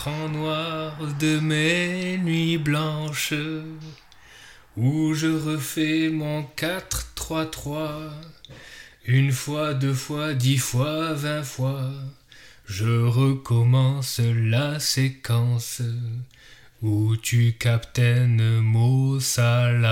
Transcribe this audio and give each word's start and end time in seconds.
L'écran 0.00 0.28
noir 0.30 0.96
de 1.18 1.40
mes 1.40 2.16
nuits 2.16 2.56
blanches, 2.56 3.34
où 4.76 5.12
je 5.12 5.26
refais 5.26 6.08
mon 6.08 6.46
4-3-3, 6.56 8.10
une 9.04 9.30
fois, 9.30 9.74
deux 9.74 9.92
fois, 9.92 10.32
dix 10.32 10.56
fois, 10.56 11.12
vingt 11.12 11.42
fois, 11.42 11.90
je 12.66 13.04
recommence 13.04 14.20
la 14.24 14.80
séquence 14.80 15.82
où 16.80 17.16
tu 17.16 17.52
captaines 17.58 18.60
Mo 18.60 19.20
Salah. 19.20 19.90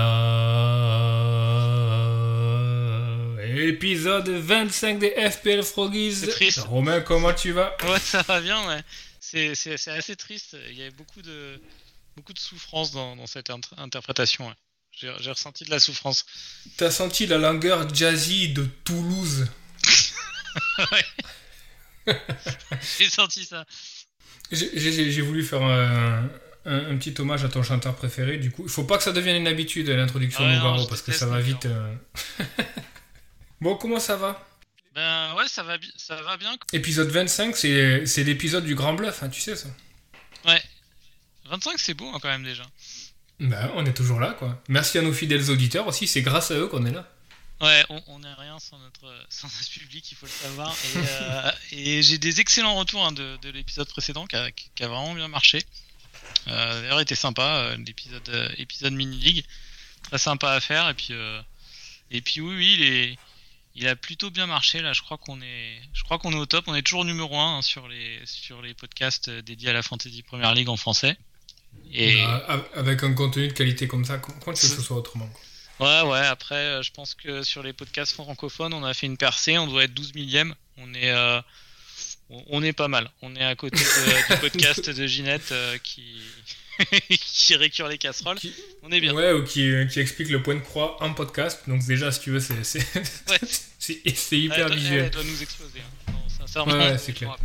Épisode 3.55 4.29
25 4.29 4.97
des 4.97 5.11
FPL 5.11 5.61
Froggies. 5.61 6.25
Romain, 6.67 7.01
comment 7.01 7.33
tu 7.33 7.51
vas? 7.51 7.77
Ouais, 7.83 7.99
ça 7.99 8.23
va 8.23 8.41
bien, 8.41 8.67
ouais. 8.67 8.81
C'est, 9.31 9.87
assez 9.89 10.15
triste. 10.15 10.57
Il 10.69 10.77
y 10.77 10.81
avait 10.81 10.91
beaucoup 10.91 11.21
de, 11.21 11.61
beaucoup 12.15 12.33
de 12.33 12.39
souffrance 12.39 12.91
dans, 12.91 13.15
dans 13.15 13.27
cette 13.27 13.49
inter- 13.49 13.75
interprétation. 13.77 14.47
ouais. 14.47 14.53
J'ai, 14.91 15.11
ressenti 15.29 15.63
de 15.63 15.69
la 15.69 15.79
souffrance. 15.79 16.25
T'as 16.77 16.91
senti 16.91 17.25
la 17.27 17.37
langueur 17.37 17.93
jazzy 17.93 18.49
de 18.49 18.65
Toulouse 18.83 19.47
J'ai 22.97 23.09
senti 23.09 23.45
ça. 23.45 23.65
J'ai- 24.51 25.21
voulu 25.21 25.43
faire 25.43 25.61
un, 25.61 26.27
un- 26.65 26.91
un 26.91 26.97
petit 26.97 27.13
hommage 27.21 27.45
à 27.45 27.49
ton 27.49 27.61
chanteur 27.63 27.95
préféré, 27.95 28.37
du 28.37 28.51
coup. 28.51 28.63
Il 28.63 28.69
faut 28.69 28.83
pas 28.83 28.97
que 28.97 29.03
ça 29.03 29.11
devienne 29.11 29.37
une 29.37 29.47
habitude, 29.47 29.87
l'introduction 29.89 30.43
Ouais, 30.43 30.49
de 30.53 30.55
Nougaro, 30.57 30.87
parce 30.87 31.03
que 31.03 31.11
ça 31.11 31.27
va 31.27 31.39
vite. 31.39 31.65
euh. 31.67 31.95
bon, 33.61 33.75
comment 33.75 33.99
ça 33.99 34.15
va? 34.17 34.48
Ben 34.95 35.33
ouais, 35.35 35.47
ça 35.47 35.63
va, 35.63 35.77
bi- 35.77 35.93
ça 35.97 36.21
va 36.21 36.37
bien. 36.37 36.57
Épisode 36.73 37.09
25, 37.09 37.55
c'est 37.55 38.23
l'épisode 38.23 38.65
du 38.65 38.75
grand 38.75 38.93
bluff, 38.93 39.21
hein, 39.23 39.29
tu 39.29 39.39
sais 39.41 39.55
ça. 39.55 39.67
Ouais. 40.45 40.61
25, 41.45 41.77
c'est 41.77 41.93
beau 41.93 42.07
hein, 42.13 42.19
quand 42.21 42.29
même 42.29 42.43
déjà. 42.43 42.63
Bah, 43.39 43.71
on 43.75 43.85
est 43.85 43.93
toujours 43.93 44.19
là, 44.19 44.33
quoi. 44.33 44.61
Merci 44.67 44.97
à 44.97 45.01
nos 45.01 45.13
fidèles 45.13 45.49
auditeurs 45.49 45.87
aussi, 45.87 46.07
c'est 46.07 46.21
grâce 46.21 46.51
à 46.51 46.55
eux 46.55 46.67
qu'on 46.67 46.85
est 46.85 46.91
là. 46.91 47.07
Ouais, 47.61 47.85
on 48.07 48.19
n'est 48.19 48.33
rien 48.35 48.57
sans 48.57 48.79
notre, 48.79 49.13
sans 49.29 49.47
notre 49.47 49.69
public, 49.69 50.11
il 50.11 50.15
faut 50.15 50.25
le 50.25 50.31
savoir. 50.31 50.73
Et, 50.73 50.97
euh, 50.97 51.51
et 51.71 52.01
j'ai 52.01 52.17
des 52.17 52.39
excellents 52.39 52.75
retours 52.75 53.05
hein, 53.05 53.11
de, 53.11 53.37
de 53.41 53.49
l'épisode 53.49 53.87
précédent 53.89 54.25
qui 54.27 54.37
a, 54.37 54.49
qui 54.51 54.83
a 54.83 54.87
vraiment 54.87 55.13
bien 55.13 55.27
marché. 55.27 55.61
Euh, 56.47 56.81
D'ailleurs, 56.81 56.99
il 56.99 57.03
était 57.03 57.15
sympa, 57.15 57.43
euh, 57.43 57.77
l'épisode 57.85 58.27
euh, 58.29 58.49
épisode 58.57 58.93
mini 58.93 59.17
league, 59.17 59.45
très 60.03 60.17
sympa 60.17 60.51
à 60.53 60.59
faire. 60.61 60.87
Et 60.89 60.93
puis, 60.93 61.09
euh, 61.11 61.41
et 62.11 62.21
puis 62.21 62.39
oui, 62.39 62.55
oui, 62.55 62.75
il 62.79 62.83
est, 62.83 63.17
il 63.79 63.87
a 63.87 63.95
plutôt 63.95 64.29
bien 64.29 64.45
marché 64.45 64.81
là. 64.81 64.93
Je 64.93 65.01
crois 65.01 65.17
qu'on 65.17 65.41
est, 65.41 65.81
je 65.93 66.03
crois 66.03 66.17
qu'on 66.19 66.31
est 66.33 66.37
au 66.37 66.45
top. 66.45 66.65
On 66.67 66.75
est 66.75 66.81
toujours 66.81 67.05
numéro 67.05 67.37
1 67.37 67.61
sur 67.61 67.87
les, 67.87 68.19
sur 68.25 68.61
les 68.61 68.73
podcasts 68.73 69.29
euh, 69.29 69.41
dédiés 69.41 69.69
à 69.69 69.73
la 69.73 69.81
Fantasy 69.81 70.21
Premier 70.23 70.53
League 70.53 70.69
en 70.69 70.77
français. 70.77 71.17
Et 71.91 72.15
Bah, 72.17 72.45
av- 72.47 72.69
avec 72.75 73.03
un 73.03 73.13
contenu 73.13 73.47
de 73.47 73.53
qualité 73.53 73.87
comme 73.87 74.03
ça, 74.05 74.17
comment 74.17 74.37
comment 74.39 74.55
tu 74.55 74.65
veux 74.65 74.75
que 74.75 74.81
ce 74.81 74.85
soit 74.87 74.97
autrement 74.97 75.29
Ouais, 75.79 76.01
ouais, 76.01 76.19
après, 76.19 76.55
euh, 76.55 76.81
je 76.83 76.91
pense 76.91 77.15
que 77.15 77.41
sur 77.43 77.63
les 77.63 77.71
podcasts 77.73 78.11
francophones, 78.13 78.73
on 78.73 78.83
a 78.83 78.93
fait 78.93 79.05
une 79.07 79.15
percée, 79.17 79.57
on 79.57 79.65
doit 79.67 79.85
être 79.85 79.93
12 79.93 80.13
millième. 80.13 80.53
On 80.77 80.93
est, 80.93 81.11
euh, 81.11 81.39
on 82.29 82.61
est 82.61 82.73
pas 82.73 82.89
mal. 82.89 83.09
On 83.21 83.33
est 83.35 83.45
à 83.45 83.55
côté 83.55 83.77
de- 83.77 84.33
du 84.35 84.39
podcast 84.41 84.89
de 84.89 85.07
Ginette 85.07 85.51
euh, 85.53 85.77
qui, 85.81 86.19
qui 87.09 87.55
récure 87.55 87.87
les 87.87 87.97
casseroles. 87.97 88.39
Qui- 88.39 88.53
On 88.83 88.91
est 88.91 88.99
bien. 88.99 89.13
Ouais, 89.13 89.31
ou 89.31 89.43
qui, 89.45 89.71
qui 89.89 89.99
explique 90.01 90.29
le 90.29 90.43
point 90.43 90.55
de 90.55 90.59
croix 90.59 91.01
en 91.01 91.13
podcast. 91.13 91.61
Donc, 91.67 91.85
déjà, 91.85 92.11
si 92.11 92.19
tu 92.19 92.31
veux, 92.31 92.39
c'est 92.41 92.63
c'est- 92.65 92.79
Ouais. 93.29 93.39
c'est- 93.93 94.35
Elle, 94.35 94.39
hyper 94.39 94.69
visuel. 94.69 95.03
elle 95.05 95.09
doit 95.11 95.23
nous 95.23 95.41
exploser. 95.41 95.79
hein. 95.79 96.11
Non, 96.11 96.19
sincèrement, 96.29 96.73
Ouais, 96.73 96.79
ouais, 96.79 96.91
on 96.93 96.97
c'est 96.97 97.11
est 97.11 97.15
clair. 97.15 97.35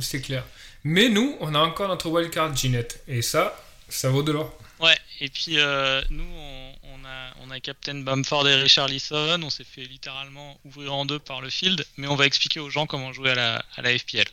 C'est. 0.00 0.44
Mais 0.84 1.08
nous, 1.08 1.36
on 1.40 1.54
a 1.54 1.58
encore 1.58 1.88
notre 1.88 2.08
wildcard 2.08 2.54
Ginette. 2.56 3.02
Et 3.08 3.22
ça, 3.22 3.60
ça 3.88 4.08
vaut 4.10 4.22
de 4.22 4.32
l'or. 4.32 4.56
Ouais, 4.80 4.96
et 5.20 5.28
puis 5.30 5.58
euh, 5.58 6.02
nous, 6.10 6.22
on, 6.24 6.72
on 6.82 7.04
a, 7.06 7.30
on 7.40 7.50
a 7.50 7.60
Captain 7.60 7.94
Bamford 7.96 8.46
et 8.48 8.54
Richard 8.56 8.88
Lisson. 8.88 9.40
On 9.42 9.48
s'est 9.50 9.64
fait 9.64 9.84
littéralement 9.84 10.58
ouvrir 10.64 10.92
en 10.94 11.06
deux 11.06 11.18
par 11.18 11.40
le 11.40 11.48
field, 11.50 11.84
mais 11.96 12.06
on 12.08 12.14
va 12.14 12.26
expliquer 12.26 12.60
aux 12.60 12.68
gens 12.70 12.86
comment 12.86 13.12
jouer 13.12 13.30
à 13.30 13.34
la, 13.34 13.64
à 13.76 13.82
la 13.82 13.96
FPL. 13.98 14.26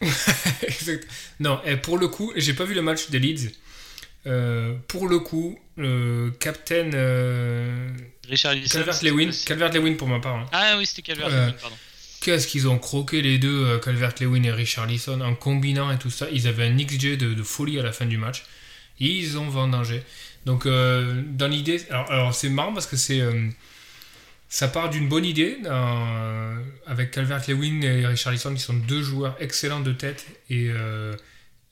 Exact. 0.62 1.06
Non, 1.40 1.60
et 1.64 1.76
pour 1.76 1.96
le 1.98 2.08
coup, 2.08 2.32
j'ai 2.36 2.54
pas 2.54 2.64
vu 2.64 2.74
le 2.74 2.82
match 2.82 3.08
des 3.10 3.18
Leeds. 3.18 3.50
Euh, 4.26 4.74
pour 4.88 5.08
le 5.08 5.18
coup, 5.18 5.58
le 5.76 6.30
captain 6.38 6.90
euh, 6.94 7.88
Richard. 8.28 8.54
Calvert-Lewin, 8.70 9.30
Calvert-Lewin 9.46 9.94
pour 9.94 10.06
ma 10.08 10.20
part. 10.20 10.36
hein. 10.36 10.46
Ah 10.52 10.74
oui, 10.78 10.86
c'était 10.86 11.02
Calvert 11.02 11.26
Euh, 11.28 11.46
Lewin, 11.46 11.52
pardon. 11.60 11.76
Qu'est-ce 12.20 12.46
qu'ils 12.46 12.68
ont 12.68 12.78
croqué 12.78 13.20
les 13.20 13.38
deux, 13.38 13.78
Calvert-Lewin 13.80 14.44
et 14.44 14.52
Richarlison, 14.52 15.20
en 15.22 15.34
combinant 15.34 15.90
et 15.90 15.98
tout 15.98 16.10
ça. 16.10 16.28
Ils 16.32 16.46
avaient 16.46 16.66
un 16.66 16.76
XG 16.76 17.16
de, 17.16 17.34
de 17.34 17.42
folie 17.42 17.80
à 17.80 17.82
la 17.82 17.90
fin 17.92 18.06
du 18.06 18.16
match. 18.16 18.44
Ils 19.00 19.38
ont 19.38 19.48
vendangé. 19.48 20.02
Donc, 20.46 20.66
dans 20.68 21.48
l'idée. 21.48 21.82
Alors, 21.90 22.10
alors, 22.12 22.34
c'est 22.34 22.48
marrant 22.48 22.72
parce 22.72 22.86
que 22.86 22.96
c'est. 22.96 23.20
ça 24.48 24.68
part 24.68 24.88
d'une 24.90 25.08
bonne 25.08 25.24
idée 25.24 25.56
avec 26.86 27.10
Calvert-Lewin 27.10 27.80
et 27.82 28.06
Richarlison 28.06 28.54
qui 28.54 28.60
sont 28.60 28.74
deux 28.74 29.02
joueurs 29.02 29.34
excellents 29.40 29.80
de 29.80 29.92
tête 29.92 30.24
et, 30.48 30.70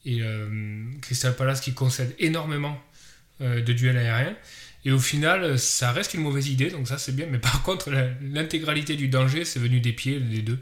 et 0.05 0.23
euh, 0.23 0.85
Crystal 1.03 1.35
Palace 1.35 1.61
qui 1.61 1.75
concède 1.75 2.15
énormément 2.19 2.81
euh, 3.41 3.61
de 3.61 3.73
duels 3.73 3.97
aériens. 3.97 4.37
Et 4.85 4.93
au 4.93 4.99
final, 4.99 5.59
ça 5.59 5.93
reste 5.93 6.15
une 6.15 6.23
mauvaise 6.23 6.49
idée, 6.49 6.71
donc 6.71 6.89
ça 6.89 6.99
c'est 6.99 7.15
bien. 7.15 7.27
Mais 7.31 7.39
par 7.51 7.63
contre, 7.63 7.91
l'intégralité 8.23 8.97
du 8.97 9.09
danger, 9.09 9.45
c'est 9.45 9.61
venu 9.61 9.81
des 9.81 9.93
pieds, 9.93 10.19
les 10.19 10.43
deux. 10.43 10.59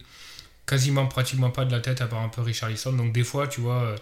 Quasiment, 0.66 1.06
pratiquement 1.06 1.50
pas 1.50 1.64
de 1.64 1.72
la 1.72 1.80
tête, 1.80 2.00
à 2.00 2.06
part 2.06 2.22
un 2.22 2.28
peu 2.28 2.42
Richarlison. 2.42 2.92
Donc 2.92 3.12
des 3.12 3.24
fois, 3.24 3.48
tu 3.48 3.60
vois, 3.60 3.82
euh, 3.82 3.96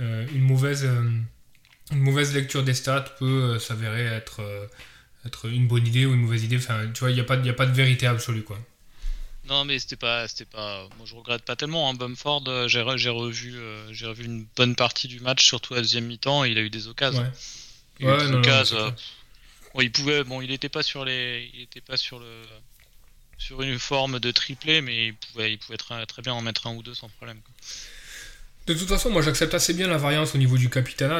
euh, 0.00 0.26
une, 0.34 0.42
mauvaise, 0.42 0.84
euh, 0.84 2.32
lecture 2.34 2.62
des 2.62 2.74
stats 2.74 3.00
peut 3.18 3.54
euh, 3.54 3.58
s'avérer 3.58 4.04
être, 4.04 4.40
euh, 4.42 4.66
une 5.44 5.66
bonne 5.66 5.86
idée 5.86 6.06
ou 6.06 6.14
une 6.14 6.20
mauvaise 6.20 6.44
idée. 6.44 6.58
Enfin, 6.58 6.86
tu 6.92 7.00
vois, 7.00 7.10
il 7.10 7.14
n'y 7.14 7.20
a, 7.20 7.24
a 7.24 7.54
pas 7.54 7.66
de 7.66 7.72
vérité 7.72 8.06
absolue, 8.06 8.42
quoi. 8.42 8.58
Non, 9.48 9.64
mais 9.64 9.78
c'était 9.78 9.96
pas, 9.96 10.26
c'était 10.28 10.44
pas. 10.44 10.88
Moi, 10.96 11.06
je 11.06 11.14
regrette 11.14 11.42
pas 11.42 11.54
tellement. 11.56 11.88
Hein. 11.88 11.94
Bumford, 11.94 12.44
euh, 12.48 12.66
j'ai, 12.68 12.80
re- 12.80 12.96
j'ai 12.96 13.10
revu, 13.10 13.56
euh, 13.56 13.92
j'ai 13.92 14.06
revu 14.06 14.24
une 14.24 14.46
bonne 14.56 14.74
partie 14.74 15.06
du 15.08 15.20
match, 15.20 15.44
surtout 15.46 15.74
à 15.74 15.76
la 15.76 15.82
deuxième 15.82 16.06
mi-temps. 16.06 16.44
et 16.44 16.50
Il 16.50 16.58
a 16.58 16.62
eu 16.62 16.70
des 16.70 16.88
occasions. 16.88 17.22
Ouais. 17.22 17.30
Il 18.00 18.06
a 18.06 18.10
eu 18.10 18.16
Ouais, 18.18 18.24
des 18.26 18.30
non, 18.32 18.38
occasions, 18.38 18.94
bon, 19.74 19.80
il 19.82 19.92
pouvait. 19.92 20.24
Bon, 20.24 20.40
il 20.42 20.50
était 20.50 20.68
pas 20.68 20.82
sur 20.82 21.04
les, 21.04 21.50
il 21.54 21.60
était 21.62 21.80
pas 21.80 21.96
sur 21.96 22.18
le, 22.18 22.42
sur 23.38 23.62
une 23.62 23.78
forme 23.78 24.18
de 24.20 24.30
triplé, 24.32 24.80
mais 24.80 25.08
il 25.08 25.14
pouvait, 25.14 25.52
il 25.52 25.58
pouvait 25.58 25.78
très, 25.78 26.04
très 26.06 26.22
bien 26.22 26.32
en 26.34 26.42
mettre 26.42 26.66
un 26.66 26.74
ou 26.74 26.82
deux 26.82 26.94
sans 26.94 27.08
problème. 27.08 27.40
quoi. 27.44 27.54
De 28.66 28.74
toute 28.74 28.88
façon, 28.88 29.10
moi 29.10 29.22
j'accepte 29.22 29.54
assez 29.54 29.74
bien 29.74 29.86
la 29.86 29.96
variance 29.96 30.34
au 30.34 30.38
niveau 30.38 30.58
du 30.58 30.68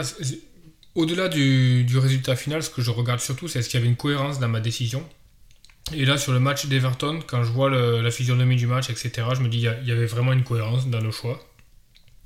c'est- 0.03 0.41
Au-delà 0.97 1.29
du, 1.29 1.85
du 1.85 1.99
résultat 1.99 2.35
final, 2.35 2.63
ce 2.63 2.71
que 2.71 2.83
je 2.83 2.91
regarde 2.91 3.21
surtout, 3.21 3.47
c'est 3.49 3.61
est-ce 3.61 3.69
qu'il 3.69 3.79
y 3.79 3.83
avait 3.83 3.89
une 3.91 3.97
cohérence 3.97 4.41
dans 4.41 4.49
ma 4.49 4.61
décision. 4.61 5.09
Et 5.93 6.05
là, 6.05 6.19
sur 6.19 6.33
le 6.33 6.41
match 6.41 6.67
d'Everton, 6.67 7.21
quand 7.27 7.45
je 7.45 7.51
vois 7.51 7.71
la 7.71 8.11
physionomie 8.11 8.57
du 8.57 8.67
match, 8.67 8.91
etc., 8.91 9.29
je 9.35 9.41
me 9.41 9.49
dis 9.49 9.59
il 9.59 9.89
y 9.89 9.93
avait 9.93 10.07
vraiment 10.07 10.33
une 10.33 10.43
cohérence 10.43 10.89
dans 10.89 11.01
nos 11.01 11.13
choix. 11.13 11.41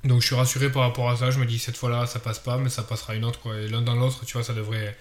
Donc 0.03 0.21
je 0.21 0.25
suis 0.25 0.35
rassuré 0.35 0.71
par 0.71 0.81
rapport 0.81 1.09
à 1.09 1.15
ça. 1.15 1.29
Je 1.29 1.39
me 1.39 1.45
dis 1.45 1.59
cette 1.59 1.77
fois-là, 1.77 2.07
ça 2.07 2.19
passe 2.19 2.39
pas, 2.39 2.57
mais 2.57 2.69
ça 2.69 2.83
passera 2.83 3.15
une 3.15 3.23
autre. 3.23 3.39
Quoi. 3.39 3.57
Et 3.57 3.67
l'un 3.67 3.81
dans 3.81 3.95
l'autre, 3.95 4.25
tu 4.25 4.33
vois, 4.33 4.43
ça 4.43 4.53
devrait. 4.53 4.97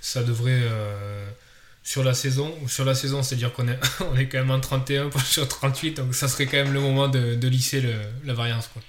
Ça 0.00 0.22
devrait. 0.22 0.60
euh, 0.62 1.28
sur 1.82 2.04
la 2.04 2.14
saison, 2.14 2.54
sur 2.68 2.84
la 2.84 2.94
saison, 2.94 3.22
c'est-à-dire 3.22 3.52
qu'on 3.52 3.66
est, 3.66 3.78
on 4.00 4.16
est 4.16 4.28
quand 4.28 4.38
même 4.38 4.50
en 4.50 4.60
31 4.60 5.08
pas 5.08 5.18
sur 5.20 5.48
38, 5.48 5.94
donc 5.94 6.14
ça 6.14 6.28
serait 6.28 6.46
quand 6.46 6.58
même 6.58 6.72
le 6.72 6.80
moment 6.80 7.08
de, 7.08 7.46
lisser 7.48 7.82
la 8.24 8.34
variance. 8.34 8.68
Quoi. 8.68 8.82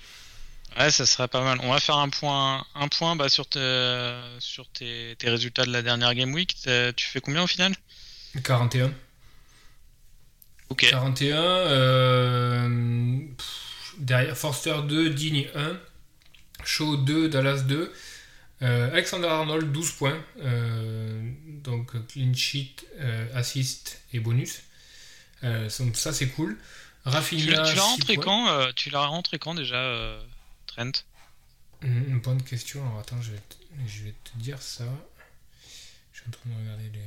Ouais, 0.77 0.91
ça 0.91 1.05
serait 1.05 1.27
pas 1.27 1.41
mal. 1.41 1.59
On 1.63 1.71
va 1.71 1.79
faire 1.79 1.97
un 1.97 2.09
point, 2.09 2.65
un 2.75 2.87
point 2.89 3.15
bah, 3.15 3.29
sur, 3.29 3.47
tes, 3.47 3.61
résultats 5.23 5.65
de 5.65 5.71
la 5.71 5.81
dernière 5.81 6.13
game 6.13 6.33
week. 6.33 6.55
Tu 6.95 7.07
fais 7.07 7.21
combien 7.21 7.43
au 7.43 7.47
final? 7.47 7.73
41. 8.43 8.93
Ok. 10.69 10.85
41. 10.89 11.35
euh, 11.37 13.19
pff, 13.37 13.95
derrière 13.97 14.37
Forster 14.37 14.81
2, 14.87 15.09
Digne 15.09 15.47
1. 15.55 15.77
Shaw 16.63 16.97
2, 16.97 17.27
Dallas 17.29 17.61
2. 17.63 17.91
euh, 18.61 18.91
Alexander 18.91 19.27
Arnold 19.27 19.71
12 19.71 19.91
points. 19.93 20.23
euh, 20.39 21.31
donc 21.63 21.91
clean 22.07 22.33
sheet, 22.33 22.75
assist 23.33 24.01
et 24.13 24.19
bonus. 24.19 24.61
Donc 25.43 25.95
ça 25.97 26.13
c'est 26.13 26.27
cool. 26.29 26.57
Rafinha. 27.05 27.63
Tu 27.63 27.75
l'as 27.75 27.81
rentré 27.83 28.13
points. 28.15 28.23
quand 28.23 28.73
Tu 28.75 28.89
l'as 28.91 29.05
rentré 29.05 29.39
quand 29.39 29.55
déjà, 29.55 30.19
Trent? 30.67 30.91
Une 31.81 32.19
bonne 32.19 32.43
question. 32.43 32.85
Alors 32.85 32.99
attends, 32.99 33.19
je 33.21 33.31
vais, 33.31 33.39
te, 33.39 33.55
je 33.87 34.03
vais 34.03 34.13
te 34.23 34.37
dire 34.37 34.61
ça. 34.61 34.83
Je 36.13 36.19
suis 36.19 36.27
en 36.27 36.31
train 36.31 36.49
de 36.51 36.55
regarder 36.63 36.89
les. 36.93 36.99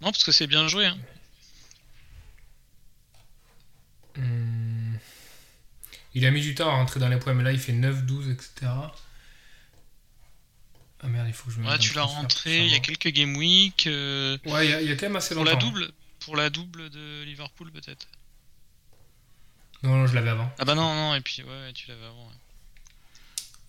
Non, 0.00 0.10
parce 0.12 0.24
que 0.24 0.32
c'est 0.32 0.46
bien 0.46 0.66
joué. 0.68 0.86
Hein. 0.86 0.98
Hum, 4.16 4.98
Il 6.14 6.26
a 6.26 6.30
mis 6.30 6.40
du 6.40 6.54
temps 6.54 6.68
à 6.68 6.74
rentrer 6.74 6.98
dans 7.00 7.08
les 7.08 7.18
points, 7.18 7.34
mais 7.34 7.44
là 7.44 7.52
il 7.52 7.58
fait 7.60 7.72
9, 7.72 8.04
12, 8.04 8.28
etc. 8.30 8.70
Ah 11.02 11.06
merde, 11.08 11.28
il 11.28 11.32
faut 11.34 11.46
que 11.48 11.52
je 11.54 11.60
me 11.60 11.66
Ouais, 11.68 11.78
tu 11.78 11.94
l'as 11.94 12.02
rentré 12.02 12.56
pour 12.58 12.66
il 12.66 12.72
y 12.72 12.74
a 12.74 12.80
quelques 12.80 13.08
game 13.08 13.36
week. 13.36 13.86
euh, 13.86 14.36
Ouais, 14.46 14.66
il 14.66 14.70
y, 14.70 14.74
a- 14.74 14.82
il 14.82 14.88
y 14.88 14.92
a 14.92 14.96
quand 14.96 15.06
même 15.06 15.16
assez 15.16 15.34
pour 15.34 15.44
longtemps. 15.44 15.56
la 15.58 15.64
double 15.64 15.92
Pour 16.20 16.36
la 16.36 16.50
double 16.50 16.90
de 16.90 17.22
Liverpool, 17.24 17.70
peut-être 17.72 18.06
Non, 19.82 19.96
non, 19.96 20.06
je 20.06 20.14
l'avais 20.14 20.28
avant. 20.30 20.52
Ah 20.58 20.64
bah 20.66 20.74
non, 20.74 20.94
non, 20.94 21.14
et 21.14 21.20
puis 21.22 21.42
ouais, 21.42 21.48
ouais, 21.48 21.72
tu 21.72 21.88
l'avais 21.88 22.04
avant. 22.04 22.26
ouais. 22.28 22.34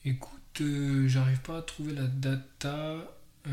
Écoute, 0.04 0.62
euh, 0.62 1.08
j'arrive 1.08 1.40
pas 1.42 1.60
à 1.60 1.62
trouver 1.62 1.94
la 1.94 2.08
data. 2.08 2.96
Euh, 3.48 3.52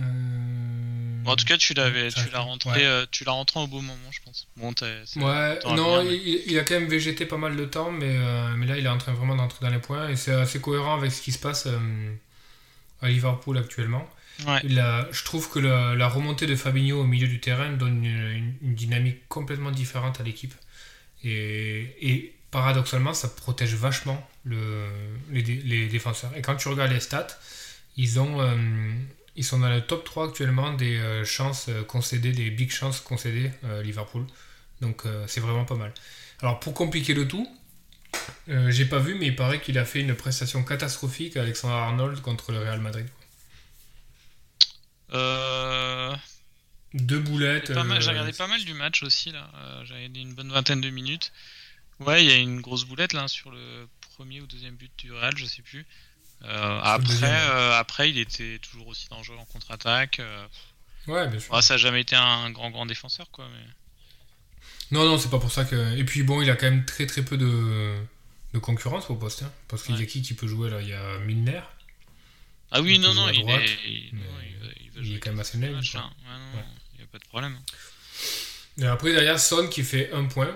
Bon, 1.24 1.32
en 1.32 1.36
tout 1.36 1.44
cas, 1.44 1.56
tu 1.58 1.74
l'avais, 1.74 2.08
tu 2.10 2.30
l'as 2.32 2.40
rentré, 2.40 2.70
Ouais. 2.70 2.84
euh, 2.86 3.04
tu 3.10 3.24
l'as 3.24 3.32
rentré 3.32 3.60
au 3.60 3.66
bon 3.66 3.82
moment, 3.82 4.10
je 4.10 4.20
pense. 4.24 4.46
Bon, 4.56 4.72
Ouais, 5.16 5.58
non, 5.66 6.02
bien, 6.02 6.04
mais- 6.10 6.16
il, 6.16 6.42
il 6.46 6.58
a 6.58 6.64
quand 6.64 6.74
même 6.74 6.88
végété 6.88 7.26
pas 7.26 7.36
mal 7.36 7.56
de 7.56 7.64
temps, 7.64 7.90
mais, 7.90 8.16
euh, 8.18 8.54
mais 8.56 8.66
là 8.66 8.78
il 8.78 8.84
est 8.86 8.88
en 8.88 8.98
train 8.98 9.12
vraiment 9.12 9.36
d'entrer 9.36 9.58
dans 9.66 9.72
les 9.72 9.80
points 9.80 10.08
et 10.08 10.16
c'est 10.16 10.32
assez 10.32 10.60
cohérent 10.60 10.94
avec 10.96 11.12
ce 11.12 11.20
qui 11.20 11.32
se 11.32 11.38
passe 11.38 11.68
à 13.02 13.08
Liverpool 13.08 13.58
actuellement. 13.58 14.08
Ouais. 14.46 14.60
Je 14.64 15.24
trouve 15.24 15.50
que 15.50 15.58
la, 15.58 15.94
la 15.96 16.08
remontée 16.08 16.46
de 16.46 16.54
Fabinho 16.56 17.00
au 17.00 17.04
milieu 17.04 17.26
du 17.28 17.40
terrain 17.40 17.72
donne 17.72 18.04
une, 18.04 18.30
une- 18.30 18.54
une 18.62 18.74
dynamique 18.74 19.28
complètement 19.28 19.70
différente 19.72 20.20
à 20.20 20.22
l'équipe. 20.22 20.54
Et, 21.24 21.96
et 22.00 22.34
paradoxalement, 22.52 23.12
ça 23.14 23.28
protège 23.28 23.74
vachement 23.74 24.24
le, 24.44 24.86
les, 25.32 25.42
dé- 25.42 25.60
les 25.64 25.86
défenseurs. 25.88 26.30
Et 26.36 26.42
quand 26.42 26.54
tu 26.56 26.68
regardes 26.68 26.92
les 26.92 27.00
stats, 27.00 27.26
ils, 27.96 28.20
ont, 28.20 28.40
ils 29.38 29.44
sont 29.44 29.60
dans 29.60 29.70
le 29.70 29.80
top 29.80 30.04
3 30.04 30.28
actuellement 30.28 30.72
des 30.74 30.98
euh, 30.98 31.24
chances 31.24 31.68
euh, 31.68 31.82
concédées, 31.84 32.32
des 32.32 32.50
big 32.50 32.70
chances 32.70 33.00
concédées 33.00 33.50
euh, 33.64 33.82
Liverpool. 33.82 34.26
Donc 34.80 35.02
c'est 35.26 35.40
vraiment 35.40 35.64
pas 35.64 35.74
mal. 35.74 35.92
Alors 36.40 36.60
pour 36.60 36.72
compliquer 36.72 37.12
le 37.12 37.26
tout, 37.26 37.48
j'ai 38.46 38.84
pas 38.84 39.00
vu, 39.00 39.16
mais 39.16 39.26
il 39.26 39.34
paraît 39.34 39.60
qu'il 39.60 39.76
a 39.76 39.84
fait 39.84 40.00
une 40.00 40.14
prestation 40.14 40.62
catastrophique 40.62 41.36
Alexandre 41.36 41.74
Arnold 41.74 42.20
contre 42.20 42.52
le 42.52 42.60
Real 42.60 42.78
Madrid. 42.80 43.08
Euh, 45.12 46.14
Deux 46.94 47.18
boulettes. 47.18 47.72
j'ai 47.72 47.78
euh, 47.78 47.82
regardé 47.82 48.32
pas 48.32 48.46
mal 48.46 48.64
du 48.64 48.74
match 48.74 49.02
aussi, 49.02 49.30
là. 49.32 49.50
Euh, 49.56 49.84
J'ai 49.84 49.94
regardé 49.94 50.20
une 50.20 50.34
bonne 50.34 50.52
vingtaine 50.52 50.80
de 50.80 50.90
minutes. 50.90 51.32
Ouais, 52.00 52.24
il 52.24 52.30
y 52.30 52.32
a 52.32 52.36
une 52.36 52.60
grosse 52.60 52.84
boulette, 52.84 53.12
là, 53.12 53.26
sur 53.28 53.50
le 53.50 53.88
premier 54.14 54.40
ou 54.40 54.46
deuxième 54.46 54.76
but 54.76 54.92
du 54.98 55.12
Real, 55.12 55.36
je 55.36 55.46
sais 55.46 55.62
plus. 55.62 55.86
Euh, 56.44 56.80
après, 56.82 57.24
euh, 57.50 57.78
après, 57.78 58.10
il 58.10 58.18
était 58.18 58.58
toujours 58.60 58.86
aussi 58.88 59.08
dangereux 59.08 59.36
en 59.38 59.44
contre-attaque. 59.44 60.20
euh, 60.20 60.46
Ouais, 61.06 61.26
bien 61.28 61.40
sûr. 61.40 61.62
ça 61.62 61.74
a 61.74 61.76
jamais 61.78 62.02
été 62.02 62.14
un 62.16 62.50
grand, 62.50 62.70
grand 62.70 62.86
défenseur, 62.86 63.30
quoi. 63.30 63.46
Mais... 63.52 63.66
Non, 64.90 65.04
non, 65.04 65.18
c'est 65.18 65.30
pas 65.30 65.38
pour 65.38 65.50
ça 65.52 65.64
que. 65.64 65.96
Et 65.96 66.04
puis 66.04 66.22
bon, 66.22 66.40
il 66.42 66.50
a 66.50 66.56
quand 66.56 66.66
même 66.70 66.84
très 66.84 67.06
très 67.06 67.22
peu 67.22 67.36
de, 67.36 67.98
de 68.54 68.58
concurrence 68.58 69.10
au 69.10 69.16
poste. 69.16 69.42
hein, 69.42 69.52
parce 69.68 69.82
qu'il 69.82 69.98
y 69.98 70.02
a 70.02 70.06
qui 70.06 70.22
qui 70.22 70.34
peut 70.34 70.46
jouer 70.46 70.70
là 70.70 70.80
Il 70.80 70.88
y 70.88 70.92
a 70.94 71.18
Milner. 71.20 71.60
Ah 72.70 72.82
oui, 72.82 72.98
non, 72.98 73.14
non, 73.14 73.30
il, 73.30 73.40
droite, 73.40 73.62
est, 73.62 73.78
il, 73.88 74.10
mais 74.12 74.20
non, 74.20 74.26
il 74.46 74.58
va, 74.58 74.72
il 74.80 74.90
va 74.90 75.00
il 75.00 75.06
jouer 75.06 75.16
est 75.16 75.20
quand 75.20 75.30
même 75.30 75.40
assez 75.40 75.58
Ouais. 75.58 75.68
il 75.68 76.98
n'y 76.98 77.04
a 77.04 77.06
pas 77.10 77.18
de 77.18 77.24
problème. 77.24 77.58
Et 78.78 78.84
après, 78.86 79.12
derrière, 79.12 79.40
Son 79.40 79.68
qui 79.68 79.82
fait 79.82 80.12
un 80.12 80.24
point. 80.26 80.54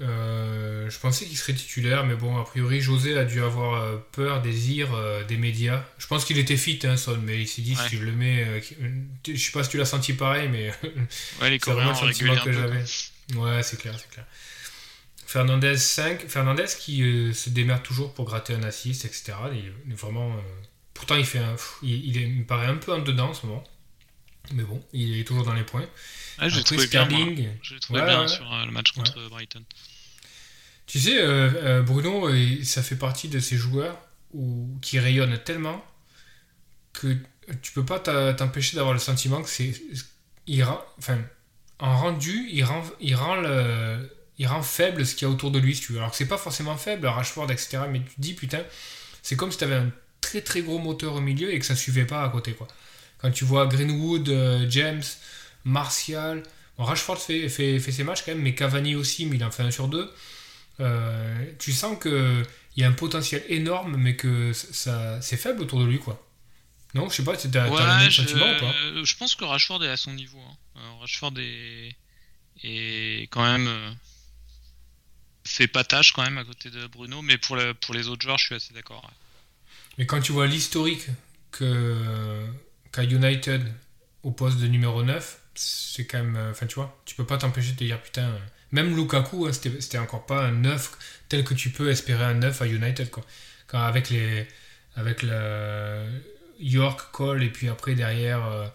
Euh, 0.00 0.90
je 0.90 0.98
pensais 0.98 1.24
qu'il 1.24 1.36
serait 1.38 1.54
titulaire, 1.54 2.04
mais 2.04 2.14
bon, 2.16 2.36
a 2.36 2.44
priori, 2.44 2.80
José 2.80 3.16
a 3.16 3.24
dû 3.24 3.40
avoir 3.42 3.80
euh, 3.82 3.96
peur, 4.12 4.42
désir 4.42 4.92
euh, 4.94 5.22
des 5.24 5.36
médias. 5.36 5.84
Je 5.98 6.06
pense 6.06 6.24
qu'il 6.24 6.38
était 6.38 6.56
fit, 6.56 6.80
hein, 6.84 6.96
Son, 6.96 7.16
mais 7.18 7.40
il 7.42 7.48
s'est 7.48 7.62
dit 7.62 7.76
Ouais. 7.76 7.88
si 7.88 7.96
je 7.96 8.02
le 8.04 8.12
mets. 8.12 8.62
je 9.26 9.36
sais 9.36 9.52
pas 9.52 9.62
si 9.64 9.70
tu 9.70 9.78
l'as 9.78 9.84
senti 9.84 10.12
pareil, 10.14 10.48
mais 10.48 10.72
Ouais, 11.40 11.50
les 11.50 11.58
c'est 11.58 11.70
vraiment 11.72 11.92
Coréens 11.92 12.06
le 12.08 12.12
sentiment 12.12 12.36
que 12.44 12.52
j'avais. 12.52 12.84
Ouais, 13.36 13.62
c'est 13.62 13.78
clair, 13.78 13.94
c'est 13.98 14.10
clair. 14.10 14.26
Fernandez 15.26 15.76
5, 15.76 16.26
Fernandez 16.28 16.66
qui 16.78 17.02
euh, 17.02 17.32
se 17.32 17.50
démerde 17.50 17.82
toujours 17.82 18.12
pour 18.14 18.24
gratter 18.26 18.54
un 18.54 18.62
assist, 18.62 19.04
etc. 19.04 19.32
Il, 19.52 19.72
il 19.86 19.92
est 19.92 19.96
vraiment. 19.96 20.32
euh, 20.32 20.40
Pourtant, 20.92 21.16
il 21.16 21.24
fait 21.24 21.38
un, 21.38 21.52
pff, 21.52 21.76
il, 21.82 22.04
il 22.06 22.18
est- 22.18 22.22
il 22.22 22.40
me 22.40 22.44
paraît 22.44 22.66
un 22.66 22.76
peu 22.76 22.92
en 22.92 22.98
dedans 23.00 23.30
en 23.30 23.34
ce 23.34 23.46
moment. 23.46 23.64
Mais 24.52 24.62
bon, 24.62 24.82
il 24.92 25.18
est 25.18 25.24
toujours 25.24 25.44
dans 25.44 25.54
les 25.54 25.62
points. 25.64 25.86
Ouais, 26.40 26.50
je 26.50 26.56
l'ai 26.58 26.64
trouvé 26.64 26.86
bien, 26.86 27.04
moi. 27.06 27.18
Sterling. 27.18 27.48
Je 27.62 27.74
l'ai 27.74 27.80
trouvé 27.80 28.00
Ouais, 28.00 28.06
bien 28.06 28.20
ouais. 28.22 28.28
sur 28.28 28.52
euh, 28.52 28.64
le 28.64 28.70
match 28.72 28.92
contre 28.92 29.28
Brighton. 29.30 29.62
Tu 30.86 31.00
sais, 31.00 31.18
euh, 31.18 31.50
euh, 31.62 31.82
Bruno, 31.82 32.28
euh, 32.28 32.62
ça 32.62 32.82
fait 32.82 32.96
partie 32.96 33.28
de 33.28 33.38
ces 33.40 33.56
joueurs 33.56 33.98
où, 34.34 34.68
qui 34.82 34.98
rayonnent 34.98 35.38
tellement 35.44 35.82
que 36.92 37.16
tu 37.62 37.72
peux 37.72 37.84
pas 37.84 37.98
t'empêcher 38.34 38.76
d'avoir 38.76 38.92
le 38.94 39.00
sentiment 39.00 39.42
que 39.42 39.48
c'est. 39.48 39.72
Enfin, 40.98 41.18
en 41.78 41.96
rendu, 41.98 42.48
il 42.52 42.62
rend, 42.64 42.82
il 43.00 43.14
rend, 43.14 43.36
le, 43.36 44.10
il 44.38 44.46
rend 44.46 44.62
faible 44.62 45.06
ce 45.06 45.14
qu'il 45.14 45.26
y 45.26 45.30
a 45.30 45.32
autour 45.32 45.50
de 45.50 45.58
lui, 45.58 45.74
si 45.74 45.82
tu 45.82 45.92
veux. 45.92 45.98
Alors 45.98 46.10
que 46.10 46.16
c'est 46.16 46.28
pas 46.28 46.38
forcément 46.38 46.76
faible, 46.76 47.06
Rashford, 47.06 47.50
etc. 47.50 47.78
Mais 47.90 48.00
tu 48.00 48.14
te 48.14 48.20
dis, 48.20 48.34
putain, 48.34 48.62
c'est 49.22 49.36
comme 49.36 49.50
si 49.50 49.58
tu 49.58 49.64
avais 49.64 49.76
un 49.76 49.90
très 50.20 50.42
très 50.42 50.60
gros 50.62 50.78
moteur 50.78 51.14
au 51.14 51.20
milieu 51.20 51.52
et 51.52 51.58
que 51.58 51.66
ça 51.66 51.74
suivait 51.76 52.04
pas 52.06 52.22
à 52.22 52.28
côté, 52.28 52.52
quoi. 52.52 52.68
Quand 53.24 53.30
tu 53.32 53.44
vois 53.46 53.66
Greenwood, 53.66 54.28
euh, 54.28 54.66
James, 54.70 55.02
Martial. 55.64 56.42
Bon, 56.76 56.84
Rashford 56.84 57.18
fait, 57.18 57.48
fait, 57.48 57.78
fait 57.80 57.92
ses 57.92 58.04
matchs 58.04 58.22
quand 58.24 58.32
même, 58.32 58.42
mais 58.42 58.54
Cavani 58.54 58.94
aussi, 58.96 59.24
mais 59.26 59.36
il 59.36 59.44
en 59.44 59.50
fait 59.50 59.62
un 59.62 59.70
sur 59.70 59.88
deux. 59.88 60.12
Euh, 60.80 61.44
tu 61.58 61.72
sens 61.72 61.98
que 61.98 62.42
il 62.76 62.82
y 62.82 62.84
a 62.84 62.88
un 62.88 62.92
potentiel 62.92 63.42
énorme, 63.48 63.96
mais 63.96 64.16
que 64.16 64.52
ça, 64.52 65.20
c'est 65.22 65.36
faible 65.38 65.62
autour 65.62 65.80
de 65.80 65.86
lui, 65.86 65.98
quoi. 66.00 66.20
Non, 66.94 67.08
je 67.08 67.16
sais 67.16 67.24
pas, 67.24 67.36
t'as, 67.36 67.48
t'as 67.48 67.60
le 67.60 67.70
Ouais, 67.72 67.80
même 67.86 68.10
je, 68.10 68.22
sentiment 68.22 68.46
ou 68.46 68.60
pas? 68.60 69.04
je 69.04 69.16
pense 69.16 69.34
que 69.36 69.44
Rashford 69.44 69.82
est 69.84 69.90
à 69.90 69.96
son 69.96 70.12
niveau. 70.12 70.40
hein. 70.76 70.80
Rashford 71.00 71.34
est, 71.38 71.96
est 72.64 73.28
quand 73.30 73.44
même 73.44 73.66
euh, 73.68 73.90
fait 75.46 75.68
pas 75.68 75.84
tâche 75.84 76.12
quand 76.12 76.22
même 76.22 76.38
à 76.38 76.44
côté 76.44 76.70
de 76.70 76.86
Bruno, 76.86 77.22
mais 77.22 77.38
pour, 77.38 77.56
le- 77.56 77.74
pour 77.74 77.94
les 77.94 78.08
autres 78.08 78.22
joueurs, 78.22 78.38
je 78.38 78.46
suis 78.46 78.54
assez 78.54 78.74
d'accord. 78.74 79.02
ouais. 79.04 79.14
Mais 79.98 80.06
quand 80.06 80.20
tu 80.20 80.32
vois 80.32 80.46
l'historique 80.46 81.06
que, 81.52 82.44
qu'a 82.94 83.02
United 83.04 83.62
au 84.22 84.30
poste 84.30 84.58
de 84.58 84.66
numéro 84.68 85.02
9, 85.02 85.38
c'est 85.54 86.06
quand 86.06 86.18
même. 86.18 86.36
euh, 86.36 86.50
Enfin, 86.50 86.66
tu 86.66 86.76
vois, 86.76 87.00
tu 87.04 87.14
peux 87.14 87.26
pas 87.26 87.38
t'empêcher 87.38 87.72
de 87.72 87.76
te 87.78 87.84
dire, 87.84 88.00
putain. 88.02 88.28
euh, 88.28 88.38
Même 88.72 88.94
Lukaku, 88.96 89.46
hein, 89.46 89.52
c'était, 89.52 89.98
encore 89.98 90.26
pas 90.26 90.44
un 90.46 90.52
9 90.52 90.92
tel 91.28 91.44
que 91.44 91.54
tu 91.54 91.70
peux 91.70 91.90
espérer 91.90 92.24
un 92.24 92.34
9 92.34 92.60
à 92.62 92.66
United, 92.66 93.10
quoi. 93.10 93.24
Quand 93.66 93.80
avec 93.80 94.10
les. 94.10 94.46
Avec 94.96 95.22
le 95.22 96.06
York, 96.60 97.00
Cole, 97.12 97.42
et 97.42 97.50
puis 97.50 97.68
après 97.68 97.94
derrière. 97.94 98.44
euh, 98.46 98.66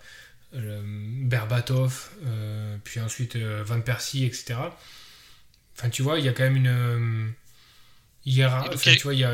le 0.51 0.81
Berbatov, 1.27 2.09
euh, 2.25 2.75
puis 2.83 2.99
ensuite 2.99 3.35
euh, 3.35 3.63
Van 3.63 3.81
Persie, 3.81 4.25
etc. 4.25 4.55
Enfin, 5.77 5.89
tu 5.91 6.01
vois, 6.01 6.17
il 6.17 6.25
y 6.25 6.27
a 6.27 6.33
quand 6.33 6.43
même 6.43 6.55
une 6.55 7.33
hiérar- 8.25 8.65
Et 8.65 8.73
Enfin, 8.73 8.91
Luka- 8.91 8.95
tu 8.97 9.03
vois, 9.03 9.13
il 9.13 9.19
y 9.19 9.23
a. 9.23 9.33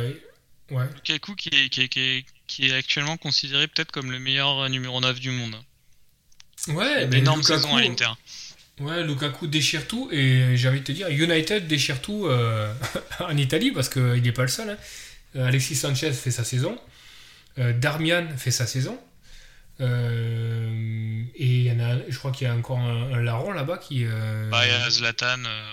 Ouais. 0.71 0.85
Lukaku 0.95 1.35
qui 1.35 1.49
est, 1.49 1.69
qui, 1.69 1.81
est, 1.83 1.87
qui, 1.89 1.99
est, 2.01 2.25
qui 2.47 2.67
est 2.69 2.73
actuellement 2.75 3.17
considéré 3.17 3.67
peut-être 3.67 3.91
comme 3.91 4.11
le 4.11 4.19
meilleur 4.19 4.69
numéro 4.69 4.99
9 5.01 5.19
du 5.19 5.31
monde. 5.31 5.55
Ouais, 6.67 7.05
Une 7.05 7.13
énorme 7.13 7.41
Lukaku- 7.41 7.45
saison 7.47 7.75
à 7.75 7.81
l'Inter. 7.81 8.09
Ouais, 8.79 9.03
Lukaku 9.03 9.47
déchire 9.47 9.87
tout 9.87 10.09
et 10.11 10.57
j'ai 10.57 10.67
envie 10.67 10.79
de 10.81 10.85
te 10.85 10.91
dire, 10.91 11.07
United 11.09 11.67
déchire 11.67 12.01
tout 12.01 12.25
euh, 12.27 12.73
en 13.19 13.35
Italie 13.37 13.71
parce 13.71 13.87
qu'il 13.89 14.21
n'est 14.21 14.31
pas 14.31 14.41
le 14.41 14.47
seul. 14.49 14.69
hein. 14.71 14.77
Euh, 15.35 15.47
Alexis 15.47 15.75
Sanchez 15.75 16.11
fait 16.13 16.31
sa 16.31 16.43
saison, 16.43 16.77
euh, 17.57 17.73
Darmian 17.73 18.27
fait 18.37 18.51
sa 18.51 18.65
saison. 18.67 18.99
euh, 19.81 21.23
et 21.35 21.45
y 21.63 21.71
en 21.71 21.79
a, 21.79 21.97
je 22.09 22.17
crois 22.17 22.31
qu'il 22.31 22.47
y 22.47 22.49
a 22.49 22.53
encore 22.55 22.79
un, 22.79 23.13
un 23.13 23.21
larron 23.21 23.51
là-bas 23.51 23.77
qui. 23.77 24.05
euh, 24.05 24.49
Bah, 24.49 24.65
il 24.65 24.71
y 24.71 24.73
a 24.75 24.89
Zlatan, 24.89 25.43
euh, 25.45 25.71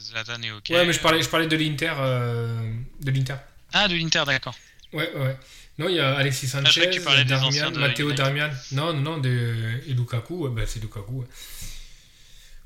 Zlatan 0.00 0.42
est 0.42 0.50
ok. 0.50 0.64
ouais, 0.70 0.84
mais 0.86 0.92
je 0.92 1.00
parlais, 1.00 1.22
je 1.22 1.28
parlais 1.28 1.46
de 1.46 1.56
l'Inter. 1.56 1.92
euh, 1.98 2.58
de 3.00 3.10
l'Inter. 3.10 3.36
Ah, 3.72 3.88
de 3.88 3.94
l'Inter, 3.94 4.22
d'accord. 4.26 4.54
Ouais, 4.92 5.10
ouais. 5.16 5.36
Non, 5.78 5.88
il 5.88 5.96
y 5.96 6.00
a 6.00 6.16
Alexis 6.16 6.50
Ah, 6.54 6.64
Sanchez, 6.64 7.24
Darmian, 7.24 7.70
Matteo. 7.72 8.12
Darmian. 8.12 8.50
Non, 8.72 8.92
non, 8.92 9.00
non, 9.00 9.18
de, 9.18 9.80
et 9.86 9.94
Lukaku, 9.94 10.46
ouais, 10.46 10.50
bah, 10.50 10.62
c'est 10.66 10.80
Lukaku. 10.80 11.20
Ouais, 11.20 11.26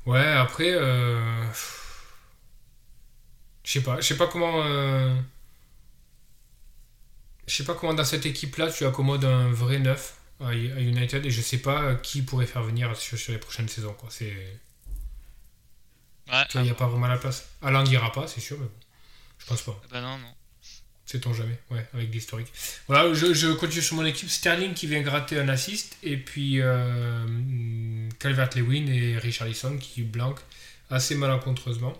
Ouais, 0.05 0.27
après, 0.27 0.71
euh, 0.71 1.43
je 3.63 3.71
sais 3.71 3.81
pas, 3.81 3.99
je 3.99 4.05
sais 4.05 4.17
pas 4.17 4.27
comment, 4.27 4.61
euh, 4.63 5.15
je 7.47 7.55
sais 7.55 7.63
pas 7.63 7.73
comment 7.73 7.93
dans 7.95 8.03
cette 8.03 8.25
équipe-là 8.25 8.71
tu 8.71 8.85
accommodes 8.85 9.25
un 9.25 9.51
vrai 9.51 9.79
neuf 9.79 10.17
à, 10.39 10.53
United 10.53 11.25
et 11.25 11.31
je 11.31 11.41
sais 11.41 11.57
pas 11.57 11.95
qui 11.95 12.21
pourrait 12.21 12.45
faire 12.45 12.61
venir 12.61 12.95
sur, 12.95 13.17
sur 13.17 13.33
les 13.33 13.39
prochaines 13.39 13.67
saisons, 13.69 13.93
quoi. 13.93 14.09
C'est, 14.11 14.59
Ouais, 16.31 16.43
il 16.55 16.61
n'y 16.61 16.69
a 16.69 16.75
pas 16.75 16.87
vraiment 16.87 17.07
la 17.07 17.17
place. 17.17 17.49
Alain 17.61 17.83
n'ira 17.83 18.11
pas, 18.11 18.27
c'est 18.27 18.41
sûr, 18.41 18.57
mais 18.59 18.65
bon, 18.65 18.79
je 19.37 19.45
pense 19.45 19.61
pas. 19.61 19.79
ah 19.83 19.87
bah 19.91 20.01
non, 20.01 20.17
non. 20.17 20.33
Sait-on 21.05 21.33
jamais, 21.33 21.59
ouais, 21.69 21.85
avec 21.93 22.11
l'historique. 22.11 22.51
Voilà, 22.87 23.13
je, 23.13 23.31
je 23.33 23.49
continue 23.49 23.83
sur 23.83 23.95
mon 23.95 24.05
équipe. 24.05 24.27
Sterling 24.27 24.73
qui 24.73 24.87
vient 24.87 25.01
gratter 25.01 25.39
un 25.39 25.49
assist, 25.49 25.97
et 26.01 26.17
puis 26.17 26.61
euh, 26.61 28.09
Calvert-Lewin 28.17 28.87
et 28.87 29.19
Richarlison 29.19 29.77
qui 29.77 30.01
blanquent 30.01 30.41
assez 30.89 31.13
malencontreusement. 31.13 31.93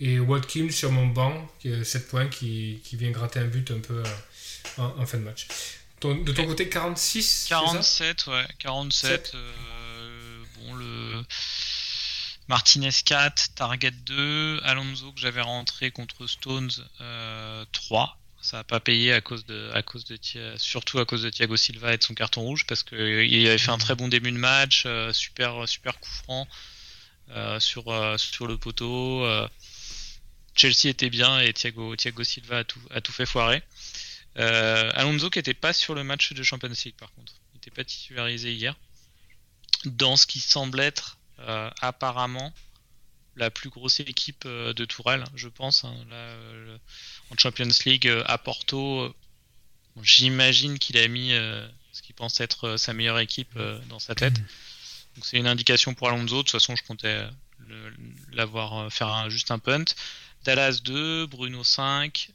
Et 0.00 0.18
Watkins 0.18 0.70
sur 0.70 0.90
mon 0.90 1.06
banc, 1.06 1.48
7 1.62 2.08
points, 2.08 2.26
qui, 2.26 2.80
qui, 2.82 2.96
vient 2.96 3.12
gratter 3.12 3.38
un 3.38 3.44
but 3.44 3.70
un 3.70 3.78
peu 3.78 4.02
euh, 4.02 4.82
en, 4.82 5.06
fin 5.06 5.18
de 5.18 5.22
match. 5.22 5.46
de 6.02 6.32
ton 6.32 6.46
côté, 6.46 6.68
46 6.68 7.46
47, 7.48 8.26
ouais, 8.26 8.46
47. 8.58 9.30
Euh, 9.36 10.44
bon, 10.58 10.74
le. 10.74 11.22
Martinez 12.48 12.90
4, 13.04 13.54
Target 13.54 13.92
2, 13.92 14.60
Alonso 14.64 15.12
que 15.12 15.20
j'avais 15.20 15.40
rentré 15.40 15.92
contre 15.92 16.26
Stones 16.26 16.72
3 17.72 18.18
ça 18.44 18.58
n'a 18.58 18.64
pas 18.64 18.78
payé 18.78 19.10
à 19.14 19.22
cause 19.22 19.46
de, 19.46 19.70
à 19.72 19.82
cause 19.82 20.04
de, 20.04 20.18
surtout 20.58 20.98
à 20.98 21.06
cause 21.06 21.22
de 21.22 21.30
Thiago 21.30 21.56
Silva 21.56 21.94
et 21.94 21.96
de 21.96 22.02
son 22.02 22.12
carton 22.12 22.42
rouge 22.42 22.66
parce 22.66 22.82
qu'il 22.82 22.98
avait 23.00 23.56
fait 23.56 23.70
un 23.70 23.78
très 23.78 23.94
bon 23.94 24.06
début 24.06 24.32
de 24.32 24.36
match, 24.36 24.82
euh, 24.84 25.14
super, 25.14 25.66
super 25.66 25.98
coup 25.98 26.10
franc 26.10 26.46
euh, 27.30 27.58
sur, 27.58 27.88
euh, 27.88 28.18
sur 28.18 28.46
le 28.46 28.58
poteau. 28.58 29.26
Chelsea 30.54 30.90
était 30.90 31.08
bien 31.08 31.40
et 31.40 31.54
Thiago, 31.54 31.96
Thiago 31.96 32.22
Silva 32.22 32.58
a 32.58 32.64
tout, 32.64 32.80
a 32.90 33.00
tout 33.00 33.12
fait 33.12 33.24
foirer. 33.24 33.62
Alonso 34.36 35.30
qui 35.30 35.38
n'était 35.38 35.54
pas 35.54 35.72
sur 35.72 35.94
le 35.94 36.04
match 36.04 36.34
de 36.34 36.42
Champions 36.42 36.68
League 36.68 36.96
par 36.98 37.10
contre, 37.14 37.32
il 37.52 37.54
n'était 37.54 37.70
pas 37.70 37.84
titularisé 37.84 38.52
hier. 38.52 38.76
Dans 39.86 40.16
ce 40.16 40.26
qui 40.26 40.40
semble 40.40 40.80
être 40.80 41.16
apparemment 41.80 42.52
la 43.36 43.50
plus 43.50 43.70
grosse 43.70 44.00
équipe 44.00 44.46
de 44.46 44.84
Tourelle, 44.84 45.24
je 45.34 45.48
pense. 45.48 45.84
Hein. 45.84 45.94
en 47.30 47.38
Champions 47.38 47.68
League 47.84 48.06
euh, 48.06 48.22
à 48.26 48.38
Porto, 48.38 49.00
euh, 49.00 49.14
j'imagine 50.02 50.78
qu'il 50.78 50.98
a 50.98 51.08
mis 51.08 51.32
euh, 51.32 51.66
ce 51.92 52.02
qu'il 52.02 52.14
pense 52.14 52.40
être 52.40 52.76
sa 52.76 52.92
meilleure 52.92 53.18
équipe 53.18 53.58
dans 53.88 53.98
sa 53.98 54.14
tête. 54.14 54.36
Donc 55.14 55.24
c'est 55.24 55.36
une 55.36 55.46
indication 55.46 55.94
pour 55.94 56.08
Alonso. 56.08 56.38
De 56.38 56.42
toute 56.42 56.50
façon, 56.50 56.74
je 56.74 56.82
comptais 56.82 57.24
l'avoir 58.32 58.92
faire 58.92 59.30
juste 59.30 59.52
un 59.52 59.60
punt. 59.60 59.84
Dallas 60.42 60.80
2, 60.82 61.26
Bruno 61.26 61.62
5, 61.62 62.32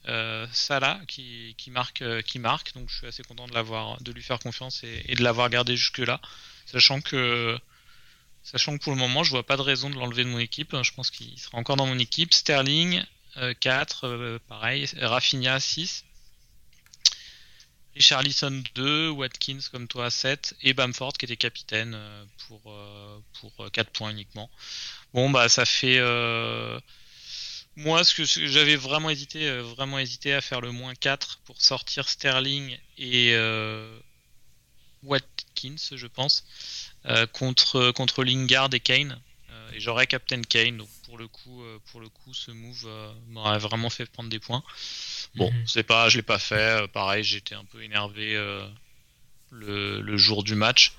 Salah 0.53 1.01
qui, 1.07 1.55
marque. 1.67 2.01
Donc 2.73 2.89
je 2.89 2.95
suis 2.99 3.07
assez 3.07 3.21
content 3.23 3.47
de 3.47 3.53
l'avoir, 3.53 4.01
de 4.01 4.13
lui 4.13 4.23
faire 4.23 4.39
confiance 4.39 4.81
et, 4.85 5.03
et 5.09 5.15
de 5.15 5.23
l'avoir 5.23 5.49
gardé 5.49 5.75
jusque 5.75 5.97
là, 5.97 6.21
sachant 6.65 7.01
que 7.01 7.59
Sachant 8.51 8.75
que 8.75 8.83
pour 8.83 8.93
le 8.93 8.97
moment, 8.97 9.23
je 9.23 9.29
vois 9.29 9.45
pas 9.45 9.57
de 9.57 9.61
raison 9.61 9.91
de 9.91 9.95
l'enlever 9.95 10.23
de 10.23 10.29
mon 10.29 10.39
équipe. 10.39 10.75
Je 10.81 10.91
pense 10.93 11.11
qu'il 11.11 11.37
sera 11.37 11.59
encore 11.59 11.75
dans 11.75 11.85
mon 11.85 11.99
équipe. 11.99 12.33
Sterling, 12.33 13.03
4, 13.59 14.05
euh, 14.05 14.07
euh, 14.07 14.39
pareil. 14.47 14.87
Rafinha, 14.99 15.59
6. 15.59 16.03
Richarlison 17.93 18.63
2, 18.73 19.09
Watkins 19.09 19.59
comme 19.71 19.87
toi 19.87 20.09
7 20.09 20.55
et 20.63 20.73
Bamford 20.73 21.13
qui 21.13 21.25
était 21.25 21.37
capitaine 21.37 21.93
euh, 21.95 22.25
pour, 22.47 22.75
pour 23.39 23.71
4 23.71 23.91
points 23.91 24.09
uniquement. 24.09 24.49
Bon 25.13 25.29
bah 25.29 25.49
ça 25.49 25.65
fait 25.65 25.99
moi 27.75 28.03
ce 28.03 28.13
que 28.13 28.23
j'avais 28.23 28.75
vraiment 28.77 29.09
hésité 29.09 29.59
vraiment 29.59 29.99
hésité 29.99 30.33
à 30.33 30.39
faire 30.39 30.61
le 30.61 30.71
moins 30.71 30.95
4 30.95 31.41
pour 31.45 31.61
sortir 31.61 32.07
Sterling 32.07 32.77
et 32.97 33.33
Watkins 35.03 35.75
je 35.91 36.07
pense. 36.07 36.45
Euh, 37.05 37.25
contre, 37.27 37.91
contre 37.91 38.23
Lingard 38.23 38.69
et 38.73 38.79
Kane. 38.79 39.19
Euh, 39.51 39.71
et 39.73 39.79
j'aurais 39.79 40.07
Captain 40.07 40.41
Kane. 40.41 40.77
Donc 40.77 40.89
pour 41.05 41.17
le 41.17 41.27
coup, 41.27 41.63
euh, 41.63 41.79
pour 41.91 41.99
le 41.99 42.09
coup 42.09 42.33
ce 42.33 42.51
move 42.51 42.89
m'aurait 43.29 43.59
vraiment 43.59 43.89
fait 43.89 44.05
prendre 44.05 44.29
des 44.29 44.39
points. 44.39 44.63
Bon, 45.35 45.51
mhm. 45.51 45.67
c'est 45.67 45.83
pas, 45.83 46.09
je 46.09 46.17
l'ai 46.17 46.23
pas 46.23 46.39
fait. 46.39 46.87
pareil, 46.91 47.23
j'étais 47.23 47.55
un 47.55 47.65
peu 47.65 47.83
énervé 47.83 48.33
le, 49.51 50.01
le, 50.01 50.17
jour 50.17 50.43
du 50.43 50.55
match. 50.55 50.93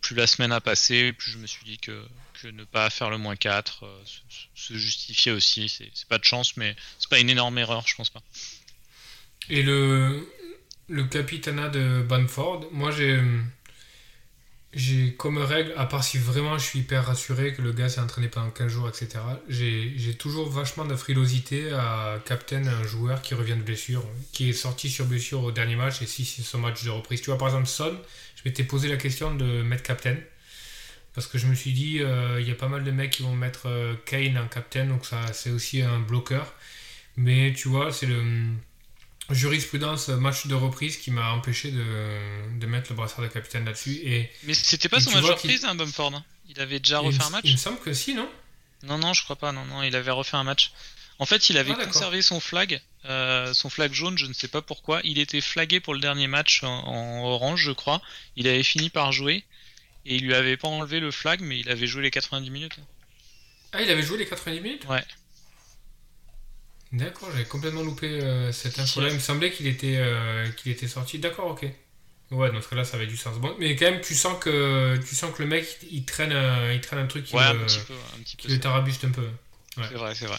plus 0.00 0.14
la 0.14 0.26
semaine 0.26 0.52
a 0.52 0.60
passé, 0.60 1.12
plus 1.12 1.32
je 1.32 1.38
me 1.38 1.46
suis 1.46 1.64
dit 1.64 1.78
que, 1.78 2.04
que 2.40 2.48
ne 2.48 2.64
pas 2.64 2.90
faire 2.90 3.10
le 3.10 3.18
moins 3.18 3.36
4 3.36 3.84
se, 4.54 4.74
justifiait 4.74 5.32
aussi. 5.32 5.68
C'est 5.68 6.08
pas 6.08 6.18
de 6.18 6.24
chance, 6.24 6.56
mais 6.56 6.76
c'est 6.98 7.08
pas 7.08 7.18
une 7.18 7.30
énorme 7.30 7.58
erreur, 7.58 7.86
je 7.86 7.94
pense 7.94 8.10
pas. 8.10 8.22
Et 9.48 9.62
le, 9.62 10.28
le 10.92 11.04
capitanat 11.04 11.70
de 11.70 12.02
Banford, 12.02 12.68
moi 12.70 12.90
j'ai 12.90 13.18
j'ai 14.74 15.12
comme 15.14 15.36
règle, 15.36 15.74
à 15.76 15.84
part 15.84 16.02
si 16.02 16.16
vraiment 16.16 16.56
je 16.56 16.64
suis 16.64 16.78
hyper 16.78 17.04
rassuré 17.04 17.52
que 17.52 17.60
le 17.60 17.72
gars 17.72 17.90
s'est 17.90 18.00
entraîné 18.00 18.28
pendant 18.28 18.50
15 18.50 18.68
jours, 18.68 18.88
etc., 18.88 19.22
j'ai 19.48 20.14
toujours 20.14 20.48
vachement 20.48 20.86
de 20.86 20.96
frilosité 20.96 21.72
à 21.72 22.18
captain 22.24 22.66
un 22.66 22.82
joueur 22.84 23.20
qui 23.20 23.34
revient 23.34 23.56
de 23.56 23.62
blessure, 23.62 24.04
qui 24.32 24.48
est 24.50 24.54
sorti 24.54 24.88
sur 24.88 25.04
blessure 25.04 25.42
au 25.44 25.52
dernier 25.52 25.76
match, 25.76 26.00
et 26.00 26.06
si 26.06 26.24
c'est 26.24 26.42
son 26.42 26.58
match 26.58 26.84
de 26.84 26.90
reprise. 26.90 27.20
Tu 27.20 27.26
vois, 27.26 27.38
par 27.38 27.48
exemple, 27.48 27.66
Son, 27.66 27.94
je 28.36 28.42
m'étais 28.46 28.64
posé 28.64 28.88
la 28.88 28.96
question 28.96 29.34
de 29.34 29.62
mettre 29.62 29.82
captain, 29.82 30.16
parce 31.14 31.26
que 31.26 31.36
je 31.36 31.46
me 31.46 31.54
suis 31.54 31.72
dit, 31.72 31.98
euh, 32.00 32.40
il 32.40 32.48
y 32.48 32.50
a 32.50 32.54
pas 32.54 32.68
mal 32.68 32.82
de 32.82 32.90
mecs 32.90 33.10
qui 33.10 33.22
vont 33.22 33.34
mettre 33.34 33.66
euh, 33.66 33.94
Kane 34.06 34.38
en 34.38 34.48
captain, 34.48 34.86
donc 34.86 35.04
ça 35.04 35.20
c'est 35.34 35.50
aussi 35.50 35.82
un 35.82 36.00
bloqueur. 36.00 36.54
Mais 37.16 37.52
tu 37.54 37.68
vois, 37.68 37.92
c'est 37.92 38.06
le 38.06 38.22
jurisprudence 39.30 40.08
match 40.08 40.46
de 40.46 40.54
reprise 40.54 40.96
qui 40.96 41.10
m'a 41.10 41.30
empêché 41.30 41.70
de, 41.70 42.58
de, 42.58 42.66
mettre 42.66 42.90
le 42.90 42.96
brassard 42.96 43.22
de 43.22 43.28
capitaine 43.28 43.64
là-dessus. 43.64 44.00
Et, 44.02 44.30
Mais 44.44 44.54
c'était 44.54 44.88
pas 44.88 45.00
son 45.00 45.10
match 45.12 45.22
de 45.22 45.30
reprise, 45.30 45.64
hein, 45.64 45.74
Bumford 45.74 46.14
hein. 46.14 46.24
Il 46.48 46.60
avait 46.60 46.80
déjà 46.80 46.98
refait 46.98 47.22
un 47.22 47.30
match 47.30 47.44
Il 47.44 47.52
me 47.52 47.56
semble 47.56 47.78
que 47.78 47.92
si, 47.94 48.14
non? 48.14 48.28
Non, 48.82 48.98
non, 48.98 49.14
je 49.14 49.22
crois 49.22 49.36
pas. 49.36 49.52
Non, 49.52 49.64
non, 49.64 49.82
il 49.82 49.94
avait 49.96 50.10
refait 50.10 50.36
un 50.36 50.44
match. 50.44 50.72
En 51.18 51.26
fait, 51.26 51.50
il 51.50 51.56
avait 51.56 51.74
ah, 51.78 51.86
conservé 51.86 52.20
son 52.20 52.40
flag, 52.40 52.80
euh, 53.04 53.54
son 53.54 53.70
flag 53.70 53.92
jaune, 53.92 54.18
je 54.18 54.26
ne 54.26 54.32
sais 54.32 54.48
pas 54.48 54.60
pourquoi. 54.60 55.00
Il 55.04 55.18
était 55.18 55.40
flagué 55.40 55.78
pour 55.78 55.94
le 55.94 56.00
dernier 56.00 56.26
match 56.26 56.62
en, 56.64 57.22
orange, 57.22 57.62
je 57.62 57.70
crois. 57.70 58.02
Il 58.36 58.48
avait 58.48 58.62
fini 58.62 58.90
par 58.90 59.12
jouer 59.12 59.44
et 60.04 60.16
il 60.16 60.24
lui 60.24 60.34
avait 60.34 60.56
pas 60.56 60.68
enlevé 60.68 61.00
le 61.00 61.10
flag, 61.10 61.40
mais 61.40 61.60
il 61.60 61.70
avait 61.70 61.86
joué 61.86 62.02
les 62.02 62.10
90 62.10 62.50
minutes. 62.50 62.76
Ah, 63.72 63.82
il 63.82 63.90
avait 63.90 64.02
joué 64.02 64.18
les 64.18 64.26
90 64.26 64.60
minutes? 64.60 64.84
Ouais. 64.88 65.04
D'accord, 66.92 67.30
j'avais 67.32 67.44
complètement 67.44 67.82
loupé 67.82 68.06
euh, 68.06 68.52
cette 68.52 68.78
info-là. 68.78 69.08
Il 69.08 69.14
me 69.14 69.20
semblait 69.20 69.50
qu'il 69.50 69.66
était, 69.66 69.96
euh, 69.96 70.50
qu'il 70.50 70.70
était 70.70 70.88
sorti. 70.88 71.18
D'accord, 71.18 71.46
ok. 71.46 71.66
Ouais, 72.30 72.50
dans 72.50 72.60
ce 72.62 72.68
cas-là, 72.68 72.84
ça 72.84 72.96
avait 72.96 73.06
du 73.06 73.16
sens. 73.16 73.38
Bon, 73.38 73.54
mais 73.58 73.76
quand 73.76 73.90
même, 73.90 74.00
tu 74.00 74.14
sens 74.14 74.38
que, 74.38 74.98
tu 75.06 75.14
sens 75.14 75.34
que 75.34 75.42
le 75.42 75.48
mec, 75.48 75.78
il 75.90 76.04
traîne, 76.04 76.34
il 76.72 76.80
traîne 76.80 77.00
un 77.00 77.06
truc 77.06 77.24
qui, 77.24 77.36
ouais, 77.36 77.42
un 77.42 77.54
petit 77.56 77.80
peu, 77.80 77.94
un 77.94 78.22
petit 78.22 78.36
peu, 78.36 78.48
le 78.48 78.60
tarabuste 78.60 79.04
un 79.04 79.10
peu. 79.10 79.28
C'est 79.76 79.94
vrai, 79.94 80.14
c'est 80.14 80.26
vrai. 80.26 80.38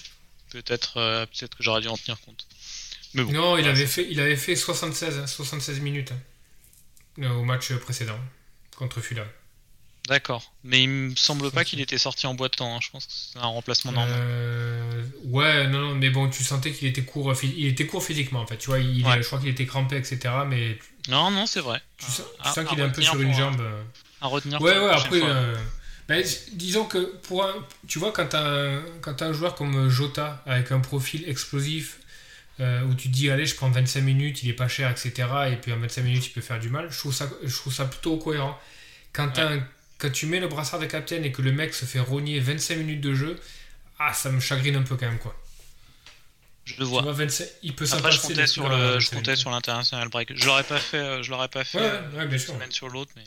Peut-être 0.53 0.97
euh, 0.97 1.25
peut-être 1.25 1.57
que 1.57 1.63
j'aurais 1.63 1.81
dû 1.81 1.87
en 1.87 1.97
tenir 1.97 2.19
compte. 2.21 2.47
Mais 3.15 3.23
bon, 3.23 3.31
non, 3.31 3.57
il, 3.57 3.67
avait 3.67 3.87
fait, 3.87 4.07
il 4.09 4.19
avait 4.19 4.35
fait 4.35 4.55
76, 4.55 5.25
76 5.25 5.79
minutes 5.79 6.13
hein, 7.21 7.31
au 7.31 7.43
match 7.43 7.73
précédent 7.73 8.19
contre 8.75 9.01
Fulham. 9.01 9.27
D'accord. 10.07 10.51
Mais 10.65 10.83
il 10.83 10.89
me 10.89 11.15
semble 11.15 11.49
pas 11.51 11.63
qu'il 11.63 11.79
était 11.79 11.97
sorti 11.97 12.27
en 12.27 12.33
boitant. 12.33 12.75
Hein. 12.75 12.79
Je 12.81 12.89
pense 12.89 13.05
que 13.05 13.11
c'est 13.13 13.39
un 13.39 13.47
remplacement 13.47 13.93
normal. 13.93 14.13
Euh... 14.19 15.03
Ouais, 15.25 15.67
non, 15.67 15.79
non, 15.79 15.95
mais 15.95 16.09
bon, 16.09 16.29
tu 16.29 16.43
sentais 16.43 16.71
qu'il 16.71 16.89
était 16.89 17.03
court, 17.03 17.33
il 17.41 17.67
était 17.67 17.85
court 17.85 18.03
physiquement 18.03 18.41
en 18.41 18.47
fait. 18.47 18.57
Tu 18.57 18.67
vois, 18.67 18.79
il, 18.79 19.05
je 19.05 19.25
crois 19.25 19.39
qu'il 19.39 19.47
était 19.47 19.65
crampé, 19.65 19.95
etc. 19.95 20.19
Mais 20.47 20.77
non, 21.09 21.31
non, 21.31 21.45
c'est 21.45 21.61
vrai. 21.61 21.81
Tu 21.97 22.05
sens, 22.11 22.25
qu'il 22.69 22.79
est 22.79 22.83
un 22.83 22.89
peu 22.89 23.01
sur 23.01 23.19
une 23.19 23.33
jambe. 23.33 23.61
Euh. 23.61 23.81
À 24.19 24.27
retenir. 24.27 24.61
Ouais, 24.61 24.77
ouais. 24.77 24.89
Après, 24.89 25.21
euh, 25.23 25.55
ben, 26.09 26.23
disons 26.51 26.83
que 26.83 26.97
pour 27.23 27.45
un, 27.45 27.53
tu 27.87 27.97
vois, 27.97 28.11
quand 28.11 28.27
t'as 28.27 28.45
un, 28.45 28.81
quand 29.01 29.21
as 29.21 29.25
un 29.25 29.33
joueur 29.33 29.55
comme 29.55 29.89
Jota 29.89 30.43
avec 30.45 30.71
un 30.71 30.79
profil 30.79 31.27
explosif. 31.27 31.99
Euh, 32.59 32.83
où 32.83 32.93
tu 32.93 33.07
te 33.07 33.13
dis 33.15 33.31
allez 33.31 33.47
je 33.47 33.55
prends 33.55 33.71
25 33.71 34.01
minutes 34.01 34.43
il 34.43 34.49
est 34.51 34.53
pas 34.53 34.67
cher 34.67 34.91
etc 34.91 35.27
et 35.51 35.55
puis 35.55 35.73
en 35.73 35.79
25 35.79 36.03
minutes 36.03 36.27
il 36.27 36.29
peut 36.29 36.39
faire 36.39 36.59
du 36.59 36.69
mal 36.69 36.87
je 36.91 36.99
trouve 36.99 37.11
ça, 37.11 37.27
je 37.41 37.55
trouve 37.55 37.73
ça 37.73 37.85
plutôt 37.85 38.17
cohérent 38.17 38.55
quand 39.11 39.29
tu 39.29 39.39
as 39.39 39.53
un 39.53 39.67
quand 40.03 40.11
tu 40.11 40.25
mets 40.25 40.41
le 40.41 40.49
brassard 40.49 40.81
de 40.81 40.85
capitaine 40.85 41.23
et 41.23 41.31
que 41.31 41.41
le 41.41 41.53
mec 41.53 41.73
se 41.73 41.85
fait 41.85 42.01
rogner 42.01 42.37
25 42.41 42.75
minutes 42.75 42.99
de 42.99 43.13
jeu, 43.13 43.39
ah, 43.99 44.13
ça 44.13 44.29
me 44.29 44.41
chagrine 44.41 44.75
un 44.75 44.83
peu 44.83 44.97
quand 44.97 45.05
même, 45.05 45.17
quoi. 45.17 45.33
Je 46.65 46.75
le 46.77 46.83
vois. 46.83 47.03
il 47.61 47.73
peut 47.73 47.85
Après, 47.91 48.11
je 48.11 48.19
comptais 48.19 48.47
sur 48.47 48.67
le, 48.67 48.99
je 48.99 49.09
comptais 49.09 49.37
sur 49.37 49.49
l'international 49.49 50.09
break. 50.09 50.35
Je 50.35 50.45
l'aurais 50.45 50.63
pas 50.63 50.79
fait, 50.79 50.97
euh, 50.97 51.23
je 51.23 51.31
l'aurais 51.31 51.47
pas 51.47 51.63
fait. 51.63 51.79
Ouais, 52.17 52.27
bien 52.27 52.37
sûr. 52.37 52.53
sur 52.69 52.89
l'autre, 52.89 53.11
mais. 53.15 53.23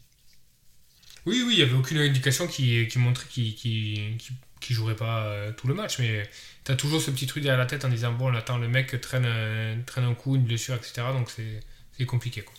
Oui, 1.24 1.42
oui, 1.46 1.54
il 1.54 1.58
y 1.58 1.62
avait 1.62 1.74
aucune 1.74 1.98
indication 1.98 2.46
qui, 2.46 2.86
qui 2.88 2.98
montrait 2.98 3.26
qu'il 3.28 3.54
qui, 3.54 4.16
qui, 4.60 4.74
jouerait 4.74 4.96
pas 4.96 5.24
euh, 5.24 5.52
tout 5.52 5.66
le 5.66 5.74
match, 5.74 5.98
mais 5.98 6.28
tu 6.64 6.72
as 6.72 6.76
toujours 6.76 7.00
ce 7.00 7.10
petit 7.10 7.26
truc 7.26 7.42
derrière 7.42 7.58
la 7.58 7.66
tête 7.66 7.84
en 7.84 7.88
disant 7.88 8.12
bon, 8.12 8.30
on 8.32 8.34
attend 8.36 8.58
le 8.58 8.68
mec 8.68 9.00
traîne, 9.00 9.24
euh, 9.26 9.76
traîne 9.86 10.04
un 10.04 10.14
coup, 10.14 10.36
une 10.36 10.44
blessure, 10.44 10.74
etc. 10.74 11.08
Donc 11.12 11.30
c'est 11.30 12.04
compliqué, 12.04 12.42
quoi. 12.42 12.54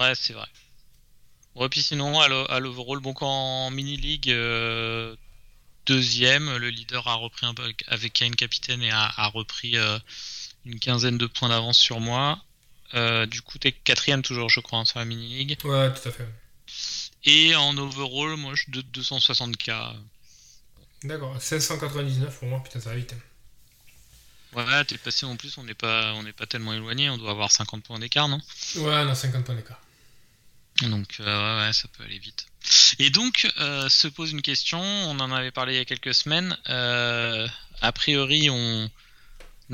Ouais, 0.00 0.14
c'est 0.14 0.32
vrai. 0.32 0.46
Ouais, 1.56 1.68
puis 1.68 1.82
sinon, 1.82 2.20
à 2.20 2.60
l'overall, 2.60 3.00
bon, 3.00 3.14
en 3.20 3.70
mini-league, 3.70 4.30
euh, 4.30 5.16
deuxième, 5.86 6.56
le 6.56 6.70
leader 6.70 7.06
a 7.08 7.14
repris 7.14 7.46
un 7.46 7.54
peu 7.54 7.62
avec 7.88 8.12
Kane 8.12 8.36
capitaine 8.36 8.82
et 8.82 8.90
a, 8.92 9.26
repris 9.28 9.76
euh, 9.76 9.98
une 10.64 10.78
quinzaine 10.78 11.18
de 11.18 11.26
points 11.26 11.48
d'avance 11.48 11.78
sur 11.78 12.00
moi. 12.00 12.38
Euh, 12.94 13.26
du 13.26 13.42
coup, 13.42 13.58
t'es 13.58 13.72
quatrième 13.72 14.22
toujours, 14.22 14.48
je 14.48 14.60
crois, 14.60 14.80
hein, 14.80 14.84
sur 14.84 14.98
la 14.98 15.04
mini-league. 15.04 15.58
Ouais, 15.64 15.92
tout 15.92 16.08
à 16.08 16.12
fait. 16.12 16.28
Et 17.24 17.54
en 17.56 17.76
overall, 17.76 18.36
moi, 18.36 18.54
je 18.54 18.62
suis 18.62 18.72
de 18.72 18.82
260k. 18.82 19.94
D'accord, 21.02 21.32
1699 21.32 22.38
pour 22.38 22.48
moi, 22.48 22.62
putain, 22.62 22.80
ça 22.80 22.90
va 22.90 22.96
vite. 22.96 23.14
Ouais, 24.54 24.84
t'es 24.84 24.98
passé 24.98 25.26
en 25.26 25.36
plus, 25.36 25.58
on 25.58 25.64
n'est 25.64 25.74
pas, 25.74 26.12
on 26.14 26.24
pas 26.32 26.46
tellement 26.46 26.72
éloigné, 26.72 27.08
on 27.08 27.18
doit 27.18 27.30
avoir 27.30 27.52
50 27.52 27.84
points 27.84 27.98
d'écart, 27.98 28.28
non? 28.28 28.40
Ouais, 28.76 29.04
on 29.04 29.08
a 29.08 29.14
50 29.14 29.44
points 29.44 29.54
d'écart. 29.54 29.80
Donc 30.82 31.16
euh, 31.20 31.66
ouais, 31.66 31.72
ça 31.72 31.88
peut 31.96 32.04
aller 32.04 32.18
vite. 32.18 32.46
Et 32.98 33.10
donc, 33.10 33.48
euh, 33.58 33.88
se 33.88 34.08
pose 34.08 34.32
une 34.32 34.42
question, 34.42 34.80
on 34.80 35.18
en 35.20 35.32
avait 35.32 35.50
parlé 35.50 35.74
il 35.74 35.76
y 35.76 35.80
a 35.80 35.84
quelques 35.84 36.14
semaines. 36.14 36.56
Euh, 36.68 37.46
a 37.80 37.92
priori, 37.92 38.48
on 38.50 38.90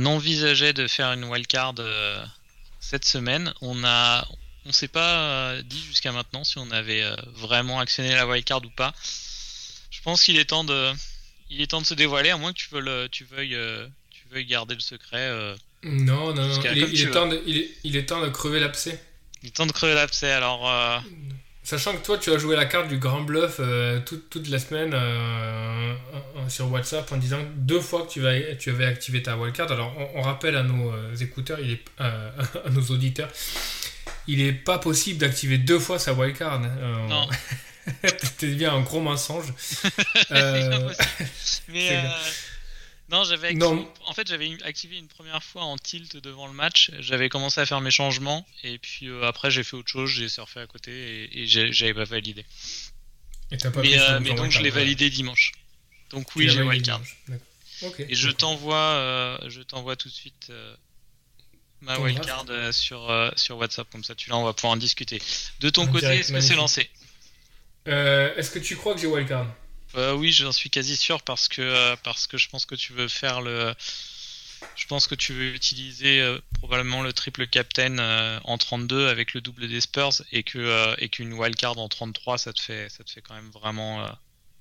envisageait 0.05 0.73
de 0.73 0.87
faire 0.87 1.13
une 1.13 1.25
wildcard 1.25 1.75
cette 2.81 3.05
semaine. 3.05 3.53
On 3.61 3.83
a, 3.85 4.27
on 4.65 4.73
s'est 4.73 4.89
pas 4.89 5.61
dit 5.63 5.83
jusqu'à 5.83 6.13
maintenant 6.13 6.45
si 6.45 6.59
on 6.59 6.71
avait 6.71 7.05
vraiment 7.35 7.81
actionné 7.81 8.15
la 8.15 8.27
wildcard 8.27 8.65
ou 8.65 8.71
pas. 8.71 8.95
Je 9.91 10.01
pense 10.03 10.23
qu'il 10.23 10.39
est 10.39 10.45
temps 10.47 10.65
de, 10.65 10.93
il 11.51 11.61
est 11.61 11.69
temps 11.69 11.81
de 11.81 11.87
se 11.87 11.95
dévoiler, 11.95 12.31
à 12.31 12.37
moins 12.37 12.53
que 12.53 12.59
tu 12.59 12.69
veuilles, 12.71 13.09
tu 13.11 13.25
veuilles, 13.25 13.59
tu 14.11 14.23
veuilles 14.31 14.47
garder 14.47 14.75
le 14.75 14.81
secret. 14.81 15.55
non, 15.83 16.35
non, 16.35 16.49
non. 16.49 16.63
Il, 16.63 16.83
est- 16.83 16.89
il 16.93 17.11
temps 17.11 17.27
de, 17.29 17.43
il, 17.47 17.59
est, 17.59 17.71
il 17.85 17.97
est 17.97 18.07
temps 18.07 18.21
de 18.21 18.29
crever 18.29 18.61
l'abcès. 18.61 19.03
Il 19.47 19.53
temps 19.53 19.65
de 19.65 19.71
crever 19.71 19.95
l'abcès. 19.95 20.33
Alors, 20.33 20.69
euh, 20.69 20.99
Sachant 21.63 21.93
que 21.93 22.05
toi, 22.05 22.19
tu 22.19 22.33
as 22.33 22.39
joué 22.39 22.57
la 22.57 22.67
carte 22.67 22.89
du 22.89 22.99
grand 22.99 23.21
bluff 23.21 23.59
euh, 23.61 24.01
toute, 24.01 24.29
toute 24.29 24.49
la 24.49 24.59
semaine 24.59 24.91
euh, 24.93 25.95
sur 26.49 26.69
WhatsApp 26.73 27.11
en 27.13 27.17
disant 27.17 27.39
deux 27.55 27.81
fois 27.81 28.03
que 28.03 28.11
tu, 28.11 28.21
vas, 28.21 28.33
tu 28.57 28.71
avais 28.71 28.87
activé 28.87 29.23
ta 29.23 29.37
wildcard. 29.37 29.71
Alors, 29.71 29.95
on, 29.97 30.19
on 30.19 30.23
rappelle 30.23 30.57
à 30.57 30.65
nos 30.65 30.93
écouteurs, 31.21 31.61
il 31.61 31.73
est, 31.75 31.85
euh, 32.01 32.31
à 32.67 32.71
nos 32.71 32.83
auditeurs, 32.83 33.29
il 34.27 34.45
n'est 34.45 34.53
pas 34.53 34.79
possible 34.79 35.21
d'activer 35.21 35.59
deux 35.59 35.79
fois 35.79 36.01
sa 36.01 36.13
wildcard. 36.13 36.61
Euh, 36.65 37.07
Non. 37.09 37.29
C'était 38.03 38.49
bien 38.49 38.75
un 38.75 38.81
gros 38.81 39.01
mensonge. 39.01 39.53
Mais. 41.69 42.03
Non, 43.09 43.23
j'avais 43.25 43.49
activé, 43.49 43.87
en 44.07 44.13
fait 44.15 44.27
j'avais 44.27 44.47
une- 44.47 44.63
activé 44.65 44.99
une 44.99 45.07
première 45.07 45.43
fois 45.43 45.63
en 45.63 45.79
tilt 45.79 46.17
devant 46.17 46.49
le 46.49 46.53
match. 46.53 46.91
J'avais 46.99 47.29
commencé 47.29 47.61
à 47.61 47.67
faire 47.67 47.81
mes 47.81 47.93
changements 47.93 48.45
et 48.65 48.79
puis 48.79 49.09
euh, 49.09 49.23
après 49.25 49.51
j'ai 49.51 49.63
fait 49.63 49.77
autre 49.77 49.89
chose, 49.89 50.11
j'ai 50.11 50.29
surfé 50.29 50.61
à 50.61 50.67
côté 50.67 51.29
et, 51.33 51.47
j'avais 51.47 51.95
pas 51.95 52.05
validé. 52.05 52.45
et 53.53 53.57
pas 53.59 53.71
Mais, 53.83 53.99
euh, 53.99 54.21
mais 54.21 54.35
donc 54.35 54.51
je 54.51 54.61
l'ai 54.61 54.71
validé 54.71 55.09
dimanche. 55.09 55.53
Donc 56.11 56.35
oui, 56.35 56.49
j'ai 56.49 56.63
wildcard. 56.63 57.01
Et 57.99 58.15
je 58.15 58.31
t'envoie, 58.31 58.77
euh, 58.77 59.39
je 59.51 59.61
t'envoie 59.61 59.97
tout 59.97 60.09
de 60.09 60.15
suite 60.15 60.51
ma 61.81 62.01
wildcard 62.01 62.45
sur 62.73 63.33
sur 63.37 63.57
WhatsApp 63.59 63.89
comme 63.91 64.03
ça. 64.03 64.17
Tu 64.17 64.31
l'as, 64.31 64.37
on 64.37 64.45
va 64.45 64.53
pouvoir 64.53 64.73
en 64.73 64.77
discuter. 64.77 65.23
De 65.61 65.71
ton 65.71 65.83
En 65.83 65.93
côté, 65.93 66.07
est-ce 66.07 66.33
que 66.33 66.41
c'est 66.41 66.57
lancé? 66.57 66.91
Est-ce 67.85 68.51
que 68.51 68.59
tu 68.59 68.75
crois 68.75 68.95
que 68.95 69.01
j'ai 69.01 69.07
wildcard? 69.07 69.47
Euh, 69.97 70.15
oui, 70.15 70.33
j'en 70.33 70.53
suis 70.53 70.71
quasi 70.71 70.97
sûr 70.97 71.23
parce 71.23 71.49
que 71.49 71.63
euh, 71.63 71.97
parce 72.03 72.27
que 72.27 72.37
je 72.37 72.49
pense 72.49 72.67
que 72.67 72.75
tu 72.75 72.93
veux 72.93 73.09
faire 73.09 73.41
le 73.41 73.75
je 74.75 74.87
pense 74.87 75.07
que 75.07 75.15
tu 75.15 75.33
veux 75.33 75.55
utiliser 75.55 76.21
euh, 76.21 76.39
probablement 76.55 77.03
le 77.03 77.13
triple 77.13 77.47
captain 77.47 78.41
en 78.45 78.59
32 78.59 79.09
avec 79.09 79.33
le 79.35 79.41
double 79.41 79.69
des 79.69 79.81
Spurs 79.81 80.23
et 80.33 80.43
que 80.43 80.95
et 80.99 81.09
qu'une 81.09 81.33
wildcard 81.33 81.79
en 81.79 81.89
33 81.89 82.39
ça 82.39 82.53
te 82.53 82.61
fait 82.61 82.89
ça 82.91 83.05
te 83.05 83.11
fait 83.11 83.23
quand 83.23 83.35
même 83.35 83.51
vraiment 83.51 84.07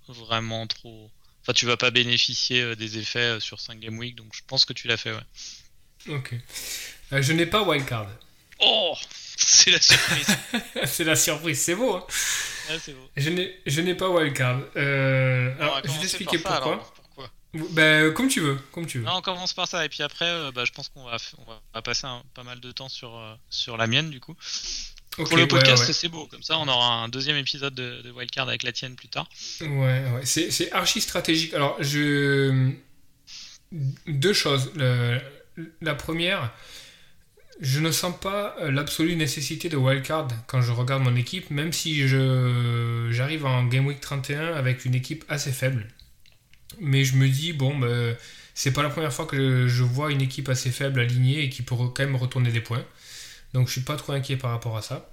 vraiment 0.08 0.68
trop 0.68 1.12
enfin 1.42 1.54
tu 1.54 1.66
vas 1.66 1.78
pas 1.78 1.92
bénéficier 1.92 2.76
des 2.76 2.98
effets 2.98 3.40
sur 3.40 3.60
5 3.60 3.80
game 3.80 3.98
week 3.98 4.16
donc 4.16 4.34
je 4.34 4.42
pense 4.48 4.64
que 4.64 4.74
tu 4.74 4.88
l'as 4.88 4.98
fait 4.98 5.12
ouais. 5.12 6.14
Ok. 6.14 6.36
Je 7.12 7.34
n'ai 7.34 7.46
pas 7.46 7.64
wildcard. 7.64 8.08
Oh, 8.60 8.96
c'est 9.36 9.72
la 9.72 9.82
surprise. 9.82 10.28
c'est 10.86 11.04
la 11.04 11.16
surprise, 11.16 11.60
c'est 11.60 11.76
beau. 11.76 11.96
Hein 11.96 12.06
Beau. 12.94 13.10
je 13.66 13.82
n'ai 13.82 13.96
pas 13.96 14.10
wildcard. 14.10 14.60
Euh, 14.76 15.54
alors, 15.60 15.82
je 15.84 15.92
vais 15.92 16.00
t'expliquer 16.00 16.38
pourquoi. 16.40 16.58
alors. 16.74 16.94
Pourquoi 16.94 17.30
Ben, 17.72 18.12
comme 18.14 18.28
tu 18.28 18.40
veux, 18.42 18.58
comme 18.72 18.86
tu 18.86 19.00
veux. 19.00 19.06
Non, 19.06 19.18
on 19.18 19.22
commence 19.22 19.54
par 19.54 19.68
ça 19.68 19.86
et 19.86 19.90
puis 19.90 20.04
après, 20.04 20.26
euh, 20.26 20.52
bah, 20.52 20.66
je 20.66 20.72
pense 20.72 20.90
qu'on 20.90 21.06
va, 21.06 21.18
on 21.74 21.82
passer 21.82 22.06
un- 22.08 22.24
pas 22.34 22.44
mal 22.44 22.60
de 22.60 22.72
temps 22.72 22.90
sur, 22.90 23.16
euh, 23.18 23.34
sur 23.50 23.78
la 23.78 23.88
mienne 23.88 24.10
du 24.10 24.20
coup. 24.20 24.36
Pour 25.12 25.38
le 25.38 25.48
podcast, 25.48 25.88
ouais. 25.88 25.94
c'est 25.94 26.10
beau. 26.10 26.28
Comme 26.28 26.44
ça, 26.44 26.58
on 26.60 26.68
aura 26.68 26.96
un 27.04 27.08
deuxième 27.08 27.38
épisode 27.38 27.74
de, 27.74 28.02
de 28.02 28.12
Wildcard 28.12 28.50
avec 28.50 28.64
la 28.64 28.74
tienne 28.74 28.96
plus 28.98 29.08
tard. 29.08 29.30
Ouais, 29.62 29.68
ouais. 29.70 30.22
C'est, 30.26 30.52
c'est 30.52 30.72
archi 30.74 31.00
stratégique. 31.00 31.54
Alors, 31.54 31.78
je. 31.82 32.72
Deux 34.08 34.34
choses. 34.34 34.72
Le- 34.76 35.22
La 35.82 35.96
première, 35.96 36.52
je 37.62 37.80
ne 37.80 37.92
sens 37.92 38.14
pas 38.20 38.56
euh, 38.62 38.72
l'absolue 38.72 39.16
nécessité 39.16 39.70
de 39.70 39.78
wildcard 39.78 40.28
quand 40.48 40.62
je 40.62 40.72
regarde 40.72 41.04
mon 41.04 41.16
équipe, 41.16 41.50
même 41.52 41.72
si 41.74 42.08
je, 42.08 43.08
j'arrive 43.12 43.46
en 43.46 43.64
Game 43.66 43.86
Week 43.86 44.02
31 44.02 44.54
avec 44.54 44.86
une 44.86 44.96
équipe 44.96 45.24
assez 45.30 45.52
faible. 45.52 45.88
Mais 46.80 47.06
je 47.06 47.16
me 47.16 47.30
dis, 47.30 47.54
bon, 47.54 47.78
ben, 47.78 48.16
c'est 48.54 48.72
pas 48.72 48.84
la 48.84 48.90
première 48.90 49.14
fois 49.14 49.26
que 49.26 49.68
je 49.68 49.84
vois 49.84 50.12
une 50.12 50.22
équipe 50.22 50.50
assez 50.50 50.72
faible 50.72 51.00
alignée 51.00 51.44
et 51.44 51.50
qui 51.50 51.62
peut 51.62 51.76
quand 51.76 52.00
même 52.00 52.16
retourner 52.16 52.52
des 52.52 52.62
points. 52.62 52.84
Donc 53.54 53.68
je 53.68 53.74
suis 53.74 53.82
pas 53.82 53.96
trop 53.96 54.12
inquiet 54.12 54.36
par 54.36 54.52
rapport 54.52 54.76
à 54.76 54.82
ça. 54.82 55.10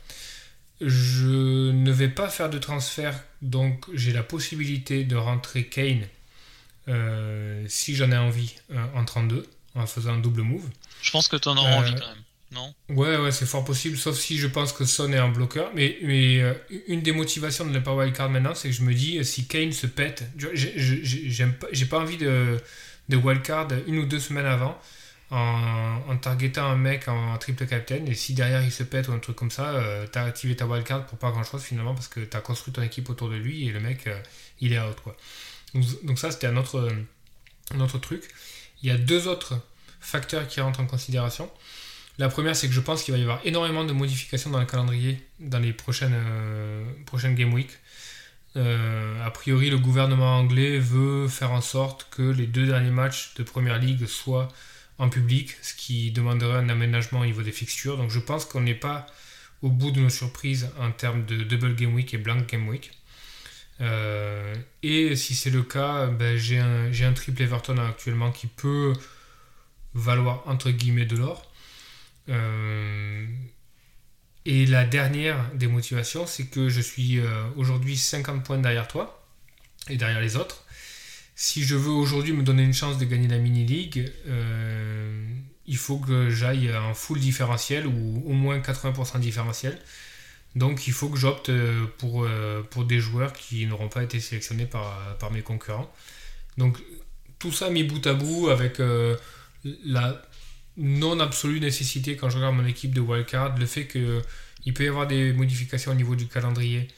Je 0.81 1.71
ne 1.71 1.93
vais 1.93 2.09
pas 2.09 2.29
faire 2.29 2.51
de 2.51 2.59
transfert, 2.59 3.23
donc 3.41 3.85
j'ai 3.95 4.13
la 4.13 4.25
possibilité 4.25 5.05
de 5.05 5.15
rentrer 5.15 5.67
Kane 5.67 6.03
euh, 6.89 7.65
si 7.69 7.95
j'en 7.95 8.11
ai 8.11 8.17
envie 8.17 8.55
euh, 8.73 8.85
en 8.97 9.05
32 9.05 9.47
en 9.77 9.87
faisant 9.87 10.15
un 10.15 10.19
double 10.19 10.43
move. 10.43 10.69
Je 11.01 11.13
pense 11.13 11.29
que 11.29 11.37
tu 11.37 11.49
en 11.49 11.57
auras 11.57 11.71
Euh, 11.71 11.79
envie 11.79 11.95
quand 11.95 12.09
même. 12.09 12.23
Ouais, 12.91 13.17
ouais, 13.17 13.33
c'est 13.33 13.47
fort 13.47 13.65
possible, 13.65 13.97
sauf 13.97 14.17
si 14.19 14.37
je 14.39 14.47
pense 14.47 14.73
que 14.73 14.85
Son 14.85 15.13
est 15.13 15.19
un 15.19 15.29
bloqueur. 15.31 15.71
Mais, 15.75 15.97
mais 16.03 16.41
euh, 16.41 16.55
une 16.89 17.01
des 17.03 17.13
motivations 17.13 17.65
de 17.65 17.71
ne 17.71 17.79
pas 17.79 17.95
wildcard 17.95 18.29
maintenant, 18.31 18.55
c'est 18.55 18.69
que 18.69 18.75
je 18.75 18.83
me 18.83 18.93
dis, 18.95 19.19
euh, 19.19 19.23
si 19.23 19.47
Kane 19.47 19.73
se 19.73 19.87
pète, 19.87 20.25
j'ai- 20.37 21.47
pas, 21.87 21.99
envie 21.99 22.19
de, 22.19 22.59
de 23.09 23.17
wildcard 23.17 23.69
une 23.87 23.99
ou 23.99 24.05
deux 24.07 24.21
semaines 24.21 24.47
avant 24.47 24.79
en, 25.31 26.01
en 26.09 26.17
targetant 26.19 26.67
un 26.67 26.77
mec 26.77 27.09
en 27.09 27.39
triple 27.39 27.67
captain. 27.67 28.05
Et 28.07 28.15
si 28.15 28.35
derrière 28.35 28.63
il 28.63 28.73
se 28.73 28.83
pète 28.83 29.09
ou 29.09 29.13
un 29.13 29.19
truc 29.19 29.37
comme 29.37 29.51
ça, 29.51 29.71
euh, 29.71 30.07
t'as 30.11 30.25
activé 30.25 30.55
ta 30.57 30.67
wildcard 30.67 31.07
pour 31.07 31.19
pas 31.19 31.31
grand 31.31 31.45
chose 31.45 31.63
finalement 31.63 31.95
parce 31.95 32.09
que 32.09 32.21
t'as 32.21 32.41
construit 32.41 32.73
ton 32.73 32.83
équipe 32.83 33.09
autour 33.09 33.31
de 33.31 33.37
lui 33.37 33.67
et 33.67 33.73
le 33.73 33.81
mec, 33.81 34.09
il 34.61 34.73
est 34.75 34.79
out 34.81 34.97
quoi. 35.03 35.17
Donc, 36.05 36.19
ça, 36.19 36.31
c'était 36.31 36.49
un 36.49 36.57
autre, 36.59 36.87
un 37.75 37.81
autre 37.81 37.99
truc. 37.99 38.23
Il 38.83 38.89
y 38.89 38.93
a 38.93 38.99
deux 38.99 39.27
autres 39.29 39.55
facteurs 40.01 40.47
qui 40.49 40.61
rentrent 40.61 40.81
en 40.81 40.87
considération. 40.87 41.51
La 42.19 42.29
première, 42.29 42.55
c'est 42.55 42.69
que 42.69 42.75
je 42.75 42.81
pense 42.81 43.03
qu'il 43.03 43.13
va 43.13 43.19
y 43.19 43.23
avoir 43.23 43.41
énormément 43.45 43.85
de 43.85 43.93
modifications 43.93 44.51
dans 44.51 44.61
le 44.61 44.67
calendrier 44.67 45.19
dans 45.41 45.59
les 45.59 45.73
prochaines, 45.73 46.15
euh, 46.15 46.85
prochaines 47.07 47.35
Game 47.35 47.53
Week. 47.53 47.71
Euh, 48.57 49.25
a 49.25 49.31
priori, 49.31 49.71
le 49.71 49.79
gouvernement 49.79 50.39
anglais 50.39 50.79
veut 50.79 51.27
faire 51.29 51.53
en 51.53 51.63
sorte 51.63 52.09
que 52.11 52.23
les 52.23 52.47
deux 52.47 52.67
derniers 52.67 52.91
matchs 52.91 53.35
de 53.35 53.43
Première 53.43 53.79
Ligue 53.79 54.07
soient 54.07 54.49
en 54.99 55.09
public, 55.09 55.57
ce 55.63 55.75
qui 55.75 56.11
demanderait 56.13 56.59
un 56.59 56.69
aménagement 56.69 57.21
au 57.21 57.25
niveau 57.25 57.43
des 57.43 57.53
fixtures. 57.53 57.97
Donc 57.97 58.11
je 58.11 58.19
pense 58.19 58.45
qu'on 58.45 58.61
n'est 58.61 58.75
pas 58.75 59.07
au 59.63 59.71
bout 59.71 59.91
de 59.91 60.01
nos 60.01 60.11
surprises 60.11 60.69
en 60.79 60.91
termes 60.91 61.25
de 61.25 61.43
double 61.45 61.75
Game 61.75 61.95
Week 61.95 62.13
et 62.13 62.19
blank 62.19 62.47
Game 62.47 62.69
Week. 62.69 62.91
Euh, 63.81 64.55
et 64.83 65.17
si 65.17 65.35
c'est 65.35 65.51
le 65.51 65.63
cas, 65.63 66.07
ben, 66.07 66.37
j'ai 66.37 66.59
un, 66.59 66.93
j'ai 66.93 67.05
un 67.05 67.13
triple 67.15 67.43
Everton 67.43 67.79
actuellement 67.79 68.31
qui 68.31 68.47
peut 68.47 68.93
valoir 69.95 70.43
entre 70.47 70.71
guillemets 70.71 71.07
de 71.07 71.17
l'or. 71.17 71.52
Euh, 72.29 73.27
et 74.45 74.67
la 74.67 74.85
dernière 74.85 75.51
des 75.55 75.67
motivations, 75.67 76.27
c'est 76.27 76.47
que 76.47 76.69
je 76.69 76.81
suis 76.81 77.19
euh, 77.19 77.45
aujourd'hui 77.57 77.97
50 77.97 78.45
points 78.45 78.59
derrière 78.59 78.89
toi 78.89 79.25
et 79.89 79.97
derrière 79.97 80.21
les 80.21 80.37
autres. 80.37 80.65
Si 81.35 81.65
je 81.65 81.75
veux 81.75 81.91
aujourd'hui 81.91 82.33
me 82.33 82.43
donner 82.43 82.63
une 82.63 82.75
chance 82.75 82.99
de 82.99 83.05
gagner 83.05 83.29
la 83.29 83.39
mini-league, 83.39 84.13
euh, 84.27 85.27
il 85.67 85.77
faut 85.77 85.99
que 85.99 86.31
j'aille 86.31 86.75
en 86.77 86.95
full 86.95 87.21
différentiel 87.21 87.87
ou 87.87 88.23
au 88.27 88.33
moins 88.33 88.59
80% 88.59 89.19
différentiel. 89.21 89.79
Donc 90.55 90.87
il 90.87 90.93
faut 90.93 91.09
que 91.09 91.17
j'opte 91.17 91.51
pour, 91.97 92.29
pour 92.71 92.85
des 92.85 93.01
joueurs 93.01 93.33
qui 93.33 93.65
n'auront 93.65 93.89
pas 93.89 94.03
été 94.03 94.21
sélectionnés 94.21 94.67
par, 94.67 95.17
par 95.19 95.31
mes 95.31 95.41
concurrents. 95.41 95.91
Donc 96.59 96.79
tout 97.39 97.53
ça 97.53 97.71
mis 97.71 97.85
bout 97.85 98.07
à 98.07 98.13
bout 98.13 98.51
avec 98.51 98.83
la 99.65 100.23
non 100.77 101.21
absolue 101.21 101.61
nécessité 101.61 102.17
quand 102.17 102.31
je 102.31 102.37
regarde 102.37 102.57
mon 102.57 102.67
équipe 102.67 102.95
de 102.95 103.01
wildcard, 103.01 103.59
le 103.59 103.67
fait 103.67 103.87
qu'il 103.87 104.75
peut 104.75 104.85
y 104.85 104.89
avoir 104.89 105.07
des 105.07 105.33
modifications 105.33 105.93
au 105.93 105.95
niveau 105.95 106.17
du 106.17 106.27
calendrier 106.27 106.89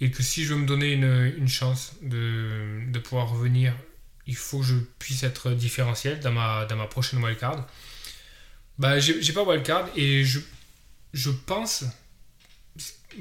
et 0.00 0.10
que 0.10 0.22
si 0.22 0.44
je 0.44 0.54
veux 0.54 0.60
me 0.60 0.66
donner 0.66 0.92
une, 0.92 1.34
une 1.38 1.48
chance 1.48 1.92
de, 2.02 2.80
de 2.88 2.98
pouvoir 2.98 3.30
revenir, 3.30 3.74
il 4.26 4.36
faut 4.36 4.60
que 4.60 4.66
je 4.66 4.74
puisse 4.98 5.22
être 5.22 5.52
différentiel 5.52 6.20
dans 6.20 6.32
ma, 6.32 6.66
dans 6.66 6.76
ma 6.76 6.86
prochaine 6.86 7.22
wildcard. 7.22 7.66
Bah, 8.78 8.98
j'ai 8.98 9.32
pas 9.32 9.42
wildcard 9.42 9.88
et 9.96 10.24
je, 10.24 10.40
je 11.14 11.30
pense, 11.30 11.84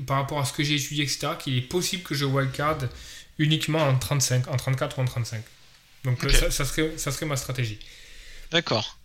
par 0.05 0.17
rapport 0.17 0.39
à 0.39 0.45
ce 0.45 0.51
que 0.51 0.63
j'ai 0.63 0.75
étudié, 0.75 1.03
etc., 1.03 1.29
qu'il 1.39 1.57
est 1.57 1.61
possible 1.61 2.03
que 2.03 2.13
je 2.13 2.25
wildcard 2.25 2.79
uniquement 3.37 3.79
en 3.79 3.97
35, 3.97 4.47
en 4.49 4.57
34 4.57 4.99
ou 4.99 5.01
en 5.01 5.05
35. 5.05 5.43
Donc 6.03 6.23
euh, 6.23 6.29
ça 6.29 6.65
serait, 6.65 6.97
ça 6.97 7.11
serait 7.11 7.25
ma 7.25 7.37
stratégie. 7.37 7.79
D'accord. 8.51 8.97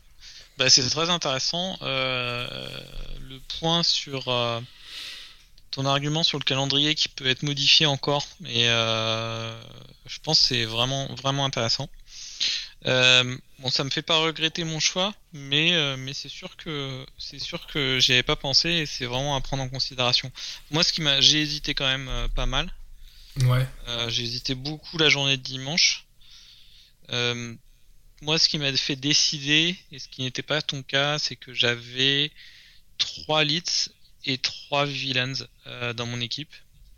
Bah, 0.61 0.69
c'est 0.69 0.87
très 0.91 1.09
intéressant. 1.09 1.79
Euh, 1.81 2.47
le 3.31 3.41
point 3.59 3.83
sur 3.83 4.29
euh, 4.29 4.61
ton 5.71 5.87
argument 5.87 6.23
sur 6.23 6.39
le 6.39 6.45
calendrier 6.45 6.95
qui 6.95 7.09
peut 7.09 7.27
être 7.27 7.43
modifié 7.43 7.87
encore, 7.87 8.27
et 8.45 8.69
euh, 8.69 9.59
je 10.05 10.19
pense 10.19 10.39
que 10.39 10.47
c'est 10.49 10.65
vraiment, 10.67 11.07
vraiment 11.15 11.47
intéressant. 11.47 11.89
Bon, 12.85 13.71
ça 13.71 13.85
me 13.85 13.91
fait 13.91 14.03
pas 14.03 14.19
regretter 14.19 14.65
mon 14.65 14.81
choix, 14.81 15.15
mais, 15.33 15.97
mais 15.97 16.13
c'est 16.13 16.29
sûr 16.29 16.55
que 16.59 17.07
c'est 17.17 17.39
sûr 17.39 17.67
que 17.67 17.99
j'y 17.99 18.13
avais 18.13 18.23
pas 18.23 18.37
pensé 18.37 18.69
et 18.69 18.87
c'est 18.87 19.07
vraiment 19.07 19.37
à 19.37 19.41
prendre 19.41 19.63
en 19.63 19.69
considération. 19.71 20.31
Moi, 20.71 20.85
ce 20.85 20.93
qui 20.93 21.01
m'a, 21.01 21.23
j'ai 21.23 21.41
hésité 21.41 21.73
quand 21.73 21.87
même 21.87 22.11
pas 22.35 22.47
mal. 22.47 22.71
Ouais. 23.45 23.67
j'ai 24.09 24.25
hésité 24.25 24.55
beaucoup 24.55 24.99
la 24.99 25.09
journée 25.09 25.39
de 25.39 25.43
dimanche. 25.43 26.05
Moi, 28.23 28.39
ce 28.39 28.49
qui 28.49 28.59
m'a 28.59 28.73
fait 28.77 28.97
décider, 28.97 29.77
et 29.93 29.99
ce 29.99 30.09
qui 30.09 30.23
n'était 30.23 30.43
pas 30.43 30.63
ton 30.63 30.83
cas, 30.83 31.19
c'est 31.19 31.37
que 31.37 31.55
j'avais 31.55 32.31
trois 32.99 33.45
leads 33.45 33.91
et 34.27 34.39
trois 34.39 34.85
villains 34.85 35.33
dans 35.95 36.07
mon 36.07 36.21
équipe. 36.21 36.53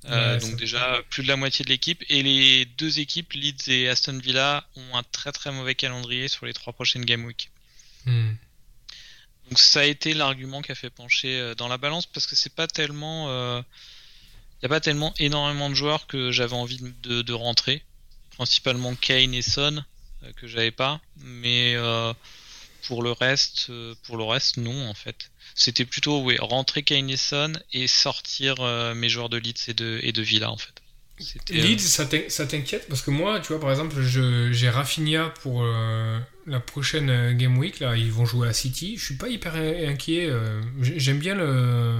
Euh, 0.06 0.40
donc 0.40 0.56
déjà 0.56 1.00
plus 1.10 1.22
de 1.22 1.28
la 1.28 1.36
moitié 1.36 1.64
de 1.64 1.70
l'équipe 1.70 2.02
et 2.08 2.24
les 2.24 2.64
deux 2.64 2.98
équipes 2.98 3.32
Leeds 3.34 3.68
et 3.68 3.88
Aston 3.88 4.18
Villa 4.18 4.66
ont 4.74 4.96
un 4.96 5.04
très 5.04 5.30
très 5.30 5.52
mauvais 5.52 5.76
calendrier 5.76 6.26
sur 6.26 6.44
les 6.44 6.52
trois 6.52 6.72
prochaines 6.72 7.04
game 7.04 7.24
week. 7.24 7.50
Hmm. 8.04 8.32
Donc 9.48 9.58
ça 9.60 9.80
a 9.80 9.84
été 9.84 10.12
l'argument 10.14 10.60
qui 10.60 10.72
a 10.72 10.74
fait 10.74 10.90
pencher 10.90 11.38
euh, 11.38 11.54
dans 11.54 11.68
la 11.68 11.78
balance 11.78 12.06
parce 12.06 12.26
que 12.26 12.34
c'est 12.34 12.54
pas 12.54 12.66
tellement 12.66 13.28
il 13.28 13.30
euh, 13.30 13.62
y 14.62 14.66
a 14.66 14.68
pas 14.68 14.80
tellement 14.80 15.14
énormément 15.18 15.70
de 15.70 15.74
joueurs 15.74 16.08
que 16.08 16.32
j'avais 16.32 16.56
envie 16.56 16.80
de, 17.02 17.22
de, 17.22 17.32
rentrer 17.32 17.84
principalement 18.32 18.96
Kane 18.96 19.34
et 19.34 19.42
Son 19.42 19.84
que 20.36 20.46
j'avais 20.46 20.70
pas 20.70 21.00
mais 21.16 21.76
pour 22.86 23.02
le 23.02 23.12
reste 23.12 23.70
pour 24.04 24.16
le 24.16 24.24
reste 24.24 24.56
non 24.56 24.88
en 24.88 24.94
fait 24.94 25.30
c'était 25.54 25.84
plutôt 25.84 26.22
oui, 26.22 26.36
rentrer 26.38 26.82
Kane 26.82 27.10
et 27.72 27.86
sortir 27.86 28.56
euh, 28.60 28.94
mes 28.94 29.08
joueurs 29.08 29.28
de 29.28 29.36
Leeds 29.36 29.68
et 29.68 29.74
de, 29.74 30.22
Villa 30.22 30.50
en 30.50 30.56
fait. 30.56 30.72
Leeds, 31.50 32.00
euh, 32.00 32.28
ça 32.28 32.46
t'inquiète? 32.46 32.88
Parce 32.88 33.02
que 33.02 33.10
moi, 33.10 33.38
tu 33.40 33.48
vois, 33.48 33.60
par 33.60 33.70
exemple, 33.70 33.96
j'ai 34.00 34.70
Rafinha 34.70 35.32
pour 35.42 35.62
euh, 35.62 36.18
la 36.46 36.58
prochaine 36.58 37.36
Game 37.36 37.58
Week. 37.58 37.80
Là, 37.80 37.96
ils 37.96 38.10
vont 38.10 38.24
jouer 38.24 38.48
à 38.48 38.52
City. 38.52 38.96
Je 38.96 39.04
suis 39.04 39.16
pas 39.16 39.28
hyper 39.28 39.54
inquiet. 39.54 40.30
J'aime 40.80 41.18
bien 41.18 41.34
le, 41.34 41.98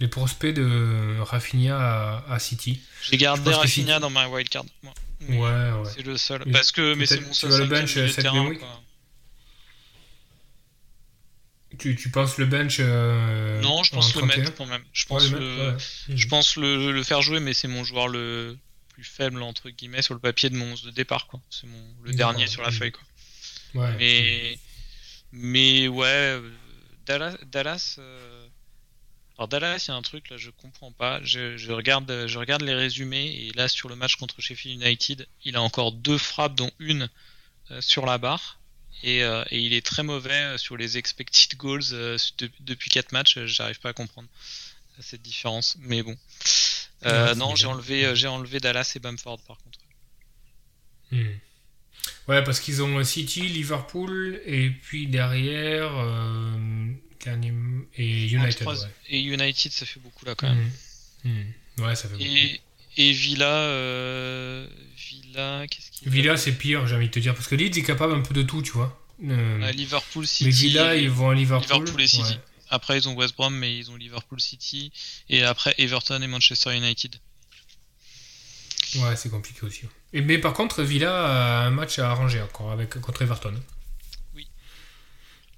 les 0.00 0.08
prospects 0.08 0.54
de 0.54 1.16
Rafinha 1.20 2.24
à, 2.28 2.38
City. 2.38 2.80
J'ai 3.02 3.16
gardé 3.16 3.52
Rafinha 3.52 3.98
dans 3.98 4.10
ma 4.10 4.28
wildcard. 4.28 4.64
Ouais, 5.28 5.36
ouais. 5.36 5.70
C'est 5.94 6.02
le 6.04 6.16
seul. 6.16 6.44
Parce 6.52 6.70
que, 6.72 6.94
mais 6.94 7.06
c'est 7.06 7.20
mon 7.20 7.32
seul. 7.32 7.52
Tu 7.52 7.58
le 7.58 7.66
bench 7.66 7.94
cette 8.12 8.30
Week 8.32 8.60
tu, 11.78 11.94
tu 11.96 12.10
penses 12.10 12.38
le 12.38 12.46
bench 12.46 12.78
euh, 12.80 13.60
Non, 13.60 13.82
je 13.82 13.92
pense 13.92 14.14
le 14.14 14.22
mettre 14.22 14.54
quand 14.54 14.66
même. 14.66 14.82
Je 14.92 15.06
pense, 15.06 15.30
le, 15.30 15.76
je 16.08 16.26
pense 16.26 16.56
le, 16.56 16.92
le, 16.92 17.02
faire 17.02 17.22
jouer, 17.22 17.40
mais 17.40 17.54
c'est 17.54 17.68
mon 17.68 17.84
joueur 17.84 18.08
le 18.08 18.56
plus 18.88 19.04
faible 19.04 19.42
entre 19.42 19.70
guillemets 19.70 20.02
sur 20.02 20.14
le 20.14 20.20
papier 20.20 20.50
de 20.50 20.56
mon 20.56 20.72
11 20.72 20.82
de 20.84 20.90
départ. 20.90 21.26
quoi. 21.26 21.40
C'est 21.50 21.66
mon 21.66 21.82
le 22.02 22.12
dernier 22.14 22.46
sur 22.46 22.62
la 22.62 22.70
feuille. 22.70 22.92
Quoi. 22.92 23.02
Ouais. 23.74 23.94
Mais, 23.98 24.58
mais 25.32 25.88
ouais, 25.88 26.06
euh, 26.06 26.50
Dallas. 27.06 27.36
Dallas 27.46 27.96
euh, 27.98 28.37
Alors 29.38 29.48
Dallas, 29.48 29.84
il 29.86 29.90
y 29.90 29.94
a 29.94 29.96
un 29.96 30.02
truc 30.02 30.28
là, 30.30 30.36
je 30.36 30.50
comprends 30.50 30.92
pas. 30.92 31.20
Je, 31.22 31.56
je, 31.56 31.72
regarde, 31.72 32.26
je 32.26 32.38
regarde 32.38 32.62
les 32.62 32.74
résumés 32.74 33.26
et 33.26 33.52
là 33.52 33.68
sur 33.68 33.88
le 33.88 33.94
match 33.94 34.16
contre 34.16 34.40
Sheffield 34.40 34.82
United, 34.82 35.26
il 35.44 35.56
a 35.56 35.62
encore 35.62 35.92
deux 35.92 36.18
frappes, 36.18 36.56
dont 36.56 36.70
une 36.80 37.08
sur 37.80 38.04
la 38.04 38.18
barre. 38.18 38.58
Euh, 39.04 39.44
et, 39.50 39.60
il 39.60 39.72
est 39.72 39.84
très 39.84 40.02
mauvais 40.02 40.42
euh, 40.42 40.58
sur 40.58 40.76
les 40.76 40.98
expected 40.98 41.56
goals 41.56 41.92
euh, 41.92 42.16
depuis 42.60 42.90
4 42.90 43.12
matchs. 43.12 43.38
J'arrive 43.44 43.78
pas 43.80 43.90
à 43.90 43.92
comprendre 43.92 44.28
cette 45.00 45.22
différence, 45.22 45.76
mais 45.80 46.02
bon. 46.02 46.16
non, 47.36 47.54
j'ai 47.54 47.66
enlevé, 47.66 48.16
j'ai 48.16 48.26
enlevé 48.26 48.58
Dallas 48.58 48.92
et 48.96 48.98
Bamford 48.98 49.40
par 49.46 49.58
contre. 49.58 49.78
Hmm. 51.12 51.38
Ouais, 52.26 52.42
parce 52.42 52.60
qu'ils 52.60 52.82
ont 52.82 53.02
City, 53.04 53.42
Liverpool 53.42 54.40
et 54.44 54.70
puis 54.70 55.06
derrière 55.06 55.92
et 57.26 58.26
United. 58.26 58.68
Et 59.08 59.20
United, 59.20 59.72
ça 59.72 59.86
fait 59.86 60.00
beaucoup 60.00 60.24
là 60.24 60.34
quand 60.34 60.48
même. 60.48 60.70
Hmm. 61.24 61.28
Hmm. 61.28 61.84
Ouais, 61.84 61.94
ça 61.94 62.08
fait 62.08 62.16
beaucoup. 62.16 62.60
Et 63.00 63.12
Villa, 63.12 64.66
Villa, 64.96 65.66
qu'est-ce 65.68 65.90
qu'il 65.92 66.10
Villa, 66.10 66.36
c'est 66.36 66.52
pire, 66.52 66.86
j'ai 66.86 66.96
envie 66.96 67.06
de 67.06 67.12
te 67.12 67.20
dire, 67.20 67.34
parce 67.34 67.46
que 67.46 67.54
Leeds 67.54 67.78
est 67.78 67.84
capable 67.84 68.12
un 68.14 68.22
peu 68.22 68.34
de 68.34 68.42
tout, 68.42 68.60
tu 68.62 68.72
vois. 68.72 69.00
Euh, 69.24 69.70
Liverpool 69.72 70.26
City. 70.26 70.44
Mais 70.44 70.50
Villa, 70.50 70.96
ils 70.96 71.10
vont 71.10 71.30
à 71.30 71.34
Liverpool. 71.34 71.78
Liverpool 71.78 72.02
et 72.02 72.06
City. 72.08 72.38
Après, 72.70 72.98
ils 72.98 73.08
ont 73.08 73.14
West 73.14 73.34
Brom, 73.36 73.54
mais 73.54 73.76
ils 73.76 73.90
ont 73.90 73.96
Liverpool 73.96 74.40
City. 74.40 74.92
Et 75.28 75.42
après, 75.42 75.74
Everton 75.78 76.20
et 76.20 76.26
Manchester 76.26 76.76
United. 76.76 77.16
Ouais, 78.96 79.16
c'est 79.16 79.30
compliqué 79.30 79.62
aussi. 79.62 79.82
Et, 80.12 80.20
mais 80.20 80.38
par 80.38 80.52
contre, 80.52 80.82
Villa 80.82 81.62
a 81.62 81.66
un 81.66 81.70
match 81.70 81.98
à 81.98 82.10
arranger 82.10 82.40
encore 82.40 82.72
avec, 82.72 83.00
contre 83.00 83.22
Everton. 83.22 83.54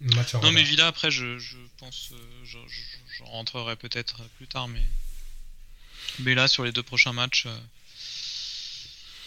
Match 0.01 0.35
non, 0.35 0.53
mais 0.53 0.63
Villa, 0.63 0.87
après, 0.87 1.11
je, 1.11 1.39
je 1.39 1.57
pense. 1.79 2.11
Euh, 2.13 2.17
je, 2.45 2.59
je, 2.69 3.23
rentrerai 3.25 3.77
peut-être 3.77 4.23
plus 4.39 4.47
tard, 4.47 4.67
mais. 4.69 4.83
Mais 6.21 6.35
là, 6.35 6.49
sur 6.49 6.65
les 6.65 6.73
deux 6.73 6.83
prochains 6.83 7.13
matchs. 7.13 7.45
Euh, 7.47 7.59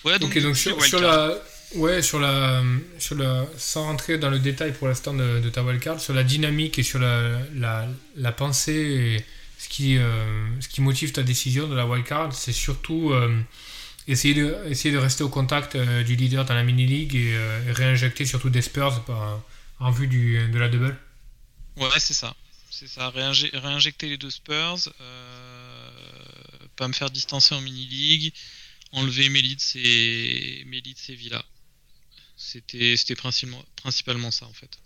Ouais, 0.05 0.19
donc, 0.19 0.37
donc 0.37 0.57
sur, 0.57 0.99
la, 0.99 1.33
ouais, 1.75 2.01
sur 2.01 2.19
la, 2.19 2.61
sur 2.99 3.15
la, 3.15 3.45
sans 3.57 3.83
rentrer 3.83 4.17
dans 4.17 4.29
le 4.29 4.39
détail 4.39 4.73
pour 4.73 4.89
l'instant 4.89 5.13
de, 5.13 5.39
de, 5.39 5.49
ta 5.49 5.63
wildcard, 5.63 5.99
sur 5.99 6.13
la 6.13 6.23
dynamique 6.23 6.77
et 6.77 6.83
sur 6.83 6.99
la, 6.99 7.39
la, 7.55 7.87
la 8.17 8.31
pensée, 8.33 8.73
et 8.73 9.25
ce 9.57 9.69
qui, 9.69 9.97
euh, 9.97 10.45
ce 10.59 10.67
qui 10.67 10.81
motive 10.81 11.13
ta 11.13 11.23
décision 11.23 11.67
de 11.67 11.75
la 11.75 11.85
wildcard, 11.85 12.33
c'est 12.33 12.51
surtout 12.51 13.11
euh, 13.11 13.33
essayer, 14.09 14.33
de, 14.33 14.57
essayer 14.67 14.93
de 14.93 14.99
rester 14.99 15.23
au 15.23 15.29
contact 15.29 15.75
euh, 15.75 16.03
du 16.03 16.17
leader 16.17 16.43
dans 16.43 16.53
la 16.53 16.63
mini-league 16.63 17.15
et, 17.15 17.37
réinjecter 17.71 18.25
surtout 18.25 18.49
des 18.49 18.61
Spurs 18.61 19.03
en 19.79 19.91
vue 19.91 20.07
du, 20.07 20.47
de 20.47 20.59
la 20.59 20.69
double. 20.69 20.97
Ouais, 21.77 21.99
c'est 21.99 22.13
ça. 22.13 22.35
C'est 22.69 22.87
ça, 22.87 23.09
réinjecter 23.09 24.09
les 24.09 24.17
deux 24.17 24.31
Spurs, 24.31 24.77
pas 26.75 26.87
me 26.87 26.93
faire 26.93 27.11
distancer 27.11 27.53
en 27.53 27.61
mini-league 27.61 28.33
enlever 28.93 29.29
Mélitz 29.29 29.75
et, 29.75 30.63
Mélitz 30.65 31.09
et 31.09 31.15
Villa. 31.15 31.43
C'était 32.37 33.15
principalement, 33.15 33.63
principalement 33.75 34.31
ça 34.31 34.45
en 34.45 34.53
fait. 34.53 34.77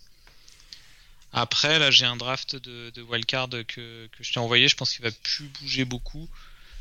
Après, 1.32 1.78
là, 1.78 1.90
j'ai 1.90 2.06
un 2.06 2.16
draft 2.16 2.56
de, 2.56 2.90
de 2.90 3.02
wildcard 3.02 3.50
que, 3.50 4.06
que 4.06 4.24
je 4.24 4.32
t'ai 4.32 4.40
envoyé. 4.40 4.66
Je 4.66 4.76
pense 4.76 4.94
qu'il 4.94 5.04
va 5.04 5.10
plus 5.10 5.48
bouger 5.60 5.84
beaucoup. 5.84 6.28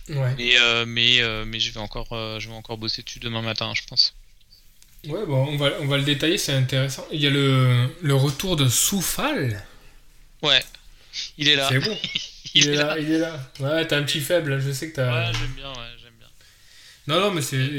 Ouais. 0.07 0.35
Mais, 0.37 0.57
euh, 0.57 0.85
mais, 0.85 1.21
euh, 1.21 1.43
mais 1.45 1.59
je, 1.59 1.71
vais 1.71 1.81
encore, 1.81 2.13
euh, 2.13 2.39
je 2.39 2.47
vais 2.47 2.55
encore 2.55 2.77
bosser 2.77 3.03
dessus 3.03 3.19
demain 3.19 3.41
matin, 3.41 3.73
je 3.75 3.83
pense. 3.83 4.15
Ouais, 5.07 5.25
bon, 5.25 5.47
on 5.47 5.57
va, 5.57 5.71
on 5.81 5.87
va 5.87 5.97
le 5.97 6.03
détailler, 6.03 6.37
c'est 6.37 6.53
intéressant. 6.53 7.05
Il 7.11 7.21
y 7.21 7.27
a 7.27 7.29
le, 7.29 7.87
le 8.01 8.15
retour 8.15 8.55
de 8.55 8.67
Soufal. 8.67 9.63
Ouais, 10.41 10.63
il 11.37 11.47
est 11.47 11.55
là. 11.55 11.67
C'est 11.69 11.79
bon. 11.79 11.97
il, 12.53 12.67
est, 12.67 12.75
là, 12.75 12.97
il 12.99 13.11
est 13.11 13.19
là. 13.19 13.39
Ouais, 13.59 13.85
t'as 13.87 13.97
un 13.97 14.03
petit 14.03 14.21
faible, 14.21 14.59
je 14.59 14.71
sais 14.71 14.89
que 14.89 14.95
t'as. 14.95 15.29
Ouais, 15.29 15.33
j'aime 15.33 15.53
bien, 15.53 15.69
ouais. 15.71 15.97
Non, 17.07 17.21
non, 17.21 17.31
mais 17.31 17.41
c'est. 17.41 17.69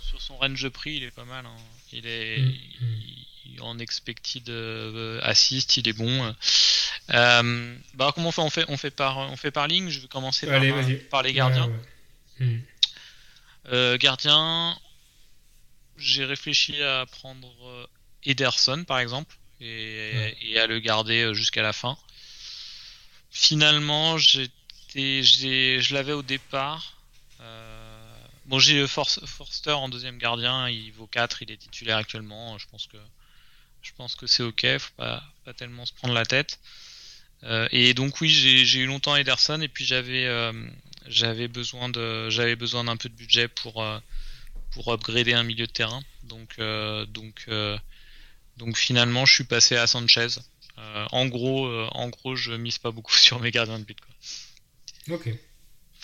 Sur 0.00 0.20
son 0.20 0.36
range 0.36 0.68
prix, 0.68 0.96
il 0.96 1.04
est 1.04 1.12
pas 1.12 1.24
mal. 1.24 1.46
Hein. 1.46 1.56
Il 1.92 2.06
est 2.06 2.38
mm, 2.40 3.62
en 3.62 3.78
expected 3.78 4.48
euh, 4.48 5.20
assist, 5.22 5.76
il 5.76 5.88
est 5.88 5.92
bon. 5.92 6.34
Euh, 7.10 7.76
bah, 7.94 8.10
comment 8.14 8.28
on 8.28 8.32
fait? 8.32 8.40
On 8.40 8.50
fait, 8.50 8.64
on 8.68 8.76
fait, 8.76 8.90
par, 8.90 9.18
on 9.18 9.36
fait 9.36 9.52
par 9.52 9.68
ligne? 9.68 9.90
Je 9.90 10.00
vais 10.00 10.08
commencer 10.08 10.46
par, 10.46 10.60
par, 11.10 11.22
les 11.22 11.32
gardiens. 11.32 11.70
Mm. 12.40 12.56
Euh, 13.72 13.96
gardien, 13.96 14.76
j'ai 15.96 16.24
réfléchi 16.24 16.82
à 16.82 17.06
prendre 17.06 17.88
Ederson 18.24 18.84
par 18.84 18.98
exemple 18.98 19.36
et, 19.60 20.34
et 20.42 20.58
à 20.58 20.66
le 20.66 20.78
garder 20.80 21.34
jusqu'à 21.34 21.62
la 21.62 21.72
fin. 21.72 21.96
Finalement, 23.30 24.18
j'étais, 24.18 25.22
je 25.22 25.94
l'avais 25.94 26.12
au 26.12 26.22
départ. 26.22 26.94
Bon, 28.46 28.58
j'ai 28.58 28.86
Forster 28.86 29.70
en 29.70 29.88
deuxième 29.88 30.18
gardien, 30.18 30.68
il 30.68 30.92
vaut 30.92 31.06
4, 31.06 31.42
il 31.42 31.50
est 31.50 31.56
titulaire 31.56 31.96
actuellement. 31.96 32.58
Je 32.58 32.66
pense 32.66 32.86
que 32.86 32.98
je 33.80 33.92
pense 33.96 34.16
que 34.16 34.26
c'est 34.26 34.42
ok, 34.42 34.66
faut 34.78 34.92
pas, 34.96 35.22
pas 35.44 35.54
tellement 35.54 35.86
se 35.86 35.94
prendre 35.94 36.14
la 36.14 36.26
tête. 36.26 36.58
Euh, 37.44 37.68
et 37.70 37.94
donc 37.94 38.20
oui, 38.20 38.28
j'ai 38.28 38.78
eu 38.78 38.86
longtemps 38.86 39.16
Ederson 39.16 39.60
et 39.60 39.68
puis 39.68 39.84
j'avais 39.84 40.26
euh, 40.26 40.52
j'avais 41.06 41.48
besoin 41.48 41.88
de 41.88 42.28
j'avais 42.30 42.56
besoin 42.56 42.84
d'un 42.84 42.96
peu 42.96 43.08
de 43.08 43.14
budget 43.14 43.48
pour 43.48 43.82
euh, 43.82 43.98
pour 44.74 44.92
upgrader 44.92 45.32
un 45.32 45.42
milieu 45.42 45.66
de 45.66 45.72
terrain. 45.72 46.02
Donc 46.24 46.58
donc 47.08 47.48
donc 48.56 48.76
finalement, 48.76 49.26
je 49.26 49.34
suis 49.34 49.44
passé 49.44 49.76
à 49.76 49.86
Sanchez. 49.86 50.28
en 50.76 51.26
gros, 51.26 51.68
en 51.92 52.08
gros, 52.08 52.36
je 52.36 52.52
mise 52.52 52.78
pas 52.78 52.90
beaucoup 52.90 53.14
sur 53.26 53.40
mes 53.40 53.50
gardiens 53.50 53.78
de 53.78 53.84
but. 53.84 53.98
Quoi. 54.00 55.16
Ok. 55.16 55.30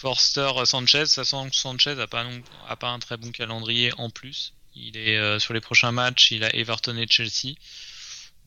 Forster 0.01 0.51
Sanchez, 0.65 1.07
ça 1.07 1.27
sent 1.27 1.51
que 1.51 1.57
Sanchez 1.57 1.95
n'a 1.95 2.07
pas, 2.07 2.25
a 2.69 2.77
pas 2.77 2.89
un 2.89 2.99
très 2.99 3.19
bon 3.19 3.31
calendrier 3.33 3.93
en 3.99 4.09
plus. 4.09 4.55
Il 4.75 4.97
est 4.97 5.19
euh, 5.19 5.39
sur 5.39 5.53
les 5.53 5.61
prochains 5.61 5.93
matchs, 5.93 6.31
il 6.31 6.43
a 6.43 6.55
Everton 6.55 6.97
et 6.97 7.07
Chelsea. 7.09 7.55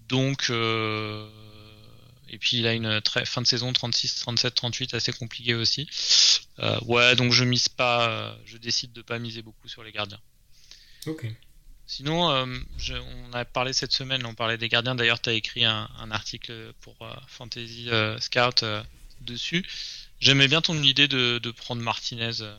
Donc 0.08 0.50
euh, 0.50 1.30
et 2.30 2.38
puis 2.38 2.58
il 2.58 2.68
a 2.68 2.74
une 2.74 3.02
très, 3.02 3.26
fin 3.26 3.42
de 3.42 3.48
saison 3.48 3.72
36, 3.72 4.16
37, 4.16 4.56
38 4.56 4.94
assez 4.94 5.14
compliquée 5.14 5.56
aussi. 5.56 5.88
Euh, 6.60 6.80
ouais, 6.86 7.16
donc 7.16 7.32
je 7.32 7.44
mise 7.44 7.70
pas, 7.70 8.38
je 8.46 8.58
décide 8.58 8.94
de 8.94 9.02
pas 9.02 9.20
miser 9.20 9.42
beaucoup 9.42 9.68
sur 9.68 9.84
les 9.84 9.92
gardiens. 9.92 10.20
Ok. 11.06 11.26
Sinon, 11.86 12.30
on 12.32 13.34
a 13.34 13.46
parlé 13.46 13.74
cette 13.74 13.92
semaine, 13.92 14.26
on 14.26 14.34
parlait 14.34 14.58
des 14.58 14.70
gardiens. 14.70 14.96
D'ailleurs, 14.96 15.22
tu 15.22 15.30
as 15.30 15.34
écrit 15.34 15.66
un, 15.66 15.90
un, 16.00 16.12
article 16.12 16.74
pour 16.80 16.96
Fantasy 17.28 17.90
Scout 18.20 18.64
dessus. 19.22 19.66
J'aimais 20.20 20.48
bien 20.48 20.62
ton 20.62 20.82
idée 20.82 21.08
de, 21.08 21.52
prendre 21.52 21.82
Martinez 21.82 22.42
euh, 22.42 22.56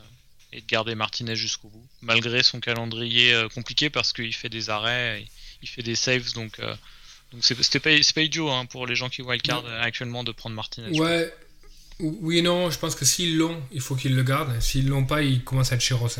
et 0.52 0.60
de 0.60 0.66
garder 0.66 0.94
Martinez 0.94 1.34
jusqu'au 1.34 1.68
bout, 1.68 1.88
malgré 2.02 2.42
son 2.42 2.60
calendrier 2.60 3.46
compliqué 3.54 3.90
parce 3.90 4.12
qu'il 4.12 4.34
fait 4.34 4.50
des 4.50 4.70
arrêts, 4.70 5.24
il 5.62 5.68
fait 5.68 5.82
des 5.82 5.94
saves, 5.94 6.32
donc 6.34 6.60
donc 7.34 7.44
c'était 7.44 7.80
pas, 7.80 7.90
pas 8.14 8.22
idiot 8.22 8.48
hein, 8.50 8.66
pour 8.66 8.86
les 8.86 8.94
gens 8.94 9.08
qui 9.08 9.22
wildcard 9.22 9.64
actuellement 9.80 10.24
de 10.24 10.32
prendre 10.32 10.54
Martinez. 10.54 10.98
Ouais, 10.98 11.32
oui 12.00 12.38
et 12.38 12.42
non, 12.42 12.70
je 12.70 12.78
pense 12.78 12.94
que 12.94 13.04
s'ils 13.04 13.36
l'ont, 13.36 13.60
il 13.72 13.80
faut 13.80 13.96
qu'ils 13.96 14.14
le 14.14 14.22
gardent. 14.22 14.58
S'ils 14.60 14.88
l'ont 14.88 15.04
pas, 15.04 15.22
ils 15.22 15.42
commencent 15.42 15.72
à 15.72 15.74
être 15.74 15.80
chez 15.80 15.94
Ross. 15.94 16.18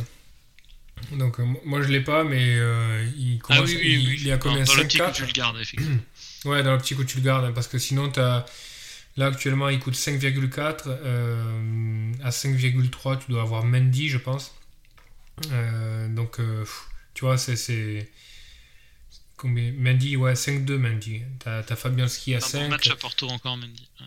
Donc 1.12 1.40
euh, 1.40 1.44
moi 1.64 1.83
je 1.83 1.88
l'ai 1.88 2.00
pas, 2.00 2.24
mais 2.24 2.57
euh, 2.57 3.07
il 3.16 3.38
commence. 3.38 3.62
Ah 3.62 3.66
oui, 3.66 3.79
oui, 3.81 4.05
oui. 4.09 4.16
Il, 4.20 4.27
y 4.27 4.33
a 4.33 4.38
combien 4.38 4.64
Dans, 4.64 4.72
dans 4.72 4.81
le 4.81 4.87
petit 4.87 4.98
coup 4.98 5.11
tu 5.12 5.27
le 5.27 5.33
gardes, 5.33 5.59
effectivement. 5.61 6.00
ouais, 6.46 6.62
dans 6.62 6.72
le 6.72 6.79
petit 6.79 6.94
coup 6.94 7.05
tu 7.05 7.18
le 7.18 7.22
gardes, 7.22 7.53
parce 7.55 7.68
que 7.68 7.79
sinon 7.79 8.11
as... 8.16 8.46
là 9.16 9.27
actuellement 9.27 9.68
il 9.68 9.81
coûte 9.81 9.94
5,4. 9.94 10.83
Euh, 10.87 12.12
à 12.22 12.31
5,3 12.31 13.18
tu 13.24 13.31
dois 13.31 13.42
avoir 13.42 13.64
Mendy, 13.64 14.09
je 14.09 14.18
pense. 14.18 14.55
donc 16.11 16.38
tu 17.14 17.24
vois, 17.24 17.38
c'est. 17.38 18.11
Combien 19.44 19.72
Mendy, 19.72 20.16
ouais, 20.16 20.33
5-2 20.33 20.78
Mendy. 20.78 21.20
T'as 21.38 21.59
as 21.59 21.76
Fabianski 21.76 22.35
à 22.35 22.40
5. 22.40 22.59
Un 22.59 22.62
bon 22.62 22.68
match 22.70 22.88
à 22.88 22.96
Porto 22.96 23.28
encore, 23.28 23.59
Mendy. 23.59 23.87
Ouais. 24.00 24.07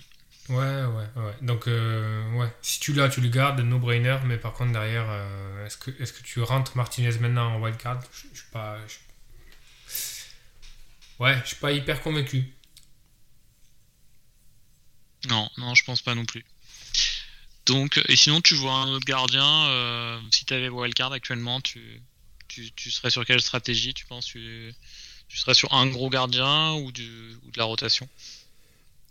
Ouais, 0.49 0.85
ouais, 0.85 1.23
ouais. 1.23 1.35
Donc, 1.43 1.67
euh, 1.67 2.33
ouais, 2.33 2.51
si 2.63 2.79
tu 2.79 2.91
l'as, 2.91 3.07
tu 3.07 3.21
le 3.21 3.29
gardes, 3.29 3.59
no-brainer, 3.59 4.17
mais 4.25 4.37
par 4.37 4.53
contre, 4.53 4.71
derrière, 4.71 5.05
euh, 5.07 5.67
est-ce 5.67 5.77
que, 5.77 5.91
est 5.91 6.11
que 6.11 6.23
tu 6.23 6.41
rentres 6.41 6.75
Martinez 6.75 7.19
maintenant 7.19 7.53
en 7.53 7.61
wildcard? 7.61 8.01
Je, 8.11 8.39
suis 8.39 8.47
pas. 8.51 8.79
Ouais, 11.19 11.39
je 11.43 11.49
suis 11.49 11.57
pas 11.57 11.71
hyper 11.71 12.01
convaincu. 12.01 12.51
Non, 15.29 15.47
non, 15.57 15.75
je 15.75 15.83
pense 15.83 16.01
pas 16.01 16.15
non 16.15 16.25
plus. 16.25 16.45
Donc, 17.67 18.01
et 18.07 18.15
sinon, 18.15 18.41
tu 18.41 18.55
vois 18.55 18.73
un 18.73 18.87
autre 18.87 19.05
gardien, 19.05 19.67
euh, 19.67 20.19
si 20.31 20.45
tu 20.45 20.53
avais 20.55 20.69
wildcard 20.69 21.11
actuellement, 21.11 21.61
tu, 21.61 22.01
tu, 22.47 22.71
tu, 22.71 22.89
serais 22.89 23.11
sur 23.11 23.23
quelle 23.23 23.41
stratégie? 23.41 23.93
Tu 23.93 24.07
penses 24.07 24.25
tu, 24.25 24.73
tu 25.27 25.37
serais 25.37 25.53
sur 25.53 25.73
un 25.73 25.87
gros 25.87 26.09
gardien 26.09 26.73
ou, 26.73 26.91
du, 26.91 27.35
ou 27.45 27.51
de 27.51 27.57
la 27.57 27.65
rotation? 27.65 28.07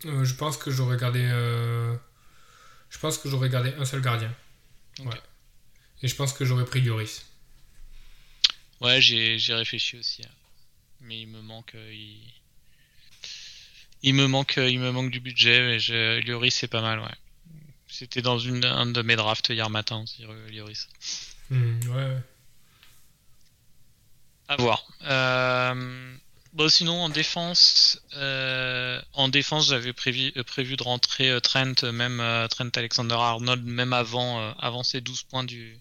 Euh, 0.05 0.23
je 0.25 0.33
pense 0.35 0.57
que 0.57 0.71
j'aurais 0.71 0.97
gardé. 0.97 1.21
Euh, 1.23 1.95
je 2.89 2.99
pense 2.99 3.17
que 3.17 3.29
j'aurais 3.29 3.49
gardé 3.49 3.73
un 3.77 3.85
seul 3.85 4.01
gardien. 4.01 4.33
Ouais. 4.99 5.21
Et 6.03 6.07
je 6.07 6.15
pense 6.15 6.33
que 6.33 6.45
j'aurais 6.45 6.65
pris 6.65 6.81
Lloris. 6.81 7.25
Ouais, 8.81 9.01
j'ai 9.01 9.53
réfléchi 9.53 9.97
aussi. 9.97 10.21
Hein. 10.23 10.31
Mais 11.01 11.21
il 11.21 11.27
me 11.27 11.41
manque. 11.41 11.73
Euh, 11.75 11.93
il... 14.03 14.13
me 14.13 14.27
manque, 14.27 14.57
il 14.57 14.79
me 14.79 14.91
manque 14.91 15.11
du 15.11 15.19
budget. 15.19 15.59
Mais 15.61 15.79
je... 15.79 16.19
Lloris, 16.21 16.53
c'est 16.53 16.67
pas 16.67 16.81
mal, 16.81 16.99
ouais. 16.99 17.15
C'était 17.87 18.21
dans 18.21 18.37
une, 18.37 18.65
un 18.65 18.85
de 18.85 19.01
mes 19.01 19.15
drafts 19.15 19.49
hier 19.49 19.69
matin, 19.69 20.03
Lloris. 20.51 20.89
Hmm, 21.49 21.79
ouais, 21.89 21.95
ouais. 21.95 22.21
À 24.47 24.55
voir. 24.55 24.85
Euh, 25.03 26.17
Bon, 26.57 26.69
sinon 26.69 27.03
en 27.03 27.09
défense, 27.09 28.01
euh, 28.15 28.99
en 29.13 29.29
défense 29.29 29.67
j'avais 29.67 29.93
prévu, 29.93 30.31
euh, 30.37 30.43
prévu 30.43 30.75
de 30.75 30.81
rentrer 30.81 31.29
euh, 31.29 31.39
Trent, 31.39 31.83
même 31.93 32.17
Trent 32.49 32.69
Alexander 32.75 33.13
Arnold, 33.13 33.63
même 33.63 33.93
avant, 33.93 34.55
avant 34.57 34.81
ces 34.81 34.99
12 34.99 35.21
points 35.21 35.43
du, 35.43 35.77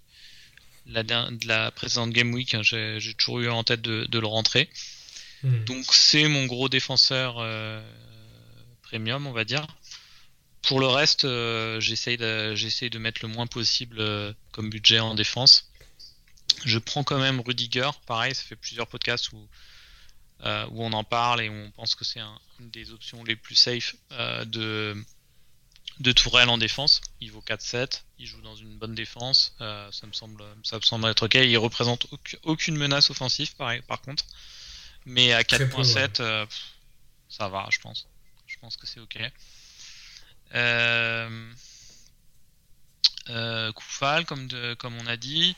la, 0.84 1.02
de 1.02 1.48
la 1.48 1.70
précédente 1.70 2.10
Game 2.10 2.30
Week. 2.34 2.54
Hein, 2.54 2.60
j'ai 2.62 3.14
toujours 3.14 3.40
eu 3.40 3.48
en 3.48 3.64
tête 3.64 3.80
de, 3.80 4.18
le 4.18 4.26
rentrer. 4.26 4.68
Hmm. 5.42 5.64
Donc 5.64 5.86
c'est 5.94 6.28
mon 6.28 6.44
gros 6.44 6.68
défenseur 6.68 7.36
premium, 8.82 9.26
on 9.26 9.32
va 9.32 9.44
dire. 9.44 9.66
Pour 10.60 10.78
le 10.78 10.88
reste, 10.88 11.26
j'essaye 11.80 12.18
de, 12.18 12.88
de 12.88 12.98
mettre 12.98 13.20
le 13.22 13.28
moins 13.28 13.46
possible 13.46 14.04
comme 14.52 14.68
budget 14.68 15.00
en 15.00 15.14
défense. 15.14 15.70
Je 16.64 16.78
prends 16.78 17.04
quand 17.04 17.18
même 17.18 17.40
Rudiger, 17.40 17.90
pareil, 18.06 18.34
ça 18.34 18.42
fait 18.42 18.56
plusieurs 18.56 18.86
podcasts 18.86 19.32
où 19.32 19.48
euh, 20.44 20.66
où 20.70 20.84
on 20.84 20.92
en 20.92 21.02
parle 21.02 21.40
et 21.40 21.48
où 21.48 21.54
on 21.54 21.70
pense 21.70 21.94
que 21.94 22.04
c'est 22.04 22.20
une 22.60 22.70
des 22.70 22.92
options 22.92 23.24
les 23.24 23.36
plus 23.36 23.54
safe 23.54 23.96
euh, 24.12 24.44
de, 24.44 25.02
de 26.00 26.12
Tourelle 26.12 26.50
en 26.50 26.58
défense. 26.58 27.00
Il 27.22 27.32
vaut 27.32 27.40
4-7, 27.40 28.02
il 28.18 28.26
joue 28.26 28.42
dans 28.42 28.54
une 28.54 28.76
bonne 28.76 28.94
défense, 28.94 29.54
euh, 29.62 29.90
ça, 29.92 30.06
me 30.06 30.12
semble, 30.12 30.44
ça 30.62 30.76
me 30.76 30.82
semble 30.82 31.08
être 31.08 31.24
ok. 31.24 31.36
Il 31.36 31.56
représente 31.56 32.06
aucune 32.42 32.76
menace 32.76 33.08
offensive 33.08 33.56
par, 33.56 33.72
par 33.88 34.02
contre, 34.02 34.26
mais 35.06 35.32
à 35.32 35.42
4.7, 35.42 36.46
ça 37.30 37.48
va, 37.48 37.66
je 37.70 37.78
pense. 37.78 38.06
Je 38.46 38.58
pense 38.58 38.76
que 38.76 38.86
c'est 38.86 39.00
ok. 39.00 39.18
Koufal, 43.74 44.26
comme, 44.26 44.48
de, 44.48 44.74
comme 44.74 44.94
on 44.98 45.06
a 45.06 45.16
dit, 45.16 45.56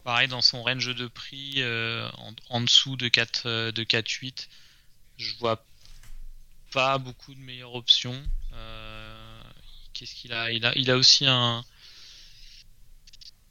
pareil 0.00 0.28
dans 0.28 0.42
son 0.42 0.62
range 0.62 0.94
de 0.94 1.06
prix 1.06 1.54
euh, 1.58 2.08
en, 2.48 2.60
dessous 2.60 2.96
de 2.96 3.08
4 3.08 3.42
euh, 3.46 3.72
de 3.72 3.84
4.8 3.84 4.48
je 5.18 5.34
vois 5.38 5.64
pas 6.72 6.98
beaucoup 6.98 7.34
de 7.34 7.40
meilleures 7.40 7.74
options. 7.74 8.22
Euh, 8.52 9.42
qu'est-ce 9.92 10.14
qu'il 10.14 10.32
a? 10.32 10.52
Il 10.52 10.64
a 10.64 10.72
il 10.76 10.90
a 10.90 10.96
aussi 10.96 11.26
un 11.26 11.64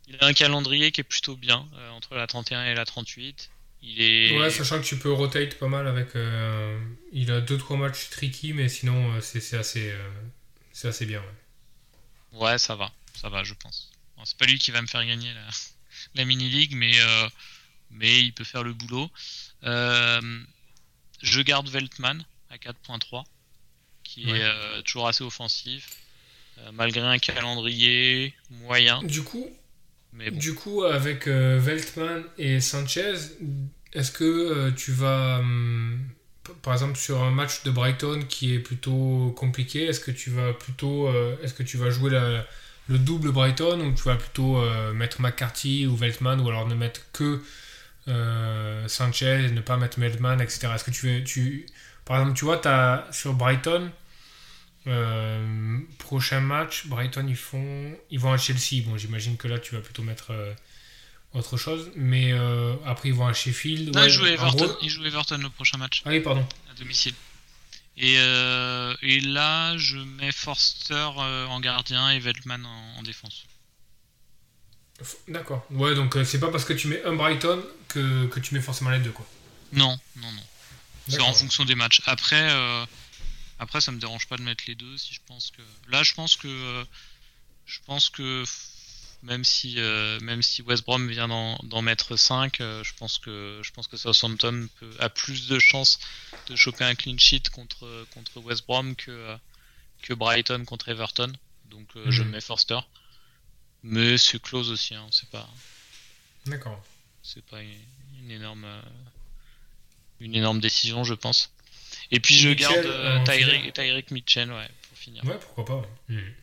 il 0.08 0.16
a 0.22 0.26
un 0.26 0.34
calendrier 0.34 0.92
qui 0.92 1.02
est 1.02 1.04
plutôt 1.04 1.36
bien 1.36 1.68
entre 1.92 2.16
la 2.16 2.26
31 2.26 2.66
et 2.66 2.74
la 2.74 2.86
38 2.86 3.52
il 3.82 4.02
est 4.02 4.38
ouais 4.40 4.50
sachant 4.50 4.80
que 4.80 4.86
tu 4.86 4.98
peux 4.98 5.12
rotate 5.12 5.60
pas 5.60 5.68
mal 5.68 5.88
avec 5.88 6.10
il 7.14 7.30
a 7.32 7.42
2-3 7.42 7.78
matchs 7.78 8.10
tricky 8.10 8.54
mais 8.54 8.68
sinon 8.70 9.22
c'est 9.22 9.56
assez 9.56 9.94
c'est 10.72 10.88
assez 10.88 11.06
bien 11.06 11.22
ouais. 12.32 12.40
ouais 12.40 12.58
ça 12.58 12.76
va 12.76 12.92
ça 13.14 13.30
va 13.30 13.44
je 13.44 13.54
pense. 13.54 13.92
C'est 14.24 14.38
pas 14.38 14.46
lui 14.46 14.58
qui 14.58 14.72
va 14.72 14.82
me 14.82 14.88
faire 14.88 15.06
gagner 15.06 15.34
là 15.34 15.48
la 16.16 16.26
mini-league, 16.26 16.74
mais, 16.76 17.00
euh, 17.00 17.30
mais 17.92 18.22
il 18.22 18.34
peut 18.34 18.44
faire 18.44 18.64
le 18.64 18.74
boulot. 18.74 19.10
Euh, 19.64 20.22
je 21.22 21.42
garde 21.42 21.68
Veltman 21.70 22.24
à 22.50 22.58
4.3, 22.58 23.24
qui 24.04 24.30
est 24.30 24.44
euh, 24.44 24.82
toujours 24.82 25.08
assez 25.08 25.24
offensif, 25.24 25.90
malgré 26.74 27.02
un 27.02 27.20
calendrier 27.20 28.34
moyen. 28.50 29.02
Du 29.04 29.24
coup, 29.24 29.48
du 30.14 30.56
coup 30.56 30.84
avec 30.84 31.28
Veltman 31.28 32.24
et 32.38 32.60
Sanchez, 32.60 33.16
est-ce 33.94 34.12
que 34.12 34.72
tu 34.72 34.92
vas 34.92 35.40
hum, 35.40 36.00
par 36.62 36.74
exemple 36.74 36.98
sur 36.98 37.22
un 37.24 37.32
match 37.32 37.64
de 37.64 37.72
Brighton 37.72 38.24
qui 38.28 38.54
est 38.54 38.60
plutôt 38.60 39.34
compliqué, 39.38 39.86
est-ce 39.86 40.00
que 40.00 40.12
tu 40.12 40.32
vas 40.32 40.54
plutôt 40.54 41.10
est-ce 41.42 41.54
que 41.54 41.64
tu 41.64 41.78
vas 41.78 41.90
jouer 41.90 42.12
la, 42.12 42.46
le 42.90 42.98
double 42.98 43.32
Brighton 43.32 43.80
ou 43.82 43.94
tu 43.94 44.04
vas 44.04 44.16
plutôt 44.16 44.58
euh, 44.58 44.94
mettre 44.94 45.22
McCarthy 45.22 45.86
ou 45.86 45.96
Veltman 45.96 46.42
ou 46.42 46.50
alors 46.50 46.68
ne 46.68 46.74
mettre 46.74 47.02
que 47.14 47.42
euh, 48.08 48.88
Sanchez 48.88 49.46
et 49.46 49.52
ne 49.52 49.62
pas 49.62 49.78
mettre 49.78 50.00
Veltman, 50.00 50.42
etc. 50.42 50.70
Est-ce 50.74 50.84
que 50.84 50.92
tu 50.92 51.08
veux. 51.08 51.24
Tu... 51.24 51.68
Par 52.04 52.20
exemple, 52.20 52.38
tu 52.38 52.46
vois, 52.46 52.68
as, 52.68 53.06
sur 53.12 53.36
Brighton, 53.36 53.92
euh, 54.88 55.78
prochain 56.00 56.42
match, 56.42 56.88
Brighton 56.88 57.28
ils 57.28 57.36
font. 57.36 57.96
Ils 58.10 58.20
vont 58.20 58.34
à 58.34 58.38
Chelsea. 58.38 58.84
Bon, 58.84 58.98
j'imagine 58.98 59.38
que 59.38 59.48
là 59.48 59.60
tu 59.60 59.76
vas 59.76 59.82
plutôt 59.82 60.02
mettre 60.02 60.34
autre 61.34 61.58
chose. 61.58 61.92
Mais 61.96 62.34
après 62.88 63.10
ils 63.10 63.16
vont 63.16 63.28
à 63.28 63.34
Sheffield. 63.34 63.96
Non, 63.96 64.04
ils, 64.04 64.10
jouent 64.10 64.26
Everton, 64.26 64.76
ils 64.82 64.90
jouent 64.90 65.06
Everton 65.06 65.38
le 65.38 65.50
prochain 65.50 65.78
match. 65.78 66.02
Ah 66.06 66.10
oui, 66.10 66.22
pardon. 66.22 66.46
À 66.72 66.80
domicile. 66.80 67.14
Euh, 68.02 68.96
et, 69.02 69.20
là, 69.20 69.78
je 69.78 69.98
mets 69.98 70.32
Forster 70.32 71.10
euh, 71.18 71.46
en 71.48 71.60
gardien 71.60 72.10
et 72.12 72.20
Veltman 72.20 72.66
en, 72.66 73.04
défense. 73.04 73.44
D'accord. 75.28 75.66
Ouais, 75.72 75.96
donc 75.96 76.16
euh, 76.16 76.26
c'est 76.26 76.40
pas 76.40 76.52
parce 76.52 76.66
que 76.66 76.74
tu 76.74 76.88
mets 76.88 77.04
un 77.04 77.14
Brighton 77.14 77.64
que, 77.88 78.28
que, 78.28 78.40
tu 78.40 78.54
mets 78.54 78.62
forcément 78.62 78.90
les 78.90 79.00
deux, 79.00 79.12
quoi. 79.12 79.26
Non, 79.72 79.98
non, 80.18 80.32
non. 80.32 80.44
C'est 81.08 81.22
en 81.22 81.34
fonction 81.34 81.66
des 81.66 81.76
matchs. 81.76 82.02
Après, 82.06 82.50
après, 83.58 83.82
ça 83.82 83.92
me 83.92 84.00
dérange 84.00 84.28
pas 84.28 84.38
de 84.38 84.44
mettre 84.44 84.64
les 84.68 84.76
deux 84.76 84.98
si 84.98 85.14
je 85.14 85.20
pense 85.26 85.52
que. 85.52 85.62
Là, 85.92 86.04
je 86.04 86.14
pense 86.14 86.36
que. 86.36 86.86
je 87.66 87.80
pense 87.86 88.10
que 88.10 88.44
même 89.22 89.44
si, 89.44 89.76
euh, 89.78 90.20
même 90.22 90.42
si 90.42 90.62
West 90.62 90.86
Brom 90.86 91.08
vient 91.10 91.28
d'en 91.28 91.82
mettre 91.82 92.16
5, 92.16 92.62
euh, 92.62 92.84
je, 92.84 92.94
pense 92.96 93.18
que, 93.18 93.60
je 93.64 93.72
pense 93.72 93.88
que 93.88 93.98
Southampton 93.98 94.70
peut, 94.80 94.92
a 95.00 95.10
plus 95.10 95.48
de 95.48 95.60
chances 95.60 96.00
de 96.48 96.56
choper 96.56 96.86
un 96.86 96.96
clean 96.96 97.18
sheet 97.18 97.50
contre, 97.52 98.06
contre 98.14 98.40
West 98.40 98.66
Brom 98.66 98.96
que, 98.96 99.36
que 100.02 100.14
Brighton 100.14 100.64
contre 100.66 100.90
Everton. 100.90 101.34
Donc 101.66 101.88
euh, 101.96 102.06
je 102.10 102.24
mhm. 102.24 102.32
mets 102.32 102.42
Forster. 102.42 102.80
Mais 103.84 104.18
c'est 104.18 104.42
close 104.42 104.72
aussi, 104.72 104.96
hein, 104.96 105.08
c'est 105.12 105.30
pas. 105.30 105.50
D'accord. 106.46 106.84
C'est 107.22 107.46
pas 107.46 107.62
une, 107.62 108.32
énorme, 108.32 108.68
une 110.20 110.36
énorme 110.36 110.60
décision, 110.60 111.04
je 111.04 111.14
pense. 111.14 111.52
Et 112.12 112.20
puis 112.20 112.36
je 112.36 112.50
garde 112.50 113.24
Tyrick 113.26 114.12
Mitchell, 114.12 114.52
ouais. 114.52 114.70
Ouais, 115.24 115.38
pourquoi 115.40 115.66
pas. 115.66 115.82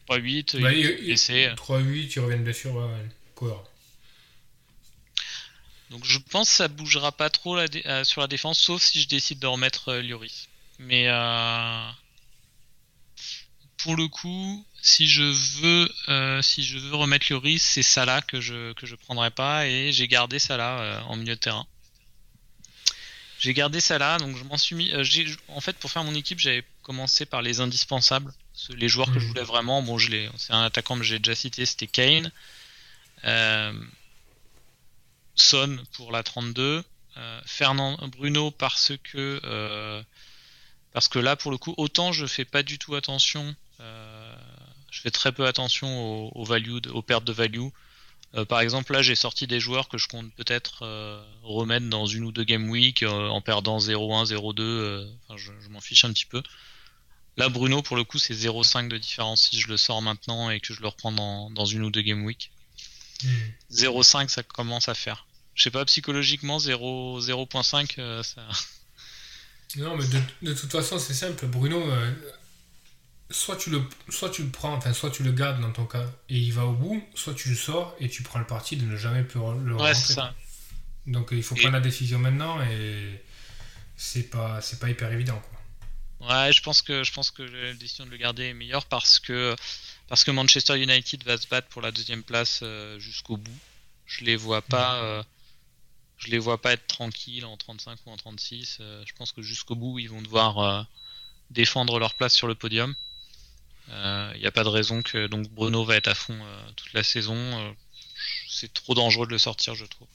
3-8, 0.08 0.60
bah, 0.60 0.72
il, 0.72 1.14
3-8, 1.14 2.12
il 2.14 2.20
revient 2.20 2.38
de 2.38 2.42
blessure, 2.42 2.74
ouais, 2.74 3.08
quoi. 3.34 3.64
Donc 5.90 6.04
je 6.04 6.18
pense 6.18 6.50
que 6.50 6.56
ça 6.56 6.68
bougera 6.68 7.12
pas 7.12 7.30
trop 7.30 7.56
euh, 7.56 8.04
sur 8.04 8.20
la 8.20 8.26
défense, 8.26 8.58
sauf 8.58 8.82
si 8.82 9.00
je 9.00 9.08
décide 9.08 9.38
de 9.38 9.46
remettre 9.46 9.90
euh, 9.90 10.02
Lloris. 10.02 10.48
Mais 10.78 11.08
euh, 11.08 11.90
pour 13.78 13.96
le 13.96 14.08
coup, 14.08 14.64
si 14.82 15.06
je 15.06 15.22
veux, 15.22 15.88
euh, 16.08 16.42
si 16.42 16.64
je 16.64 16.78
veux 16.78 16.96
remettre 16.96 17.26
Lloris, 17.30 17.62
c'est 17.62 17.82
Salah 17.82 18.20
que 18.20 18.40
je 18.40 18.72
que 18.74 18.86
je 18.86 18.94
prendrai 18.96 19.30
pas 19.30 19.66
et 19.66 19.92
j'ai 19.92 20.08
gardé 20.08 20.38
Salah 20.38 20.80
euh, 20.80 21.00
en 21.02 21.16
milieu 21.16 21.34
de 21.34 21.40
terrain. 21.40 21.66
J'ai 23.38 23.54
gardé 23.54 23.80
Salah, 23.80 24.18
donc 24.18 24.36
je 24.36 24.44
m'en 24.44 24.56
suis 24.56 24.74
mis. 24.74 24.92
en 25.48 25.60
fait, 25.60 25.76
pour 25.76 25.90
faire 25.90 26.04
mon 26.04 26.14
équipe, 26.14 26.38
j'avais 26.38 26.64
commencé 26.82 27.26
par 27.26 27.42
les 27.42 27.60
indispensables, 27.60 28.32
les 28.70 28.88
joueurs 28.88 29.08
que 29.12 29.18
je 29.18 29.24
mhm. 29.24 29.28
voulais 29.28 29.42
vraiment. 29.42 29.82
Bon, 29.82 29.98
je 29.98 30.10
l'ai. 30.10 30.30
C'est 30.36 30.52
un 30.52 30.62
attaquant 30.62 30.96
que 30.96 31.04
j'ai 31.04 31.18
déjà 31.18 31.34
cité, 31.34 31.66
c'était 31.66 31.86
Kane. 31.86 32.30
Son 35.34 35.78
pour 35.92 36.12
la 36.12 36.22
32. 36.22 36.82
Fernand 37.46 37.96
Bruno 38.08 38.50
parce 38.50 38.92
que 39.02 40.04
parce 40.96 41.08
que 41.08 41.18
là, 41.18 41.36
pour 41.36 41.50
le 41.50 41.58
coup, 41.58 41.74
autant 41.76 42.10
je 42.12 42.24
fais 42.24 42.46
pas 42.46 42.62
du 42.62 42.78
tout 42.78 42.94
attention, 42.94 43.54
euh, 43.80 44.34
je 44.90 45.02
fais 45.02 45.10
très 45.10 45.30
peu 45.30 45.46
attention 45.46 46.34
aux, 46.34 46.44
value, 46.44 46.78
aux 46.90 47.02
pertes 47.02 47.26
de 47.26 47.34
value. 47.34 47.68
Euh, 48.34 48.46
par 48.46 48.60
exemple, 48.60 48.94
là, 48.94 49.02
j'ai 49.02 49.14
sorti 49.14 49.46
des 49.46 49.60
joueurs 49.60 49.90
que 49.90 49.98
je 49.98 50.08
compte 50.08 50.32
peut-être 50.36 50.86
euh, 50.86 51.22
remettre 51.42 51.90
dans 51.90 52.06
une 52.06 52.24
ou 52.24 52.32
deux 52.32 52.44
game 52.44 52.70
week 52.70 53.02
en 53.06 53.42
perdant 53.42 53.76
0-1, 53.76 54.32
0-2. 54.32 55.06
Enfin, 55.28 55.36
je, 55.36 55.68
m'en 55.68 55.82
fiche 55.82 56.06
un 56.06 56.14
petit 56.14 56.24
peu. 56.24 56.42
Là, 57.36 57.48
Bruno, 57.48 57.82
pour 57.82 57.96
le 57.96 58.04
coup, 58.04 58.18
c'est 58.18 58.34
0,5 58.34 58.88
de 58.88 58.96
différence 58.96 59.48
si 59.48 59.60
je 59.60 59.68
le 59.68 59.76
sors 59.76 60.00
maintenant 60.00 60.50
et 60.50 60.60
que 60.60 60.72
je 60.72 60.80
le 60.80 60.88
reprends 60.88 61.12
dans, 61.12 61.66
une 61.66 61.82
ou 61.82 61.90
deux 61.90 62.02
game 62.02 62.24
week. 62.24 62.50
0,5, 63.72 64.24
hmm. 64.24 64.28
ça 64.28 64.42
commence 64.42 64.88
à 64.88 64.94
faire. 64.94 65.26
Je 65.54 65.62
sais 65.62 65.70
pas, 65.70 65.84
psychologiquement, 65.84 66.58
0,5, 66.58 68.22
ça. 68.22 68.42
Non, 69.76 69.96
mais 69.96 70.04
de, 70.42 70.54
toute 70.54 70.70
façon, 70.70 70.98
c'est 70.98 71.14
simple. 71.14 71.46
Bruno, 71.46 71.80
euh, 71.80 72.12
soit, 73.30 73.56
tu 73.56 73.70
le, 73.70 73.82
soit 74.08 74.30
tu 74.30 74.42
le 74.42 74.50
prends, 74.50 74.74
enfin, 74.74 74.92
soit 74.92 75.10
tu 75.10 75.22
le 75.22 75.32
gardes 75.32 75.60
dans 75.60 75.72
ton 75.72 75.84
cas 75.84 76.06
et 76.28 76.38
il 76.38 76.52
va 76.52 76.64
au 76.64 76.72
bout, 76.72 77.02
soit 77.14 77.34
tu 77.34 77.48
le 77.50 77.56
sors 77.56 77.94
et 77.98 78.08
tu 78.08 78.22
prends 78.22 78.38
le 78.38 78.46
parti 78.46 78.76
de 78.76 78.86
ne 78.86 78.96
jamais 78.96 79.24
plus 79.24 79.40
le 79.64 79.74
ouais, 79.74 79.94
ça. 79.94 80.34
Donc 81.06 81.28
il 81.32 81.42
faut 81.42 81.54
prendre 81.54 81.74
la 81.74 81.80
décision 81.80 82.18
maintenant 82.18 82.60
et 82.62 83.22
c'est 83.96 84.30
pas, 84.30 84.60
c'est 84.60 84.78
pas 84.78 84.88
hyper 84.88 85.12
évident. 85.12 85.40
Quoi. 85.50 85.55
Ouais, 86.20 86.52
je 86.52 86.62
pense 86.62 86.82
que 86.82 87.04
je 87.04 87.12
pense 87.12 87.30
que 87.30 87.42
la 87.42 87.74
décision 87.74 88.06
de 88.06 88.10
le 88.10 88.16
garder 88.16 88.44
est 88.44 88.54
meilleure 88.54 88.86
parce 88.86 89.18
que 89.18 89.54
parce 90.08 90.24
que 90.24 90.30
Manchester 90.30 90.80
United 90.80 91.24
va 91.24 91.36
se 91.36 91.46
battre 91.46 91.68
pour 91.68 91.82
la 91.82 91.92
deuxième 91.92 92.22
place 92.22 92.60
euh, 92.62 92.98
jusqu'au 92.98 93.36
bout. 93.36 93.58
Je 94.06 94.24
les 94.24 94.36
vois 94.36 94.62
pas. 94.62 94.96
Euh, 95.02 95.22
je 96.18 96.30
les 96.30 96.38
vois 96.38 96.60
pas 96.60 96.72
être 96.72 96.86
tranquilles 96.86 97.44
en 97.44 97.56
35 97.56 97.98
ou 98.06 98.10
en 98.10 98.16
36. 98.16 98.78
Euh, 98.80 99.02
je 99.06 99.12
pense 99.14 99.32
que 99.32 99.42
jusqu'au 99.42 99.74
bout, 99.74 99.98
ils 99.98 100.08
vont 100.08 100.22
devoir 100.22 100.58
euh, 100.58 100.82
défendre 101.50 101.98
leur 101.98 102.14
place 102.14 102.34
sur 102.34 102.46
le 102.46 102.54
podium. 102.54 102.94
Il 103.88 103.94
euh, 103.94 104.38
n'y 104.38 104.46
a 104.46 104.50
pas 104.50 104.64
de 104.64 104.68
raison 104.68 105.02
que 105.02 105.26
donc 105.26 105.48
Bruno 105.50 105.84
va 105.84 105.96
être 105.96 106.08
à 106.08 106.14
fond 106.14 106.36
toute 106.74 106.92
la 106.92 107.04
saison. 107.04 107.76
c'est 108.48 108.72
trop 108.72 108.94
dangereux 108.94 109.26
de 109.26 109.32
le 109.32 109.38
sortir, 109.38 109.74
je 109.74 109.84
trouve. 109.84 110.08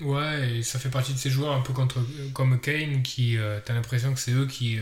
Ouais, 0.00 0.58
et 0.58 0.62
ça 0.62 0.78
fait 0.78 0.90
partie 0.90 1.12
de 1.12 1.18
ces 1.18 1.30
joueurs 1.30 1.52
un 1.52 1.60
peu 1.60 1.72
contre, 1.72 1.98
comme 2.32 2.60
Kane 2.60 3.02
qui, 3.02 3.36
t'as 3.64 3.74
l'impression 3.74 4.14
que 4.14 4.20
c'est 4.20 4.32
eux 4.32 4.46
qui, 4.46 4.78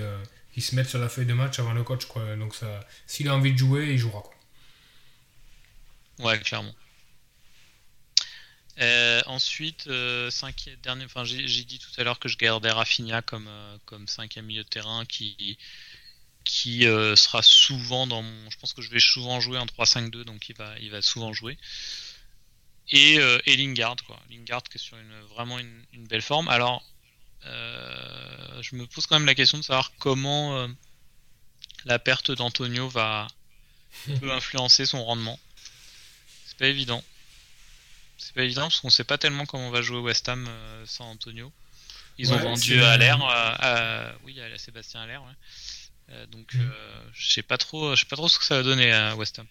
qui 0.53 0.61
se 0.61 0.75
mettent 0.75 0.89
sur 0.89 0.99
la 0.99 1.09
feuille 1.09 1.27
de 1.27 1.33
match 1.33 1.59
avant 1.59 1.73
le 1.73 1.83
coach, 1.83 2.07
quoi. 2.07 2.37
Donc 2.37 2.55
ça, 2.55 2.81
s'il 3.07 3.29
a 3.29 3.35
envie 3.35 3.53
de 3.53 3.59
jouer, 3.59 3.93
il 3.93 3.99
jouera, 3.99 4.21
quoi. 4.23 4.35
Ouais, 6.19 6.39
clairement. 6.41 6.75
Euh, 8.79 9.23
ensuite, 9.27 9.87
euh, 9.89 10.31
dernier, 10.83 11.05
enfin, 11.07 11.25
j'ai 11.25 11.65
dit 11.65 11.79
tout 11.79 11.91
à 11.99 12.05
l'heure 12.05 12.19
que 12.19 12.29
je 12.29 12.37
gardais 12.37 12.71
Rafinha 12.71 13.23
comme, 13.23 13.49
euh, 13.49 13.79
comme 13.87 14.07
cinquième 14.07 14.47
milieu 14.47 14.65
de 14.65 14.69
terrain 14.69 15.07
qui, 15.07 15.57
qui 16.45 16.83
sera 16.83 17.43
souvent 17.43 18.07
dans 18.07 18.23
mon. 18.23 18.51
Je 18.51 18.59
pense 18.59 18.73
que 18.73 18.83
je 18.83 18.91
vais 18.91 19.01
souvent 19.01 19.41
jouer 19.41 19.59
en 19.59 19.67
3-5-2, 19.67 20.25
donc 20.25 20.49
il 20.49 20.57
va, 20.57 20.79
il 20.81 20.91
va 20.91 21.03
souvent 21.03 21.33
jouer. 21.33 21.59
Et, 22.90 23.14
et 23.16 23.57
Lingard, 23.57 23.96
quoi. 24.07 24.18
Lingard 24.31 24.62
qui 24.62 24.79
est 24.79 24.81
sur 24.81 24.96
une, 24.96 25.20
vraiment 25.35 25.59
une, 25.59 25.85
une 25.92 26.07
belle 26.07 26.22
forme. 26.22 26.49
Alors, 26.49 26.85
je 27.42 28.77
me 28.77 28.87
pose 28.87 29.07
quand 29.07 29.18
même 29.18 29.27
la 29.27 29.35
question 29.35 29.59
de 29.59 29.64
savoir 29.64 29.92
comment 29.99 30.68
la 31.85 31.99
perte 31.99 32.31
d'Antonio 32.31 32.88
va 32.88 33.27
peut 34.20 34.33
influencer 34.33 34.87
son 34.87 35.05
rendement. 35.05 35.38
C'est 36.46 36.59
pas 36.59 36.66
évident. 36.66 37.03
C'est 38.18 38.35
pas 38.35 38.44
évident 38.44 38.62
parce 38.62 38.81
qu'on 38.81 38.90
sait 38.90 39.05
pas 39.05 39.18
tellement 39.18 39.46
comment 39.46 39.68
on 39.68 39.70
va 39.70 39.83
jouer 39.83 39.99
West 39.99 40.29
Ham 40.29 40.46
euh, 40.49 40.85
sans 40.87 41.05
Antonio. 41.11 41.53
Ils 42.18 42.33
ont 42.33 42.38
vendu 42.38 42.83
à 42.83 42.96
l'air, 42.96 43.20
euh, 43.62 44.12
oui, 44.25 44.40
à 44.40 44.57
Sébastien 44.57 45.03
Allaire. 45.03 45.22
Ouais. 45.22 46.14
Euh, 46.14 46.27
donc, 46.27 46.55
mm. 46.55 46.72
je 47.12 47.31
sais 47.31 47.42
pas 47.42 47.59
trop, 47.59 47.94
je 47.94 48.01
sais 48.01 48.07
pas 48.07 48.16
trop 48.16 48.29
ce 48.29 48.38
que 48.38 48.44
ça 48.44 48.57
va 48.57 48.62
donner 48.62 48.90
à 48.90 49.14
West 49.16 49.38
Ham. 49.38 49.46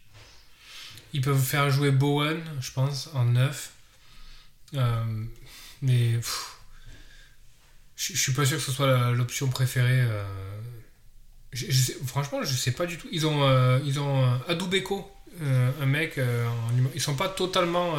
Ils 1.15 1.21
peuvent 1.21 1.41
faire 1.41 1.69
jouer 1.69 1.91
Bowen, 1.91 2.41
je 2.59 2.71
pense, 2.71 3.09
en 3.13 3.25
neuf. 3.25 3.71
mais 5.81 6.19
je 7.95 8.17
suis 8.17 8.33
pas 8.33 8.45
sûr 8.45 8.57
que 8.57 8.63
ce 8.63 8.71
soit 8.71 9.11
l'option 9.11 9.47
préférée. 9.47 10.05
franchement, 12.05 12.43
je 12.43 12.53
sais 12.53 12.71
pas 12.71 12.85
du 12.85 12.97
tout. 12.97 13.07
Ils 13.11 13.25
ont, 13.25 13.79
ils 13.85 13.99
ont 13.99 14.41
Adubeko, 14.49 15.09
un 15.41 15.85
mec. 15.85 16.17
En, 16.17 16.89
ils 16.93 17.01
sont 17.01 17.15
pas 17.15 17.29
totalement 17.29 17.95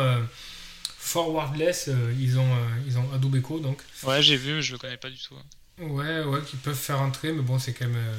forwardless, 1.07 1.89
euh, 1.89 2.13
ils 2.19 2.39
ont, 2.39 2.53
euh, 2.53 2.69
ils 2.87 2.99
ont 2.99 3.13
Adubeko 3.15 3.61
donc. 3.61 3.81
Ouais, 4.03 4.23
j'ai 4.23 4.37
vu, 4.37 4.55
mais 4.55 4.63
je 4.63 4.73
le 4.73 4.79
connais 4.79 4.97
pas 4.97 5.09
du 5.09 5.19
tout. 5.19 5.35
Hein. 5.35 5.85
Ouais, 5.85 6.25
ouais, 6.25 6.41
qui 6.45 6.57
peuvent 6.57 6.75
faire 6.75 7.01
entrer, 7.01 7.33
mais 7.33 7.43
bon, 7.43 7.59
c'est 7.59 7.73
quand 7.73 7.87
même. 7.87 7.97
Euh, 7.97 8.19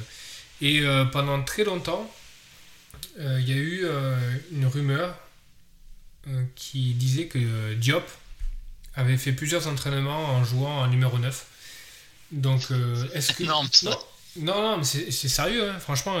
et 0.60 0.82
pendant 1.12 1.40
très 1.44 1.62
longtemps, 1.62 2.10
il 3.18 3.48
y 3.48 3.52
a 3.52 3.56
eu 3.56 3.86
une 4.52 4.66
rumeur 4.66 5.18
qui 6.54 6.92
disait 6.94 7.26
que 7.26 7.74
Diop 7.74 8.08
avait 8.94 9.16
fait 9.16 9.32
plusieurs 9.32 9.66
entraînements 9.66 10.26
en 10.26 10.44
jouant 10.44 10.78
en 10.82 10.86
numéro 10.88 11.18
9. 11.18 11.46
Donc, 12.32 12.62
est-ce 13.14 13.32
que. 13.32 13.42
non, 13.44 13.62
non, 14.36 14.62
non, 14.62 14.76
mais 14.78 14.84
c'est 14.84 15.28
sérieux, 15.28 15.70
hein, 15.70 15.78
franchement. 15.78 16.20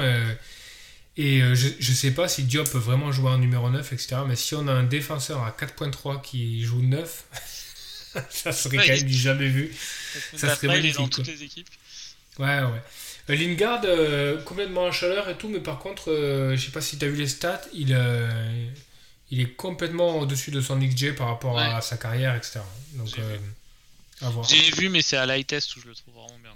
Et 1.18 1.42
euh, 1.42 1.56
je 1.56 1.68
ne 1.68 1.96
sais 1.96 2.12
pas 2.12 2.28
si 2.28 2.44
Diop 2.44 2.70
peut 2.70 2.78
vraiment 2.78 3.10
jouer 3.10 3.30
en 3.30 3.38
numéro 3.38 3.68
9, 3.68 3.92
etc. 3.92 4.18
Mais 4.26 4.36
si 4.36 4.54
on 4.54 4.68
a 4.68 4.72
un 4.72 4.84
défenseur 4.84 5.42
à 5.42 5.50
4.3 5.50 6.22
qui 6.22 6.62
joue 6.62 6.80
9, 6.80 7.24
ça 8.30 8.52
serait 8.52 8.76
quand 8.76 8.86
même 8.86 9.08
jamais 9.08 9.48
vu. 9.48 9.74
Ça 10.36 10.54
serait 10.54 10.68
magnifique. 10.68 10.96
dans 10.96 11.08
toutes 11.08 11.26
les 11.26 11.42
équipes. 11.42 11.68
Ouais, 12.38 12.60
ouais. 12.60 12.82
Euh, 13.30 13.36
Lingard, 13.36 13.82
euh, 13.84 14.42
complètement 14.42 14.84
en 14.84 14.92
chaleur 14.92 15.28
et 15.28 15.36
tout, 15.36 15.48
mais 15.48 15.60
par 15.60 15.78
contre, 15.78 16.04
je 16.06 16.56
je 16.56 16.64
sais 16.64 16.72
pas 16.72 16.80
si 16.80 16.98
tu 16.98 17.04
as 17.04 17.08
vu 17.08 17.16
les 17.16 17.28
stats, 17.28 17.62
il, 17.72 17.96
il 19.30 19.40
est 19.40 19.52
complètement 19.54 20.18
au-dessus 20.18 20.50
de 20.50 20.60
son 20.60 20.78
XG 20.78 21.14
par 21.14 21.28
rapport 21.28 21.58
à 21.58 21.80
sa 21.80 21.96
carrière, 21.96 22.34
etc. 22.34 22.60
Donc. 22.94 23.08
J'ai 24.48 24.70
vu, 24.72 24.88
mais 24.88 25.02
c'est 25.02 25.16
à 25.16 25.26
l'high 25.26 25.46
test 25.46 25.76
où 25.76 25.80
je 25.80 25.88
le 25.88 25.94
trouve 25.94 26.14
vraiment 26.14 26.38
bien. 26.42 26.50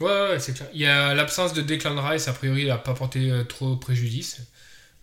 Ouais, 0.00 0.30
ouais, 0.30 0.40
c'est 0.40 0.54
clair. 0.54 0.68
Il 0.72 0.80
y 0.80 0.86
a 0.86 1.14
l'absence 1.14 1.52
de 1.52 1.62
Declan 1.62 2.00
Rice, 2.02 2.26
a 2.26 2.32
priori, 2.32 2.62
il 2.62 2.68
n'a 2.68 2.78
pas 2.78 2.94
porté 2.94 3.30
euh, 3.30 3.44
trop 3.44 3.76
préjudice 3.76 4.40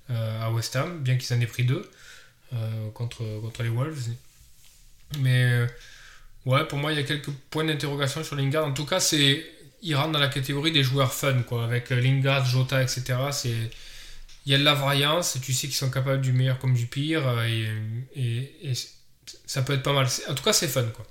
euh, 0.09 0.41
à 0.41 0.51
West 0.51 0.75
Ham, 0.75 0.99
bien 0.99 1.17
qu'ils 1.17 1.35
en 1.35 1.39
aient 1.39 1.45
pris 1.45 1.63
deux 1.63 1.89
euh, 2.53 2.89
contre, 2.91 3.23
contre 3.41 3.63
les 3.63 3.69
Wolves. 3.69 4.09
Mais 5.19 5.65
ouais, 6.45 6.65
pour 6.67 6.77
moi, 6.77 6.91
il 6.91 6.97
y 6.97 7.01
a 7.01 7.03
quelques 7.03 7.31
points 7.49 7.63
d'interrogation 7.63 8.23
sur 8.23 8.35
Lingard. 8.35 8.65
En 8.65 8.73
tout 8.73 8.85
cas, 8.85 8.99
c'est 8.99 9.45
il 9.81 9.95
rentre 9.95 10.11
dans 10.11 10.19
la 10.19 10.27
catégorie 10.27 10.71
des 10.71 10.83
joueurs 10.83 11.13
fun, 11.13 11.41
quoi, 11.43 11.63
avec 11.63 11.89
Lingard, 11.89 12.45
Jota, 12.45 12.81
etc. 12.81 13.15
C'est 13.31 13.71
il 14.45 14.51
y 14.51 14.55
a 14.55 14.57
de 14.57 14.63
la 14.63 14.73
variance, 14.73 15.37
tu 15.41 15.53
sais 15.53 15.67
qu'ils 15.67 15.75
sont 15.75 15.91
capables 15.91 16.21
du 16.21 16.33
meilleur 16.33 16.57
comme 16.57 16.73
du 16.73 16.87
pire, 16.87 17.41
et, 17.43 17.69
et, 18.15 18.73
ça 19.45 19.61
peut 19.61 19.73
être 19.73 19.83
pas 19.83 19.93
mal. 19.93 20.07
En 20.29 20.33
tout 20.33 20.43
cas, 20.43 20.53
c'est 20.53 20.67
fun, 20.67 20.85
quoi. 20.85 21.05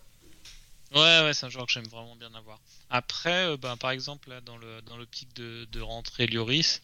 Ouais, 0.95 1.25
ouais, 1.25 1.33
c'est 1.33 1.47
un 1.47 1.51
joueur 1.51 1.67
que 1.67 1.73
j'aime 1.73 1.87
vraiment 1.87 2.17
bien 2.17 2.35
avoir. 2.35 2.59
Après, 2.91 3.47
euh, 3.47 3.57
ben, 3.57 3.77
par 3.77 3.93
exemple, 3.93 4.31
là, 4.31 4.41
dans 4.41 4.57
le 4.57 4.83
dans 4.83 4.97
l'optique 4.97 5.33
de, 5.37 5.65
de 5.71 5.81
rentrer 5.81 6.27
Lloris, 6.27 6.83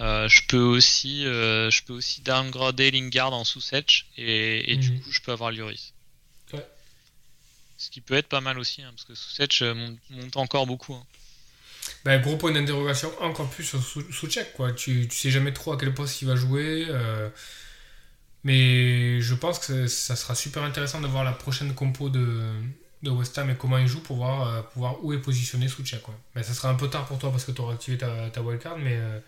euh, 0.00 0.28
je 0.28 0.42
peux 0.48 0.58
aussi 0.58 1.24
euh, 1.24 1.70
je 1.70 1.84
peux 1.84 1.92
aussi 1.92 2.20
downgrader 2.22 2.90
Lingard 2.90 3.32
en 3.32 3.44
sous-setch 3.44 4.06
et, 4.16 4.72
et 4.72 4.76
du 4.76 4.92
mhm. 4.92 5.00
coup 5.00 5.12
je 5.12 5.20
peux 5.20 5.30
avoir 5.30 5.52
Lloris. 5.52 5.92
Ce 7.78 7.90
qui 7.90 8.00
peut 8.00 8.14
être 8.14 8.28
pas 8.28 8.40
mal 8.40 8.58
aussi, 8.58 8.82
hein, 8.82 8.90
parce 8.90 9.04
que 9.04 9.14
sous-setch 9.14 9.62
monte, 10.10 10.36
encore 10.36 10.66
beaucoup. 10.66 10.94
Hein. 10.94 11.06
Ben, 12.04 12.20
gros 12.20 12.36
point 12.36 12.52
d'interrogation 12.52 13.10
encore 13.22 13.48
plus 13.48 13.64
sur 13.64 13.82
sous-check. 13.82 14.52
Quoi. 14.52 14.72
Tu, 14.72 15.08
tu 15.08 15.16
sais 15.16 15.30
jamais 15.30 15.52
trop 15.52 15.72
à 15.72 15.78
quel 15.78 15.94
poste 15.94 16.20
il 16.20 16.28
va 16.28 16.36
jouer. 16.36 16.86
mais 18.44 19.20
je 19.20 19.34
pense 19.34 19.58
que 19.58 19.86
ça 19.86 20.16
sera 20.16 20.34
super 20.34 20.62
intéressant 20.64 21.00
de 21.00 21.06
voir 21.06 21.24
la 21.24 21.32
prochaine 21.32 21.74
compo 21.74 22.10
de, 22.10 22.52
de 23.02 23.10
West 23.10 23.36
Ham 23.38 23.50
et 23.50 23.54
comment 23.56 23.78
il 23.78 23.86
joue 23.86 24.00
pour 24.00 24.16
voir, 24.16 24.48
euh, 24.48 24.62
pour 24.62 24.80
voir 24.80 25.04
où 25.04 25.12
est 25.12 25.20
positionné 25.20 25.68
Souchek. 25.68 26.02
Quoi. 26.02 26.18
Mais 26.34 26.42
ça 26.42 26.54
sera 26.54 26.70
un 26.70 26.74
peu 26.74 26.88
tard 26.88 27.06
pour 27.06 27.18
toi 27.18 27.30
parce 27.30 27.44
que 27.44 27.52
tu 27.52 27.60
auras 27.60 27.74
activé 27.74 27.98
ta, 27.98 28.30
ta 28.30 28.42
wildcard, 28.42 28.78
mais, 28.78 28.96
euh, 28.96 29.20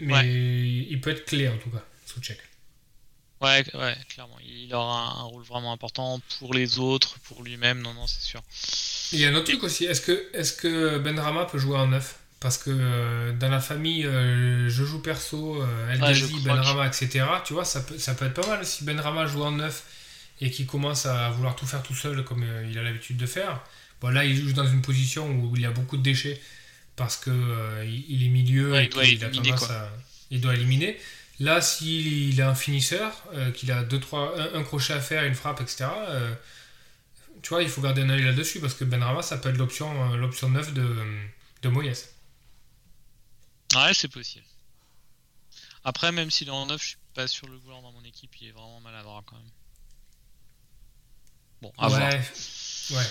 mais 0.00 0.28
il 0.28 1.00
peut 1.00 1.10
être 1.10 1.24
clé 1.24 1.48
en 1.48 1.56
tout 1.58 1.70
cas, 1.70 1.84
Souchek. 2.04 2.38
Ouais, 3.40 3.64
ouais, 3.74 3.96
clairement. 4.08 4.36
Il 4.42 4.74
aura 4.74 5.20
un, 5.20 5.22
rôle 5.24 5.42
vraiment 5.42 5.72
important 5.72 6.20
pour 6.38 6.54
les 6.54 6.78
autres, 6.78 7.18
pour 7.20 7.42
lui-même, 7.42 7.82
non, 7.82 7.92
non, 7.92 8.06
c'est 8.06 8.22
sûr. 8.22 8.42
Il 9.12 9.20
y 9.20 9.26
a 9.26 9.28
un 9.28 9.34
autre 9.34 9.44
truc 9.50 9.62
aussi. 9.62 9.84
Est-ce 9.84 10.00
que, 10.00 10.26
est 10.32 10.56
que 10.58 10.98
Ben 10.98 11.18
Rama 11.18 11.44
peut 11.44 11.58
jouer 11.58 11.76
en 11.76 11.88
9 11.88 12.18
Parce 12.40 12.56
que 12.56 12.70
euh, 12.70 13.32
dans 13.32 13.50
la 13.50 13.60
famille, 13.60 14.06
euh, 14.06 14.70
je 14.70 14.84
joue 14.84 15.02
perso, 15.02 15.62
euh, 15.62 15.92
El 15.92 16.02
Ouais, 16.02 16.08
Ghazi, 16.08 16.32
crois 16.40 16.54
Benrama, 16.54 16.86
etc. 16.86 17.26
Tu 17.44 17.52
vois, 17.52 17.66
ça 17.66 17.82
peut, 17.82 17.98
ça 17.98 18.14
peut 18.14 18.24
être 18.24 18.40
pas 18.40 18.46
mal 18.46 18.64
si 18.64 18.84
Benrama 18.84 19.26
joue 19.26 19.42
en 19.42 19.52
neuf 19.52 19.84
et 20.40 20.50
qu'il 20.50 20.66
commence 20.66 21.04
à 21.06 21.30
vouloir 21.30 21.56
tout 21.56 21.66
faire 21.66 21.82
tout 21.82 21.94
seul 21.94 22.24
comme 22.24 22.42
euh, 22.42 22.66
il 22.70 22.78
a 22.78 22.82
l'habitude 22.82 23.18
de 23.18 23.26
faire. 23.26 23.62
Bon, 24.00 24.08
là, 24.08 24.24
il 24.24 24.34
joue 24.34 24.52
dans 24.52 24.66
une 24.66 24.82
position 24.82 25.28
où 25.28 25.54
il 25.56 25.62
y 25.62 25.66
a 25.66 25.70
beaucoup 25.70 25.98
de 25.98 26.02
déchets 26.02 26.40
parce 26.96 27.16
que 27.16 27.30
il 27.84 28.04
il 28.08 28.24
est 28.24 28.28
milieu 28.30 28.72
Ouais, 28.72 28.84
et 28.84 29.12
il 29.12 29.18
doit 29.18 29.28
éliminer, 29.28 29.52
à- 29.52 29.90
il 30.30 30.40
doit 30.40 30.54
éliminer. 30.54 30.98
Là, 31.38 31.60
s'il 31.60 32.30
il 32.30 32.40
est 32.40 32.42
un 32.42 32.54
finisseur, 32.54 33.12
euh, 33.34 33.50
qu'il 33.52 33.70
a 33.70 33.82
deux, 33.84 34.00
trois, 34.00 34.38
un, 34.40 34.54
un 34.54 34.62
crochet 34.62 34.94
à 34.94 35.00
faire, 35.00 35.24
une 35.24 35.34
frappe, 35.34 35.60
etc. 35.60 35.84
euh, 36.08 36.34
tu 37.42 37.50
vois, 37.50 37.62
il 37.62 37.68
faut 37.68 37.80
garder 37.82 38.02
un 38.02 38.10
œil 38.10 38.22
là-dessus 38.24 38.60
parce 38.60 38.74
que 38.74 38.84
Benrama, 38.84 39.22
ça 39.22 39.38
peut 39.38 39.50
être 39.50 39.56
l'option, 39.58 40.12
euh, 40.12 40.16
l'option 40.16 40.48
9 40.48 40.72
de, 40.74 40.96
de 41.62 41.68
Moyes. 41.68 42.08
Ouais, 43.74 43.94
c'est 43.94 44.08
possible. 44.08 44.46
Après, 45.84 46.10
même 46.10 46.30
s'il 46.30 46.48
est 46.48 46.52
en 46.52 46.66
9, 46.66 46.80
je 46.82 46.88
suis 46.88 46.96
pas 47.14 47.28
sûr 47.28 47.46
de 47.46 47.52
le 47.52 47.58
vouloir 47.58 47.82
dans 47.82 47.92
mon 47.92 48.02
équipe. 48.04 48.34
Il 48.40 48.48
est 48.48 48.52
vraiment 48.52 48.80
maladroit 48.80 49.22
quand 49.26 49.36
même. 49.36 49.50
Bon, 51.62 51.72
à 51.78 51.88
voir. 51.88 52.00
ouais. 52.10 53.06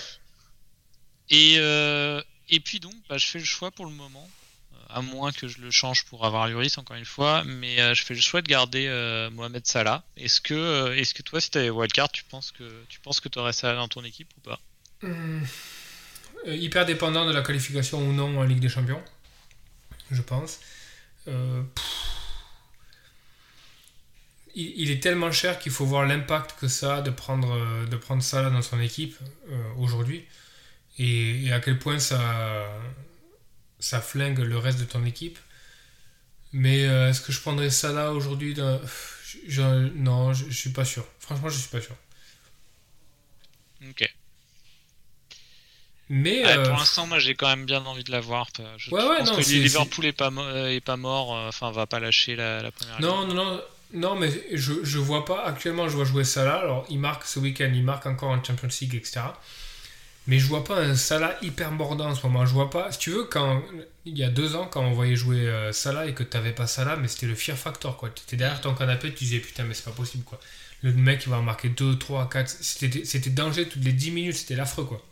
Et, 1.30 1.56
euh, 1.58 2.22
et 2.48 2.60
puis 2.60 2.80
donc, 2.80 2.94
bah, 3.08 3.18
je 3.18 3.26
fais 3.26 3.38
le 3.38 3.44
choix 3.44 3.70
pour 3.70 3.86
le 3.86 3.92
moment, 3.92 4.28
à 4.88 5.02
moins 5.02 5.32
que 5.32 5.48
je 5.48 5.60
le 5.60 5.70
change 5.70 6.04
pour 6.04 6.24
avoir 6.24 6.48
Lloris 6.48 6.78
encore 6.78 6.96
une 6.96 7.04
fois, 7.04 7.44
mais 7.44 7.80
euh, 7.80 7.94
je 7.94 8.04
fais 8.04 8.14
le 8.14 8.20
choix 8.20 8.42
de 8.42 8.48
garder 8.48 8.86
euh, 8.86 9.30
Mohamed 9.30 9.66
Salah. 9.66 10.04
Est-ce 10.16 10.40
que, 10.40 10.54
euh, 10.54 10.96
est-ce 10.96 11.14
que 11.14 11.22
toi, 11.22 11.40
si 11.40 11.50
tu 11.50 11.58
avais 11.58 11.70
wildcard, 11.70 12.10
tu 12.10 12.24
penses 12.24 12.52
que 12.52 12.64
tu 12.88 13.00
penses 13.00 13.20
que 13.20 13.28
aurais 13.38 13.52
Salah 13.52 13.76
dans 13.76 13.88
ton 13.88 14.04
équipe 14.04 14.28
ou 14.38 14.40
pas? 14.40 14.60
Hyper 16.46 16.86
dépendant 16.86 17.26
de 17.26 17.32
la 17.32 17.42
qualification 17.42 17.98
ou 17.98 18.12
non 18.12 18.38
en 18.38 18.44
Ligue 18.44 18.60
des 18.60 18.68
Champions, 18.68 19.02
je 20.10 20.22
pense. 20.22 20.60
Il, 24.54 24.90
est 24.90 25.02
tellement 25.02 25.32
cher 25.32 25.58
qu'il 25.58 25.72
faut 25.72 25.84
voir 25.84 26.06
l'impact 26.06 26.54
que 26.58 26.68
ça 26.68 26.96
a 26.96 27.02
de 27.02 27.10
prendre, 27.10 27.86
de 27.86 27.96
prendre 27.96 28.22
Salah 28.22 28.48
dans 28.48 28.62
son 28.62 28.80
équipe 28.80 29.16
aujourd'hui 29.76 30.24
et 30.98 31.52
à 31.52 31.60
quel 31.60 31.78
point 31.78 31.98
ça, 31.98 32.20
ça 33.80 34.00
flingue 34.00 34.38
le 34.38 34.58
reste 34.58 34.78
de 34.80 34.84
ton 34.84 35.04
équipe. 35.04 35.38
Mais 36.52 36.86
euh, 36.86 37.10
est-ce 37.10 37.20
que 37.20 37.32
je 37.32 37.40
prendrais 37.40 37.70
Salah 37.70 38.12
aujourd'hui 38.12 38.54
dans- 38.54 38.80
je- 39.24 39.38
je- 39.48 39.88
Non, 39.94 40.32
je, 40.32 40.46
je 40.48 40.54
suis 40.56 40.70
pas 40.70 40.84
sûr. 40.84 41.04
Franchement, 41.18 41.48
je 41.48 41.58
suis 41.58 41.68
pas 41.68 41.80
sûr. 41.80 41.94
Ok. 43.88 44.12
Mais 46.08 46.44
Ouais, 46.44 46.56
euh, 46.56 46.62
pour 46.68 46.78
l'instant, 46.78 47.06
moi, 47.08 47.18
j'ai 47.18 47.34
quand 47.34 47.48
même 47.48 47.66
bien 47.66 47.84
envie 47.84 48.04
de 48.04 48.12
l'avoir. 48.12 48.48
Je, 48.56 48.62
Ouais, 48.62 49.00
je 49.02 49.06
ouais, 49.08 49.18
pense 49.18 49.30
non, 49.30 49.36
que 49.36 49.42
c'est- 49.42 49.54
Liverpool 49.54 50.04
est 50.06 50.12
pas, 50.12 50.30
euh, 50.30 50.68
est 50.68 50.80
pas 50.80 50.96
mort, 50.96 51.30
enfin, 51.30 51.72
va 51.72 51.86
pas 51.86 51.98
lâcher 51.98 52.36
la, 52.36 52.62
la 52.62 52.70
première. 52.70 53.00
Non, 53.00 53.26
non, 53.26 53.34
non, 53.34 53.60
non, 53.92 54.14
mais 54.16 54.30
je, 54.52 54.72
je 54.84 54.98
vois 54.98 55.24
pas. 55.24 55.44
Actuellement, 55.44 55.88
je 55.88 55.96
vois 55.96 56.04
jouer 56.04 56.22
Salah. 56.22 56.60
Alors, 56.60 56.86
il 56.90 57.00
marque 57.00 57.24
ce 57.24 57.40
week-end, 57.40 57.70
il 57.74 57.82
marque 57.82 58.06
encore 58.06 58.30
en 58.30 58.42
Champions 58.42 58.68
League, 58.80 58.94
etc. 58.94 59.20
Mais 60.26 60.38
je 60.38 60.46
vois 60.46 60.64
pas 60.64 60.80
un 60.80 60.96
Salah 60.96 61.36
hyper 61.42 61.70
mordant 61.70 62.10
en 62.10 62.14
ce 62.14 62.26
moment. 62.26 62.44
Je 62.46 62.52
vois 62.52 62.70
pas. 62.70 62.90
Si 62.90 62.98
tu 62.98 63.10
veux, 63.10 63.24
quand 63.24 63.62
il 64.04 64.18
y 64.18 64.24
a 64.24 64.28
deux 64.28 64.56
ans, 64.56 64.66
quand 64.66 64.82
on 64.82 64.92
voyait 64.92 65.16
jouer 65.16 65.48
euh, 65.48 65.72
Salah 65.72 66.06
et 66.06 66.14
que 66.14 66.24
t'avais 66.24 66.52
pas 66.52 66.66
Salah, 66.66 66.96
mais 66.96 67.08
c'était 67.08 67.26
le 67.26 67.34
fear 67.34 67.56
factor, 67.56 67.96
quoi. 67.96 68.10
T'étais 68.10 68.36
derrière 68.36 68.60
ton 68.60 68.74
canapé, 68.74 69.12
tu 69.12 69.24
disais 69.24 69.38
putain, 69.38 69.64
mais 69.64 69.74
c'est 69.74 69.84
pas 69.84 69.92
possible, 69.92 70.24
quoi. 70.24 70.40
Le 70.82 70.92
mec, 70.92 71.22
il 71.26 71.30
va 71.30 71.40
marquer 71.40 71.68
2, 71.68 71.98
3, 71.98 72.28
4. 72.28 72.48
C'était 72.60 73.04
c'était 73.04 73.30
danger 73.30 73.68
toutes 73.68 73.84
les 73.84 73.92
10 73.92 74.10
minutes, 74.10 74.36
c'était 74.36 74.56
l'affreux, 74.56 74.84
quoi. 74.84 75.02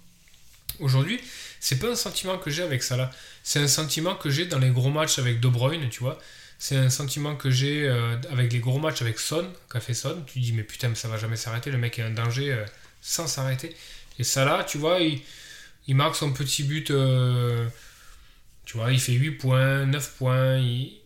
Aujourd'hui, 0.80 1.20
c'est 1.60 1.78
pas 1.78 1.88
un 1.88 1.94
sentiment 1.94 2.38
que 2.38 2.50
j'ai 2.50 2.62
avec 2.62 2.82
Salah. 2.82 3.10
C'est 3.42 3.60
un 3.60 3.68
sentiment 3.68 4.16
que 4.16 4.30
j'ai 4.30 4.46
dans 4.46 4.58
les 4.58 4.70
gros 4.70 4.90
matchs 4.90 5.18
avec 5.18 5.40
De 5.40 5.48
Bruyne, 5.48 5.88
tu 5.90 6.00
vois. 6.00 6.18
C'est 6.58 6.76
un 6.76 6.90
sentiment 6.90 7.36
que 7.36 7.50
j'ai 7.50 7.86
euh, 7.88 8.16
avec 8.30 8.52
les 8.52 8.58
gros 8.58 8.78
matchs 8.78 9.02
avec 9.02 9.18
Son, 9.18 9.46
qu'a 9.70 9.80
fait 9.80 9.94
Son. 9.94 10.22
Tu 10.26 10.40
dis, 10.40 10.52
mais 10.52 10.62
putain, 10.62 10.88
mais 10.88 10.94
ça 10.94 11.08
va 11.08 11.18
jamais 11.18 11.36
s'arrêter. 11.36 11.70
Le 11.70 11.78
mec 11.78 11.98
est 11.98 12.02
un 12.02 12.10
danger 12.10 12.52
euh, 12.52 12.64
sans 13.00 13.26
s'arrêter. 13.26 13.76
Et 14.18 14.24
Salah, 14.24 14.64
tu 14.64 14.78
vois, 14.78 15.00
il, 15.00 15.20
il 15.88 15.96
marque 15.96 16.16
son 16.16 16.32
petit 16.32 16.64
but. 16.64 16.90
euh, 16.90 17.68
tu 18.64 18.76
vois, 18.78 18.92
il 18.92 19.00
fait 19.00 19.12
8 19.12 19.32
points, 19.32 19.86
9 19.86 20.16
points. 20.18 20.58
il- 20.58 21.00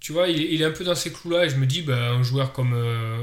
tu 0.00 0.12
vois, 0.12 0.28
il, 0.28 0.40
il 0.42 0.62
est 0.62 0.64
un 0.66 0.72
peu 0.72 0.84
dans 0.84 0.94
ces 0.94 1.12
clous-là. 1.12 1.46
Et 1.46 1.50
je 1.50 1.56
me 1.56 1.66
dis, 1.66 1.82
bah, 1.82 2.10
un 2.12 2.22
joueur 2.22 2.52
comme. 2.52 2.74
euh, 2.74 3.22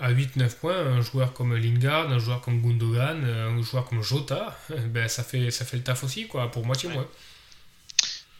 à 0.00 0.10
8-9 0.10 0.56
points, 0.58 0.76
un 0.78 1.00
joueur 1.02 1.32
comme 1.34 1.56
Lingard, 1.56 2.10
un 2.12 2.18
joueur 2.20 2.40
comme 2.42 2.62
Gundogan, 2.62 3.22
euh, 3.24 3.50
un 3.50 3.62
joueur 3.62 3.84
comme 3.86 4.02
Jota, 4.02 4.58
ben, 4.90 5.08
ça, 5.08 5.24
fait, 5.24 5.50
ça 5.52 5.64
fait 5.64 5.76
le 5.78 5.82
taf 5.84 6.04
aussi, 6.04 6.26
quoi, 6.28 6.50
pour 6.50 6.66
moitié 6.66 6.88
Ouais. 6.88 6.90
moins. 6.90 7.08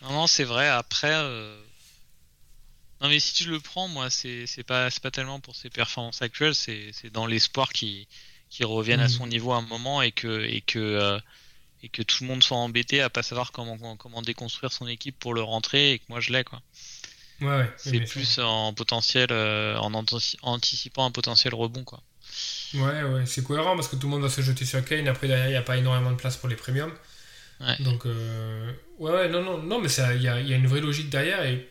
Non, 0.00 0.10
non, 0.12 0.26
c'est 0.26 0.42
vrai. 0.44 0.66
Après, 0.68 1.12
euh, 1.14 1.56
non, 3.00 3.08
mais 3.08 3.20
si 3.20 3.32
tu 3.34 3.48
le 3.48 3.60
prends, 3.60 3.88
moi, 3.88 4.10
c'est 4.10 4.46
pas, 4.66 4.88
pas 5.02 5.10
tellement 5.10 5.40
pour 5.40 5.54
ses 5.56 5.70
performances 5.70 6.22
actuelles, 6.22 6.54
c'est 6.54 6.90
c'est 6.92 7.10
dans 7.10 7.26
l'espoir 7.26 7.72
qu'il 7.72 8.06
qu'il 8.50 8.66
revienne 8.66 9.00
à 9.00 9.04
Mhm. 9.04 9.08
son 9.10 9.26
niveau 9.26 9.52
à 9.52 9.56
un 9.58 9.62
moment 9.62 10.02
et 10.02 10.12
que, 10.12 10.44
et 10.44 10.60
que, 10.60 10.78
euh, 10.78 11.18
et 11.82 11.88
que 11.88 12.02
tout 12.02 12.24
le 12.24 12.28
monde 12.28 12.42
soit 12.42 12.56
embêté 12.56 13.00
à 13.02 13.10
pas 13.10 13.22
savoir 13.22 13.52
comment, 13.52 13.96
comment 13.96 14.22
déconstruire 14.22 14.72
son 14.72 14.86
équipe 14.88 15.18
pour 15.18 15.34
le 15.34 15.42
rentrer 15.42 15.92
et 15.92 15.98
que 15.98 16.04
moi 16.08 16.20
je 16.20 16.32
l'ai, 16.32 16.44
quoi. 16.44 16.60
Ouais, 17.40 17.46
ouais. 17.48 17.70
C'est 17.76 18.00
plus 18.00 18.40
en 18.40 18.72
potentiel, 18.74 19.28
euh, 19.30 19.76
en 19.78 19.92
antici- 19.92 20.36
anticipant 20.42 21.04
un 21.04 21.12
potentiel 21.12 21.54
rebond, 21.54 21.84
quoi. 21.84 22.02
Ouais, 22.74 23.02
ouais, 23.04 23.26
c'est 23.26 23.44
cohérent 23.44 23.76
parce 23.76 23.88
que 23.88 23.96
tout 23.96 24.06
le 24.08 24.10
monde 24.10 24.22
va 24.22 24.28
se 24.28 24.40
jeter 24.42 24.64
sur 24.64 24.84
Kane. 24.84 25.06
Après, 25.08 25.28
derrière, 25.28 25.46
il 25.46 25.50
n'y 25.52 25.56
a 25.56 25.62
pas 25.62 25.76
énormément 25.76 26.10
de 26.10 26.16
place 26.16 26.36
pour 26.36 26.48
les 26.48 26.56
premiums. 26.56 26.92
Ouais. 27.60 27.76
Donc, 27.80 28.06
euh, 28.06 28.72
ouais, 28.98 29.10
ouais, 29.12 29.28
non, 29.28 29.42
non, 29.42 29.58
non, 29.62 29.80
mais 29.80 29.88
il 30.16 30.22
y 30.22 30.28
a, 30.28 30.40
y 30.40 30.52
a 30.52 30.56
une 30.56 30.66
vraie 30.66 30.80
logique 30.80 31.10
derrière. 31.10 31.44
Et 31.44 31.66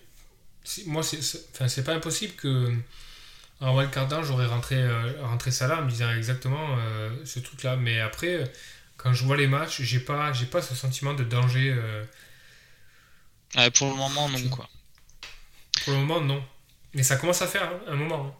moi, 0.86 1.04
c'est- 1.04 1.20
enfin, 1.54 1.68
c'est 1.68 1.84
pas 1.84 1.94
impossible 1.94 2.34
que 2.36 2.74
en 3.60 3.76
wildcardant, 3.76 4.24
j'aurais 4.24 4.46
rentré, 4.46 4.76
euh, 4.76 5.14
rentré 5.24 5.52
ça 5.52 5.68
là 5.68 5.80
en 5.80 5.86
me 5.86 5.90
disant 5.90 6.12
exactement 6.12 6.78
euh, 6.78 7.10
ce 7.26 7.40
truc-là. 7.40 7.76
Mais 7.76 8.00
après, 8.00 8.36
euh, 8.36 8.46
quand 8.98 9.14
je 9.14 9.24
vois 9.24 9.38
les 9.38 9.48
matchs, 9.48 9.82
j'ai 9.82 10.00
pas, 10.00 10.32
j'ai 10.34 10.46
pas 10.46 10.62
ce 10.62 10.76
sentiment 10.76 11.14
de 11.14 11.24
danger. 11.24 11.76
Ouais, 13.56 13.72
pour 13.72 13.90
le 13.90 13.96
moment, 13.96 14.30
non, 14.30 14.50
quoi. 14.50 14.70
pour 15.84 15.94
le 15.94 16.00
moment, 16.00 16.22
non. 16.22 16.44
Mais 16.94 17.04
ça 17.04 17.16
commence 17.18 17.42
à 17.42 17.48
faire 17.48 17.64
hein, 17.64 17.80
un 17.88 17.96
moment. 17.96 18.28
hein. 18.28 18.34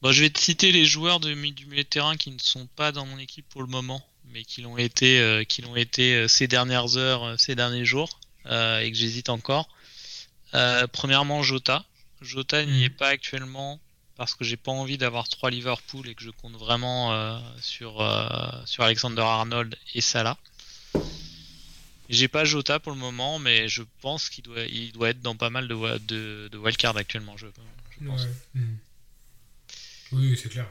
Bon, 0.00 0.10
je 0.12 0.22
vais 0.22 0.30
te 0.30 0.40
citer 0.40 0.72
les 0.72 0.84
joueurs 0.84 1.20
de, 1.20 1.32
du 1.32 1.66
milieu 1.66 1.84
de 1.84 1.88
terrain 1.88 2.16
qui 2.16 2.30
ne 2.30 2.38
sont 2.38 2.66
pas 2.66 2.90
dans 2.90 3.06
mon 3.06 3.18
équipe 3.18 3.48
pour 3.48 3.62
le 3.62 3.68
moment, 3.68 4.04
mais 4.30 4.44
qui 4.44 4.62
l'ont 4.62 4.76
été, 4.76 5.20
euh, 5.20 5.44
qui 5.44 5.62
l'ont 5.62 5.76
été 5.76 6.14
euh, 6.14 6.28
ces 6.28 6.48
dernières 6.48 6.96
heures, 6.96 7.24
euh, 7.24 7.36
ces 7.36 7.54
derniers 7.54 7.84
jours, 7.84 8.18
et 8.46 8.90
que 8.90 8.96
j'hésite 8.96 9.28
encore. 9.28 9.68
Premièrement, 10.92 11.42
Jota. 11.42 11.84
Jota 12.22 12.64
n'y 12.64 12.84
est 12.84 12.90
pas 12.90 13.08
actuellement 13.08 13.80
parce 14.16 14.34
que 14.34 14.44
j'ai 14.44 14.56
pas 14.56 14.72
envie 14.72 14.98
d'avoir 14.98 15.28
trois 15.28 15.50
Liverpool 15.50 16.08
et 16.08 16.14
que 16.14 16.22
je 16.22 16.30
compte 16.30 16.54
vraiment 16.54 17.12
euh, 17.12 17.38
sur, 17.60 18.00
euh, 18.00 18.26
sur 18.66 18.84
Alexander 18.84 19.22
Arnold 19.22 19.76
et 19.94 20.00
Salah. 20.00 20.36
J'ai 22.08 22.28
pas 22.28 22.44
Jota 22.44 22.78
pour 22.78 22.92
le 22.92 22.98
moment, 22.98 23.38
mais 23.38 23.68
je 23.68 23.82
pense 24.00 24.28
qu'il 24.28 24.44
doit, 24.44 24.62
il 24.64 24.92
doit 24.92 25.10
être 25.10 25.22
dans 25.22 25.36
pas 25.36 25.50
mal 25.50 25.66
de, 25.66 25.98
de, 25.98 26.48
de 26.52 26.58
wildcard 26.58 26.96
actuellement. 26.96 27.36
Je, 27.36 27.46
je 27.90 28.06
pense. 28.06 28.22
Ouais. 28.22 28.32
Mhm. 28.54 28.78
Oui, 30.12 30.36
c'est 30.36 30.50
clair. 30.50 30.66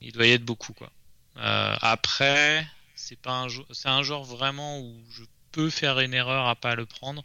Il 0.00 0.12
doit 0.12 0.26
y 0.26 0.32
être 0.32 0.44
beaucoup 0.44 0.72
quoi. 0.72 0.90
Euh, 1.36 1.76
après, 1.80 2.66
c'est 2.96 3.18
pas 3.18 3.32
un 3.32 3.48
c'est 3.70 3.88
un 3.88 4.02
joueur 4.02 4.24
vraiment 4.24 4.80
où 4.80 4.94
je 5.12 5.22
peux 5.52 5.70
faire 5.70 6.00
une 6.00 6.14
erreur 6.14 6.48
à 6.48 6.56
pas 6.56 6.74
le 6.74 6.86
prendre, 6.86 7.24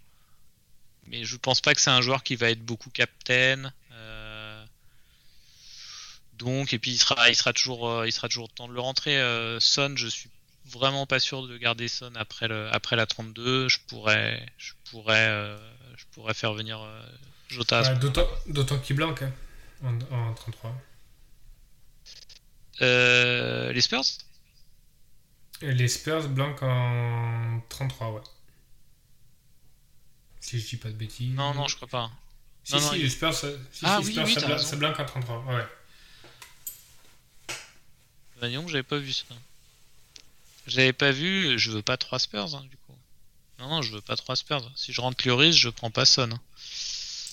mais 1.07 1.23
je 1.23 1.37
pense 1.37 1.61
pas 1.61 1.73
que 1.75 1.81
c'est 1.81 1.89
un 1.89 2.01
joueur 2.01 2.23
qui 2.23 2.35
va 2.35 2.49
être 2.49 2.63
beaucoup 2.63 2.89
captain. 2.89 3.71
euh, 3.91 4.65
Donc 6.33 6.73
et 6.73 6.79
puis 6.79 6.91
il 6.91 6.97
sera 6.97 7.29
il 7.29 7.35
sera 7.35 7.53
toujours 7.53 7.89
euh, 7.89 8.07
il 8.07 8.11
sera 8.11 8.27
toujours 8.27 8.49
temps 8.49 8.67
de 8.67 8.73
le 8.73 8.79
rentrer. 8.81 9.17
Euh, 9.19 9.59
Son, 9.59 9.95
je 9.95 10.07
suis 10.07 10.29
vraiment 10.65 11.05
pas 11.05 11.19
sûr 11.19 11.47
de 11.47 11.57
garder 11.57 11.87
Son 11.87 12.15
après 12.15 12.47
le 12.47 12.69
après 12.73 12.95
la 12.95 13.05
32. 13.05 13.69
Je 13.69 13.79
pourrais 13.87 14.45
je 14.57 14.73
pourrais 14.89 15.57
je 15.97 16.05
pourrais 16.11 16.33
faire 16.33 16.53
venir 16.53 16.79
Jota. 17.49 17.81
Ouais. 17.81 17.99
D'autant 18.47 18.79
qu'il 18.79 18.95
blanque 18.95 19.21
hein, 19.21 19.31
en, 19.83 19.99
en 20.13 20.33
33. 20.33 20.75
Euh, 22.81 23.71
les 23.71 23.81
Spurs? 23.81 24.03
Les 25.61 25.87
Spurs 25.87 26.27
blanquent 26.29 26.63
en 26.63 27.61
33, 27.69 28.11
ouais. 28.11 28.21
Si 30.45 30.59
je 30.59 30.67
dis 30.67 30.77
pas 30.77 30.89
de 30.89 30.93
bêtises. 30.93 31.33
Non 31.33 31.53
non 31.53 31.67
je 31.67 31.75
crois 31.75 31.87
pas. 31.87 32.11
Si, 32.63 32.73
non, 32.73 32.79
si, 32.79 32.85
non, 32.85 32.93
il- 32.93 33.11
Spurs, 33.11 33.33
si, 33.35 33.45
Ah 33.83 33.99
si, 34.01 34.07
oui, 34.07 34.11
Spurs, 34.13 34.25
oui, 34.25 34.33
ça, 34.33 34.41
t'as 34.41 34.45
blanque, 34.47 34.57
raison. 34.59 34.69
ça 34.69 34.75
blanque 34.75 34.99
en 34.99 35.05
33, 35.05 35.43
ouais. 35.55 35.65
Bah 38.41 38.47
j'avais 38.67 38.83
pas 38.83 38.97
vu 38.97 39.13
ça. 39.13 39.23
J'avais 40.67 40.93
pas 40.93 41.11
vu, 41.11 41.57
je 41.57 41.71
veux 41.71 41.81
pas 41.81 41.95
3 41.97 42.19
Spurs, 42.19 42.55
hein, 42.55 42.65
du 42.69 42.77
coup. 42.77 42.95
Non, 43.59 43.69
non, 43.69 43.81
je 43.81 43.91
veux 43.93 44.01
pas 44.01 44.15
3 44.15 44.35
Spurs. 44.35 44.71
Si 44.75 44.93
je 44.93 44.99
rentre 45.01 45.25
Lloris, 45.27 45.55
je 45.55 45.69
prends 45.69 45.91
pas 45.91 46.05
Son. 46.05 46.31
hein. 46.31 46.41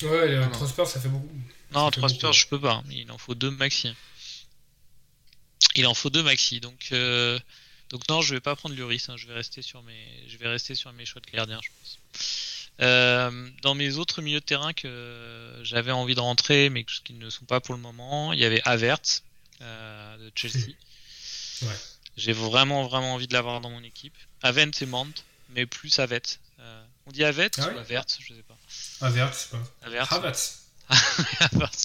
Ouais, 0.02 0.28
les 0.28 0.38
non. 0.38 0.50
3 0.50 0.68
Spurs, 0.68 0.86
ça 0.86 1.00
fait 1.00 1.08
beaucoup. 1.08 1.28
Non, 1.72 1.86
fait 1.86 1.92
3 1.92 2.08
beaucoup, 2.08 2.14
Spurs, 2.18 2.28
ouais. 2.30 2.34
je 2.34 2.46
peux 2.46 2.60
pas. 2.60 2.82
Il 2.90 3.10
en 3.10 3.18
faut 3.18 3.34
2 3.34 3.50
maxi. 3.50 3.94
Il 5.74 5.86
en 5.86 5.94
faut 5.94 6.10
2 6.10 6.22
maxi. 6.22 6.60
Donc, 6.60 6.88
euh, 6.92 7.38
Donc 7.90 8.08
non, 8.08 8.20
je 8.22 8.34
vais 8.34 8.40
pas 8.40 8.54
prendre 8.56 8.74
Luris, 8.74 9.02
hein, 9.08 9.16
je 9.18 9.26
vais 9.26 9.34
rester 9.34 9.60
sur 9.60 9.82
mes, 9.82 10.24
je 10.28 10.36
vais 10.38 10.48
rester 10.48 10.74
sur 10.74 10.90
mes 10.94 11.04
choix 11.04 11.20
de 11.20 11.30
gardiens, 11.30 11.60
je 11.62 11.68
pense. 11.78 11.98
Euh, 12.80 13.48
dans 13.62 13.74
mes 13.74 13.96
autres 13.96 14.22
milieux 14.22 14.40
de 14.40 14.44
terrain 14.44 14.72
que 14.72 15.60
j'avais 15.62 15.92
envie 15.92 16.14
de 16.14 16.20
rentrer, 16.20 16.68
mais 16.70 16.84
qui 16.84 17.12
ne 17.12 17.30
sont 17.30 17.44
pas 17.44 17.60
pour 17.60 17.74
le 17.74 17.80
moment, 17.80 18.32
il 18.32 18.40
y 18.40 18.44
avait 18.44 18.62
Havertz 18.64 19.22
euh, 19.60 20.16
de 20.18 20.32
Chelsea. 20.34 20.70
Ouais. 21.62 21.68
J'ai 22.16 22.32
vraiment 22.32 22.82
vraiment 22.88 23.14
envie 23.14 23.28
de 23.28 23.32
l'avoir 23.34 23.60
dans 23.60 23.70
mon 23.70 23.84
équipe. 23.84 24.16
Avent 24.42 24.66
et 24.80 24.86
Mant, 24.86 25.06
mais 25.50 25.64
plus 25.64 25.96
Avet. 26.00 26.20
Euh, 26.58 26.84
on 27.06 27.12
dit 27.12 27.22
Avet 27.22 27.52
Ah 27.58 27.68
ouais 27.68 27.74
ou 27.74 27.78
Havertz, 27.78 28.18
je 28.20 28.34
sais 28.34 28.42
pas. 28.42 29.06
Havertz, 29.06 29.48
c'est 29.48 29.56
pas. 29.56 29.62
Havertz. 29.86 30.12
Havertz. 30.12 30.62
Havertz. 31.52 31.84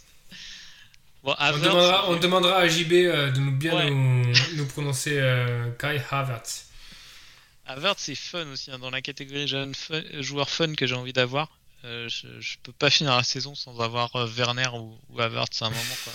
On 1.23 1.57
demandera, 1.59 2.09
on 2.09 2.13
j'ai- 2.15 2.19
demandera 2.21 2.57
à 2.57 2.67
JB 2.67 2.91
euh, 2.93 3.29
de 3.31 3.39
nous 3.39 3.51
bien 3.51 3.75
Ouais. 3.75 3.89
nous, 3.91 4.33
nous 4.55 4.65
prononcer 4.65 5.19
euh, 5.19 5.69
Kai 5.77 6.01
Havertz. 6.09 6.66
Havertz 7.67 8.01
c'est 8.03 8.15
fun 8.15 8.45
aussi 8.47 8.71
hein, 8.71 8.79
dans 8.79 8.89
la 8.89 9.01
catégorie 9.01 9.47
jeune 9.47 9.75
fun, 9.75 10.01
joueur 10.21 10.49
fun 10.49 10.73
que 10.75 10.87
j'ai 10.87 10.95
envie 10.95 11.13
d'avoir. 11.13 11.49
Euh, 11.85 12.09
je, 12.09 12.27
je 12.39 12.57
peux 12.63 12.71
pas 12.71 12.89
finir 12.89 13.15
la 13.15 13.23
saison 13.23 13.53
sans 13.55 13.79
avoir 13.79 14.15
euh, 14.15 14.25
Werner 14.27 14.69
ou, 14.73 14.97
ou 15.09 15.21
Havertz 15.21 15.61
à 15.61 15.67
un 15.67 15.69
moment 15.69 15.97
quoi. 16.03 16.13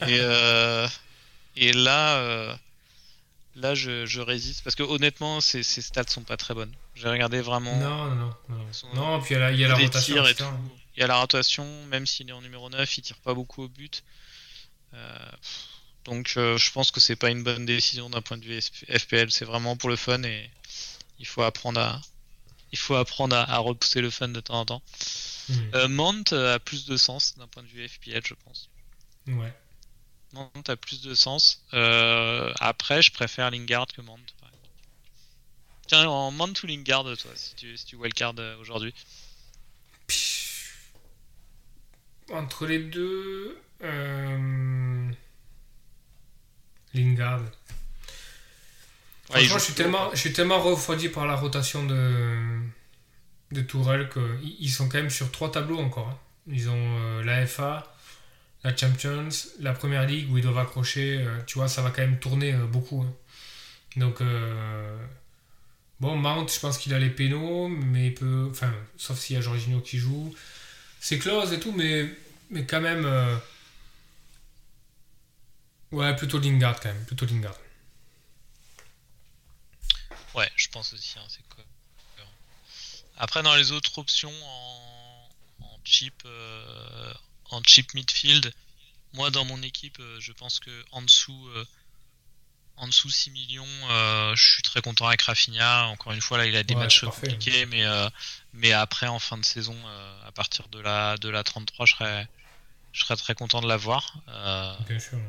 et 0.08 0.18
euh, 0.20 0.86
et 1.56 1.72
là 1.72 2.16
euh, 2.18 2.54
là 3.56 3.74
je, 3.74 4.04
je 4.06 4.20
résiste 4.20 4.62
parce 4.62 4.76
que 4.76 4.82
honnêtement 4.82 5.40
ces, 5.40 5.62
ces 5.62 5.80
stats 5.82 6.04
sont 6.08 6.22
pas 6.22 6.36
très 6.36 6.54
bonnes. 6.54 6.72
J'ai 6.94 7.08
regardé 7.08 7.40
vraiment 7.40 7.76
Non, 7.76 8.04
non, 8.06 8.14
non. 8.14 8.34
Non, 8.50 8.72
Son- 8.72 8.94
non 8.94 9.20
puis 9.20 9.34
il 9.34 9.38
y 9.38 9.40
a 9.40 9.40
la, 9.40 9.52
il 9.52 9.60
y 9.60 9.64
a 9.64 9.68
la 9.68 9.74
des 9.76 9.84
rotation. 9.84 10.26
et 10.26 10.34
tout. 10.34 10.44
Il 10.96 11.00
y 11.00 11.02
a 11.02 11.06
la 11.08 11.16
rotation, 11.16 11.66
même 11.86 12.06
s'il 12.06 12.28
est 12.28 12.32
en 12.32 12.40
numéro 12.40 12.70
9, 12.70 12.98
il 12.98 13.02
tire 13.02 13.16
pas 13.16 13.34
beaucoup 13.34 13.64
au 13.64 13.68
but. 13.68 14.04
Euh, 14.94 15.18
donc 16.04 16.34
euh, 16.36 16.56
je 16.56 16.70
pense 16.70 16.90
que 16.92 17.00
c'est 17.00 17.16
pas 17.16 17.30
une 17.30 17.42
bonne 17.42 17.64
décision 17.66 18.10
d'un 18.10 18.20
point 18.22 18.36
de 18.36 18.44
vue 18.44 18.60
FPL, 18.60 19.30
c'est 19.32 19.44
vraiment 19.44 19.76
pour 19.76 19.88
le 19.88 19.96
fun 19.96 20.22
et 20.22 20.48
il 21.24 21.26
faut 21.26 21.42
apprendre 21.42 21.80
à 21.80 22.02
il 22.70 22.78
faut 22.78 22.96
apprendre 22.96 23.34
à, 23.34 23.50
à 23.50 23.58
repousser 23.58 24.02
le 24.02 24.10
fun 24.10 24.28
de 24.28 24.40
temps 24.40 24.60
en 24.60 24.66
temps. 24.66 24.82
Euh, 25.74 25.88
Mount 25.88 26.24
a 26.32 26.58
plus 26.58 26.84
de 26.84 26.96
sens 26.98 27.34
d'un 27.38 27.46
point 27.46 27.62
de 27.62 27.68
vue 27.68 27.88
FPL, 27.88 28.20
je 28.26 28.34
pense. 28.34 28.68
Ouais. 29.26 29.54
Mount 30.32 30.68
a 30.68 30.76
plus 30.76 31.00
de 31.00 31.14
sens. 31.14 31.62
Euh, 31.72 32.52
après, 32.60 33.00
je 33.00 33.10
préfère 33.10 33.50
Lingard 33.50 33.86
que 33.86 34.02
Mount. 34.02 34.18
Tiens, 35.86 36.06
en 36.08 36.30
Mount 36.30 36.54
ou 36.62 36.66
Lingard, 36.66 37.04
toi, 37.04 37.30
si 37.36 37.54
tu, 37.54 37.76
si 37.76 37.86
tu 37.86 37.96
wildcard 37.96 38.34
euh, 38.38 38.56
aujourd'hui? 38.58 38.92
Entre 42.32 42.66
les 42.66 42.80
deux. 42.80 43.62
euh, 43.82 45.10
Lingard. 46.92 47.42
Franchement, 49.34 49.58
je 49.58 49.64
suis, 49.64 49.74
tellement, 49.74 50.10
je 50.12 50.16
suis 50.18 50.32
tellement 50.32 50.60
refroidi 50.60 51.08
par 51.08 51.26
la 51.26 51.34
rotation 51.36 51.84
de, 51.86 52.36
de 53.52 53.60
Tourelle 53.62 54.08
qu'ils 54.10 54.56
ils 54.60 54.70
sont 54.70 54.88
quand 54.88 54.98
même 54.98 55.10
sur 55.10 55.30
trois 55.32 55.50
tableaux 55.50 55.78
encore. 55.78 56.08
hein. 56.08 56.18
Ils 56.48 56.68
ont 56.70 56.98
euh, 57.00 57.24
la 57.24 57.46
FA, 57.46 57.94
la 58.64 58.76
Champions, 58.76 59.28
la 59.60 59.72
Première 59.74 60.06
Ligue 60.06 60.30
où 60.32 60.38
ils 60.38 60.42
doivent 60.42 60.58
accrocher. 60.58 61.18
euh, 61.20 61.38
tu 61.46 61.58
vois, 61.58 61.68
ça 61.68 61.82
va 61.82 61.90
quand 61.90 62.02
même 62.02 62.18
tourner 62.20 62.54
euh, 62.54 62.66
beaucoup. 62.66 63.02
hein. 63.02 63.12
Donc, 63.96 64.20
bon, 66.00 66.16
Mount, 66.16 66.46
je 66.52 66.60
pense 66.60 66.78
qu'il 66.78 66.94
a 66.94 66.98
les 66.98 67.10
pénaux, 67.10 67.68
mais 67.68 68.08
il 68.08 68.14
peut. 68.14 68.48
Enfin, 68.50 68.72
sauf 68.96 69.18
s'il 69.18 69.36
y 69.36 69.38
a 69.38 69.42
Jorginho 69.42 69.80
qui 69.80 69.98
joue. 69.98 70.34
C'est 71.00 71.18
close 71.18 71.52
et 71.52 71.60
tout, 71.60 71.72
mais, 71.72 72.10
mais 72.50 72.66
quand 72.66 72.80
même. 72.80 73.06
ouais, 75.92 76.14
plutôt 76.16 76.38
Lingard 76.38 76.78
quand 76.80 76.88
même. 76.92 77.04
Plutôt 77.06 77.24
Lingard. 77.26 77.56
Ouais, 80.34 80.50
je 80.56 80.68
pense 80.68 80.92
aussi, 80.92 81.18
hein, 81.18 81.24
c'est. 81.28 81.42
Après, 83.16 83.42
dans 83.42 83.54
les 83.54 83.70
autres 83.70 83.98
options 83.98 84.32
en, 84.44 85.28
en 85.60 85.78
cheap, 85.84 86.14
euh, 86.26 87.12
en 87.50 87.62
cheap 87.64 87.94
midfield, 87.94 88.52
moi 89.12 89.30
dans 89.30 89.44
mon 89.44 89.62
équipe, 89.62 89.98
euh, 90.00 90.18
je 90.20 90.32
pense 90.32 90.58
que 90.58 90.84
en 90.90 91.00
dessous, 91.00 91.48
euh, 91.54 91.64
en 92.76 92.88
dessous 92.88 93.10
6 93.10 93.30
millions, 93.30 93.64
euh, 93.90 94.34
je 94.34 94.52
suis 94.54 94.62
très 94.62 94.82
content 94.82 95.06
avec 95.06 95.22
Rafinha. 95.22 95.86
Encore 95.86 96.12
une 96.12 96.20
fois, 96.20 96.38
là, 96.38 96.46
il 96.46 96.56
a 96.56 96.64
des 96.64 96.74
Ouais, 96.74 96.80
matchs 96.82 97.02
parfait. 97.04 97.28
compliqués, 97.28 97.66
mais, 97.66 97.84
euh, 97.84 98.08
mais 98.52 98.72
après, 98.72 99.06
en 99.06 99.20
fin 99.20 99.38
de 99.38 99.44
saison, 99.44 99.76
à 100.26 100.32
partir 100.32 100.66
de 100.68 100.80
la, 100.80 101.16
de 101.18 101.28
la 101.28 101.44
33, 101.44 101.86
je 101.86 101.94
serais, 101.94 102.28
je 102.92 103.04
serais 103.04 103.16
très 103.16 103.34
content 103.36 103.60
de 103.60 103.68
l'avoir. 103.68 104.12
Euh, 104.28 104.98
sûr. 104.98 105.20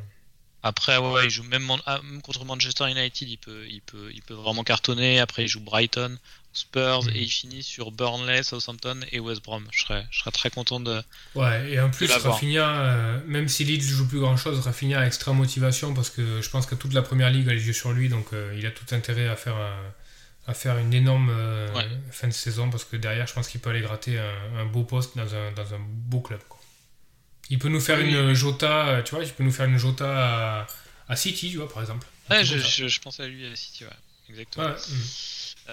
Après, 0.69 0.97
ouais, 0.97 1.11
ouais, 1.11 1.25
il 1.25 1.29
joue 1.29 1.43
même, 1.43 1.69
ah, 1.85 1.99
même 2.03 2.21
contre 2.21 2.43
Manchester 2.45 2.89
United, 2.89 3.27
il 3.29 3.37
peut, 3.37 3.65
il 3.69 3.81
peut, 3.81 4.09
il 4.13 4.21
peut 4.21 4.33
vraiment 4.33 4.63
cartonner. 4.63 5.19
Après, 5.19 5.43
il 5.43 5.47
joue 5.47 5.59
Brighton, 5.61 6.17
Spurs 6.53 7.03
Mhm. 7.03 7.09
et 7.15 7.19
il 7.21 7.29
finit 7.29 7.63
sur 7.63 7.91
Burnley, 7.91 8.41
Southampton 8.43 8.99
et 9.11 9.19
West 9.19 9.43
Brom. 9.43 9.65
Je 9.71 9.81
serais, 9.83 10.05
je 10.11 10.19
serais 10.19 10.31
très 10.31 10.49
content 10.49 10.79
de. 10.79 11.01
Ouais, 11.35 11.69
et 11.71 11.79
en 11.79 11.89
plus. 11.91 12.09
Rafinha, 12.11 12.67
euh, 12.67 13.19
même 13.27 13.47
si 13.47 13.63
Leeds 13.63 13.81
joue 13.83 14.07
plus 14.07 14.19
grand 14.19 14.37
chose, 14.37 14.59
Rafinha 14.59 14.99
a 15.01 15.05
extra 15.05 15.33
motivation 15.33 15.93
parce 15.93 16.09
que 16.09 16.41
je 16.41 16.49
pense 16.49 16.65
que 16.65 16.75
toute 16.75 16.93
la 16.93 17.01
première 17.01 17.29
ligue 17.29 17.47
a 17.49 17.53
les 17.53 17.67
yeux 17.67 17.73
sur 17.73 17.91
lui, 17.91 18.09
donc 18.09 18.27
euh, 18.33 18.55
il 18.57 18.65
a 18.65 18.71
tout 18.71 18.85
intérêt 18.95 19.27
à 19.27 19.35
faire, 19.35 19.55
un- 19.57 19.93
à 20.47 20.53
faire 20.53 20.77
une 20.77 20.93
énorme 20.93 21.29
euh, 21.31 21.73
Ouais. 21.75 21.87
fin 22.11 22.27
de 22.27 22.33
saison 22.33 22.69
parce 22.69 22.85
que 22.85 22.95
derrière, 22.95 23.27
je 23.27 23.33
pense 23.33 23.47
qu'il 23.49 23.59
peut 23.61 23.69
aller 23.71 23.81
gratter 23.81 24.17
un, 24.17 24.59
un 24.61 24.65
beau 24.65 24.83
poste 24.83 25.15
dans 25.17 25.33
un, 25.35 25.51
dans 25.51 25.73
un 25.73 25.79
beau 25.79 26.21
club. 26.21 26.39
quoi. 26.49 26.54
Il 27.49 27.59
peut 27.59 27.69
nous 27.69 27.79
faire 27.79 27.99
Oui. 27.99 28.09
une 28.11 28.33
Jota, 28.33 28.87
euh, 28.87 29.03
tu 29.03 29.13
vois, 29.15 29.23
il 29.23 29.31
peut 29.31 29.43
nous 29.43 29.51
faire 29.51 29.65
une 29.67 29.77
Jota 29.77 30.61
à, 30.61 30.67
à 31.07 31.15
City, 31.15 31.51
tu 31.51 31.57
vois, 31.57 31.69
par 31.69 31.81
exemple. 31.81 32.07
Ouais, 32.29 32.43
je, 32.43 32.57
je, 32.57 32.87
je 32.87 32.99
pensais 32.99 33.23
à 33.23 33.27
lui 33.27 33.45
à 33.45 33.55
City, 33.55 33.83
ouais. 33.85 33.91
Exactement. 34.29 34.65
Ouais, 34.65 34.71
mm. 34.73 35.01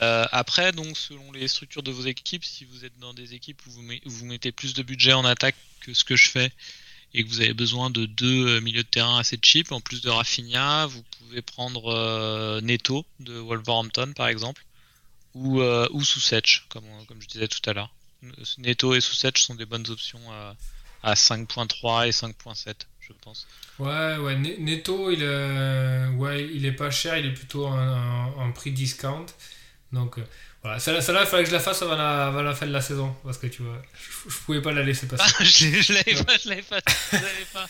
Euh, 0.02 0.26
après, 0.32 0.72
donc, 0.72 0.96
selon 0.96 1.32
les 1.32 1.48
structures 1.48 1.82
de 1.82 1.90
vos 1.90 2.04
équipes, 2.06 2.44
si 2.44 2.64
vous 2.64 2.84
êtes 2.84 2.98
dans 2.98 3.12
des 3.14 3.34
équipes 3.34 3.60
où 3.66 3.70
vous, 3.70 3.82
met- 3.82 4.00
où 4.06 4.10
vous 4.10 4.24
mettez 4.26 4.50
plus 4.52 4.72
de 4.74 4.82
budget 4.82 5.12
en 5.12 5.24
attaque 5.24 5.56
que 5.80 5.92
ce 5.92 6.04
que 6.04 6.16
je 6.16 6.30
fais 6.30 6.50
et 7.14 7.24
que 7.24 7.28
vous 7.28 7.40
avez 7.42 7.52
besoin 7.52 7.90
de 7.90 8.06
deux 8.06 8.46
euh, 8.48 8.60
milieux 8.60 8.84
de 8.84 8.88
terrain 8.88 9.18
assez 9.18 9.38
cheap, 9.42 9.70
en 9.70 9.80
plus 9.82 10.00
de 10.00 10.08
Rafinha, 10.08 10.86
vous 10.86 11.02
pouvez 11.18 11.42
prendre 11.42 11.92
euh, 11.92 12.60
Neto 12.62 13.04
de 13.20 13.34
Wolverhampton 13.34 14.12
par 14.14 14.28
exemple 14.28 14.64
ou, 15.34 15.60
euh, 15.60 15.86
ou 15.92 16.02
comme, 16.70 16.84
comme 17.06 17.20
je 17.20 17.28
disais 17.28 17.48
tout 17.48 17.68
à 17.68 17.74
l'heure. 17.74 17.92
Neto 18.58 18.94
et 18.94 19.00
Soucech 19.02 19.36
sont 19.38 19.54
des 19.56 19.66
bonnes 19.66 19.88
options 19.90 20.20
à 21.02 21.14
5.3 21.14 22.06
et 22.06 22.10
5.7, 22.10 22.74
je 23.00 23.12
pense. 23.22 23.46
Ouais, 23.78 24.16
ouais, 24.18 24.36
Ne- 24.36 24.56
Neto, 24.58 25.10
il, 25.10 25.20
euh, 25.22 26.10
ouais, 26.12 26.48
il 26.52 26.64
est 26.66 26.72
pas 26.72 26.90
cher, 26.90 27.16
il 27.18 27.26
est 27.26 27.34
plutôt 27.34 27.66
en, 27.66 28.52
prix 28.52 28.70
discount. 28.72 29.26
Donc 29.92 30.18
euh, 30.18 30.22
voilà, 30.62 30.78
celle-là, 30.78 31.00
il 31.22 31.26
fallait 31.26 31.42
que 31.44 31.48
je 31.50 31.54
la 31.54 31.60
fasse 31.60 31.82
avant 31.82 31.96
la, 31.96 32.26
avant 32.28 32.42
la 32.42 32.54
fin 32.54 32.66
de 32.66 32.72
la 32.72 32.80
saison. 32.80 33.14
Parce 33.24 33.38
que 33.38 33.46
tu 33.48 33.62
vois, 33.62 33.80
je, 33.94 34.30
je 34.30 34.38
pouvais 34.38 34.62
pas 34.62 34.72
la 34.72 34.82
laisser 34.82 35.06
passer. 35.08 35.24
Ah, 35.38 35.44
je 35.44 35.82
je 35.82 35.92
l'avais 35.92 36.24
pas, 36.24 36.36
je 36.42 36.48
l'avais 36.48 36.62
pas, 36.62 36.78
je 37.10 37.16
l'avais 37.16 37.46
pas. 37.52 37.66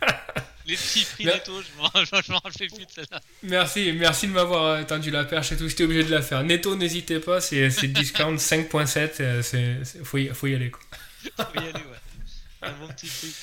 Les 0.66 0.76
petits 0.76 1.04
prix 1.04 1.26
Neto, 1.26 1.60
je 1.62 2.32
m'en 2.32 2.38
rappelais 2.38 2.68
plus 2.68 2.86
de 2.86 2.90
celle-là. 2.90 3.20
Merci, 3.42 3.92
merci 3.92 4.26
de 4.28 4.32
m'avoir 4.32 4.64
euh, 4.64 4.82
tendu 4.82 5.10
la 5.10 5.24
perche 5.24 5.52
et 5.52 5.56
tout, 5.58 5.68
j'étais 5.68 5.84
obligé 5.84 6.04
de 6.04 6.10
la 6.10 6.22
faire. 6.22 6.42
Neto, 6.42 6.74
n'hésitez 6.74 7.20
pas, 7.20 7.40
c'est 7.40 7.68
discount 7.88 8.34
5.7, 8.36 9.20
euh, 9.20 9.42
c'est, 9.42 9.84
c'est- 9.84 10.02
faut, 10.04 10.16
y, 10.16 10.28
faut 10.28 10.46
y 10.46 10.54
aller. 10.54 10.70
Quoi. 10.70 10.80
Faut 11.36 11.54
y 11.56 11.58
aller, 11.58 11.72
ouais. 11.74 12.00
Un 12.66 12.72
bon 12.72 12.88
petit 12.88 13.06
prix. 13.06 13.34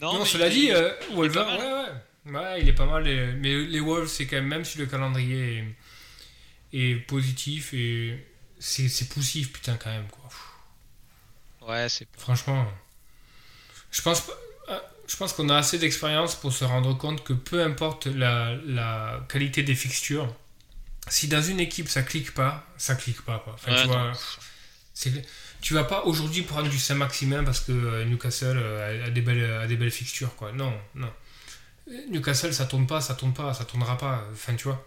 Non, 0.00 0.24
cela 0.24 0.48
dit, 0.48 0.70
euh, 0.72 0.92
Wolver, 1.12 1.44
pas 1.44 1.56
mal. 1.58 1.58
ouais, 1.58 2.32
ouais, 2.32 2.38
ouais, 2.38 2.60
il 2.62 2.68
est 2.68 2.72
pas 2.72 2.86
mal. 2.86 3.06
et- 3.06 3.32
mais 3.32 3.54
les 3.64 3.80
Wolves, 3.80 4.08
c'est 4.08 4.26
quand 4.26 4.36
même, 4.36 4.46
même 4.48 4.64
si 4.64 4.78
le 4.78 4.86
calendrier 4.86 5.64
est, 6.72 6.78
est 6.92 6.94
positif 6.96 7.74
et 7.74 8.26
c'est, 8.58 9.08
poussif, 9.08 9.52
putain, 9.52 9.76
quand 9.76 9.90
même. 9.90 10.06
Quoi. 10.08 11.68
Ouais, 11.68 11.88
c'est. 11.88 12.06
Franchement, 12.16 12.66
je 13.90 14.00
pense, 14.02 14.22
pas- 14.22 14.38
ah, 14.68 14.82
je 15.06 15.16
pense 15.16 15.32
qu'on 15.32 15.48
a 15.50 15.56
assez 15.58 15.78
d'expérience 15.78 16.34
pour 16.34 16.52
se 16.52 16.64
rendre 16.64 16.96
compte 16.96 17.22
que 17.24 17.32
peu 17.32 17.62
importe 17.62 18.06
la, 18.06 18.54
la 18.66 19.26
qualité 19.28 19.62
des 19.62 19.74
fixtures, 19.74 20.34
si 21.08 21.28
dans 21.28 21.42
une 21.42 21.60
équipe 21.60 21.88
ça 21.88 22.02
clique 22.02 22.32
pas, 22.32 22.66
ça 22.78 22.94
clique 22.94 23.20
pas. 23.22 23.40
Quoi. 23.40 23.54
Enfin, 23.54 23.72
Ouais, 23.74 23.82
tu, 23.82 23.88
vois, 23.88 24.12
tu 25.60 25.74
vas 25.74 25.84
pas 25.84 26.04
aujourd'hui 26.04 26.42
prendre 26.42 26.68
du 26.68 26.78
Saint-Maximin 26.78 27.44
parce 27.44 27.60
que 27.60 27.72
euh, 27.72 28.04
Newcastle 28.04 28.56
euh, 28.56 29.06
a, 29.06 29.10
des 29.10 29.20
belles, 29.20 29.44
a 29.44 29.66
des 29.66 29.76
belles 29.76 29.90
fixtures. 29.90 30.34
Quoi. 30.36 30.52
Non, 30.52 30.72
non. 30.94 31.10
Newcastle, 32.10 32.54
ça 32.54 32.66
tourne 32.66 32.86
pas, 32.86 33.00
ça 33.00 33.14
tourne 33.14 33.34
pas, 33.34 33.52
ça 33.54 33.64
tournera 33.64 33.98
pas. 33.98 34.24
Enfin, 34.32 34.54
tu 34.54 34.64
vois. 34.64 34.86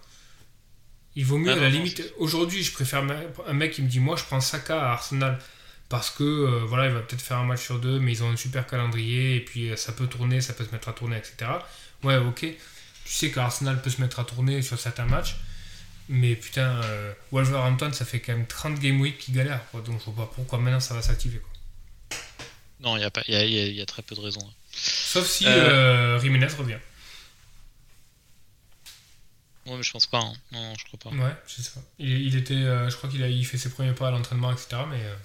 Il 1.15 1.25
vaut 1.25 1.37
mieux, 1.37 1.51
Ah 1.51 1.53
à 1.53 1.57
la 1.57 1.69
non, 1.69 1.75
limite, 1.75 2.01
aujourd'hui, 2.17 2.63
je 2.63 2.71
préfère 2.71 3.03
un 3.47 3.53
mec 3.53 3.73
qui 3.73 3.81
me 3.81 3.87
dit 3.87 3.99
Moi, 3.99 4.15
je 4.15 4.23
prends 4.23 4.41
Saka 4.41 4.81
à 4.81 4.91
Arsenal 4.93 5.39
parce 5.93 6.09
que 6.09 6.23
euh, 6.23 6.65
voilà, 6.65 6.87
il 6.87 6.91
va 6.91 7.01
peut-être 7.01 7.21
faire 7.21 7.37
un 7.37 7.45
match 7.45 7.61
sur 7.61 7.77
deux, 7.79 7.99
mais 7.99 8.13
ils 8.13 8.23
ont 8.23 8.31
un 8.31 8.35
super 8.35 8.65
calendrier 8.65 9.35
et 9.35 9.41
puis 9.41 9.69
euh, 9.69 9.75
ça 9.75 9.91
peut 9.91 10.07
tourner, 10.07 10.41
ça 10.41 10.53
peut 10.53 10.65
se 10.65 10.71
mettre 10.71 10.89
à 10.89 10.93
tourner, 10.93 11.17
etc. 11.17 11.51
Ouais, 12.03 12.17
ok. 12.17 12.39
Tu 12.39 13.13
sais 13.13 13.29
qu'Arsenal 13.29 13.79
peut 13.79 13.91
se 13.91 14.01
mettre 14.01 14.19
à 14.19 14.23
tourner 14.23 14.63
sur 14.63 14.79
certains 14.79 15.05
matchs, 15.05 15.35
mais 16.09 16.35
putain, 16.35 16.81
euh, 16.83 17.13
Wolverhampton, 17.31 17.91
ça 17.93 18.05
fait 18.05 18.19
quand 18.19 18.33
même 18.33 18.45
30 18.47 18.79
game 18.79 18.99
week 19.01 19.17
qui 19.17 19.31
galèrent, 19.31 19.65
quoi, 19.71 19.81
donc 19.81 19.99
je 19.99 20.09
vois 20.11 20.25
pas 20.27 20.31
pourquoi 20.35 20.59
maintenant 20.59 20.79
ça 20.79 20.93
va 20.93 21.01
s'activer. 21.01 21.39
quoi. 21.39 21.49
Non, 22.81 22.97
il 22.97 23.01
y 23.01 23.05
a, 23.05 23.11
pas, 23.11 23.21
il 23.27 23.33
y, 23.33 23.37
a, 23.37 23.45
il 23.45 23.51
y 23.53 23.59
a- 23.59 23.65
il 23.67 23.75
y 23.75 23.81
a 23.81 23.85
très 23.85 24.01
peu 24.01 24.13
de 24.15 24.19
raisons. 24.21 24.45
hein. 24.45 24.53
Sauf 24.73 25.25
si 25.27 25.45
Euh. 25.47 25.49
euh, 26.15 26.19
Jiménez 26.19 26.47
revient. 26.47 26.77
Ouais, 29.65 29.77
mais 29.77 29.83
je 29.83 29.91
pense 29.91 30.07
pas. 30.07 30.19
hein. 30.19 30.33
Non, 30.51 30.61
non, 30.61 30.73
je 30.77 30.83
crois 30.85 30.99
pas. 30.99 31.09
Ouais, 31.15 31.33
je 31.47 31.61
sais 31.61 31.71
pas. 31.71 31.81
Il, 31.99 32.09
il 32.27 32.35
était, 32.35 32.53
euh, 32.55 32.89
je 32.89 32.97
crois 32.97 33.09
qu'il 33.09 33.23
a 33.23 33.29
il 33.29 33.45
fait 33.45 33.57
ses 33.57 33.69
premiers 33.69 33.93
pas 33.93 34.09
à 34.09 34.11
l'entraînement, 34.11 34.51
etc. 34.51 34.81
Mais 34.89 34.99
euh, 35.01 35.15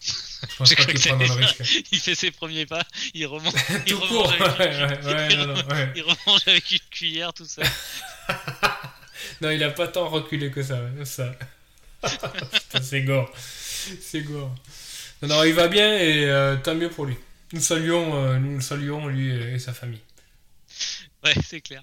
je 0.00 0.56
pense 0.56 0.74
pas 0.74 0.84
qu'il 0.86 0.94
que 0.94 1.08
prend 1.08 1.16
dans 1.18 1.24
le 1.26 1.32
risque. 1.44 1.62
Il 1.92 1.98
fait 2.00 2.14
ses 2.14 2.30
premiers 2.30 2.64
pas, 2.64 2.84
il 3.12 3.26
remonte, 3.26 3.54
il 3.86 3.92
Tout 3.92 4.00
remonte 4.00 4.08
court. 4.08 4.32
avec 4.32 4.58
Ouais, 4.58 4.76
ouais, 4.78 5.14
ouais, 5.14 5.28
il 5.30 5.38
non, 5.38 5.46
non, 5.48 5.66
ouais. 5.68 5.92
il 5.96 6.02
remange 6.02 6.40
avec 6.46 6.70
une 6.70 6.78
cuillère, 6.90 7.34
tout 7.34 7.44
ça. 7.46 7.62
Non, 9.40 9.50
il 9.50 9.62
a 9.62 9.70
pas 9.70 9.88
tant 9.88 10.08
reculé 10.08 10.50
que 10.50 10.62
ça. 10.62 10.80
ça. 11.04 11.34
C'est 12.82 13.02
gore. 13.02 13.30
C'est 14.00 14.22
gore. 14.22 14.54
Non, 15.22 15.28
non, 15.28 15.44
il 15.44 15.54
va 15.54 15.68
bien 15.68 15.96
et 15.98 16.24
euh, 16.26 16.56
tant 16.56 16.74
mieux 16.74 16.90
pour 16.90 17.06
lui. 17.06 17.16
Nous 17.52 17.60
saluons, 17.60 18.14
euh, 18.16 18.38
nous 18.38 18.56
le 18.56 18.60
saluons, 18.60 19.06
lui 19.06 19.30
et, 19.30 19.54
et 19.54 19.58
sa 19.58 19.72
famille. 19.72 20.00
Ouais, 21.24 21.34
c'est 21.44 21.60
clair. 21.60 21.82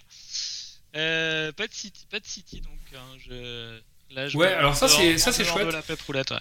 Euh, 0.95 1.51
pas 1.51 1.67
de 1.67 1.73
City, 1.73 2.05
pas 2.11 2.19
de 2.19 2.25
City 2.25 2.61
donc. 2.61 2.73
hein, 2.95 3.17
je... 3.27 3.79
Là, 4.13 4.27
je 4.27 4.37
Ouais, 4.37 4.53
alors 4.53 4.75
ça, 4.75 4.87
c'est- 4.87 5.17
ça, 5.17 5.31
chouette. 5.31 5.65
de 5.67 5.71
la 5.71 5.81
pétroulette, 5.81 6.31
ouais. 6.31 6.37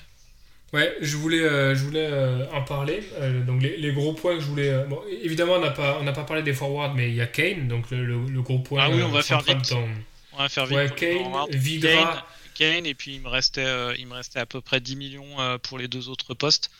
Ouais, 0.74 0.96
je 1.00 1.16
voulais, 1.16 1.40
euh, 1.40 1.74
je 1.74 1.84
voulais 1.84 2.06
euh, 2.10 2.46
en 2.52 2.62
parler. 2.62 3.02
Donc 3.46 3.62
les, 3.62 3.76
les 3.78 3.92
gros 3.92 4.12
points 4.14 4.34
que 4.36 4.40
je 4.42 4.46
voulais. 4.46 4.84
bon, 4.88 5.00
évidemment, 5.22 5.54
on 5.54 5.60
n'a 5.60 5.70
pas, 5.70 5.98
on 6.00 6.04
n'a 6.04 6.12
pas 6.12 6.24
parlé 6.24 6.42
des 6.42 6.52
forwards, 6.54 6.94
mais 6.94 7.08
il 7.08 7.14
y 7.14 7.20
a 7.20 7.26
Kane, 7.26 7.68
donc 7.68 7.90
le, 7.90 8.04
le- 8.04 8.26
le 8.26 8.42
gros 8.42 8.58
point. 8.58 8.82
Ah 8.84 8.90
oui, 8.90 9.02
on 9.02 9.08
va 9.08 9.22
faire 9.22 9.40
vite. 9.42 9.68
ton- 9.68 9.88
On 10.34 10.38
va 10.38 10.48
faire. 10.48 10.70
Ouais, 10.70 10.90
Kane. 10.94 11.32
Vidra. 11.50 11.90
Kane, 11.90 12.22
Kane, 12.54 12.86
et 12.86 12.94
puis 12.94 13.14
il 13.14 13.20
me 13.20 13.28
restait, 13.28 13.64
euh, 13.64 13.94
il 13.98 14.06
me 14.06 14.14
restait 14.14 14.38
à 14.38 14.46
peu 14.46 14.60
près 14.60 14.80
10 14.80 14.96
millions 14.96 15.40
euh, 15.40 15.58
pour 15.58 15.78
les 15.78 15.88
deux 15.88 16.08
autres 16.08 16.34
postes. 16.34 16.70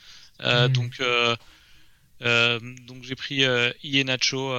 Euh, 0.40 0.68
Mhm. 0.68 0.72
Donc, 0.72 1.00
donc 2.86 3.02
j'ai 3.02 3.16
pris 3.16 3.44
Ienacho 3.82 4.50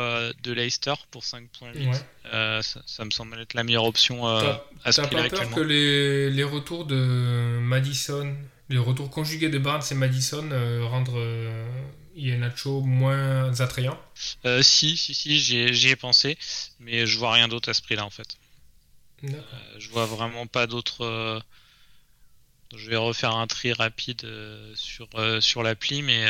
de 0.44 0.52
Leicester 0.52 0.94
pour 1.12 1.24
5.8. 1.24 1.88
Ouais. 1.88 2.62
Ça, 2.62 2.82
ça 2.86 3.06
me 3.06 3.12
semble 3.12 3.40
être 3.40 3.54
la 3.54 3.64
meilleure 3.64 3.86
option 3.86 4.28
à 4.28 4.62
ce 4.92 5.02
prix-là 5.02 5.24
pas 5.24 5.30
peur 5.30 5.40
actuellement. 5.40 5.56
que 5.56 5.62
les, 5.62 6.30
les 6.30 6.44
retours 6.44 6.86
de 6.86 7.60
Madison, 7.62 8.36
les 8.70 8.78
retours 8.78 9.10
conjugués 9.10 9.50
de 9.50 9.60
Barnes 9.60 9.84
et 9.90 9.96
Madison 9.96 10.50
rendent 10.90 11.10
Iheanacho 12.16 12.82
moins 12.82 13.60
attrayant? 13.60 13.98
Si, 14.62 14.98
si, 14.98 15.14
si, 15.14 15.40
j'y 15.40 15.58
ai, 15.60 15.92
ai 15.92 15.96
pensé, 15.96 16.38
mais 16.80 17.06
je 17.08 17.18
vois 17.18 17.32
rien 17.34 17.48
d'autre 17.48 17.70
à 17.70 17.74
ce 17.74 17.82
prix-là 17.82 18.06
en 18.06 18.10
fait. 18.10 18.36
Euh, 19.24 19.30
je 19.80 19.90
vois 19.90 20.06
vraiment 20.06 20.48
pas 20.48 20.68
d'autres. 20.68 21.02
euh, 21.06 21.40
Je 22.76 22.90
vais 22.90 22.96
refaire 22.98 23.36
un 23.36 23.48
tri 23.48 23.72
rapide 23.74 24.24
euh, 24.26 24.72
sur, 24.76 25.08
sur 25.42 25.64
l'appli, 25.64 26.02
mais, 26.02 26.26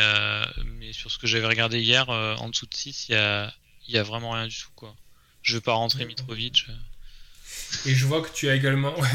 mais 0.80 0.92
sur 0.94 1.10
ce 1.12 1.18
que 1.18 1.28
j'avais 1.28 1.48
regardé 1.48 1.80
hier, 1.82 2.10
en 2.10 2.50
dessous 2.50 2.66
de 2.66 2.74
6, 2.76 3.08
il 3.10 3.14
y 3.14 3.18
a, 3.18 3.54
y 3.88 3.98
a 3.98 4.04
vraiment 4.04 4.32
rien 4.32 4.48
du 4.48 4.56
tout. 4.56 4.70
Quoi. 4.76 4.96
Je 5.42 5.56
veux 5.56 5.62
pas 5.62 5.74
rentrer. 5.74 6.06
Mitrovic. 6.06 6.68
Et 7.86 7.94
je 7.96 8.06
vois 8.06 8.22
que 8.22 8.34
tu 8.34 8.50
as 8.50 8.56
également. 8.56 8.98
ouais. 9.00 9.10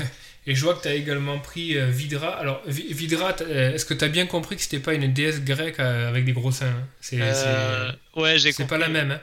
Et 0.47 0.55
je 0.55 0.63
vois 0.65 0.75
que 0.75 0.83
tu 0.83 0.89
as 0.89 0.95
également 0.95 1.39
pris 1.39 1.75
Vidra. 1.91 2.31
Alors, 2.39 2.63
Vi- 2.67 2.91
Vidra, 2.95 3.37
est-ce 3.41 3.85
que 3.85 3.93
tu 3.93 4.03
as 4.05 4.09
bien 4.09 4.27
compris 4.27 4.57
que 4.57 4.63
c'était 4.63 4.79
pas 4.81 4.95
une 4.95 5.13
déesse 5.13 5.43
grecque 5.43 5.79
avec 5.81 6.25
des 6.25 6.33
gros 6.33 6.51
seins 6.53 6.69
hein? 6.69 6.89
C'est 7.03 7.21
Euh, 7.21 7.93
c'est- 8.15 8.21
ouais, 8.21 8.39
j'ai 8.39 8.53
c'est 8.53 8.63
compris. 8.63 8.79
pas 8.79 8.79
la 8.79 8.89
même. 8.89 9.11
Hein? 9.11 9.21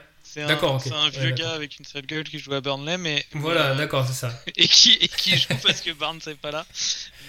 C'est 0.82 0.92
un, 0.92 1.08
vieux 1.08 1.30
gars 1.30 1.52
avec 1.52 1.78
une 1.78 1.84
sale 1.86 2.04
gueule 2.06 2.24
qui 2.24 2.38
joue 2.38 2.52
à 2.52 2.60
Burnley, 2.60 2.98
mais. 2.98 3.24
voilà, 3.32 3.70
euh, 3.70 3.74
d'accord, 3.76 4.06
c'est 4.06 4.12
ça. 4.14 4.42
Et 4.56 4.68
qui, 4.68 4.92
et 5.00 5.08
qui 5.08 5.36
joue 5.36 5.54
parce 5.62 5.80
que 5.80 5.90
Barnes 5.92 6.20
n'est 6.26 6.34
pas 6.34 6.50
là. 6.50 6.66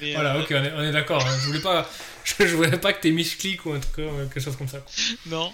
Mais, 0.02 0.14
Voilà, 0.14 0.36
euh, 0.36 0.42
ok, 0.42 0.48
on 0.52 0.64
est, 0.64 0.72
on 0.74 0.84
est 0.84 0.92
d'accord. 0.92 1.26
hein. 1.26 1.38
Je 1.42 1.46
voulais 1.48 1.62
pas, 1.62 1.90
je, 2.26 2.34
je 2.46 2.56
voulais 2.56 2.78
pas 2.78 2.94
que 2.94 3.02
t'aies 3.02 3.12
misclic 3.12 3.66
ou 3.66 3.74
un 3.74 3.80
truc, 3.80 4.00
euh, 4.00 4.26
quelque 4.28 4.44
chose 4.44 4.58
comme 4.58 4.68
ça. 4.68 4.84
Non, 5.26 5.54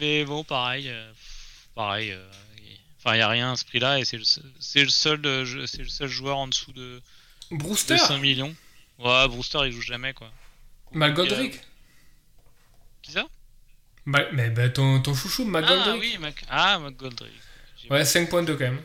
mais 0.00 0.24
bon, 0.24 0.44
pareil. 0.44 0.92
pareil. 1.74 2.12
euh, 2.12 2.30
Enfin, 3.04 3.14
il 3.16 3.18
n'y 3.18 3.22
a 3.22 3.28
rien 3.28 3.52
à 3.52 3.56
ce 3.56 3.64
prix-là 3.64 3.98
et 3.98 4.04
c'est 4.04 4.16
le, 4.16 4.22
seul- 4.22 4.44
c'est 4.60 4.82
le, 4.84 4.88
seul, 4.88 5.44
je- 5.44 5.66
c'est 5.66 5.82
le 5.82 5.88
seul 5.88 6.06
joueur 6.08 6.38
en 6.38 6.46
dessous 6.46 6.70
de, 6.72 7.02
de 7.50 7.56
Brewster, 7.56 7.98
5 7.98 8.18
millions. 8.18 8.54
Ouais, 9.00 9.26
Brewster 9.26 9.58
il 9.64 9.72
joue 9.72 9.82
jamais 9.82 10.12
quoi. 10.12 10.30
McGoldrick. 10.92 11.60
Qui 13.02 13.10
ça? 13.10 13.26
Ma- 14.04 14.30
mais 14.32 14.50
ben, 14.50 14.72
ton, 14.72 15.00
ton 15.00 15.14
chouchou, 15.14 15.42
Ah 15.46 15.60
McGoldrick. 15.60 16.00
oui, 16.00 16.18
Mac... 16.18 16.44
ah, 16.50 16.78
McGoldrick. 16.78 17.32
Ouais, 17.90 18.02
5.2 18.02 18.46
quand 18.56 18.58
même. 18.60 18.82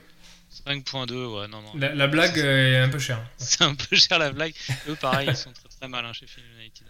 5.2, 0.67 1.11
ouais, 1.13 1.47
non, 1.47 1.61
non. 1.61 1.71
La, 1.75 1.93
la 1.93 2.07
blague 2.07 2.37
euh, 2.39 2.73
est 2.73 2.77
un 2.79 2.89
peu 2.89 2.99
chère. 2.99 3.23
C'est 3.37 3.61
un 3.63 3.75
peu 3.75 3.95
cher 3.95 4.19
la 4.19 4.31
blague. 4.31 4.53
Eux, 4.89 4.95
pareil, 4.95 5.29
ils 5.29 5.35
sont 5.37 5.51
très 5.53 5.69
très 5.69 5.87
malins 5.87 6.13
chez 6.13 6.27
Phil 6.27 6.43
United. 6.59 6.85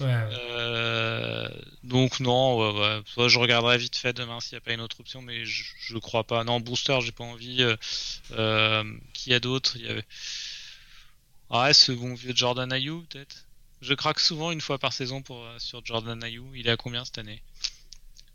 Ouais, 0.00 0.06
ouais. 0.06 0.36
Euh, 0.50 1.48
donc, 1.84 2.20
non, 2.20 2.56
ouais, 2.58 2.80
ouais. 2.80 3.02
Soit 3.06 3.28
je 3.28 3.38
regarderai 3.38 3.78
vite 3.78 3.96
fait 3.96 4.12
demain 4.12 4.40
s'il 4.40 4.52
n'y 4.54 4.58
a 4.58 4.60
pas 4.62 4.72
une 4.72 4.80
autre 4.80 4.98
option, 5.00 5.20
mais 5.22 5.44
je, 5.44 5.64
je 5.80 5.98
crois 5.98 6.24
pas. 6.24 6.42
Non, 6.44 6.58
Booster, 6.60 6.98
j'ai 7.02 7.12
pas 7.12 7.24
envie. 7.24 7.62
Euh, 7.62 7.76
euh, 8.32 8.84
qui 9.12 9.30
y 9.30 9.34
a 9.34 9.40
d'autres 9.40 9.76
Il 9.76 9.86
y 9.86 9.88
avait. 9.88 10.04
Ah 11.50 11.64
ouais, 11.64 11.74
ce 11.74 11.92
bon 11.92 12.14
vieux 12.14 12.32
Jordan 12.34 12.72
Ayou, 12.72 13.04
peut-être. 13.10 13.44
Je 13.82 13.94
craque 13.94 14.20
souvent 14.20 14.50
une 14.50 14.60
fois 14.60 14.78
par 14.78 14.92
saison 14.92 15.22
pour, 15.22 15.42
euh, 15.44 15.58
sur 15.58 15.84
Jordan 15.84 16.22
Ayou. 16.22 16.50
Il 16.54 16.66
est 16.68 16.70
à 16.70 16.76
combien 16.76 17.04
cette 17.04 17.18
année? 17.18 17.42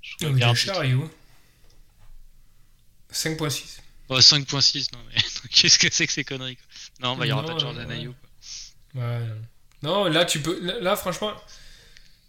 Je 0.02 0.16
Oh, 0.22 0.26
est 0.26 0.28
regarde 0.34 0.56
cher, 0.56 0.82
vite. 0.82 0.92
You. 0.92 1.10
5.6. 3.12 3.80
Oh, 4.10 4.20
5.6, 4.20 4.90
non 4.94 5.00
mais 5.08 5.22
qu'est-ce 5.52 5.80
que 5.80 5.88
c'est 5.92 6.06
que 6.08 6.14
ces 6.14 6.24
conneries 6.24 6.58
quoi? 6.58 6.66
Non, 7.02 7.16
bah 7.18 7.26
il 7.26 7.30
y 7.30 7.32
aura 7.32 7.42
Non, 7.42 7.48
pas 7.48 7.54
de 7.54 7.58
euh, 7.58 7.62
Jordan. 7.62 7.92
Ayou. 7.92 8.14
Ouais. 8.94 9.20
Non, 9.82 10.06
là, 10.06 10.26
tu 10.26 10.40
peux. 10.42 10.60
Là, 10.62 10.80
là, 10.80 10.96
franchement, 10.96 11.34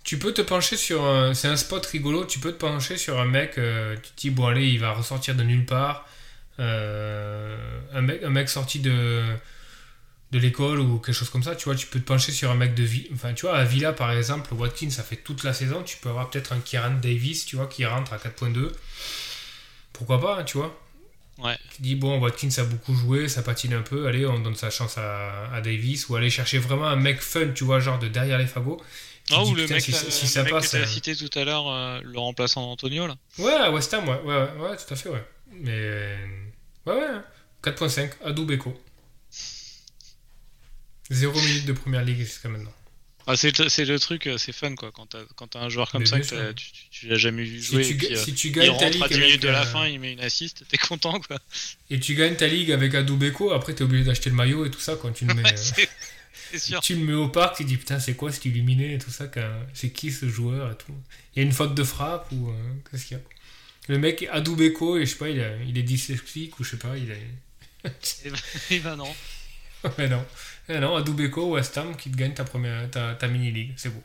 tu 0.04 0.18
peux 0.18 0.32
te 0.32 0.42
pencher 0.42 0.76
sur. 0.76 1.04
un- 1.04 1.34
C'est 1.34 1.48
un 1.48 1.56
spot 1.56 1.84
rigolo. 1.86 2.24
Tu 2.26 2.38
peux 2.38 2.52
te 2.52 2.58
pencher 2.58 2.96
sur 2.98 3.18
un 3.20 3.24
mec. 3.26 3.58
euh, 3.58 3.96
tu 3.96 4.10
te 4.10 4.20
dis, 4.20 4.30
bon, 4.30 4.46
allez, 4.46 4.68
il 4.68 4.78
va 4.80 4.92
ressortir 4.92 5.34
de 5.34 5.42
nulle 5.42 5.66
part. 5.66 6.08
Euh, 6.58 7.80
un, 7.92 8.00
mec, 8.02 8.22
un 8.22 8.30
mec 8.30 8.48
sorti 8.48 8.80
de. 8.80 9.22
De 10.32 10.38
l'école 10.40 10.80
ou 10.80 10.98
quelque 10.98 11.14
chose 11.14 11.30
comme 11.30 11.44
ça, 11.44 11.54
tu 11.54 11.66
vois, 11.66 11.76
tu 11.76 11.86
peux 11.86 12.00
te 12.00 12.04
pencher 12.04 12.32
sur 12.32 12.50
un 12.50 12.56
mec 12.56 12.74
de 12.74 12.82
vie. 12.82 13.06
Enfin, 13.14 13.32
tu 13.32 13.46
vois, 13.46 13.56
à 13.56 13.64
Villa 13.64 13.92
par 13.92 14.10
exemple, 14.10 14.52
Watkins, 14.54 14.90
ça 14.90 15.04
fait 15.04 15.16
toute 15.16 15.44
la 15.44 15.52
saison. 15.52 15.82
Tu 15.84 15.98
peux 15.98 16.08
avoir 16.08 16.28
peut-être 16.30 16.52
un 16.52 16.58
Kieran 16.58 16.94
Davis, 17.00 17.46
tu 17.46 17.54
vois, 17.56 17.66
qui 17.66 17.84
rentre 17.86 18.12
à 18.12 18.18
4.2. 18.18 18.72
Pourquoi 19.92 20.20
pas, 20.20 20.38
hein, 20.40 20.44
tu 20.44 20.58
vois 20.58 20.76
Ouais. 21.38 21.56
qui 21.74 21.82
dit 21.82 21.96
bon 21.96 22.18
Watkins 22.18 22.48
a 22.56 22.64
beaucoup 22.64 22.94
joué, 22.94 23.28
ça 23.28 23.42
patine 23.42 23.74
un 23.74 23.82
peu, 23.82 24.06
allez 24.06 24.24
on 24.24 24.38
donne 24.38 24.54
sa 24.56 24.70
chance 24.70 24.96
à, 24.96 25.52
à 25.52 25.60
Davis 25.60 26.08
ou 26.08 26.16
aller 26.16 26.30
chercher 26.30 26.58
vraiment 26.58 26.86
un 26.86 26.96
mec 26.96 27.20
fun, 27.20 27.48
tu 27.54 27.62
vois, 27.64 27.78
genre 27.78 27.98
de 27.98 28.08
derrière 28.08 28.38
les 28.38 28.46
fagots. 28.46 28.80
Tu 29.26 29.34
Ah, 29.36 29.42
dis, 29.44 29.50
ou 29.50 29.54
le 29.54 29.66
mec, 29.66 29.82
si, 29.82 29.92
là, 29.92 29.98
si 30.08 30.24
le 30.24 30.30
ça 30.30 30.42
mec 30.44 30.52
passe. 30.52 30.68
que 30.68 30.76
t'as 30.78 30.82
euh, 30.84 30.86
cité 30.86 31.14
tout 31.14 31.38
à 31.38 31.44
l'heure, 31.44 31.68
euh, 31.70 32.00
le 32.02 32.18
remplaçant 32.18 32.62
d'Antonio 32.62 33.06
là. 33.06 33.16
Ouais, 33.38 33.52
à 33.52 33.70
West 33.70 33.92
Ham, 33.92 34.08
ouais, 34.08 34.18
ouais, 34.24 34.48
ouais, 34.58 34.76
tout 34.78 34.94
à 34.94 34.96
fait, 34.96 35.10
ouais. 35.10 35.22
Mais 35.52 35.72
euh, 35.74 36.16
ouais, 36.86 36.94
ouais, 36.94 37.06
hein. 37.06 37.24
4.5, 37.62 38.12
Adou 38.24 38.46
Beko. 38.46 38.74
0 41.10 41.40
minutes 41.40 41.66
de 41.66 41.72
première 41.72 42.04
ligue 42.04 42.18
jusqu'à 42.18 42.48
maintenant. 42.48 42.72
Ah, 43.28 43.36
c'est 43.36 43.58
le, 43.58 43.98
truc, 43.98 44.28
euh, 44.28 44.38
c'est 44.38 44.52
fun 44.52 44.74
quoi. 44.76 44.92
Quand 44.92 45.06
t'as 45.48 45.58
un 45.60 45.68
joueur 45.68 45.90
comme 45.90 46.02
Mais 46.02 46.06
ça 46.06 46.20
que 46.20 46.52
tu, 46.52 46.70
tu, 46.70 46.82
tu 46.90 47.08
l'as 47.08 47.16
jamais 47.16 47.42
vu 47.42 47.60
Si 47.60 47.72
jouer, 47.72 47.84
tu, 47.84 47.96
puis, 47.96 48.14
euh, 48.14 48.16
si 48.16 48.34
tu 48.34 48.48
il 48.48 48.52
gagnes 48.52 48.66
ta 48.78 48.84
rentre 48.84 48.86
ligue 48.86 49.02
à 49.02 49.08
10 49.08 49.14
avec, 49.14 49.26
minutes 49.26 49.42
de 49.42 49.48
la 49.48 49.62
euh, 49.62 49.66
fin, 49.66 49.88
il 49.88 49.98
met 49.98 50.12
une 50.12 50.20
assist, 50.20 50.64
t'es 50.68 50.78
content 50.78 51.18
quoi. 51.20 51.38
et 51.90 51.98
tu 51.98 52.14
gagnes 52.14 52.36
ta 52.36 52.46
ligue 52.46 52.70
avec 52.70 52.94
Adou 52.94 53.16
Beko, 53.16 53.50
après 53.52 53.74
t'es 53.74 53.82
obligé 53.82 54.04
d'acheter 54.04 54.30
le 54.30 54.36
maillot 54.36 54.64
et 54.64 54.70
tout 54.70 54.78
ça 54.78 54.94
quand 54.94 55.10
tu 55.12 55.24
le 55.26 55.34
mets. 55.34 55.42
Euh, 55.52 56.58
sûr. 56.58 56.80
Tu 56.80 56.94
le 56.94 57.00
mets 57.04 57.14
au 57.14 57.28
parc, 57.28 57.56
tu 57.56 57.64
te 57.64 57.68
dis 57.68 57.76
putain, 57.76 57.98
c'est 57.98 58.14
quoi 58.14 58.30
cet 58.30 58.44
illuminé 58.44 58.94
et 58.94 58.98
tout 58.98 59.10
ça, 59.10 59.28
c'est 59.74 59.90
qui 59.90 60.12
ce 60.12 60.28
joueur 60.28 60.70
et 60.70 60.76
tout. 60.76 60.94
Il 61.34 61.40
y 61.40 61.42
a 61.42 61.46
une 61.46 61.52
faute 61.52 61.74
de 61.74 61.82
frappe 61.82 62.30
ou 62.30 62.50
euh, 62.50 62.52
qu'est-ce 62.90 63.06
qu'il 63.06 63.16
y 63.16 63.20
a? 63.20 63.22
Le 63.88 63.98
mec 63.98 64.22
est 64.22 64.28
Adubeko 64.28 64.96
et 64.98 65.06
je 65.06 65.10
sais 65.10 65.18
pas, 65.18 65.28
il, 65.28 65.40
a- 65.40 65.56
il 65.66 65.76
est 65.76 65.82
dyslexique 65.82 66.58
ou 66.60 66.64
je 66.64 66.70
sais 66.70 66.76
pas, 66.76 66.96
il 66.96 67.10
est. 67.10 67.30
Et 68.24 68.30
ben, 68.30 68.38
et 68.70 68.78
ben 68.78 68.96
non. 68.96 69.14
Mais 69.98 70.08
non, 70.08 70.24
Eh 70.68 70.78
non, 70.78 70.96
Adubeko 70.96 71.54
West 71.54 71.76
Ham 71.78 71.96
qui 71.96 72.10
te 72.10 72.16
gagne 72.16 72.34
ta 72.34 72.44
première 72.44 72.90
ta, 72.90 73.14
ta 73.14 73.28
mini 73.28 73.50
league, 73.52 73.72
c'est 73.76 73.90
beau. 73.90 74.02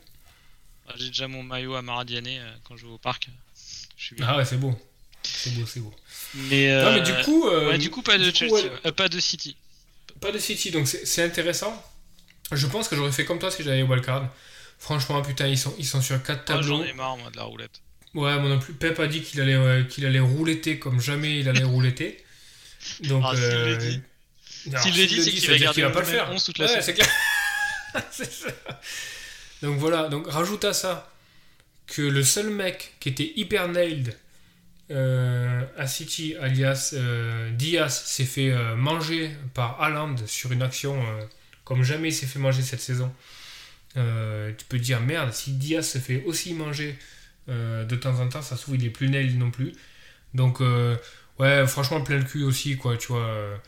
Ah, 0.88 0.92
J'ai 0.96 1.08
déjà 1.08 1.28
mon 1.28 1.42
maillot 1.42 1.74
à 1.74 1.82
Maradiané 1.82 2.38
euh, 2.38 2.50
quand 2.64 2.76
je 2.76 2.86
vais 2.86 2.92
au 2.92 2.98
parc. 2.98 3.28
Je 3.96 4.04
suis 4.04 4.16
bien. 4.16 4.26
Ah 4.28 4.36
ouais, 4.36 4.44
c'est 4.44 4.56
beau, 4.58 4.74
c'est 5.22 5.54
beau, 5.54 5.66
c'est 5.66 5.80
beau. 5.80 5.92
Mais, 6.34 6.70
euh, 6.70 6.84
Non 6.84 6.92
mais 6.94 7.00
du 7.02 7.14
coup, 7.24 7.48
euh, 7.48 7.70
ouais, 7.70 7.78
du 7.78 7.90
coup 7.90 8.02
pas 8.02 8.18
de 8.18 8.24
du 8.24 8.30
coup, 8.32 8.36
Chelsea, 8.38 8.52
ouais, 8.52 8.72
ouais. 8.84 8.92
Pas 8.92 9.08
de 9.08 9.18
City. 9.20 9.56
pas 10.20 10.30
de 10.32 10.38
City, 10.38 10.70
donc 10.70 10.86
c'est 10.86 11.22
intéressant. 11.24 11.72
Je 12.52 12.66
pense 12.66 12.88
que 12.88 12.96
j'aurais 12.96 13.12
fait 13.12 13.24
comme 13.24 13.38
toi 13.38 13.50
si 13.50 13.62
j'avais 13.62 13.82
wildcard. 13.82 14.28
Franchement, 14.78 15.22
putain, 15.22 15.46
ils 15.46 15.56
sont, 15.58 15.74
ils 15.78 15.86
sont 15.86 16.02
sur 16.02 16.20
4 16.22 16.40
Ah, 16.40 16.44
tableaux. 16.44 16.78
J'en 16.78 16.84
ai 16.84 16.92
marre 16.92 17.16
moi 17.16 17.30
de 17.30 17.36
la 17.36 17.44
roulette. 17.44 17.80
Ouais, 18.14 18.38
moi 18.38 18.48
non 18.48 18.58
plus. 18.58 18.74
Pep 18.74 18.98
a 19.00 19.06
dit 19.06 19.22
qu'il 19.22 19.40
allait, 19.40 19.86
qu'il 19.86 20.04
allait 20.04 20.20
rouletter 20.20 20.78
comme 20.78 21.00
jamais 21.00 21.38
il 21.40 21.48
allait 21.48 21.64
rouletter. 21.64 22.22
Donc, 23.04 23.22
Ah, 23.24 23.34
s'il 23.34 23.44
euh, 23.44 23.96
S'il 24.62 24.96
le 24.96 25.06
dit, 25.06 25.22
c'est 25.22 25.30
qu'il 25.30 25.40
ça 25.40 25.52
va 25.52 25.58
garder 25.58 25.82
pas 25.90 26.00
le 26.00 26.06
faire. 26.06 26.30
11 26.30 26.44
toute 26.44 26.58
la 26.58 26.66
Ouais, 26.66 26.70
saison. 26.80 26.82
c'est 26.86 26.94
clair. 26.94 27.08
C'est 28.10 28.32
ça. 28.32 28.48
Donc 29.62 29.78
voilà, 29.78 30.08
donc 30.08 30.26
rajoute 30.28 30.64
à 30.64 30.72
ça 30.72 31.12
que 31.86 32.02
le 32.02 32.22
seul 32.22 32.48
mec 32.50 32.94
qui 33.00 33.10
était 33.10 33.32
hyper 33.36 33.68
nailed 33.68 34.16
euh, 34.90 35.62
à 35.76 35.86
City, 35.86 36.34
alias 36.40 36.92
euh, 36.94 37.50
Diaz, 37.50 38.02
s'est 38.06 38.24
fait 38.24 38.50
euh, 38.50 38.74
manger 38.76 39.30
par 39.54 39.80
Haaland 39.80 40.16
sur 40.26 40.52
une 40.52 40.62
action 40.62 40.94
euh, 41.02 41.22
comme 41.64 41.82
jamais 41.82 42.08
il 42.08 42.12
s'est 42.14 42.26
fait 42.26 42.38
manger 42.38 42.62
cette 42.62 42.80
saison. 42.80 43.12
Euh, 43.98 44.52
tu 44.56 44.64
peux 44.64 44.78
te 44.78 44.82
dire 44.82 45.00
merde, 45.00 45.32
si 45.32 45.52
Diaz 45.52 45.86
se 45.86 45.98
fait 45.98 46.22
aussi 46.24 46.54
manger 46.54 46.98
euh, 47.50 47.84
de 47.84 47.96
temps 47.96 48.20
en 48.20 48.28
temps, 48.28 48.40
ça 48.42 48.56
se 48.56 48.62
trouve 48.62 48.76
il 48.76 48.84
est 48.86 48.90
plus 48.90 49.08
nailed 49.10 49.38
non 49.38 49.50
plus. 49.50 49.72
Donc 50.34 50.60
euh, 50.62 50.96
ouais, 51.38 51.66
franchement 51.66 52.00
plein 52.00 52.16
le 52.16 52.24
cul 52.24 52.42
aussi 52.42 52.76
quoi, 52.78 52.96
tu 52.96 53.08
vois. 53.08 53.60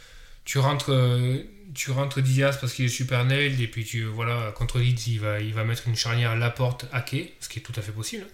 Tu 0.44 0.58
rentres, 0.58 0.92
euh, 0.92 1.42
tu 1.74 1.90
rentres 1.90 2.20
Diaz 2.20 2.58
parce 2.60 2.74
qu'il 2.74 2.86
est 2.86 2.88
super 2.88 3.24
nailed, 3.24 3.60
et 3.60 3.68
puis 3.68 3.84
tu, 3.84 4.04
voilà, 4.04 4.52
contre 4.52 4.78
Leeds, 4.78 5.08
il 5.08 5.20
va, 5.20 5.40
il 5.40 5.54
va 5.54 5.64
mettre 5.64 5.88
une 5.88 5.96
charnière 5.96 6.32
à 6.32 6.36
la 6.36 6.50
porte 6.50 6.86
hackée, 6.92 7.34
ce 7.40 7.48
qui 7.48 7.58
est 7.58 7.62
tout 7.62 7.72
à 7.76 7.82
fait 7.82 7.92
possible. 7.92 8.26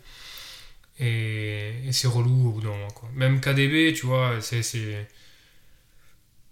Et, 0.98 1.72
c'est 1.92 2.08
relou 2.08 2.48
au 2.48 2.52
bout 2.52 2.60
d'un 2.60 2.68
moment. 2.68 2.90
Quoi. 2.90 3.08
Même 3.14 3.40
KDB, 3.40 3.94
tu 3.94 4.06
vois, 4.06 4.40
c'est. 4.40 5.08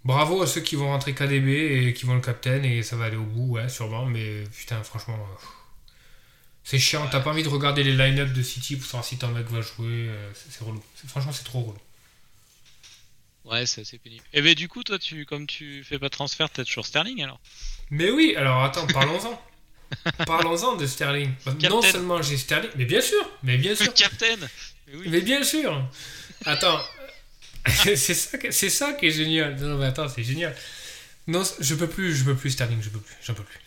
Bravo 0.05 0.43
à 0.43 0.47
ceux 0.47 0.61
qui 0.63 0.77
vont 0.77 0.87
rentrer 0.89 1.13
KDB 1.13 1.89
et 1.89 1.93
qui 1.93 2.07
vont 2.07 2.15
le 2.15 2.21
captain, 2.21 2.63
et 2.63 2.83
ça 2.83 2.97
va 2.97 3.07
aller 3.07 3.17
au 3.17 3.25
bout, 3.25 3.55
ouais, 3.57 3.69
sûrement, 3.69 4.07
mais 4.07 4.45
putain, 4.57 4.83
franchement. 4.83 5.15
euh, 5.15 5.47
c'est 6.69 6.79
chiant, 6.79 7.07
t'as 7.11 7.21
pas 7.21 7.31
envie 7.31 7.43
de 7.43 7.49
regarder 7.49 7.83
les 7.83 7.95
line-up 7.95 8.31
de 8.31 8.43
City 8.43 8.77
pour 8.77 8.85
savoir 8.85 9.03
si 9.03 9.17
ton 9.17 9.29
mec 9.29 9.47
va 9.51 9.63
jouer, 9.63 10.09
euh, 10.09 10.31
c'est, 10.35 10.63
relou. 10.63 10.83
Franchement, 11.07 11.33
c'est 11.33 11.45
trop 11.45 11.61
relou. 11.61 11.79
Ouais, 13.51 13.65
c'est 13.67 13.81
assez 13.81 13.99
pénible. 13.99 14.25
Et 14.33 14.43
ben 14.43 14.55
du 14.55 14.69
coup, 14.69 14.83
toi, 14.83 14.99
tu, 14.99 15.25
comme 15.25 15.47
tu 15.47 15.83
fais 15.85 15.99
pas 15.99 16.07
de 16.07 16.11
transfert, 16.13 16.51
t'as 16.51 16.65
toujours 16.65 16.85
Sterling 16.87 17.23
alors? 17.23 17.41
Mais 17.91 18.11
oui, 18.11 18.35
alors 18.37 18.63
attends, 18.63 18.87
parlons-en. 18.87 19.41
parlons-en 20.27 20.77
de 20.77 20.87
Sterling. 20.87 21.31
Non 21.47 21.55
Captain. 21.57 21.83
seulement 21.93 22.21
j'ai 22.23 22.37
Sterling, 22.37 22.71
mais 22.77 22.85
bien 22.85 23.01
sûr, 23.01 23.31
mais 23.43 23.57
bien 23.57 23.75
sûr, 23.75 23.93
Captain 23.95 24.37
Mais 24.87 24.95
oui. 24.97 25.07
mais 25.09 25.21
bien 25.23 25.43
sûr. 25.43 25.83
Attends, 26.45 26.81
c'est 27.67 27.97
ça, 27.97 28.39
c'est 28.51 28.71
ça 28.71 28.93
qui 28.93 29.07
est 29.07 29.11
génial. 29.11 29.57
Non 29.57 29.79
mais 29.79 29.87
attends, 29.87 30.09
c'est 30.09 30.23
génial. 30.25 30.55
Non, 31.27 31.43
je 31.61 31.75
peux 31.75 31.89
plus, 31.89 32.15
je 32.15 32.25
peux 32.25 32.37
plus 32.37 32.51
Sterling, 32.51 32.83
je 32.83 32.91
peux 32.91 33.01
plus, 33.01 33.15
j'en 33.25 33.35
peux 33.35 33.45
plus. 33.45 33.59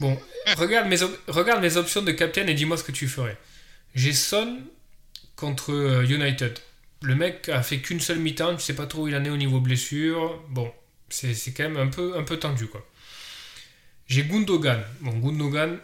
Bon, 0.00 0.18
regarde 0.56 0.88
mes, 0.88 0.96
regarde 1.28 1.60
mes 1.62 1.76
options 1.76 2.02
de 2.02 2.12
captain 2.12 2.46
et 2.46 2.54
dis-moi 2.54 2.76
ce 2.78 2.84
que 2.84 2.92
tu 2.92 3.08
ferais. 3.08 3.36
J'ai 3.94 4.12
Son 4.12 4.60
contre 5.36 5.72
euh, 5.72 6.04
United. 6.06 6.58
Le 7.02 7.14
mec 7.14 7.48
a 7.48 7.62
fait 7.62 7.78
qu'une 7.80 8.00
seule 8.00 8.18
mi-temps, 8.18 8.56
tu 8.56 8.62
sais 8.62 8.74
pas 8.74 8.86
trop 8.86 9.02
où 9.04 9.08
il 9.08 9.14
en 9.16 9.24
est 9.24 9.30
au 9.30 9.36
niveau 9.36 9.60
blessure. 9.60 10.42
Bon, 10.48 10.72
c'est 11.08 11.34
quand 11.54 11.64
même 11.64 11.76
un 11.76 11.88
peu, 11.88 12.16
un 12.18 12.22
peu 12.22 12.38
tendu 12.38 12.66
quoi. 12.66 12.84
J'ai 14.08 14.24
Gundogan. 14.24 14.82
Bon, 15.00 15.12
Gundogan, 15.18 15.78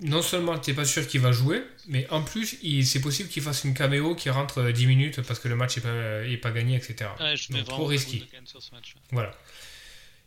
non 0.00 0.20
seulement 0.20 0.58
t'es 0.58 0.74
pas 0.74 0.84
sûr 0.84 1.06
qu'il 1.06 1.20
va 1.20 1.32
jouer, 1.32 1.62
mais 1.88 2.06
en 2.10 2.22
plus, 2.22 2.56
il- 2.62 2.86
c'est 2.86 3.00
possible 3.00 3.28
qu'il 3.30 3.42
fasse 3.42 3.64
une 3.64 3.72
caméo 3.74 4.14
qui 4.14 4.28
rentre 4.30 4.58
euh, 4.58 4.72
10 4.72 4.86
minutes 4.86 5.22
parce 5.22 5.38
que 5.38 5.48
le 5.48 5.56
match 5.56 5.78
est 5.78 5.80
pas, 5.80 6.22
est 6.24 6.36
pas 6.36 6.50
gagné, 6.50 6.76
etc. 6.76 7.10
Ouais, 7.20 7.36
je 7.36 7.52
Donc, 7.52 7.64
trop 7.66 7.86
risqué. 7.86 8.18
Voilà. 9.12 9.32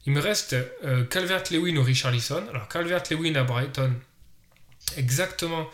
Il 0.05 0.13
me 0.13 0.21
reste 0.21 0.53
euh, 0.83 1.03
Calvert-Lewin 1.05 1.75
ou 1.77 1.83
Richarlison. 1.83 2.47
Alors, 2.49 2.67
Calvert-Lewin 2.67 3.35
à 3.35 3.43
Brighton, 3.43 3.93
exactement 4.97 5.67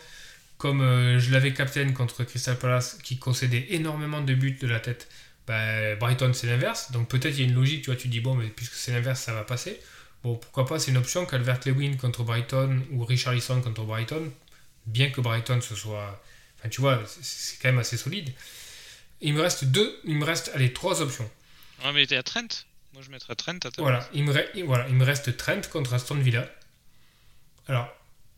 comme 0.58 0.80
euh, 0.80 1.18
je 1.18 1.30
l'avais 1.32 1.52
captain 1.52 1.92
contre 1.92 2.24
Crystal 2.24 2.58
Palace, 2.58 2.98
qui 3.02 3.18
concédait 3.18 3.66
énormément 3.70 4.20
de 4.20 4.34
buts 4.34 4.58
de 4.60 4.66
la 4.66 4.80
tête. 4.80 5.08
Bah, 5.46 5.94
Brighton, 5.96 6.32
c'est 6.32 6.46
l'inverse. 6.46 6.90
Donc, 6.92 7.08
peut-être 7.08 7.34
il 7.36 7.40
y 7.40 7.44
a 7.44 7.48
une 7.48 7.54
logique, 7.54 7.82
tu 7.82 7.90
vois, 7.90 7.96
tu 8.00 8.08
dis, 8.08 8.20
bon, 8.20 8.34
mais 8.34 8.48
puisque 8.48 8.74
c'est 8.74 8.92
l'inverse, 8.92 9.20
ça 9.20 9.32
va 9.34 9.44
passer. 9.44 9.78
Bon, 10.24 10.34
pourquoi 10.36 10.66
pas, 10.66 10.78
c'est 10.78 10.90
une 10.90 10.96
option, 10.96 11.24
Calvert-Lewin 11.26 11.96
contre 11.98 12.24
Brighton 12.24 12.82
ou 12.90 13.04
Richarlison 13.04 13.60
contre 13.60 13.82
Brighton, 13.84 14.32
bien 14.86 15.10
que 15.10 15.20
Brighton 15.20 15.60
ce 15.60 15.76
soit. 15.76 16.20
Enfin, 16.58 16.68
tu 16.68 16.80
vois, 16.80 17.02
c'est- 17.20 17.58
quand 17.62 17.68
même 17.68 17.78
assez 17.78 17.96
solide. 17.96 18.32
Il 19.20 19.34
me 19.34 19.40
reste 19.42 19.64
deux, 19.66 19.98
il 20.04 20.16
me 20.16 20.24
reste, 20.24 20.50
allez, 20.54 20.72
trois 20.72 21.00
options. 21.00 21.30
Ouais, 21.84 21.92
mais 21.92 22.06
t'es 22.06 22.16
à 22.16 22.22
Trent? 22.22 22.48
Moi, 22.92 23.02
je 23.02 23.10
mettrais 23.10 23.34
Trent 23.36 23.56
à 23.56 23.70
ta 23.70 23.82
Voilà 23.82 24.08
il, 24.14 24.24
me 24.24 24.32
re- 24.32 24.64
voilà, 24.64 24.88
il 24.88 24.94
me 24.94 25.04
reste 25.04 25.36
Trent 25.36 25.60
contre 25.70 25.92
Aston 25.94 26.16
Villa. 26.16 26.48
Alors, 27.68 27.88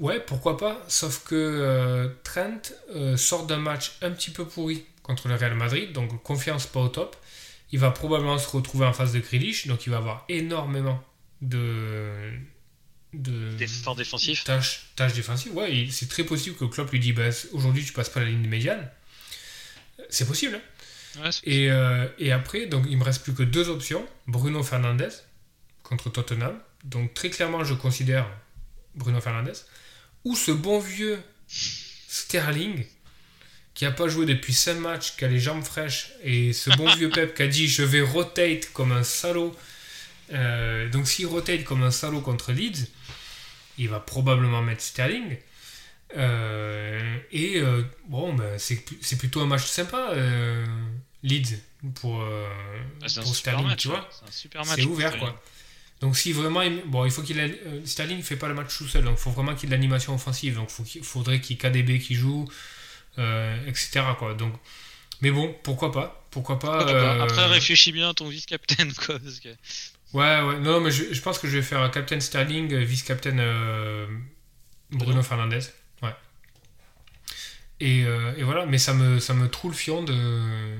ouais, 0.00 0.20
pourquoi 0.20 0.56
pas, 0.56 0.82
sauf 0.88 1.24
que 1.24 1.34
euh, 1.34 2.08
Trent 2.24 2.60
euh, 2.94 3.16
sort 3.16 3.46
d'un 3.46 3.58
match 3.58 3.92
un 4.02 4.10
petit 4.10 4.30
peu 4.30 4.46
pourri 4.46 4.84
contre 5.02 5.28
le 5.28 5.34
Real 5.34 5.54
Madrid, 5.54 5.92
donc 5.92 6.22
confiance 6.22 6.66
pas 6.66 6.80
au 6.80 6.88
top. 6.88 7.16
Il 7.72 7.78
va 7.78 7.90
probablement 7.90 8.38
se 8.38 8.48
retrouver 8.48 8.86
en 8.86 8.92
face 8.92 9.12
de 9.12 9.20
Grealish, 9.20 9.66
donc 9.66 9.86
il 9.86 9.90
va 9.90 9.98
avoir 9.98 10.24
énormément 10.28 11.02
de, 11.42 12.30
de 13.12 13.52
Défenseur 13.56 13.94
défensif. 13.94 14.44
tâches, 14.44 14.86
tâches 14.96 15.12
défensives. 15.12 15.54
Ouais, 15.54 15.86
c'est 15.90 16.08
très 16.08 16.24
possible 16.24 16.56
que 16.56 16.64
Klopp 16.64 16.90
lui 16.90 16.98
dise 17.00 17.14
bah, 17.14 17.28
aujourd'hui 17.52 17.84
tu 17.84 17.92
passes 17.92 18.08
pas 18.08 18.20
la 18.20 18.26
ligne 18.26 18.46
médiane. 18.48 18.88
C'est 20.08 20.26
possible. 20.26 20.56
hein. 21.16 21.20
Ouais, 21.24 21.30
Et, 21.44 21.70
euh, 21.70 22.06
et 22.18 22.32
après, 22.32 22.66
donc 22.66 22.84
il 22.88 22.96
me 22.96 23.04
reste 23.04 23.22
plus 23.22 23.34
que 23.34 23.42
deux 23.42 23.68
options. 23.68 24.06
Bruno 24.26 24.62
Fernandez 24.62 25.08
contre 25.82 26.10
Tottenham. 26.10 26.58
Donc 26.84 27.12
très 27.14 27.28
clairement, 27.30 27.64
je 27.64 27.74
considère 27.74 28.26
Bruno 28.94 29.20
Fernandez. 29.20 29.52
Ou 30.24 30.36
ce 30.36 30.50
bon 30.50 30.78
vieux 30.78 31.22
Sterling 31.48 32.84
qui 33.78 33.86
a 33.86 33.92
pas 33.92 34.08
joué 34.08 34.26
depuis 34.26 34.52
5 34.52 34.74
matchs, 34.74 35.14
qui 35.16 35.24
a 35.24 35.28
les 35.28 35.38
jambes 35.38 35.62
fraîches. 35.62 36.10
Et 36.24 36.52
ce 36.52 36.68
bon 36.70 36.92
vieux 36.96 37.10
Pep 37.10 37.32
qui 37.32 37.42
a 37.42 37.46
dit 37.46 37.68
je 37.68 37.82
vais 37.84 38.00
rotate 38.00 38.72
comme 38.72 38.90
un 38.90 39.04
salaud. 39.04 39.56
Euh, 40.32 40.88
donc 40.88 41.06
s'il 41.06 41.26
rotate 41.26 41.62
comme 41.62 41.84
un 41.84 41.92
salaud 41.92 42.20
contre 42.20 42.50
Leeds, 42.50 42.88
il 43.78 43.88
va 43.88 44.00
probablement 44.00 44.62
mettre 44.62 44.82
Sterling. 44.82 45.36
Euh, 46.16 47.18
et 47.30 47.60
euh, 47.60 47.84
bon, 48.08 48.34
ben, 48.34 48.58
c'est 48.58 49.16
plutôt 49.16 49.42
un 49.42 49.46
match 49.46 49.66
sympa, 49.66 50.12
Leeds, 51.22 51.60
pour, 51.94 52.24
pour 53.00 53.36
Sterling, 53.36 53.66
match. 53.68 53.82
tu 53.82 53.88
vois. 53.88 54.10
C'est 54.64 54.84
ouvert, 54.86 55.16
quoi. 55.18 55.40
Donc 56.00 56.16
si 56.16 56.32
vraiment, 56.32 56.62
il- 56.62 56.82
bon, 56.86 57.04
il 57.04 57.10
faut 57.10 57.22
qu'il 57.22 57.38
ait- 57.40 57.60
euh, 57.66 57.84
Sterling 57.84 58.22
fait 58.22 58.36
pas 58.36 58.48
le 58.48 58.54
match 58.54 58.76
tout 58.76 58.86
seul, 58.86 59.04
donc 59.04 59.16
il 59.18 59.20
faut 59.22 59.30
vraiment 59.30 59.54
qu'il 59.54 59.66
ait 59.66 59.70
de 59.70 59.74
l'animation 59.76 60.14
offensive, 60.14 60.54
donc 60.54 60.70
faut 60.70 60.84
qu'il 60.84 61.02
faudrait 61.02 61.40
qu'il 61.40 61.56
y 61.56 61.58
ait 61.58 61.62
KDB 61.70 61.98
qui 61.98 62.14
joue, 62.14 62.48
euh, 63.18 63.56
etc. 63.66 64.02
Quoi. 64.18 64.34
Donc, 64.34 64.54
mais 65.20 65.30
bon, 65.32 65.54
pourquoi 65.64 65.90
pas, 65.90 66.24
pourquoi 66.30 66.58
pas. 66.60 66.78
Pourquoi 66.78 66.92
pas. 66.92 67.14
euh, 67.16 67.22
Après, 67.24 67.46
réfléchis 67.46 67.90
bien 67.92 68.10
à 68.10 68.14
ton 68.14 68.28
vice-captain, 68.28 68.88
quoi. 69.06 69.18
Parce 69.18 69.40
que... 69.40 69.48
Ouais, 70.12 70.40
ouais, 70.40 70.58
non, 70.60 70.80
mais 70.80 70.90
je, 70.92 71.12
je 71.12 71.20
pense 71.20 71.38
que 71.38 71.48
je 71.48 71.56
vais 71.56 71.62
faire 71.62 71.80
un 71.82 71.90
Captain 71.90 72.20
Sterling, 72.20 72.72
euh, 72.72 72.84
vice-captain 72.84 73.36
euh, 73.38 74.06
Bruno 74.90 75.22
Fernandez. 75.22 75.60
Ouais. 76.02 76.14
Et, 77.80 78.04
euh, 78.04 78.34
et 78.36 78.42
voilà, 78.42 78.66
mais 78.66 78.78
ça 78.78 78.94
me, 78.94 79.18
ça 79.20 79.34
me 79.34 79.48
troue 79.48 79.68
le 79.68 79.74
fion 79.74 80.02
de, 80.02 80.76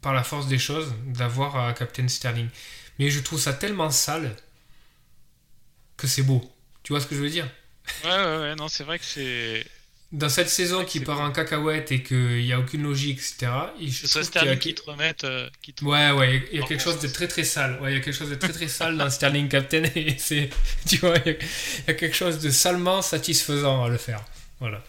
par 0.00 0.12
la 0.14 0.22
force 0.22 0.46
des 0.48 0.58
choses 0.58 0.94
d'avoir 1.06 1.56
un 1.56 1.72
Captain 1.72 2.08
Sterling. 2.08 2.48
Mais 2.98 3.10
je 3.10 3.20
trouve 3.20 3.40
ça 3.40 3.52
tellement 3.52 3.90
sale 3.90 4.36
que 5.96 6.06
c'est 6.06 6.22
beau. 6.22 6.42
Tu 6.82 6.92
vois 6.92 7.00
ce 7.00 7.06
que 7.06 7.14
je 7.14 7.20
veux 7.20 7.30
dire? 7.30 7.48
Ouais, 8.04 8.10
ouais, 8.10 8.38
ouais, 8.38 8.54
non, 8.56 8.68
c'est 8.68 8.84
vrai 8.84 8.98
que 8.98 9.04
c'est. 9.04 9.66
Dans 10.12 10.28
cette 10.28 10.48
saison 10.48 10.84
qui 10.84 11.00
part 11.00 11.20
en 11.20 11.32
cacahuète 11.32 11.90
et 11.90 12.02
qu'il 12.04 12.44
n'y 12.44 12.52
a 12.52 12.60
aucune 12.60 12.82
logique, 12.84 13.18
etc. 13.18 13.50
il- 13.80 13.90
je 13.92 14.06
ce 14.06 14.18
a- 14.20 14.22
Sterling 14.22 14.58
qui 14.60 14.74
te 14.74 14.82
remette. 14.88 15.24
euh, 15.24 15.50
qui 15.60 15.72
te- 15.74 15.84
Ouais, 15.84 16.12
ouais, 16.12 16.48
il 16.52 16.60
y 16.60 16.62
a 16.62 16.66
quelque 16.66 16.82
chose 16.82 17.00
de 17.00 17.08
très 17.08 17.26
très 17.26 17.42
sale. 17.42 17.80
Ouais, 17.80 17.90
il 17.92 17.94
y 17.96 17.98
a 17.98 18.00
quelque 18.00 18.14
chose 18.16 18.30
de 18.30 18.36
très 18.36 18.52
très 18.52 18.68
sale 18.68 18.96
dans 18.96 19.10
Sterling 19.10 19.48
Captain 19.48 19.82
et 19.96 20.16
c'est, 20.18 20.50
tu 20.86 20.98
vois, 20.98 21.16
il 21.18 21.32
y, 21.32 21.34
a, 21.34 21.38
il 21.40 21.84
y 21.88 21.90
a 21.90 21.94
quelque 21.94 22.14
chose 22.14 22.38
de 22.38 22.50
salement 22.50 23.02
satisfaisant 23.02 23.82
à 23.84 23.88
le 23.88 23.96
faire. 23.98 24.24
Voilà. 24.60 24.84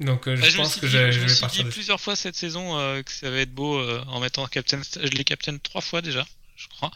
Donc 0.00 0.28
euh, 0.28 0.36
Bah, 0.36 0.48
je 0.48 0.56
pense 0.56 0.76
que 0.76 0.86
dit, 0.86 0.92
je, 0.92 1.10
je 1.12 1.20
me 1.20 1.26
vais 1.26 1.34
suis 1.34 1.46
dit 1.46 1.64
plusieurs 1.64 2.00
fois 2.00 2.16
cette 2.16 2.36
saison 2.36 2.78
euh, 2.78 3.02
que 3.02 3.10
ça 3.12 3.30
va 3.30 3.38
être 3.38 3.54
beau 3.54 3.80
en 4.08 4.20
mettant 4.20 4.46
captain. 4.46 4.80
Je 4.94 5.08
l'ai 5.08 5.24
captain 5.24 5.56
trois 5.58 5.80
fois 5.80 6.02
déjà, 6.02 6.26
je 6.60 6.68
crois. 6.68 6.90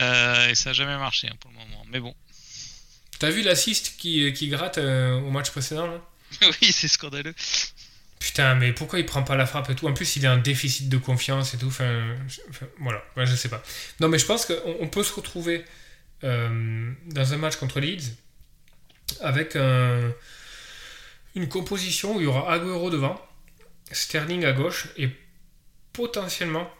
Euh, 0.00 0.48
et 0.48 0.54
ça 0.54 0.70
n'a 0.70 0.74
jamais 0.74 0.96
marché 0.98 1.28
hein, 1.28 1.36
pour 1.40 1.50
le 1.50 1.56
moment. 1.58 1.84
Mais 1.88 2.00
bon. 2.00 2.14
T'as 3.18 3.30
vu 3.30 3.42
l'assist 3.42 3.96
qui, 3.98 4.32
qui 4.32 4.48
gratte 4.48 4.78
euh, 4.78 5.18
au 5.20 5.30
match 5.30 5.50
précédent 5.50 5.86
là? 5.86 6.00
Oui, 6.60 6.72
c'est 6.72 6.88
scandaleux. 6.88 7.34
Putain, 8.18 8.54
mais 8.54 8.72
pourquoi 8.72 8.98
il 9.00 9.06
prend 9.06 9.22
pas 9.22 9.36
la 9.36 9.46
frappe 9.46 9.68
et 9.70 9.74
tout? 9.74 9.86
En 9.88 9.92
plus, 9.92 10.16
il 10.16 10.26
a 10.26 10.32
un 10.32 10.38
déficit 10.38 10.88
de 10.88 10.96
confiance 10.96 11.54
et 11.54 11.58
tout. 11.58 11.66
Enfin, 11.66 12.16
je- 12.28 12.40
enfin, 12.50 12.66
voilà, 12.78 13.02
Ouais, 13.16 13.26
je 13.26 13.34
sais 13.36 13.48
pas. 13.48 13.62
Non, 14.00 14.08
mais 14.08 14.18
je 14.18 14.26
pense 14.26 14.46
qu'on 14.46 14.76
on 14.80 14.88
peut 14.88 15.02
se 15.04 15.12
retrouver 15.12 15.64
euh, 16.24 16.92
dans 17.06 17.32
un 17.32 17.36
match 17.36 17.56
contre 17.56 17.80
Leeds 17.80 18.12
avec 19.20 19.56
un- 19.56 20.12
une 21.34 21.48
composition 21.48 22.16
où 22.16 22.20
il 22.20 22.24
y 22.24 22.26
aura 22.26 22.52
Agüero 22.52 22.90
devant, 22.90 23.20
Sterling 23.90 24.44
à 24.44 24.52
gauche 24.52 24.86
et 24.96 25.08
potentiellement 25.92 26.70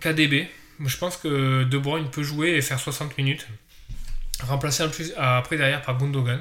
KDB. 0.00 0.48
Je 0.80 0.96
pense 0.96 1.16
que 1.16 1.64
De 1.64 1.78
Bruyne 1.78 2.10
peut 2.10 2.22
jouer 2.22 2.50
et 2.50 2.62
faire 2.62 2.80
60 2.80 3.16
minutes, 3.18 3.46
remplacé 4.40 4.82
en 4.82 4.88
plus 4.88 5.12
après 5.16 5.56
derrière 5.56 5.82
par 5.82 5.98
Gundogan. 5.98 6.40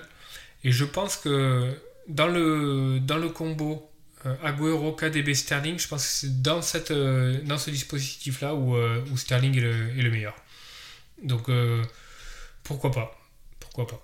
Et 0.64 0.72
je 0.72 0.86
pense 0.86 1.18
que 1.18 1.78
dans 2.08 2.28
le, 2.28 3.00
dans 3.00 3.18
le 3.18 3.30
combo 3.30 3.90
euh, 4.26 4.36
Agüero, 4.44 4.94
KDB, 4.94 5.34
Sterling, 5.34 5.78
je 5.78 5.88
pense 5.88 6.04
que 6.04 6.10
c'est 6.10 6.42
dans, 6.42 6.62
euh, 6.92 7.58
ce 7.58 7.70
dispositif-là 7.70 8.56
où, 8.56 8.76
euh, 8.76 9.04
où 9.12 9.18
Sterling 9.18 9.58
est 9.58 9.62
le, 10.02 10.12
meilleur. 10.12 10.36
Donc, 11.22 11.50
pourquoi 12.64 12.92
pas? 12.92 13.18
Pourquoi 13.60 13.88
pas? 13.88 14.02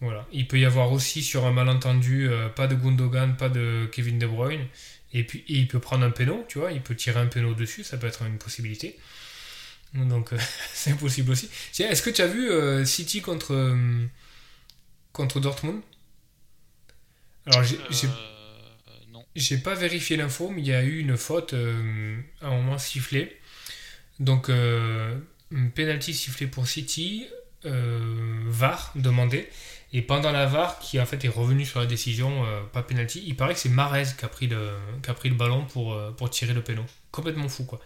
Voilà. 0.00 0.26
Il 0.32 0.46
peut 0.46 0.58
y 0.58 0.64
avoir 0.64 0.92
aussi 0.92 1.22
sur 1.22 1.46
un 1.46 1.52
malentendu, 1.52 2.28
pas 2.56 2.66
de 2.66 2.74
Gundogan, 2.74 3.36
pas 3.36 3.48
de 3.48 3.88
Kevin 3.92 4.18
De 4.18 4.26
Bruyne. 4.26 4.66
Et 5.12 5.24
puis, 5.24 5.44
il 5.48 5.68
peut 5.68 5.80
prendre 5.80 6.04
un 6.04 6.10
péno, 6.10 6.44
tu 6.48 6.58
vois, 6.58 6.72
il 6.72 6.82
peut 6.82 6.94
tirer 6.94 7.20
un 7.20 7.26
péno 7.26 7.54
dessus, 7.54 7.84
ça 7.84 7.96
peut 7.98 8.06
être 8.06 8.22
une 8.22 8.38
possibilité. 8.38 8.98
Donc, 9.94 10.32
euh, 10.32 10.38
c'est 10.74 10.96
possible 10.96 11.30
aussi. 11.32 11.48
Tiens, 11.72 11.88
Est-ce 11.90 12.02
que 12.02 12.10
tu 12.10 12.22
as 12.22 12.26
vu 12.26 12.50
euh, 12.50 12.84
City 12.84 13.20
contre, 13.22 13.54
euh, 13.54 14.06
contre 15.12 15.40
Dortmund? 15.40 15.82
Alors, 17.46 17.62
j'ai 17.64 17.78
j'ai- 17.90 18.08
non. 19.12 19.24
j'ai 19.34 19.58
pas 19.58 19.74
vérifié 19.74 20.16
l'info, 20.16 20.50
mais 20.50 20.60
il 20.62 20.66
y 20.68 20.72
a 20.74 20.82
eu 20.82 20.98
une 20.98 21.16
faute 21.16 21.54
euh, 21.54 22.16
à 22.40 22.48
un 22.48 22.56
moment 22.56 22.78
sifflée. 22.78 23.36
Donc, 24.20 24.50
euh, 24.50 25.18
un 25.54 25.68
penalty 25.68 26.14
sifflé 26.14 26.46
pour 26.48 26.66
City, 26.68 27.26
euh, 27.66 28.42
VAR 28.46 28.92
demandé. 28.96 29.48
Et 29.92 30.02
pendant 30.02 30.32
la 30.32 30.46
VAR, 30.46 30.80
qui 30.80 31.00
en 31.00 31.06
fait 31.06 31.24
est 31.24 31.28
revenu 31.30 31.66
sur 31.66 31.80
la 31.80 31.86
décision, 31.86 32.44
pas 32.72 32.82
penalty, 32.82 33.22
il 33.26 33.36
paraît 33.36 33.54
que 33.54 33.60
c'est 33.60 33.68
Marez 33.70 34.04
qui 34.18 34.24
a 34.24 34.28
pris 34.28 34.46
le, 34.48 34.76
qui 35.02 35.10
a 35.10 35.14
pris 35.14 35.30
le 35.30 35.36
ballon 35.36 35.64
pour, 35.66 35.96
pour 36.16 36.30
tirer 36.30 36.54
le 36.54 36.62
péno. 36.62 36.84
Complètement 37.12 37.48
fou, 37.48 37.64
quoi. 37.64 37.80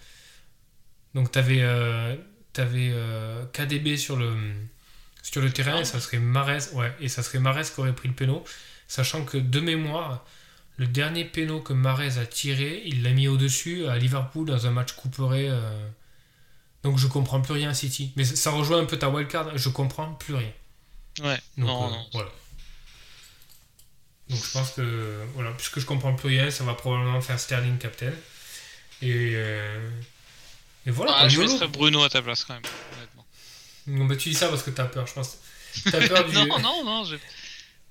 Donc, 1.15 1.31
t'avais 1.33 1.63
euh, 1.63 2.17
t'avais, 2.53 2.91
euh, 2.93 3.45
KDB 3.53 3.97
sur 3.97 4.17
le, 4.17 4.35
sur 5.23 5.41
le 5.43 5.51
terrain, 5.53 5.81
et 5.81 5.85
ça 5.85 6.01
serait 6.01 6.19
Marez, 6.19 6.59
ouais, 6.75 6.93
et 7.01 7.09
ça 7.09 7.23
serait 7.23 7.39
Marez 7.39 7.65
qui 7.65 7.81
aurait 7.81 7.95
pris 7.95 8.09
le 8.09 8.15
péno, 8.15 8.45
sachant 8.89 9.25
que 9.25 9.39
de 9.39 9.61
mémoire, 9.61 10.25
le 10.79 10.87
dernier 10.87 11.25
péno 11.25 11.61
que 11.61 11.73
Marez 11.75 12.19
a 12.19 12.27
tiré, 12.27 12.83
il 12.87 13.03
l'a 13.03 13.11
mis 13.13 13.29
au-dessus 13.29 13.87
à 13.87 13.99
Liverpool 13.99 14.47
dans 14.49 14.67
un 14.67 14.71
match 14.71 14.93
couperé. 14.93 15.49
euh, 15.51 15.89
donc 16.83 16.99
je 16.99 17.07
comprends 17.07 17.41
plus 17.41 17.55
rien 17.55 17.71
à 17.71 17.75
City. 17.75 18.13
Mais 18.17 18.25
ça- 18.25 18.37
ça 18.37 18.51
rejoint 18.51 18.81
un 18.81 18.87
peu 18.87 18.99
ta 18.99 19.09
wildcard, 19.09 19.57
je 19.57 19.69
comprends 19.69 20.13
plus 20.15 20.35
rien. 20.35 20.53
Ouais, 21.23 21.37
Donc, 21.59 21.67
non, 21.69 21.87
euh, 21.87 21.91
non. 21.91 22.07
voilà. 22.13 22.31
Donc 24.29 24.39
je 24.45 24.51
pense 24.53 24.71
que, 24.73 25.25
voilà, 25.35 25.51
puisque 25.53 25.81
je 25.81 25.87
comprends 25.87 26.15
plus 26.15 26.29
rien, 26.29 26.51
ça 26.51 26.65
va 26.65 26.75
probablement 26.75 27.21
faire 27.21 27.39
Sterling 27.39 27.79
captain. 27.79 28.13
Et, 29.03 29.33
euh, 29.35 29.91
et 30.87 30.91
voilà. 30.91 31.13
Ah, 31.17 31.29
je 31.29 31.41
mettrais 31.41 31.69
Bruno 31.69 32.03
à 32.03 32.09
ta 32.09 32.23
place 32.23 32.45
quand 32.45 32.55
même, 32.55 32.63
honnêtement. 32.97 33.27
Non, 33.87 34.05
mais 34.05 34.17
tu 34.17 34.29
dis 34.31 34.35
ça 34.35 34.49
parce 34.49 34.63
que 34.63 34.71
t'as 34.71 34.85
peur, 34.87 35.07
je 35.07 35.15
pense. 35.15 35.39
T'as 35.91 36.07
peur 36.09 36.25
du, 36.29 36.35
non, 36.35 36.59
non, 36.59 36.85
non, 36.85 37.05
je... 37.05 37.17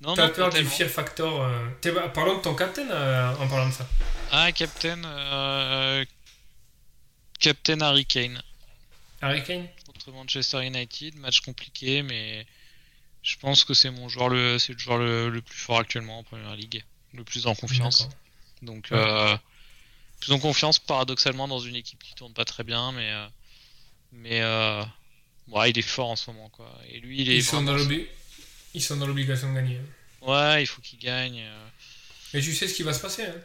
non, 0.01 0.13
t'as 0.15 0.29
peur 0.29 0.49
du 0.49 0.63
fear 0.65 0.89
factor. 0.89 1.43
euh. 1.43 1.67
T'es- 1.81 1.93
parlons 2.13 2.37
de 2.37 2.41
ton 2.41 2.55
captain 2.55 2.89
euh, 2.89 3.35
en 3.37 3.47
parlant 3.47 3.67
de 3.69 3.73
ça. 3.73 3.87
Ah, 4.31 4.51
Captain, 4.51 5.03
euh... 5.03 6.05
Captain 7.39 7.81
Harry 7.81 8.05
Kane 8.05 8.41
Harry 9.21 9.43
Kane? 9.43 9.67
Contre 9.85 10.11
Manchester 10.11 10.63
United, 10.65 11.15
match 11.17 11.41
compliqué, 11.41 12.01
mais 12.03 12.45
je 13.23 13.35
pense 13.37 13.63
que 13.63 13.73
c'est 13.73 13.91
mon 13.91 14.09
joueur 14.09 14.29
le, 14.29 14.57
c'est 14.59 14.73
le 14.73 14.79
joueur 14.79 14.97
le, 14.97 15.29
le 15.29 15.41
plus 15.41 15.57
fort 15.57 15.79
actuellement 15.79 16.19
en 16.19 16.23
Première 16.23 16.55
Ligue, 16.55 16.83
le 17.13 17.23
plus 17.23 17.45
en 17.47 17.53
confiance. 17.55 18.03
D'accord. 18.03 18.15
Donc, 18.63 18.87
Ouais. 18.91 19.37
Plus 20.21 20.31
en 20.31 20.39
confiance 20.39 20.79
paradoxalement 20.79 21.47
dans 21.49 21.59
une 21.59 21.75
équipe 21.75 22.01
qui 22.01 22.15
tourne 22.15 22.33
pas 22.33 22.45
très 22.45 22.63
bien, 22.63 22.91
mais 22.93 23.11
euh, 23.11 23.27
mais 24.13 24.41
euh, 24.41 24.83
ouais, 25.49 25.71
il 25.71 25.77
est 25.77 25.81
fort 25.81 26.09
en 26.09 26.15
ce 26.15 26.31
moment 26.31 26.47
quoi. 26.49 26.71
Et 26.89 26.99
lui, 27.01 27.21
il 27.21 27.29
est 27.29 27.35
Ils 27.37 27.43
sont, 27.43 27.61
dans 27.63 27.77
ils 28.73 28.81
sont 28.81 28.95
dans 28.97 29.07
l'obligation 29.07 29.49
de 29.51 29.55
gagner. 29.55 29.79
ouais, 30.21 30.63
il 30.63 30.67
faut 30.67 30.81
qu'il 30.81 30.99
gagne. 30.99 31.41
euh. 31.41 31.67
Mais 32.33 32.39
tu 32.41 32.53
sais 32.55 32.67
ce 32.69 32.73
qui 32.75 32.83
va 32.83 32.93
se 32.93 33.01
passer. 33.01 33.23
hein. 33.25 33.35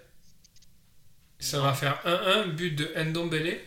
Ça 1.38 1.60
va 1.60 1.74
faire 1.74 2.00
1-1, 2.04 2.52
but 2.52 2.70
de 2.74 2.92
Ndombele. 2.96 3.58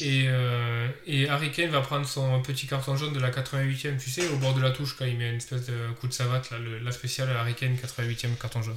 Et, 0.00 0.24
euh, 0.26 0.88
et 1.06 1.28
Harry 1.28 1.50
Kane 1.50 1.70
va 1.70 1.80
prendre 1.80 2.06
son 2.06 2.42
petit 2.42 2.66
carton 2.66 2.96
jaune 2.96 3.12
de 3.14 3.20
la 3.20 3.30
88e, 3.30 3.96
tu 3.98 4.10
sais, 4.10 4.26
au 4.28 4.36
bord 4.36 4.54
de 4.54 4.60
la 4.60 4.70
touche, 4.70 4.94
quand 4.96 5.06
il 5.06 5.16
met 5.16 5.30
une 5.30 5.36
espèce 5.36 5.66
de 5.66 5.92
coup 6.00 6.08
de 6.08 6.12
savate, 6.12 6.50
là, 6.50 6.58
le- 6.58 6.78
la 6.80 6.92
spéciale 6.92 7.30
Harry 7.34 7.54
Kane 7.54 7.74
88e 7.76 8.36
carton 8.36 8.60
jaune. 8.62 8.76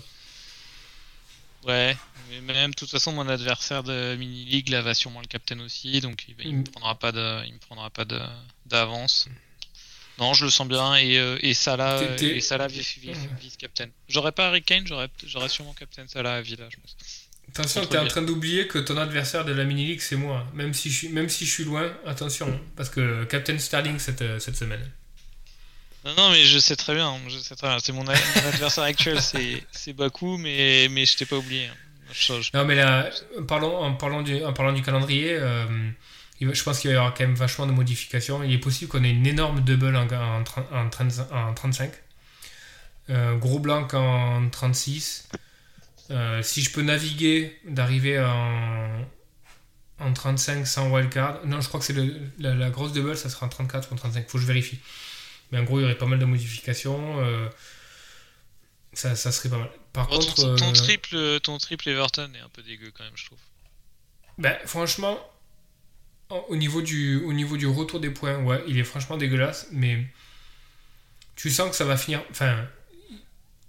Ouais, 1.67 1.95
mais 2.29 2.53
même 2.53 2.71
de 2.71 2.75
toute 2.75 2.89
façon 2.89 3.11
mon 3.11 3.27
adversaire 3.29 3.83
de 3.83 4.15
mini 4.15 4.45
league 4.45 4.69
là 4.69 4.81
va 4.81 4.93
sûrement 4.93 5.21
le 5.21 5.27
captain 5.27 5.59
aussi, 5.59 5.99
donc 6.01 6.25
il, 6.27 6.35
il 6.43 6.55
me 6.55 6.61
Mm. 6.61 6.63
prendra 6.65 6.95
pas 6.97 7.11
de, 7.11 7.45
il 7.45 7.53
me 7.53 7.59
prendra 7.59 7.89
pas 7.89 8.05
de 8.05 8.19
d'avance. 8.65 9.27
Non, 10.17 10.33
je 10.33 10.45
le 10.45 10.51
sens 10.51 10.67
bien 10.67 10.95
et 10.95 11.17
euh, 11.17 11.37
et 11.41 11.53
Salah 11.53 11.99
et 12.19 12.41
Salah 12.41 12.67
vice, 12.67 12.97
vice, 12.99 13.17
vice 13.39 13.57
captain. 13.57 13.87
J'aurais 14.07 14.31
pas 14.31 14.47
Harry 14.47 14.61
Kane, 14.63 14.85
j'aurais 14.87 15.09
j'aurais 15.25 15.49
sûrement 15.49 15.73
captain 15.73 16.05
Salah 16.07 16.35
à 16.35 16.41
Villa, 16.41 16.65
je 16.69 16.77
pense. 16.77 16.95
Attention, 17.49 17.85
t'es 17.85 17.97
en 17.97 18.07
train 18.07 18.21
d'oublier 18.21 18.67
que 18.67 18.77
ton 18.79 18.95
adversaire 18.97 19.43
de 19.45 19.51
la 19.51 19.65
mini-league, 19.65 19.99
c'est 19.99 20.15
moi. 20.15 20.47
Même 20.53 20.73
si, 20.73 20.89
je 20.89 20.97
suis, 20.99 21.09
même 21.09 21.27
si 21.27 21.45
je 21.45 21.51
suis 21.51 21.63
loin, 21.65 21.91
attention. 22.05 22.47
hein, 22.47 22.61
Parce 22.77 22.89
que 22.89 23.25
Captain 23.25 23.57
Sterling 23.59 23.99
cette, 23.99 24.21
euh, 24.21 24.39
cette 24.39 24.55
semaine. 24.55 24.89
Non, 26.03 26.13
non, 26.17 26.31
mais 26.31 26.43
je 26.43 26.57
sais 26.57 26.75
très 26.75 26.95
bien, 26.95 27.15
je 27.27 27.37
sais 27.37 27.55
très 27.55 27.67
bien. 27.67 27.77
C'est 27.79 27.91
mon, 27.91 28.07
adversaire 28.07 28.83
actuel, 28.83 29.19
c'est 29.21 29.93
Baku, 29.93 30.37
mais 30.37 30.87
je 30.87 31.17
t'ai 31.17 31.25
pas 31.25 31.37
oublié. 31.37 31.69
Non, 32.53 32.65
mais 32.65 32.75
là, 32.75 33.09
en, 33.37 33.93
parlant 33.93 34.21
du, 34.21 34.81
calendrier, 34.81 35.33
euh, 35.33 35.65
je 36.39 36.63
pense 36.63 36.79
qu'il 36.79 36.91
y 36.91 36.93
avoir 36.93 37.13
quand 37.13 37.23
même 37.23 37.35
vachement 37.35 37.67
de 37.67 37.71
modifications. 37.71 38.43
Il 38.43 38.51
est 38.51 38.57
possible 38.57 38.89
qu'on 38.91 39.03
ait 39.03 39.11
une 39.11 39.27
énorme 39.27 39.61
double 39.61 39.95
en, 39.95 40.03
en, 40.05 40.43
tra- 40.43 40.65
en 40.73 40.89
30 40.89 41.31
en 41.31 41.53
35, 41.53 41.91
euh, 43.09 43.35
gros 43.37 43.59
blanc 43.59 43.87
en 43.93 44.49
36. 44.49 45.29
Euh, 46.09 46.41
si 46.43 46.61
je 46.61 46.71
peux 46.71 46.81
naviguer, 46.81 47.57
d'arriver 47.65 48.19
en, 48.19 49.05
en 49.99 50.13
35 50.13 50.67
sans 50.67 50.89
wildcard. 50.91 51.45
Non, 51.45 51.61
je 51.61 51.67
crois 51.67 51.79
que 51.79 51.85
c'est 51.85 51.95
la, 52.39 52.55
la 52.55 52.69
grosse 52.69 52.91
double, 52.91 53.15
ça 53.15 53.29
sera 53.29 53.45
en 53.45 53.49
34 53.49 53.91
ou 53.91 53.93
en 53.93 53.97
35. 53.97 54.27
Faut 54.27 54.37
que 54.37 54.41
je 54.41 54.47
vérifie. 54.47 54.79
Mais 55.51 55.59
en 55.59 55.63
gros, 55.63 55.79
il 55.79 55.83
y 55.83 55.85
aurait 55.85 55.97
pas 55.97 56.05
mal 56.05 56.19
de 56.19 56.25
modifications. 56.25 57.19
euh, 57.19 57.47
ça, 58.93 59.15
ça 59.15 59.31
serait 59.31 59.49
pas 59.49 59.57
mal. 59.57 59.69
Par 59.93 60.07
Bon, 60.07 60.17
contre. 60.19 60.35
ton, 60.35 60.55
ton 60.55 60.69
euh, 60.69 60.73
triple, 60.73 61.39
ton 61.41 61.57
triple 61.57 61.89
Everton 61.89 62.29
est 62.35 62.39
un 62.41 62.49
peu 62.49 62.61
dégueu 62.61 62.91
quand 62.97 63.03
même, 63.03 63.13
je 63.15 63.25
trouve. 63.25 63.37
Ben, 64.37 64.57
franchement, 64.65 65.19
en- 66.29 66.45
au 66.49 66.55
niveau, 66.55 66.81
du, 66.81 67.21
au 67.23 67.33
niveau 67.33 67.57
du 67.57 67.67
retour 67.67 67.99
des 67.99 68.09
points, 68.09 68.37
ouais, 68.43 68.63
il 68.67 68.77
est 68.77 68.83
franchement 68.83 69.17
dégueulasse, 69.17 69.67
mais 69.71 70.05
tu 71.35 71.49
sens 71.49 71.69
que 71.69 71.75
ça 71.75 71.85
va 71.85 71.97
finir. 71.97 72.21
Enfin, 72.31 72.65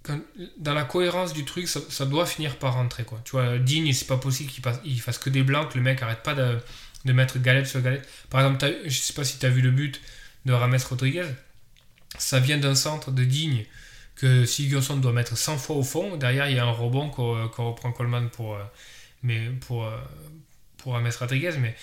quand- 0.03 0.19
dans 0.57 0.73
la 0.73 0.83
cohérence 0.83 1.33
du 1.33 1.45
truc, 1.45 1.67
ça, 1.67 1.79
ça 1.89 2.05
doit 2.05 2.25
finir 2.25 2.57
par 2.57 2.73
rentrer, 2.73 3.03
quoi. 3.03 3.21
Tu 3.25 3.31
vois, 3.31 3.57
Digne, 3.57 3.91
c'est 3.93 4.07
pas 4.07 4.17
possible 4.17 4.49
qu'il 4.51 4.63
il 4.85 4.99
fasse 5.01 5.17
que 5.17 5.29
des 5.29 5.43
blancs, 5.43 5.71
que 5.71 5.77
le 5.77 5.83
mec 5.83 6.01
arrête 6.01 6.23
pas 6.23 6.35
de, 6.35 6.57
de 7.05 7.13
mettre 7.13 7.39
galette 7.39 7.67
sur 7.67 7.81
galette. 7.81 8.07
Par 8.29 8.41
exemple, 8.41 8.59
t'as- 8.59 8.89
je 8.89 8.97
sais 8.97 9.13
pas 9.13 9.23
si 9.23 9.39
tu 9.39 9.45
as 9.45 9.49
vu 9.49 9.61
le 9.61 9.71
but 9.71 10.01
de 10.45 10.51
Rames 10.53 10.77
Rodriguez, 10.89 11.27
ça 12.17 12.39
vient 12.39 12.57
d'un 12.57 12.75
centre 12.75 13.11
de 13.11 13.23
Digne 13.23 13.65
que 14.15 14.45
Sigurdsson 14.45 14.97
doit 14.97 15.13
mettre 15.13 15.37
100 15.37 15.57
fois 15.57 15.75
au 15.77 15.83
fond. 15.83 16.17
Derrière, 16.17 16.49
il 16.49 16.55
y 16.55 16.59
a 16.59 16.65
un 16.65 16.71
rebond 16.71 17.09
qu'on 17.09 17.67
reprend 17.69 17.91
Coleman 17.91 18.29
pour, 18.29 18.55
euh, 18.55 18.63
mais 19.23 19.49
pour, 19.49 19.85
euh, 19.85 19.97
pour 20.77 20.93
Rames 20.93 21.09
Rodriguez. 21.19 21.53
Mais, 21.59 21.75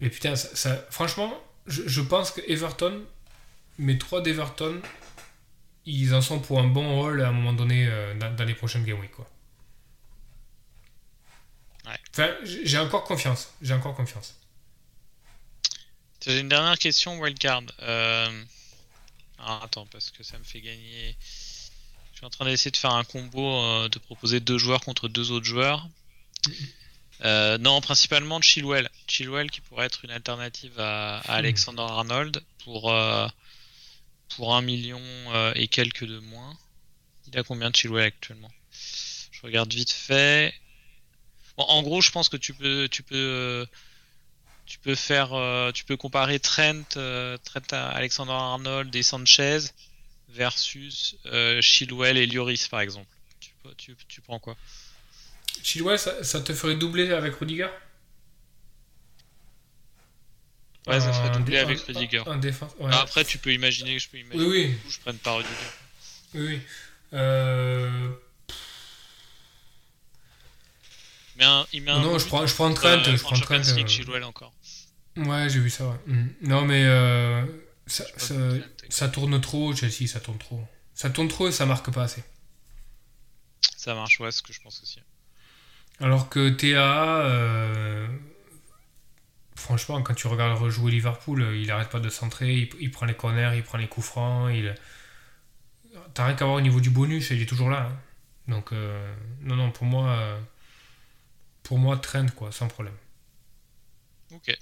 mais 0.00 0.10
putain, 0.10 0.36
ça, 0.36 0.48
ça- 0.56 0.86
franchement, 0.90 1.32
je, 1.66 1.82
je 1.86 2.00
pense 2.00 2.30
que 2.32 2.40
Everton, 2.50 3.02
mes 3.78 3.98
trois 3.98 4.22
d'Everton, 4.22 4.80
ils 5.86 6.14
en 6.14 6.22
sont 6.22 6.40
pour 6.40 6.60
un 6.60 6.66
bon 6.68 6.94
rôle 6.96 7.20
à 7.22 7.28
un 7.28 7.32
moment 7.32 7.52
donné 7.52 7.86
euh, 7.88 8.14
dans, 8.14 8.34
dans 8.34 8.44
les 8.44 8.54
prochaines 8.54 8.84
Game 8.84 9.00
Week. 9.00 9.10
Quoi. 9.12 9.28
Ouais. 11.86 11.98
Enfin, 12.12 12.30
j'ai 12.44 12.66
j'ai 12.66 12.78
encore 12.78 13.04
confiance. 13.04 13.52
J'ai 13.62 13.74
encore 13.74 13.94
confiance. 13.94 14.34
J'ai 16.24 16.40
une 16.40 16.48
dernière 16.48 16.78
question, 16.78 17.18
Wildcard. 17.18 17.62
Euh... 17.82 18.44
Ah, 19.42 19.60
attends, 19.64 19.86
parce 19.86 20.10
que 20.10 20.22
ça 20.22 20.38
me 20.38 20.44
fait 20.44 20.60
gagner. 20.60 21.16
Je 22.12 22.18
suis 22.18 22.26
en 22.26 22.30
train 22.30 22.44
d'essayer 22.44 22.70
de 22.70 22.76
faire 22.76 22.92
un 22.92 23.04
combo, 23.04 23.64
euh, 23.64 23.88
de 23.88 23.98
proposer 23.98 24.40
deux 24.40 24.58
joueurs 24.58 24.82
contre 24.82 25.08
deux 25.08 25.30
autres 25.30 25.46
joueurs. 25.46 25.88
Euh, 27.24 27.58
non, 27.58 27.80
principalement 27.80 28.40
Chilwell. 28.40 28.88
Chilwell 29.06 29.50
qui 29.50 29.60
pourrait 29.60 29.86
être 29.86 30.04
une 30.04 30.10
alternative 30.10 30.78
à, 30.78 31.18
à 31.18 31.34
Alexander 31.34 31.82
Arnold 31.82 32.42
pour, 32.64 32.92
euh, 32.92 33.28
pour 34.36 34.54
un 34.54 34.62
million 34.62 35.00
euh, 35.00 35.52
et 35.54 35.68
quelques 35.68 36.04
de 36.04 36.18
moins. 36.18 36.56
Il 37.26 37.38
a 37.38 37.42
combien 37.42 37.70
de 37.70 37.76
Chilwell 37.76 38.06
actuellement? 38.06 38.50
Je 38.72 39.42
regarde 39.42 39.72
vite 39.72 39.90
fait. 39.90 40.54
Bon, 41.56 41.64
en 41.64 41.82
gros, 41.82 42.00
je 42.00 42.10
pense 42.10 42.28
que 42.28 42.36
tu 42.36 42.54
peux, 42.54 42.88
tu 42.90 43.02
peux, 43.02 43.66
tu 44.70 44.78
peux 44.78 44.94
faire, 44.94 45.32
euh, 45.34 45.72
tu 45.72 45.84
peux 45.84 45.96
comparer 45.96 46.38
Trent, 46.38 46.84
euh, 46.96 47.36
Trent 47.44 47.72
Alexander 47.72 48.30
Arnold 48.32 48.94
et 48.94 49.02
Sanchez 49.02 49.58
versus 50.28 51.16
euh, 51.26 51.60
Chilwell 51.60 52.16
et 52.16 52.28
Lloris 52.28 52.68
par 52.68 52.80
exemple. 52.80 53.08
Tu, 53.40 53.50
tu, 53.76 53.96
tu 54.06 54.20
prends 54.20 54.38
quoi? 54.38 54.56
Chilwell, 55.64 55.98
ça, 55.98 56.22
ça 56.22 56.40
te 56.40 56.54
ferait 56.54 56.76
doubler 56.76 57.10
avec 57.12 57.34
Rudiger? 57.34 57.66
Ouais, 60.86 61.00
ça 61.00 61.12
ferait 61.12 61.30
En 61.30 61.38
doubler 61.40 61.56
dé- 61.56 61.58
avec 61.58 61.80
Rudiger. 61.80 62.20
En 62.26 62.36
défense, 62.36 62.70
ouais. 62.78 62.90
Ah, 62.92 63.00
Après, 63.00 63.24
tu 63.24 63.38
peux 63.38 63.52
imaginer 63.52 63.96
que 63.96 64.02
je 64.04 64.08
peux 64.08 64.18
imaginer 64.18 64.46
oui, 64.46 64.66
oui. 64.84 64.90
je 64.92 64.98
prenne 65.00 65.18
pas 65.18 65.32
Rudiger. 65.32 65.54
Oui, 66.34 66.40
oui. 66.46 66.60
Euh, 67.12 68.10
Mais 71.36 71.44
un- 71.44 71.66
il 71.72 71.82
met 71.82 71.90
un 71.90 72.00
non, 72.00 72.18
je 72.18 72.26
prends, 72.26 72.46
je 72.46 72.54
prends 72.54 72.70
euh, 72.70 72.74
Trent. 72.74 73.02
je 73.04 73.10
en 73.12 73.16
prends 73.18 73.40
Trent. 73.40 73.54
Euh, 73.68 73.86
Chilwell 73.86 74.24
encore. 74.24 74.52
Ouais, 75.16 75.48
j'ai 75.48 75.60
vu 75.60 75.70
ça. 75.70 75.88
ouais. 75.88 75.96
Mm. 76.06 76.28
Non, 76.42 76.64
mais 76.64 76.84
euh, 76.84 77.44
ça, 77.86 79.08
tourne 79.08 79.40
trop, 79.40 79.74
Chelsea, 79.74 80.06
ça 80.06 80.20
tourne 80.20 80.38
trop. 80.38 80.62
Ça 80.94 81.10
tourne 81.10 81.28
trop 81.28 81.48
et 81.48 81.52
ça 81.52 81.66
marque 81.66 81.90
pas 81.92 82.04
assez. 82.04 82.22
Ça 83.76 83.94
marche, 83.94 84.20
ouais, 84.20 84.30
ce 84.30 84.42
que 84.42 84.52
je 84.52 84.60
pense 84.60 84.82
aussi. 84.82 85.00
Alors 86.00 86.28
que 86.28 86.48
TAA, 86.50 87.22
euh, 87.24 88.06
franchement, 89.54 90.00
quand 90.02 90.14
tu 90.14 90.26
regardes 90.28 90.58
rejouer 90.58 90.90
Liverpool, 90.90 91.42
euh, 91.42 91.56
il 91.56 91.70
arrête 91.70 91.90
pas 91.90 92.00
de 92.00 92.08
centrer, 92.08 92.54
il, 92.54 92.70
il 92.80 92.90
prend 92.90 93.06
les 93.06 93.14
corners, 93.14 93.52
il 93.56 93.62
prend 93.62 93.78
les 93.78 93.88
coups 93.88 94.06
francs. 94.06 94.50
Il... 94.54 94.74
T'as 96.14 96.26
rien 96.26 96.34
qu'à 96.36 96.44
voir 96.44 96.56
au 96.56 96.60
niveau 96.60 96.80
du 96.80 96.90
bonus, 96.90 97.30
il 97.30 97.42
est 97.42 97.46
toujours 97.46 97.68
là. 97.70 97.88
hein. 97.90 98.00
Donc, 98.48 98.72
euh, 98.72 99.14
non, 99.40 99.56
non, 99.56 99.70
pour 99.70 99.86
moi, 99.86 100.38
pour 101.62 101.78
moi, 101.78 101.96
Trent, 101.98 102.26
quoi, 102.34 102.52
sans 102.52 102.68
problème. 102.68 102.96
Ok. 104.32 104.56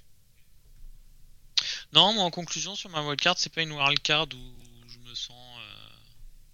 Non, 1.93 2.13
moi 2.13 2.25
en 2.25 2.31
conclusion 2.31 2.77
sur 2.77 2.91
ma 2.91 3.03
wildcard, 3.03 3.39
c'est 3.39 3.53
pas 3.53 3.63
une 3.63 3.73
wildcard 3.73 4.27
où 4.35 4.89
je 4.91 4.99
me 4.99 5.15
sens. 5.15 5.59
Euh, 5.59 5.89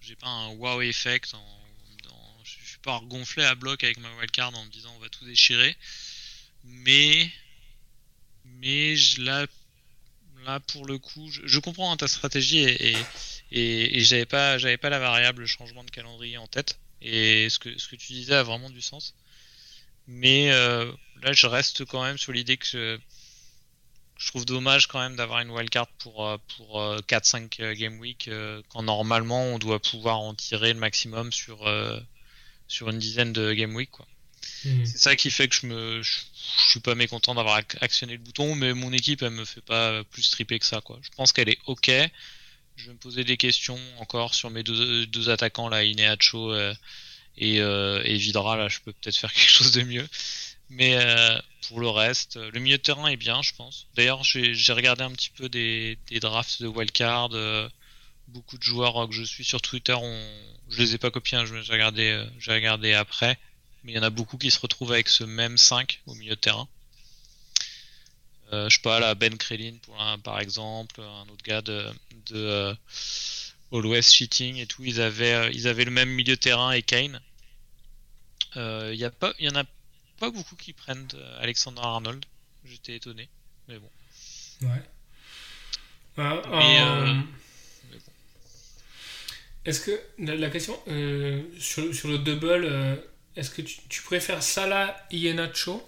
j'ai 0.01 0.16
pas 0.16 0.28
un 0.28 0.49
wow 0.51 0.80
effect. 0.82 1.35
En, 1.35 1.61
je 2.45 2.51
suis 2.51 2.78
pas 2.78 3.01
gonflé 3.05 3.43
à 3.45 3.55
bloc 3.55 3.82
avec 3.82 3.99
ma 3.99 4.14
wildcard 4.16 4.55
en 4.55 4.64
me 4.64 4.70
disant 4.70 4.93
on 4.97 5.01
va 5.01 5.09
tout 5.09 5.24
déchirer. 5.24 5.76
Mais. 6.64 7.30
Mais 8.45 8.95
là, 9.18 9.47
là 10.45 10.61
pour 10.61 10.87
le 10.87 10.99
coup, 10.99 11.28
je, 11.30 11.59
comprends 11.59 11.93
hein, 11.93 11.97
ta 11.97 12.09
stratégie 12.09 12.59
et, 12.61 12.97
et, 13.51 13.99
et, 13.99 14.01
j'avais 14.05 14.26
pas, 14.26 14.59
j'avais 14.59 14.76
pas 14.76 14.91
la 14.91 14.99
variable 14.99 15.47
changement 15.47 15.82
de 15.82 15.91
calendrier 15.91 16.39
en 16.39 16.47
tête. 16.47 16.78
Et 17.03 17.51
ce 17.51 17.59
que, 17.59 17.76
ce 17.78 17.89
que 17.89 17.97
tu 17.97 18.12
disais 18.12 18.35
a 18.35 18.43
vraiment 18.43 18.70
du 18.70 18.80
sens. 18.80 19.14
Mais 20.07 20.53
euh, 20.53 20.91
là, 21.22 21.32
je 21.32 21.47
reste 21.47 21.85
quand 21.85 22.03
même 22.03 22.18
sur 22.18 22.32
l'idée 22.32 22.57
que 22.57 22.66
je 22.66 22.99
trouve 24.35 24.47
dommage 24.47 24.89
quand 24.89 24.99
même 24.99 25.14
d'avoir 25.14 25.39
une 25.39 25.51
wildcard 25.51 25.87
pour, 25.99 26.26
euh, 26.26 26.39
pour 26.57 26.85
4-5 27.07 27.61
euh, 27.61 27.74
game 27.74 28.01
week 28.01 28.28
quand 28.68 28.82
normalement 28.82 29.45
on 29.45 29.59
doit 29.61 29.80
pouvoir 29.80 30.18
en 30.18 30.35
tirer 30.35 30.72
le 30.72 30.80
maximum 30.80 31.32
sur, 31.32 31.72
sur 32.66 32.91
une 32.91 32.99
dizaine 32.99 33.32
de 33.32 33.53
game 33.53 33.76
week. 33.76 33.93
Quoi. 33.93 34.07
Hmm. 34.64 34.85
C'est 34.85 34.99
ça 34.99 35.14
qui 35.14 35.30
fait 35.30 35.47
que 35.47 35.55
je 35.55 35.66
me 35.66 36.03
je, 36.03 36.20
suis 36.68 36.80
pas 36.80 36.97
mécontent 36.97 37.37
d'avoir 37.37 37.61
actionné 37.80 38.14
le 38.14 38.18
bouton, 38.18 38.57
mais 38.57 38.74
mon 38.74 38.93
équipe 38.93 39.22
elle 39.22 39.30
me 39.30 39.45
fait 39.45 39.61
pas 39.61 40.03
plus 40.03 40.28
triper 40.30 40.59
que 40.59 40.66
ça. 40.66 40.80
Quoi. 40.80 40.99
Je 41.03 41.11
pense 41.16 41.32
qu'elle 41.32 41.49
est 41.49 41.61
ok. 41.66 41.93
Je 42.76 42.87
vais 42.87 42.93
me 42.93 42.99
poser 42.99 43.22
des 43.22 43.37
questions 43.37 43.78
encore 44.01 44.35
sur 44.35 44.51
mes 44.51 44.64
deux, 44.64 45.07
deux 45.07 45.30
attaquants 45.30 45.68
là, 45.68 45.85
Ineacho 45.85 46.53
et, 47.37 47.61
euh, 47.61 48.01
et 48.05 48.16
Vidra, 48.16 48.57
là, 48.57 48.68
je 48.68 48.80
peux 48.80 48.93
peut-être 48.93 49.16
faire 49.16 49.32
quelque 49.32 49.51
chose 49.51 49.72
de 49.72 49.82
mieux. 49.82 50.07
Mais 50.71 50.97
euh, 50.97 51.39
pour 51.69 51.81
le 51.81 51.89
reste, 51.89 52.37
le 52.37 52.59
milieu 52.59 52.79
de 52.79 52.83
terrain 52.83 53.07
est 53.09 53.17
bien, 53.17 53.43
je 53.43 53.53
pense. 53.55 53.87
D'ailleurs, 53.95 54.23
j'ai 54.25 54.73
regardé 54.73 55.03
un 55.03 55.12
petit 55.12 55.31
peu 55.31 55.49
des, 55.49 55.99
drafts 56.21 56.62
de 56.62 56.67
wildcard. 56.67 57.31
Euh, 57.33 57.69
beaucoup 58.29 58.57
de 58.57 58.62
joueurs 58.62 59.09
que 59.09 59.15
je 59.15 59.23
suis 59.23 59.45
sur 59.45 59.61
Twitter, 59.61 59.93
ont, 59.93 60.31
je 60.71 60.79
les 60.79 60.95
ai 60.95 60.99
pas 60.99 61.11
copiés, 61.11 61.39
hein, 61.39 61.45
j'ai 61.45 61.73
regardé, 61.73 62.11
euh, 62.11 62.27
j'ai 62.39 62.53
regardé 62.53 62.95
après. 62.95 63.39
Mais 63.83 63.93
il 63.93 63.95
y 63.97 63.99
en 63.99 64.03
a 64.03 64.11
beaucoup 64.11 64.39
qui 64.39 64.51
se 64.51 64.59
retrouvent 64.59 64.93
avec 64.93 65.09
ce 65.09 65.25
même 65.25 65.59
5 65.59 66.01
au 66.07 66.15
milieu 66.15 66.35
de 66.35 66.41
terrain. 66.41 66.69
Euh, 68.53 68.69
je 68.69 68.77
sais 68.77 68.83
pas, 68.83 69.01
là, 69.01 69.15
Ben 69.15 69.37
Krellin 69.37 69.77
pour 69.83 69.97
par 70.23 70.41
exemple, 70.41 71.01
un 71.01 71.29
autre 71.29 71.43
gars 71.45 71.62
de, 71.62 71.91
euh, 72.33 72.75
Always 73.73 74.03
Cheating 74.03 74.57
et 74.57 74.67
tout, 74.67 74.85
ils 74.85 75.01
avaient, 75.01 75.35
euh, 75.35 75.51
ils 75.53 75.67
avaient 75.67 75.85
le 75.85 75.91
même 75.91 76.11
milieu 76.11 76.37
de 76.37 76.41
terrain 76.41 76.71
et 76.73 76.83
Kane. 76.83 77.21
Il 78.55 78.61
euh, 78.61 78.95
y, 78.95 79.05
a 79.05 79.11
pas, 79.11 79.33
y 79.41 79.49
en 79.49 79.57
a 79.57 79.65
pas 80.19 80.31
beaucoup 80.31 80.57
qui 80.57 80.73
prennent 80.73 81.09
euh, 81.15 81.41
Alexander 81.41 81.81
Arnold. 81.83 82.25
J'étais 82.65 82.97
étonné, 82.97 83.29
mais 83.69 83.79
bon. 83.79 83.91
Ouais. 84.62 84.83
bon. 86.17 87.23
Est-ce 89.65 89.81
que 89.81 90.01
la, 90.19 90.51
question 90.51 90.79
sur, 91.59 91.95
sur, 91.95 92.09
le 92.09 92.19
double, 92.19 93.03
est-ce 93.37 93.51
que 93.51 93.62
tu, 93.62 93.81
tu, 93.89 94.03
préfères 94.03 94.43
Salah 94.43 95.07
Ienacho 95.11 95.87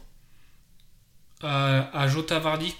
à, 1.42 1.90
à 1.98 2.08
Jota 2.08 2.38
Vardy? 2.38 2.74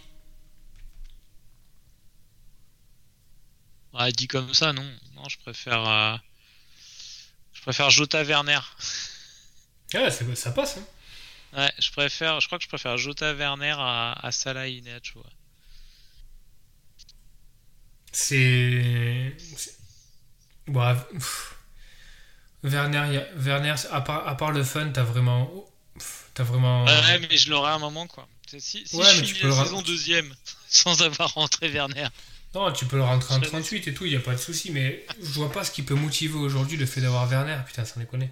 Ah, 3.98 4.10
dit 4.12 4.28
comme 4.28 4.52
ça, 4.52 4.74
non. 4.74 4.84
Non, 5.14 5.26
je 5.28 5.38
préfère. 5.38 5.88
Euh, 5.88 6.16
je 7.54 7.62
préfère 7.62 7.88
Jota 7.88 8.22
Werner. 8.22 8.60
Ah, 9.94 10.10
ça 10.10 10.52
passe. 10.52 10.76
Hein. 10.76 10.86
Ouais, 11.56 11.72
je 11.78 11.90
préfère. 11.90 12.40
Je 12.40 12.46
crois 12.46 12.58
que 12.58 12.64
je 12.64 12.68
préfère 12.68 12.96
Jota 12.98 13.32
Werner 13.32 13.74
à, 13.78 14.12
à 14.12 14.32
Salah 14.32 14.68
Ineacho. 14.68 15.24
C'est. 18.12 19.36
Bon, 20.66 20.96
Werner, 22.62 23.24
Werner 23.36 23.74
à, 23.90 24.00
part, 24.00 24.26
à 24.26 24.36
part 24.36 24.52
le 24.52 24.64
fun, 24.64 24.90
t'as 24.90 25.02
vraiment. 25.02 25.50
T'as 26.34 26.44
vraiment. 26.44 26.84
Ouais, 26.84 27.18
mais 27.20 27.36
je 27.36 27.50
l'aurai 27.50 27.70
à 27.70 27.74
un 27.74 27.78
moment, 27.78 28.06
quoi. 28.06 28.28
Si, 28.46 28.60
si 28.60 28.84
je 28.86 29.24
finis 29.24 29.40
la 29.42 29.64
saison 29.64 29.82
deuxième 29.82 30.34
sans 30.68 31.02
avoir 31.02 31.34
rentré 31.34 31.68
Werner. 31.68 32.08
Non, 32.54 32.72
tu 32.72 32.86
peux 32.86 32.96
le 32.96 33.02
rentrer 33.02 33.34
en 33.34 33.40
38 33.40 33.88
et 33.88 33.94
tout, 33.94 34.06
il 34.06 34.10
n'y 34.10 34.16
a 34.16 34.20
pas 34.20 34.32
de 34.32 34.40
souci, 34.40 34.70
mais 34.70 35.04
je 35.20 35.26
vois 35.32 35.52
pas 35.52 35.64
ce 35.64 35.70
qui 35.70 35.82
peut 35.82 35.94
motiver 35.94 36.34
aujourd'hui 36.34 36.76
le 36.76 36.86
fait 36.86 37.00
d'avoir 37.00 37.28
Werner, 37.28 37.58
putain, 37.66 37.84
ça 37.84 37.98
déconne. 38.00 38.28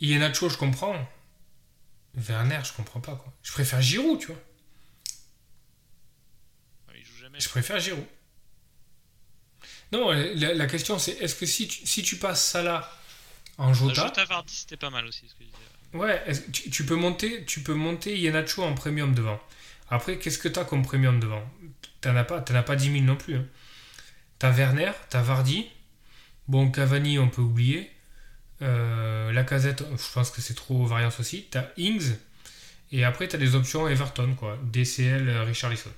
Ienacho, 0.00 0.48
je 0.48 0.56
comprends. 0.56 1.08
Werner, 2.16 2.60
je 2.64 2.72
comprends 2.72 3.00
pas, 3.00 3.16
quoi. 3.16 3.32
Je 3.42 3.52
préfère 3.52 3.80
Giroud, 3.80 4.20
tu 4.20 4.26
vois. 4.26 4.40
Je 7.36 7.48
préfère 7.48 7.80
Giroud. 7.80 8.04
Non, 9.92 10.10
la, 10.10 10.66
question 10.66 10.98
c'est 10.98 11.12
est-ce 11.20 11.34
que 11.34 11.46
si 11.46 11.68
tu, 11.68 11.86
si 11.86 12.02
tu 12.02 12.16
passes 12.16 12.44
Salah 12.44 12.90
en 13.58 13.72
Jota. 13.72 14.06
Jota 14.06 14.24
Vardy, 14.24 14.54
c'était 14.54 14.76
pas 14.76 14.90
mal 14.90 15.04
aussi, 15.06 15.28
ce 15.28 15.34
que 15.34 15.44
je 15.44 15.46
disais. 15.46 15.58
Ouais, 15.92 16.22
tu, 16.52 16.84
peux 16.84 16.96
monter, 16.96 17.44
tu 17.44 17.60
peux 17.60 17.74
monter 17.74 18.18
Ienacho 18.18 18.62
en 18.62 18.74
premium 18.74 19.14
devant. 19.14 19.40
Après, 19.90 20.18
qu'est-ce 20.18 20.38
que 20.38 20.48
tu 20.48 20.58
as 20.58 20.64
comme 20.64 20.84
premium 20.84 21.20
devant? 21.20 21.42
T'en 22.00 22.16
as 22.16 22.24
pas, 22.24 22.44
as 22.48 22.62
pas 22.62 22.76
10 22.76 22.92
000 22.92 23.04
non 23.04 23.16
plus. 23.16 23.36
Hein. 23.36 23.46
T'as 24.38 24.50
Werner, 24.50 24.90
t'as 25.08 25.22
Vardy. 25.22 25.68
Bon, 26.48 26.70
Cavani, 26.70 27.18
on 27.18 27.28
peut 27.28 27.42
oublier. 27.42 27.90
Euh, 28.62 29.32
la 29.32 29.44
casette, 29.44 29.82
je 29.90 30.12
pense 30.12 30.30
que 30.30 30.40
c'est 30.40 30.54
trop 30.54 30.86
variance 30.86 31.18
aussi. 31.20 31.46
T'as 31.50 31.66
Ings. 31.76 32.16
Et 32.92 33.04
après, 33.04 33.26
t'as 33.26 33.38
des 33.38 33.54
options 33.54 33.88
Everton, 33.88 34.34
quoi. 34.34 34.58
DCL, 34.62 35.28
euh, 35.28 35.42
Richarlison. 35.44 35.92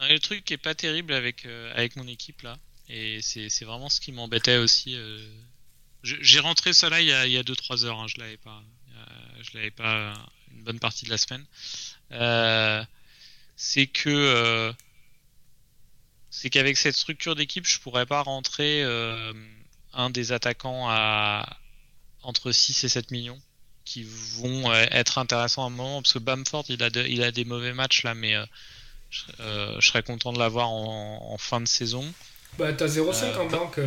Le 0.00 0.18
truc 0.18 0.44
qui 0.44 0.52
est 0.52 0.58
pas 0.58 0.74
terrible 0.74 1.14
avec, 1.14 1.46
euh, 1.46 1.88
mon 1.96 2.06
équipe 2.06 2.42
là, 2.42 2.58
et 2.90 3.20
c'est 3.22 3.64
vraiment 3.64 3.88
ce 3.88 3.98
qui 4.00 4.12
m'embêtait 4.12 4.58
aussi. 4.58 4.98
J'ai 6.02 6.40
rentré 6.40 6.74
ça 6.74 6.90
là 6.90 7.00
il 7.00 7.08
y 7.08 7.38
a 7.38 7.42
2-3 7.42 7.86
heures, 7.86 7.98
hein, 7.98 8.06
je 8.06 8.20
l'avais 8.20 8.36
pas. 8.36 8.62
je 9.40 9.56
l'avais 9.56 9.70
pas 9.70 10.12
une 10.52 10.64
bonne 10.64 10.78
partie 10.78 11.06
de 11.06 11.10
la 11.10 11.16
semaine. 11.16 11.46
c'est 13.56 13.86
que 13.86 14.74
c'est 16.28 16.50
qu'avec 16.50 16.76
cette 16.76 16.96
structure 16.96 17.34
d'équipe, 17.34 17.66
je 17.66 17.80
pourrais 17.80 18.04
pas 18.04 18.20
rentrer 18.20 18.82
un 19.94 20.10
des 20.10 20.32
attaquants 20.32 20.90
à 20.90 21.58
entre 22.26 22.52
6 22.52 22.84
et 22.84 22.88
7 22.88 23.10
millions 23.10 23.40
qui 23.84 24.04
vont 24.38 24.70
euh, 24.70 24.84
être 24.90 25.18
intéressants 25.18 25.62
à 25.62 25.66
un 25.66 25.70
moment 25.70 26.02
parce 26.02 26.12
que 26.12 26.18
Bamford 26.18 26.64
il 26.68 26.82
a, 26.82 26.88
il 27.06 27.22
a 27.22 27.30
des 27.30 27.44
mauvais 27.44 27.72
matchs 27.72 28.02
là 28.02 28.14
mais 28.14 28.34
euh, 28.34 28.44
je, 29.10 29.86
serais 29.86 30.02
content 30.02 30.32
de 30.32 30.38
l'avoir 30.38 30.68
en, 30.68 31.32
en, 31.32 31.38
fin 31.38 31.60
de 31.60 31.68
saison. 31.68 32.12
Bah 32.58 32.72
t'as 32.72 32.86
0,5 32.86 33.36
en 33.36 33.46
banque, 33.46 33.78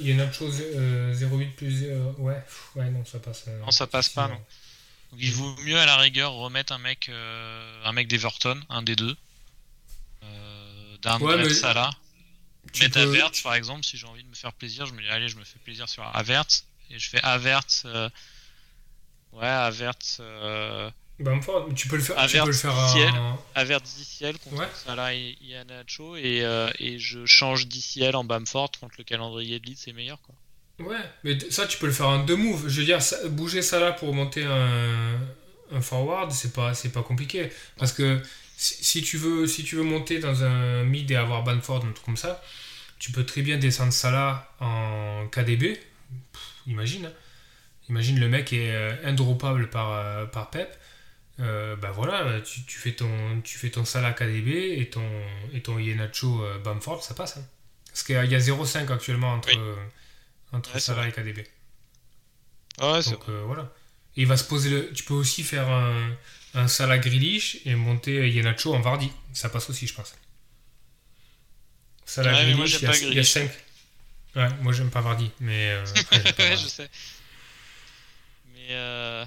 il 0.00 0.06
y 0.06 0.10
a 0.10 0.14
une 0.14 0.20
autre 0.20 0.34
chose 0.34 0.60
0,8 0.60 1.54
plus 1.54 1.86
ouais, 2.18 2.40
ouais 2.76 2.90
non 2.90 3.04
ça 3.04 3.18
passe. 3.18 3.46
non 3.60 3.70
ça 3.70 3.86
passe 3.86 4.08
pas 4.10 4.28
non. 4.28 4.34
Donc, 5.10 5.20
il 5.20 5.32
vaut 5.32 5.56
mieux 5.64 5.78
à 5.78 5.86
la 5.86 5.96
rigueur 5.96 6.34
remettre 6.34 6.72
un 6.72 6.78
mec 6.78 7.10
un 7.84 7.92
mec 7.92 8.06
d'Everton, 8.06 8.60
un 8.68 8.82
des 8.82 8.96
deux 8.96 9.16
d'un 11.02 11.20
ouais, 11.20 11.36
mais... 11.36 11.50
Salah. 11.50 11.90
Mettre 12.80 13.04
peux... 13.04 13.42
par 13.42 13.54
exemple, 13.54 13.84
si 13.84 13.96
j'ai 13.96 14.06
envie 14.06 14.22
de 14.22 14.28
me 14.28 14.34
faire 14.34 14.52
plaisir, 14.52 14.84
je 14.84 14.92
me 14.92 15.00
dis 15.00 15.08
allez, 15.08 15.28
je 15.28 15.36
me 15.36 15.44
fais 15.44 15.58
plaisir 15.60 15.88
sur 15.88 16.04
Averts 16.14 16.64
et 16.90 16.98
je 16.98 17.10
fais 17.10 17.20
Avert. 17.22 17.66
Euh... 17.84 18.08
Ouais, 19.32 19.46
Avert. 19.46 19.94
Euh... 20.20 20.90
Bamford, 21.20 21.68
tu 21.74 21.88
peux 21.88 21.96
le 21.96 22.02
faire. 22.02 22.26
tu 22.26 22.38
peux 22.38 22.46
le 22.46 22.52
faire 22.52 22.74
DCL, 22.74 23.12
Avert 23.54 23.80
DCL 23.80 24.38
contre 24.38 24.60
ouais. 24.60 24.68
Salah 24.86 25.14
et 25.14 25.36
Ianacho 25.40 26.16
et, 26.16 26.42
euh, 26.44 26.70
et 26.78 26.98
je 27.00 27.26
change 27.26 27.66
DCL 27.66 28.14
en 28.14 28.22
Bamford 28.22 28.70
contre 28.80 28.94
le 28.98 29.04
calendrier 29.04 29.58
de 29.58 29.66
lead, 29.66 29.76
c'est 29.76 29.92
meilleur 29.92 30.20
quoi. 30.22 30.34
Ouais, 30.78 30.96
mais 31.24 31.36
ça 31.50 31.66
tu 31.66 31.76
peux 31.78 31.86
le 31.86 31.92
faire 31.92 32.08
en 32.08 32.24
deux 32.24 32.36
moves. 32.36 32.68
Je 32.68 32.80
veux 32.80 32.86
dire, 32.86 33.02
ça, 33.02 33.16
bouger 33.28 33.62
Salah 33.62 33.90
pour 33.90 34.14
monter 34.14 34.44
un, 34.44 35.18
un 35.72 35.80
forward, 35.80 36.30
c'est 36.30 36.52
pas, 36.52 36.72
c'est 36.74 36.90
pas 36.90 37.02
compliqué. 37.02 37.50
Parce 37.76 37.92
que 37.92 38.22
si, 38.56 39.02
tu 39.02 39.16
veux, 39.16 39.46
si 39.46 39.64
tu 39.64 39.76
veux 39.76 39.82
monter 39.82 40.18
dans 40.18 40.44
un 40.44 40.84
mid 40.84 41.10
et 41.10 41.16
avoir 41.16 41.42
Banford, 41.42 41.84
un 41.84 41.92
truc 41.92 42.04
comme 42.04 42.16
ça, 42.16 42.42
tu 42.98 43.12
peux 43.12 43.24
très 43.24 43.42
bien 43.42 43.58
descendre 43.58 43.92
Salah 43.92 44.52
en 44.60 45.26
KDB. 45.30 45.78
Imagine. 46.68 47.06
Hein. 47.06 47.12
Imagine 47.88 48.20
le 48.20 48.28
mec 48.28 48.52
est 48.52 48.70
euh, 48.70 48.94
indroppable 49.04 49.70
par, 49.70 49.92
euh, 49.92 50.26
par 50.26 50.50
Pep. 50.50 50.78
Euh, 51.40 51.76
bah 51.76 51.90
voilà, 51.92 52.40
tu, 52.40 52.64
tu, 52.64 52.78
fais 52.78 52.92
ton, 52.92 53.40
tu 53.42 53.58
fais 53.58 53.70
ton 53.70 53.84
Salah 53.84 54.12
KDB 54.12 54.80
et 54.80 54.90
ton, 54.90 55.08
et 55.52 55.62
ton 55.62 55.78
Yenacho 55.78 56.44
Bamford, 56.64 57.02
ça 57.02 57.14
passe. 57.14 57.36
Hein. 57.36 57.44
Parce 57.86 58.02
qu'il 58.02 58.14
y 58.14 58.34
a, 58.34 58.38
0,5 58.38 58.92
actuellement 58.92 59.32
entre, 59.32 59.50
entre 60.52 60.78
Salah 60.80 61.08
et 61.08 61.12
KDB. 61.12 61.44
Ah 62.80 63.00
Donc 63.10 63.28
voilà. 63.28 63.72
il 64.16 64.26
va 64.26 64.36
se 64.36 64.44
poser 64.44 64.70
le. 64.70 64.92
Tu 64.92 65.04
peux 65.04 65.14
aussi 65.14 65.42
faire 65.42 65.68
un 65.68 66.16
un 66.54 66.68
Salah 66.68 66.98
Grealish 66.98 67.58
et 67.64 67.74
monter 67.74 68.28
Yenacho 68.30 68.74
en 68.74 68.80
Vardy. 68.80 69.10
Ça 69.32 69.48
passe 69.48 69.70
aussi, 69.70 69.86
je 69.86 69.94
pense. 69.94 70.14
Salah 72.04 72.32
ouais, 72.32 72.52
Grealish, 72.52 72.80
il 73.02 73.14
y, 73.14 73.18
a 73.18 73.24
5. 73.24 73.50
Ouais, 74.36 74.48
moi 74.60 74.72
j'aime 74.72 74.90
pas 74.90 75.00
Vardy, 75.00 75.30
mais. 75.40 75.70
Euh, 75.72 75.84
ouais, 76.38 76.56
je 76.56 76.66
sais. 76.68 76.88
Mais. 78.52 78.68
Euh... 78.70 79.24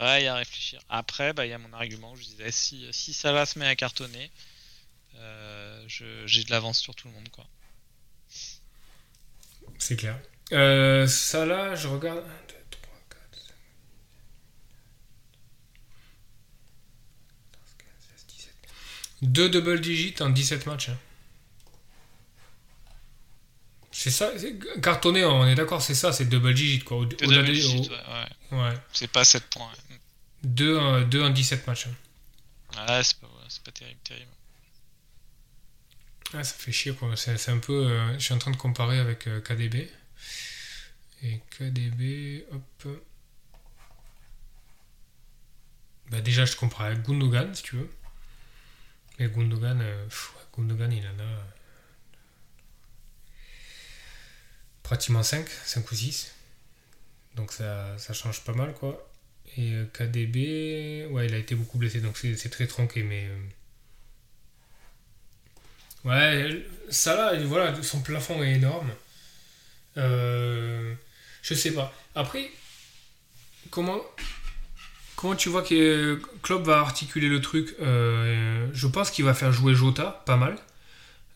Ouais, 0.00 0.22
il 0.22 0.24
y 0.24 0.28
a 0.28 0.34
à 0.34 0.36
réfléchir. 0.38 0.80
Après, 0.88 1.32
bah, 1.32 1.46
il 1.46 1.50
y 1.50 1.52
a 1.52 1.58
mon 1.58 1.72
argument. 1.74 2.16
Je 2.16 2.24
disais, 2.24 2.50
si, 2.50 2.88
si 2.92 3.12
Salah 3.12 3.46
se 3.46 3.58
met 3.58 3.66
à 3.66 3.76
cartonner, 3.76 4.30
euh, 5.16 5.84
je- 5.86 6.26
j'ai 6.26 6.42
de 6.42 6.50
l'avance 6.50 6.78
sur 6.80 6.94
tout 6.96 7.06
le 7.06 7.14
monde. 7.14 7.28
Quoi. 7.28 7.46
C'est 9.78 9.96
clair. 9.96 10.18
Euh, 10.52 11.06
ça 11.06 11.46
là, 11.46 11.74
je 11.76 11.86
regarde. 11.86 12.18
1, 12.18 12.22
2, 12.22 12.54
3, 12.70 12.94
4, 13.10 13.46
5, 13.46 13.54
15, 17.78 17.86
16, 18.16 18.26
17. 18.26 18.54
Deux 19.22 19.48
double 19.48 19.80
digits 19.80 20.14
en 20.20 20.30
17 20.30 20.66
matchs. 20.66 20.88
hein. 20.88 20.98
C'est 24.02 24.10
ça, 24.10 24.32
cartonné, 24.82 25.24
on 25.24 25.46
est 25.46 25.54
d'accord, 25.54 25.80
c'est 25.80 25.94
ça, 25.94 26.12
c'est 26.12 26.24
double 26.24 26.54
digit 26.54 26.82
quoi. 26.82 26.96
Au- 26.96 27.04
double 27.04 27.44
digit, 27.44 27.88
au- 27.88 28.52
ouais, 28.56 28.60
ouais. 28.62 28.74
C'est 28.92 29.06
pas 29.06 29.22
7 29.24 29.44
points. 29.48 29.68
ouais. 29.90 29.96
Deux, 30.42 30.76
en- 30.76 31.02
deux 31.02 31.22
en 31.22 31.30
17 31.30 31.64
matchs. 31.68 31.86
hein. 31.86 32.86
Ouais, 32.88 33.04
c'est 33.04 33.16
pas, 33.20 33.28
pas 33.64 33.70
terrible, 33.70 34.00
terrible. 34.02 34.30
Ah, 36.34 36.42
ça 36.42 36.54
fait 36.54 36.72
chier 36.72 36.92
quoi. 36.94 37.14
C'est, 37.16 37.48
un 37.50 37.58
peu. 37.58 37.86
euh, 37.92 38.14
je 38.14 38.24
suis 38.24 38.34
en 38.34 38.38
train 38.38 38.50
de 38.50 38.56
comparer 38.56 38.98
avec 38.98 39.28
euh, 39.28 39.40
KDB. 39.40 39.88
Et 41.22 41.40
KDB, 41.56 42.44
hop. 42.50 42.88
Bah, 46.10 46.20
déjà, 46.20 46.44
je 46.44 46.56
compare 46.56 46.82
avec 46.86 47.02
Gundogan 47.02 47.54
si 47.54 47.62
tu 47.62 47.76
veux. 47.76 47.90
Mais 49.20 49.28
Gundogan, 49.28 49.80
euh, 49.80 50.04
pff, 50.06 50.32
Gundogan 50.56 50.90
il 50.92 51.06
en 51.06 51.18
a. 51.20 51.22
euh, 51.22 51.42
pratiquement 54.82 55.22
5, 55.22 55.46
5 55.64 55.90
ou 55.90 55.94
6. 55.94 56.34
Donc 57.36 57.52
ça, 57.52 57.96
change 58.12 58.42
pas 58.44 58.52
mal 58.54 58.74
quoi. 58.74 59.08
Et 59.56 59.72
euh, 59.74 59.84
KDB, 59.92 61.06
ouais, 61.10 61.26
il 61.26 61.34
a 61.34 61.38
été 61.38 61.54
beaucoup 61.54 61.78
blessé 61.78 62.00
donc 62.00 62.16
c'est, 62.18 62.48
très 62.50 62.66
tronqué 62.66 63.02
mais. 63.02 63.26
euh, 63.26 63.36
Ouais, 66.04 66.66
ça 66.90 67.14
là, 67.16 67.38
voilà, 67.44 67.80
son 67.82 68.00
plafond 68.02 68.42
est 68.42 68.52
énorme. 68.54 68.90
Euh, 69.96 70.94
je 71.42 71.54
sais 71.54 71.72
pas. 71.72 71.92
Après, 72.14 72.50
comment, 73.70 74.00
comment 75.16 75.36
tu 75.36 75.48
vois 75.48 75.62
que 75.62 76.20
Klopp 76.42 76.64
va 76.64 76.78
articuler 76.80 77.28
le 77.28 77.40
truc? 77.40 77.74
Je 77.78 78.86
pense 78.88 79.10
qu'il 79.10 79.24
va 79.24 79.34
faire 79.34 79.52
jouer 79.52 79.74
Jota, 79.74 80.22
pas 80.26 80.36
mal. 80.36 80.58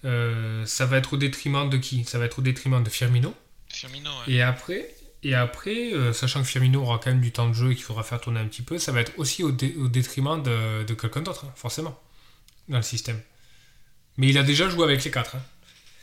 Euh, 0.06 0.64
ça 0.66 0.86
va 0.86 0.96
être 0.98 1.12
au 1.14 1.16
détriment 1.16 1.68
de 1.68 1.76
qui? 1.76 2.04
Ça 2.04 2.18
va 2.18 2.24
être 2.26 2.38
au 2.38 2.42
détriment 2.42 2.82
de 2.82 2.88
Firmino. 2.90 3.34
Firmino, 3.68 4.10
ouais. 4.10 4.32
Et 4.34 4.42
après, 4.42 4.94
et 5.22 5.34
après 5.34 5.92
euh, 5.92 6.12
sachant 6.12 6.42
que 6.42 6.48
Firmino 6.48 6.80
aura 6.82 6.98
quand 6.98 7.10
même 7.10 7.20
du 7.20 7.32
temps 7.32 7.48
de 7.48 7.52
jeu 7.54 7.72
et 7.72 7.74
qu'il 7.74 7.84
faudra 7.84 8.02
faire 8.04 8.20
tourner 8.20 8.40
un 8.40 8.46
petit 8.46 8.62
peu, 8.62 8.78
ça 8.78 8.92
va 8.92 9.00
être 9.00 9.12
aussi 9.18 9.42
au, 9.42 9.50
dé- 9.50 9.74
au 9.76 9.88
détriment 9.88 10.42
de, 10.42 10.84
de 10.84 10.94
quelqu'un 10.94 11.22
d'autre, 11.22 11.44
hein, 11.46 11.52
forcément, 11.56 12.00
dans 12.68 12.76
le 12.76 12.82
système. 12.82 13.20
Mais 14.16 14.28
il 14.28 14.38
a 14.38 14.42
déjà 14.44 14.68
joué 14.70 14.84
avec 14.84 15.02
les 15.04 15.10
quatre. 15.10 15.36
hein. 15.36 15.42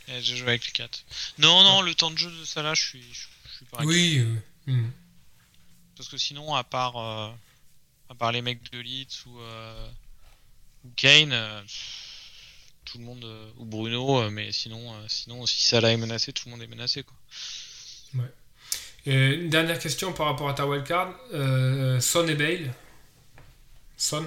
Et 0.08 0.20
J'ai 0.20 0.36
joué 0.36 0.48
avec 0.50 0.66
les 0.66 0.72
4. 0.72 1.04
Non, 1.38 1.64
non, 1.64 1.80
le 1.80 1.94
temps 1.94 2.10
de 2.10 2.18
jeu 2.18 2.30
de 2.30 2.44
Salah, 2.44 2.74
je 2.74 2.82
suis, 2.82 3.02
je, 3.12 3.26
je 3.48 3.56
suis 3.56 3.64
pas. 3.64 3.82
Oui. 3.84 4.18
euh, 4.18 4.70
hmm. 4.72 4.90
Parce 5.96 6.08
que 6.10 6.18
sinon, 6.18 6.54
à 6.54 6.62
part, 6.62 6.96
euh, 6.98 7.30
à 8.10 8.14
part 8.14 8.30
les 8.32 8.42
mecs 8.42 8.70
de 8.70 8.78
Leeds 8.80 9.24
ou, 9.26 9.38
ou 10.84 10.90
Kane, 10.96 11.32
tout 12.94 13.00
le 13.00 13.04
monde, 13.06 13.24
euh, 13.24 13.50
ou 13.58 13.64
Bruno, 13.64 14.20
euh, 14.20 14.30
mais 14.30 14.52
sinon, 14.52 14.94
euh, 14.94 15.04
sinon, 15.08 15.44
si 15.46 15.64
Salah 15.64 15.90
est 15.92 15.96
menacé, 15.96 16.32
tout 16.32 16.44
le 16.46 16.52
monde 16.52 16.62
est 16.62 16.68
menacé. 16.68 17.02
Quoi. 17.02 17.16
Et 19.06 19.14
une 19.34 19.50
dernière 19.50 19.80
question 19.80 20.12
par 20.12 20.26
rapport 20.26 20.48
à 20.48 20.54
ta 20.54 20.64
wildcard. 20.64 21.12
Euh, 21.32 21.98
Son 21.98 22.26
et 22.28 22.36
Bale. 22.36 22.72
Son 23.96 24.24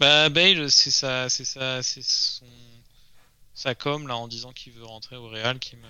Bah, 0.00 0.30
Bale, 0.30 0.70
c'est 0.70 0.90
ça, 0.90 1.28
c'est 1.28 1.44
ça, 1.44 1.82
c'est 1.82 2.02
son, 2.02 2.46
sa 3.54 3.74
com 3.74 4.08
là 4.08 4.16
en 4.16 4.28
disant 4.28 4.52
qu'il 4.52 4.72
veut 4.72 4.84
rentrer 4.84 5.16
au 5.16 5.28
Real 5.28 5.58
qui 5.58 5.76
me, 5.76 5.82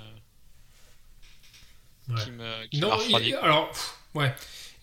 Ouais. 2.17 2.25
qui 2.25 2.31
me, 2.33 2.67
qui 2.67 2.79
Non, 2.81 2.99
il- 3.21 3.35
alors, 3.37 3.71
ouais. 4.15 4.35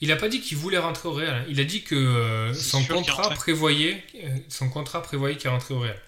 Il 0.01 0.11
a 0.11 0.15
pas 0.17 0.27
dit 0.29 0.39
qu'il 0.41 0.57
voulait 0.57 0.77
rentrer 0.79 1.07
au 1.09 1.13
Real. 1.13 1.33
hein. 1.41 1.45
Il 1.49 1.59
a 1.59 1.63
dit 1.65 1.83
que 1.83 1.95
euh, 1.95 2.53
son 2.53 2.83
contrat 2.85 3.29
prévoyait, 3.31 4.01
euh, 4.15 4.37
son 4.49 4.69
contrat 4.69 5.01
prévoyait 5.01 5.35
qu'il 5.37 5.49
rentrait 5.49 5.73
au 5.73 5.79
Real. 5.81 5.99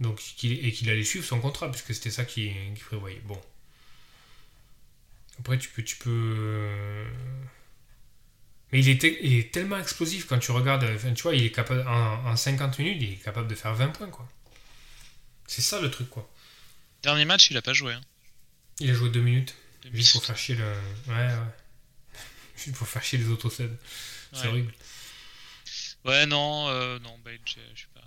Donc, 0.00 0.20
et 0.42 0.72
qu'il 0.72 0.90
allait 0.90 1.04
suivre 1.04 1.24
son 1.24 1.40
contrat, 1.40 1.70
puisque 1.70 1.94
c'était 1.94 2.10
ça 2.10 2.24
qu'il 2.24 2.52
qu'il 2.74 2.84
prévoyait. 2.84 3.20
Bon. 3.24 3.40
Après, 5.38 5.58
tu 5.58 5.68
peux, 5.70 5.82
tu 5.82 5.96
peux. 5.96 6.10
euh, 6.10 7.08
Mais 8.72 8.80
il 8.80 8.88
est, 8.88 9.00
te- 9.00 9.06
il 9.24 9.34
est 9.38 9.52
tellement 9.52 9.78
explosif 9.78 10.26
quand 10.26 10.38
tu 10.38 10.50
regardes. 10.50 10.84
Enfin, 10.84 11.12
tu 11.14 11.22
vois, 11.22 11.34
il 11.34 11.44
est 11.44 11.52
capable 11.52 11.86
en, 11.88 12.26
en 12.26 12.36
50 12.36 12.78
minutes, 12.78 12.98
il 13.00 13.12
est 13.14 13.16
capable 13.16 13.48
de 13.48 13.54
faire 13.54 13.74
20 13.74 13.88
points, 13.88 14.10
quoi. 14.10 14.28
C'est 15.46 15.62
ça 15.62 15.80
le 15.80 15.90
truc, 15.90 16.08
quoi. 16.10 16.28
Dernier 17.02 17.24
match, 17.24 17.50
il 17.50 17.56
a 17.56 17.62
pas 17.62 17.72
joué. 17.74 17.92
Hein. 17.92 18.00
Il 18.80 18.90
a 18.90 18.94
joué 18.94 19.10
2 19.10 19.20
minutes. 19.20 19.54
Deux 19.82 19.90
Juste 19.92 20.12
pour 20.12 20.24
faire 20.24 20.36
chier 20.38 20.54
le. 20.56 20.64
Ouais, 21.08 21.14
ouais. 21.14 22.18
Juste 22.56 22.76
pour 22.76 22.88
faire 22.88 23.02
chier 23.02 23.18
les. 23.18 23.24
C'est 23.50 23.62
Ouais. 24.42 24.46
horrible. 24.48 24.74
Ouais, 26.04 26.26
non, 26.26 26.68
euh, 26.68 26.98
non, 26.98 27.18
je 27.24 27.60
je 27.74 27.78
suis 27.78 27.88
pas. 27.94 28.00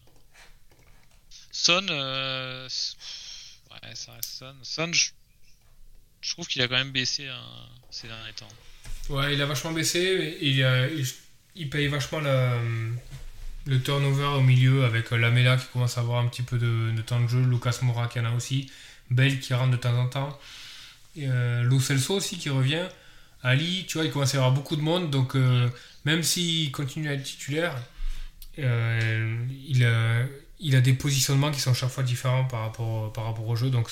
Son, 1.60 1.88
euh, 1.90 2.70
ouais, 3.72 3.96
ça 3.96 4.12
reste 4.14 4.44
Son. 4.62 4.94
Je, 4.94 6.34
trouve 6.34 6.48
qu'il 6.48 6.62
a 6.62 6.68
quand 6.68 6.76
même 6.76 6.92
baissé 6.92 7.28
hein, 7.28 7.42
ces 7.90 8.08
derniers 8.08 8.34
temps. 8.34 8.48
Ouais, 9.10 9.34
il 9.34 9.42
a 9.42 9.48
vachement 9.48 9.72
baissé. 9.72 10.38
Il, 10.40 10.64
a- 10.64 10.88
il, 11.56 11.70
paye 11.70 11.88
vachement 11.88 12.20
le 12.20 13.82
turnover 13.82 14.38
au 14.38 14.42
milieu 14.42 14.86
avec 14.86 15.12
euh, 15.12 15.18
Lamela 15.18 15.58
qui 15.58 15.66
commence 15.74 15.98
à 15.98 16.02
avoir 16.02 16.24
un 16.24 16.28
petit 16.28 16.44
peu 16.44 16.60
de, 16.60 17.02
temps 17.02 17.20
de 17.20 17.28
jeu, 17.28 17.42
Lucas 17.42 17.80
Moura 17.82 18.08
qui 18.08 18.20
en 18.20 18.26
a 18.26 18.32
aussi, 18.34 18.72
Bell 19.10 19.40
qui 19.40 19.56
rentre 19.56 19.72
de 19.72 19.78
temps 19.78 20.00
en 20.00 20.08
temps, 20.08 20.40
euh, 21.18 21.80
Celso 21.80 22.18
aussi 22.18 22.38
qui 22.38 22.52
revient, 22.52 22.88
Ali, 23.42 23.86
tu 23.88 23.98
vois, 23.98 24.06
il 24.06 24.12
commence 24.12 24.36
à 24.36 24.38
y 24.38 24.40
avoir 24.40 24.54
beaucoup 24.54 24.76
de 24.76 24.82
monde 24.82 25.10
donc 25.10 25.36
euh, 25.36 25.68
même 26.06 26.22
s'il 26.22 26.72
continue 26.72 27.10
à 27.10 27.14
être 27.14 27.24
titulaire, 27.24 27.76
euh, 28.60 29.36
il, 29.68 29.84
il 30.60 30.76
a 30.76 30.82
des 30.82 30.94
positionnements 30.94 31.52
qui 31.52 31.60
sont 31.60 31.74
chaque 31.74 31.90
fois 31.90 32.04
différents 32.04 32.46
par 32.46 32.62
rapport, 32.62 33.14
par 33.14 33.26
rapport 33.26 33.48
au 33.48 33.56
jeu 33.56 33.70
donc 33.70 33.90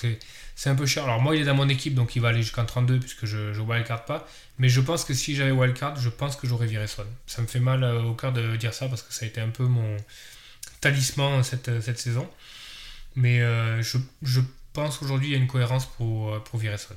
c'est 0.56 0.70
un 0.70 0.76
peu 0.76 0.86
cher. 0.86 1.04
Alors 1.04 1.22
moi 1.22 1.36
il 1.36 1.42
est 1.42 1.46
dans 1.46 1.56
mon 1.56 1.70
équipe 1.70 1.94
donc 1.96 2.16
il 2.16 2.22
va 2.22 2.30
aller 2.30 2.42
jusqu'en 2.42 2.66
32 2.66 3.00
puisque 3.00 3.26
je, 3.26 3.54
je 3.54 3.62
wildcard 3.62 4.06
pas. 4.06 4.28
Mais 4.58 4.70
je 4.70 4.82
pense 4.82 5.04
que 5.06 5.14
si 5.14 5.36
j'avais 5.36 5.52
wildcard, 5.52 5.98
je 5.98 6.10
pense 6.10 6.36
que 6.36 6.48
j'aurais 6.48 6.68
viré 6.68 6.88
Son. 6.88 7.06
Ça 7.28 7.42
me 7.42 7.48
fait 7.48 7.60
mal 7.60 7.84
euh, 7.84 8.02
au 8.04 8.14
cœur 8.14 8.34
de 8.34 8.56
dire 8.56 8.74
ça 8.74 8.88
parce 8.88 9.02
que 9.04 9.14
ça 9.14 9.26
a 9.26 9.28
été 9.28 9.42
un 9.42 9.50
peu 9.50 9.66
mon 9.66 9.98
talisman 10.82 11.44
cette, 11.44 11.70
euh, 11.70 11.82
cette 11.82 12.00
saison. 12.00 12.30
Mais 13.16 13.42
euh, 13.42 13.82
je, 13.82 13.98
je 14.24 14.42
pense 14.74 14.98
qu'aujourd'hui 14.98 15.30
il 15.30 15.32
y 15.32 15.36
a 15.36 15.38
une 15.40 15.48
cohérence 15.48 15.86
pour, 15.86 16.34
euh, 16.34 16.40
pour 16.40 16.60
virer 16.60 16.78
Son. 16.78 16.96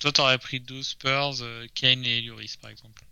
Toi, 0.00 0.12
t'aurais 0.12 0.38
pris 0.38 0.60
12 0.60 0.88
Spurs, 0.88 1.42
euh, 1.42 1.66
Kane 1.74 2.04
et 2.04 2.22
Lloris, 2.22 2.56
par 2.56 2.70
exemple. 2.70 3.04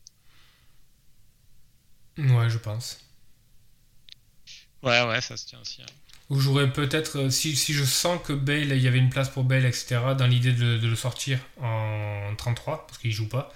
Ouais, 2.19 2.51
je 2.51 2.59
pense. 2.59 3.08
Ouais, 4.83 5.03
ouais, 5.07 5.21
ça 5.21 5.37
se 5.37 5.47
tient 5.47 5.61
aussi. 5.61 5.83
hein. 5.83 5.87
Ou 6.31 6.41
j'aurais 6.41 6.71
peut-être, 6.73 7.19
euh, 7.19 7.31
si, 7.31 7.57
si 7.57 7.73
je 7.73 7.85
sens 7.85 8.21
que 8.23 8.33
Bale, 8.35 8.73
il 8.77 8.83
y 8.83 8.89
avait 8.89 8.99
une 8.99 9.09
place 9.11 9.31
pour 9.31 9.45
Bale, 9.45 9.65
etc., 9.65 10.15
dans 10.17 10.27
l'idée 10.27 10.53
de, 10.53 10.77
de 10.77 10.87
le 10.89 10.97
sortir 10.97 11.39
en 11.63 12.35
33, 12.37 12.87
parce 12.87 12.99
qu'il 12.99 13.13
joue 13.13 13.29
pas, 13.29 13.53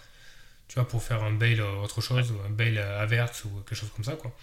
tu 0.69 0.77
vois, 0.77 0.89
pour 0.89 1.03
faire 1.03 1.23
un 1.25 1.33
Bale 1.33 1.61
autre 1.63 2.01
chose, 2.03 2.33
ou 2.33 2.37
un 2.47 2.51
Bale 2.51 2.79
Havertz 2.79 3.45
ou 3.47 3.51
quelque 3.67 3.77
chose 3.79 3.91
comme 3.97 4.05
ça, 4.05 4.15
quoi. 4.17 4.37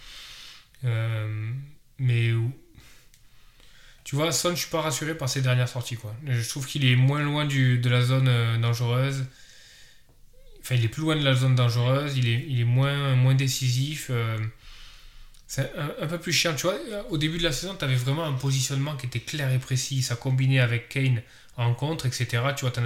Euh, 0.84 1.52
mais 1.98 2.32
tu 4.04 4.16
vois, 4.16 4.32
Son, 4.32 4.50
je 4.50 4.60
suis 4.62 4.70
pas 4.70 4.80
rassuré 4.80 5.14
par 5.16 5.28
ses 5.28 5.42
dernières 5.42 5.68
sorties, 5.68 5.96
quoi. 5.96 6.14
Je 6.26 6.48
trouve 6.48 6.66
qu'il 6.66 6.84
est 6.84 6.96
moins 6.96 7.22
loin 7.22 7.44
du, 7.44 7.78
de 7.78 7.88
la 7.90 8.02
zone 8.02 8.28
euh, 8.28 8.58
dangereuse. 8.58 9.24
Enfin, 10.60 10.74
il 10.74 10.84
est 10.84 10.88
plus 10.88 11.02
loin 11.02 11.16
de 11.16 11.24
la 11.24 11.34
zone 11.34 11.54
dangereuse, 11.54 12.16
il 12.16 12.28
est, 12.28 12.44
il 12.48 12.60
est 12.60 12.64
moins, 12.64 13.14
moins 13.16 13.34
décisif. 13.34 14.08
euh, 14.10 14.38
c'est 15.50 15.76
un, 15.76 16.04
un 16.04 16.06
peu 16.06 16.18
plus 16.20 16.32
chiant, 16.32 16.54
tu 16.54 16.68
vois. 16.68 16.76
Au 17.08 17.18
début 17.18 17.36
de 17.38 17.42
la 17.42 17.50
saison, 17.50 17.74
tu 17.74 17.84
avais 17.84 17.96
vraiment 17.96 18.24
un 18.24 18.34
positionnement 18.34 18.94
qui 18.96 19.06
était 19.06 19.18
clair 19.18 19.50
et 19.50 19.58
précis. 19.58 20.00
Ça 20.00 20.14
combinait 20.14 20.60
avec 20.60 20.88
Kane 20.88 21.22
en 21.56 21.74
contre, 21.74 22.06
etc. 22.06 22.26
Tu 22.56 22.64
vois, 22.64 22.70
tu 22.70 22.78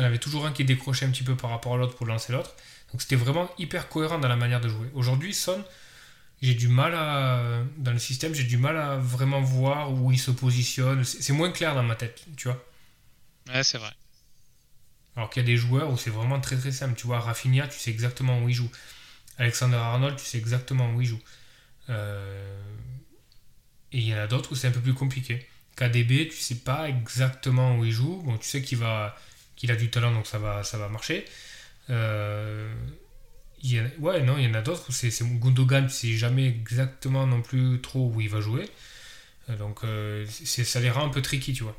en 0.00 0.02
avais 0.04 0.18
toujours 0.18 0.44
un 0.44 0.52
qui 0.52 0.66
décrochait 0.66 1.06
un 1.06 1.10
petit 1.10 1.22
peu 1.22 1.34
par 1.34 1.48
rapport 1.48 1.72
à 1.72 1.76
l'autre 1.78 1.96
pour 1.96 2.04
lancer 2.04 2.34
l'autre. 2.34 2.54
Donc 2.92 3.00
c'était 3.00 3.16
vraiment 3.16 3.50
hyper 3.56 3.88
cohérent 3.88 4.18
dans 4.18 4.28
la 4.28 4.36
manière 4.36 4.60
de 4.60 4.68
jouer. 4.68 4.86
Aujourd'hui, 4.92 5.32
Son, 5.32 5.64
j'ai 6.42 6.52
du 6.52 6.68
mal 6.68 6.94
à. 6.94 7.62
Dans 7.78 7.92
le 7.92 7.98
système, 7.98 8.34
j'ai 8.34 8.44
du 8.44 8.58
mal 8.58 8.76
à 8.76 8.98
vraiment 8.98 9.40
voir 9.40 9.90
où 9.90 10.12
il 10.12 10.18
se 10.18 10.30
positionne. 10.30 11.04
C'est 11.04 11.22
c'est 11.22 11.32
moins 11.32 11.52
clair 11.52 11.74
dans 11.74 11.82
ma 11.82 11.94
tête, 11.94 12.22
tu 12.36 12.48
vois. 12.48 12.62
Ouais, 13.48 13.64
c'est 13.64 13.78
vrai. 13.78 13.94
Alors 15.16 15.30
qu'il 15.30 15.40
y 15.42 15.44
a 15.44 15.46
des 15.46 15.56
joueurs 15.56 15.90
où 15.90 15.96
c'est 15.96 16.10
vraiment 16.10 16.38
très 16.38 16.58
très 16.58 16.70
simple. 16.70 16.96
Tu 16.96 17.06
vois, 17.06 17.20
Rafinha, 17.20 17.66
tu 17.66 17.78
sais 17.78 17.90
exactement 17.90 18.42
où 18.42 18.48
il 18.50 18.54
joue. 18.54 18.70
Alexander 19.38 19.76
Arnold, 19.76 20.16
tu 20.18 20.26
sais 20.26 20.36
exactement 20.36 20.92
où 20.92 21.00
il 21.00 21.06
joue. 21.06 21.20
Euh, 21.90 22.62
Et 23.92 23.98
il 23.98 24.06
y 24.06 24.14
en 24.14 24.18
a 24.18 24.26
d'autres 24.26 24.52
où 24.52 24.54
c'est 24.54 24.68
un 24.68 24.72
peu 24.72 24.80
plus 24.80 24.94
compliqué. 24.94 25.46
KDB, 25.76 26.28
tu 26.28 26.36
sais 26.36 26.56
pas 26.56 26.88
exactement 26.88 27.76
où 27.78 27.84
il 27.84 27.92
joue. 27.92 28.22
Bon, 28.24 28.36
tu 28.38 28.48
sais 28.48 28.62
qu'il 28.62 28.78
va, 28.78 29.16
qu'il 29.56 29.70
a 29.70 29.76
du 29.76 29.90
talent, 29.90 30.12
donc 30.12 30.26
ça 30.26 30.38
va, 30.38 30.64
ça 30.64 30.78
va 30.78 30.88
marcher. 30.88 31.24
Euh, 31.90 32.72
y 33.62 33.78
a- 33.78 33.84
ouais, 34.00 34.22
non, 34.22 34.38
il 34.38 34.44
y 34.44 34.48
en 34.48 34.54
a 34.54 34.62
d'autres 34.62 34.90
où 34.90 34.92
c'est 34.92 35.10
Gundogan, 35.40 35.86
tu 35.88 35.94
sais 35.94 36.12
jamais 36.14 36.46
exactement 36.48 37.26
non 37.26 37.42
plus 37.42 37.80
trop 37.82 38.10
où 38.14 38.20
il 38.20 38.28
va 38.30 38.40
jouer. 38.40 38.70
donc 39.58 39.80
ça 40.26 40.80
les 40.80 40.90
rend 40.90 41.06
un 41.06 41.10
peu 41.10 41.22
tricky, 41.22 41.52
tu 41.54 41.64
vois. 41.64 41.76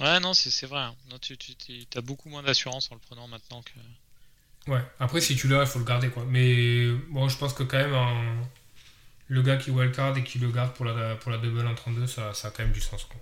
Ouais, 0.00 0.20
non, 0.20 0.34
c'est 0.34 0.66
vrai. 0.66 0.80
Hein. 0.82 0.96
Non, 1.10 1.18
tu, 1.18 1.36
tu 1.36 1.86
as 1.96 2.00
beaucoup 2.00 2.28
moins 2.28 2.42
d'assurance 2.44 2.90
en 2.92 2.94
le 2.94 3.00
prenant 3.00 3.26
maintenant 3.28 3.62
que. 3.62 3.72
Ouais, 4.66 4.80
après, 4.98 5.20
si 5.20 5.36
tu 5.36 5.48
l'as, 5.48 5.60
il 5.60 5.66
faut 5.66 5.78
le 5.78 5.84
garder, 5.84 6.08
quoi. 6.08 6.24
Mais 6.28 6.90
bon, 7.10 7.28
je 7.28 7.36
pense 7.36 7.52
que 7.52 7.62
quand 7.62 7.78
même, 7.78 7.94
le 9.28 9.42
gars 9.42 9.56
qui 9.56 9.70
wildcard 9.70 10.16
et 10.16 10.24
qui 10.24 10.38
le 10.38 10.50
garde 10.50 10.72
pour 10.74 10.84
la, 10.84 11.16
pour 11.16 11.30
la 11.30 11.38
double 11.38 11.66
en 11.66 11.74
32, 11.74 12.06
ça, 12.06 12.32
ça 12.34 12.48
a 12.48 12.50
quand 12.50 12.62
même 12.62 12.72
du 12.72 12.80
sens, 12.80 13.04
quoi. 13.04 13.20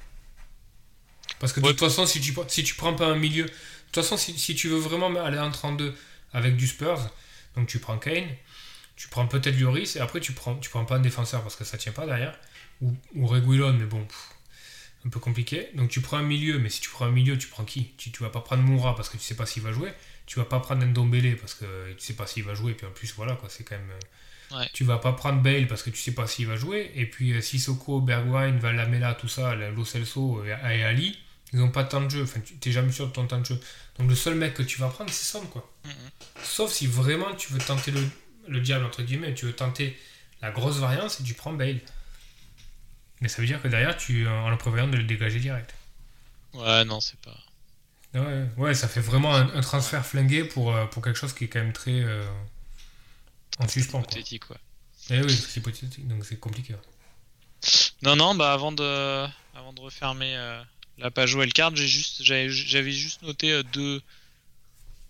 Parce 1.41 1.53
que 1.53 1.61
de 1.61 1.69
toute 1.69 1.81
façon, 1.81 2.07
si 2.07 2.21
tu, 2.21 2.35
si 2.49 2.63
tu 2.63 2.75
prends 2.75 2.95
pas 2.95 3.07
un 3.07 3.17
milieu. 3.17 3.45
De 3.45 3.51
toute 3.51 4.05
façon, 4.05 4.17
si, 4.17 4.39
si 4.39 4.55
tu 4.55 4.69
veux 4.69 4.79
vraiment 4.79 5.09
aller 5.23 5.39
en 5.39 5.51
32 5.51 5.95
avec 6.33 6.57
du 6.57 6.67
Spurs, 6.67 7.11
donc 7.57 7.67
tu 7.67 7.79
prends 7.79 7.99
Kane, 7.99 8.29
tu 8.97 9.09
prends 9.09 9.27
peut-être 9.27 9.59
Lloris, 9.59 9.97
et 9.97 10.01
après, 10.01 10.21
tu 10.21 10.33
prends, 10.33 10.55
tu 10.57 10.71
prends 10.71 10.85
pas 10.85 10.97
un 10.97 11.01
défenseur 11.01 11.43
parce 11.43 11.57
que 11.57 11.65
ça 11.65 11.77
tient 11.77 11.93
pas 11.93 12.07
derrière. 12.07 12.39
Ou, 12.81 12.95
ou 13.17 13.27
Reguilon, 13.27 13.73
mais 13.73 13.85
bon 13.85 14.07
un 15.07 15.09
peu 15.09 15.21
compliqué. 15.21 15.69
Donc 15.75 15.91
tu 15.91 16.01
prends 16.01 16.19
un 16.19 16.23
milieu, 16.23 16.59
mais 16.59 16.69
si 16.69 16.81
tu 16.81 16.91
prends 16.91 17.07
un 17.07 17.11
milieu, 17.11 17.37
tu 17.37 17.49
prends 17.49 17.65
qui? 17.65 17.93
Tu, 17.97 18.11
tu 18.11 18.23
vas 18.23 18.31
pas 18.31 18.41
prendre 18.41 18.63
Moura 18.63 18.95
parce 18.95 19.09
que 19.09 19.17
tu 19.17 19.23
sais 19.23 19.37
pas 19.37 19.47
s'il 19.47 19.63
va 19.63 19.73
jouer. 19.73 19.93
Tu 20.27 20.39
vas 20.39 20.45
pas 20.45 20.61
prendre 20.61 20.85
Ndombele 20.85 21.37
parce 21.37 21.55
que 21.55 21.93
tu 21.93 22.01
sais 22.01 22.15
pas 22.15 22.27
s'il 22.27 22.45
va 22.45 22.55
jouer. 22.55 22.73
Et 22.73 22.75
puis 22.75 22.87
en 22.87 22.91
plus, 22.91 23.13
voilà, 23.17 23.35
quoi, 23.35 23.49
c'est 23.49 23.65
quand 23.65 23.77
même. 23.77 23.91
Euh, 23.91 24.65
tu 24.73 24.85
vas 24.85 24.99
pas 24.99 25.13
prendre 25.13 25.41
Bale 25.41 25.67
parce 25.67 25.83
que 25.83 25.91
tu 25.91 25.97
sais 25.97 26.13
pas 26.13 26.27
s'il 26.27 26.47
va 26.47 26.57
jouer. 26.57 26.91
Et 26.95 27.07
puis 27.07 27.33
euh, 27.33 27.41
Sissoko, 27.41 28.01
Bergwijn, 28.01 28.59
Valamela, 28.59 29.15
tout 29.15 29.29
ça, 29.29 29.55
Lo 29.55 29.85
Celso 29.85 30.45
et 30.45 30.53
Ali, 30.53 31.19
ils 31.53 31.61
ont 31.61 31.71
pas 31.71 31.85
de 31.85 31.89
temps 31.89 32.03
de 32.03 32.11
jeu. 32.11 32.23
Enfin, 32.23 32.41
tu 32.41 32.55
t'es 32.57 32.71
jamais 32.71 32.93
sûr 32.93 33.09
de 33.09 33.13
ton 33.13 33.27
temps 33.27 33.41
de 33.41 33.47
jeu. 33.47 33.59
Donc 33.99 34.09
le 34.09 34.15
seul 34.15 34.35
mec 34.35 34.55
que 34.55 34.63
tu 34.63 34.79
vas 34.79 34.89
prendre, 34.89 35.11
c'est 35.11 35.25
Son, 35.25 35.47
quoi. 35.47 35.71
Sauf 36.43 36.71
si 36.71 36.87
vraiment 36.87 37.35
tu 37.35 37.53
veux 37.53 37.59
tenter 37.61 37.91
le, 37.91 38.01
le 38.49 38.61
diable, 38.61 38.85
entre 38.85 39.03
guillemets, 39.03 39.35
tu 39.35 39.47
veux 39.47 39.53
tenter 39.53 39.97
la 40.43 40.51
grosse 40.51 40.77
variance 40.79 41.21
et 41.21 41.25
tu 41.25 41.35
prends 41.35 41.53
Bale. 41.53 41.81
Mais 43.23 43.29
ça 43.29 43.41
veut 43.41 43.47
dire 43.47 43.63
que 43.63 43.69
derrière, 43.69 43.97
tu 43.97 44.27
en 44.27 44.51
le 44.51 44.59
prévoyant 44.59 44.89
de 44.89 44.97
le 44.97 45.05
dégager 45.05 45.39
direct. 45.39 45.73
Ouais, 46.55 46.85
non, 46.85 47.01
c'est 47.01 47.19
pas. 47.21 47.39
Ouais, 48.15 48.47
ouais, 48.59 48.75
ça 48.75 48.89
fait 48.89 49.01
vraiment 49.01 49.35
un, 49.35 49.61
transfert 49.61 50.05
flingué 50.05 50.45
pour, 50.45 50.75
euh, 50.75 50.87
pour 50.87 51.03
quelque 51.03 51.17
chose 51.17 51.33
qui 51.33 51.45
est 51.45 51.49
quand 51.49 51.61
même 51.61 51.73
très 51.73 52.01
euh, 52.01 52.23
en 53.59 53.69
suspens. 53.69 54.01
Hypothétique, 54.01 54.47
quoi. 54.47 54.57
Eh 55.09 55.23
oui, 55.23 55.33
c'est 55.33 55.61
hypothétique, 55.61 56.07
donc 56.09 56.25
c'est 56.25 56.39
compliqué. 56.39 56.75
Non, 58.03 58.17
non, 58.17 58.35
bah 58.35 58.53
avant 58.53 58.73
de, 58.73 59.27
avant 59.55 59.73
de 59.73 59.81
refermer 59.81 60.37
euh, 60.37 60.61
la 60.99 61.13
page 61.13 61.37
j'ai 61.75 61.87
juste, 61.87 62.23
j'avais 62.23 62.91
juste 62.91 63.23
noté 63.23 63.63
deux, 63.73 64.03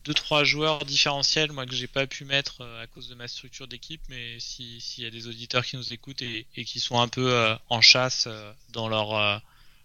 deux 0.04 0.14
trois 0.14 0.44
joueurs 0.44 0.84
différentiels 0.84 1.52
moi 1.52 1.66
que 1.66 1.74
j'ai 1.74 1.86
pas 1.86 2.06
pu 2.06 2.24
mettre 2.24 2.62
euh, 2.62 2.82
à 2.82 2.86
cause 2.86 3.08
de 3.08 3.14
ma 3.14 3.28
structure 3.28 3.68
d'équipe 3.68 4.00
mais 4.08 4.38
s'il 4.40 4.80
y 4.98 5.06
a 5.06 5.10
des 5.10 5.28
auditeurs 5.28 5.64
qui 5.64 5.76
nous 5.76 5.92
écoutent 5.92 6.22
et, 6.22 6.46
qui 6.64 6.80
sont 6.80 7.00
un 7.00 7.08
peu 7.08 7.32
euh, 7.32 7.54
en 7.68 7.80
chasse 7.80 8.24
euh, 8.26 8.52
dans 8.70 8.88
leur 8.88 9.42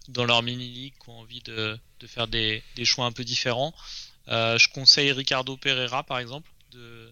dans 0.08 0.24
leur 0.24 0.42
mini 0.42 0.68
league 0.68 0.94
qui 1.02 1.10
ont 1.10 1.20
envie 1.20 1.42
de, 1.42 1.78
de 2.00 2.06
faire 2.06 2.26
des, 2.26 2.62
des, 2.76 2.84
choix 2.84 3.04
un 3.04 3.12
peu 3.12 3.24
différents 3.24 3.74
je 4.26 4.68
conseille 4.68 5.12
Ricardo 5.12 5.56
Pereira 5.56 6.02
par 6.02 6.18
exemple 6.18 6.50
de, 6.72 7.10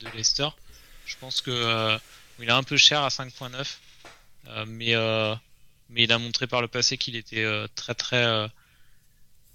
de 0.00 0.08
Leicester. 0.14 0.48
Je 1.06 1.16
pense 1.16 1.40
que 1.40 1.98
il 2.40 2.48
est 2.48 2.52
un 2.52 2.62
peu 2.62 2.76
cher 2.76 3.02
à 3.02 3.08
5.9 3.08 4.66
mais 4.66 4.94
mais 5.90 6.04
il 6.04 6.12
a 6.12 6.18
montré 6.18 6.46
par 6.46 6.62
le 6.62 6.68
passé 6.68 6.96
qu'il 6.96 7.16
était 7.16 7.46
très 7.74 7.94
très 7.94 8.48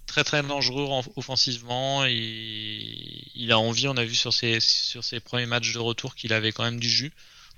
très 0.08 0.24
très 0.24 0.42
dangereux 0.42 0.88
offensivement. 1.14 2.04
Et 2.04 3.30
il 3.36 3.52
a 3.52 3.58
envie 3.58 3.86
on 3.86 3.96
a 3.96 4.04
vu 4.04 4.16
sur 4.16 4.32
ses 4.32 4.58
sur 4.58 5.04
ses 5.04 5.20
premiers 5.20 5.46
matchs 5.46 5.72
de 5.72 5.78
retour 5.78 6.16
qu'il 6.16 6.32
avait 6.32 6.50
quand 6.50 6.64
même 6.64 6.80
du 6.80 6.90
jus. 6.90 7.12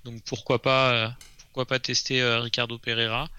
Donc 0.04 0.22
pourquoi 0.24 0.60
pas 0.60 0.92
euh, 0.92 1.08
pourquoi 1.38 1.64
pas 1.64 1.78
tester 1.78 2.20
euh, 2.20 2.40
Ricardo 2.40 2.76
Pereira. 2.76 3.30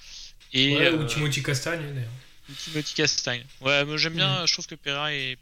Et 0.54 0.76
ouais, 0.76 0.90
ou 0.90 1.02
euh, 1.02 1.06
Timothy 1.06 1.44
Castagne 1.44 1.82
d'ailleurs. 1.94 2.58
Timothy 2.58 2.96
Castagne. 2.96 3.46
Ouais 3.60 3.86
moi 3.86 3.98
j'aime 3.98 4.16
bien 4.16 4.44
mm. 4.44 4.48
je 4.48 4.54
trouve 4.54 4.66
que 4.66 4.76
Pereira 4.76 5.14
est 5.14 5.38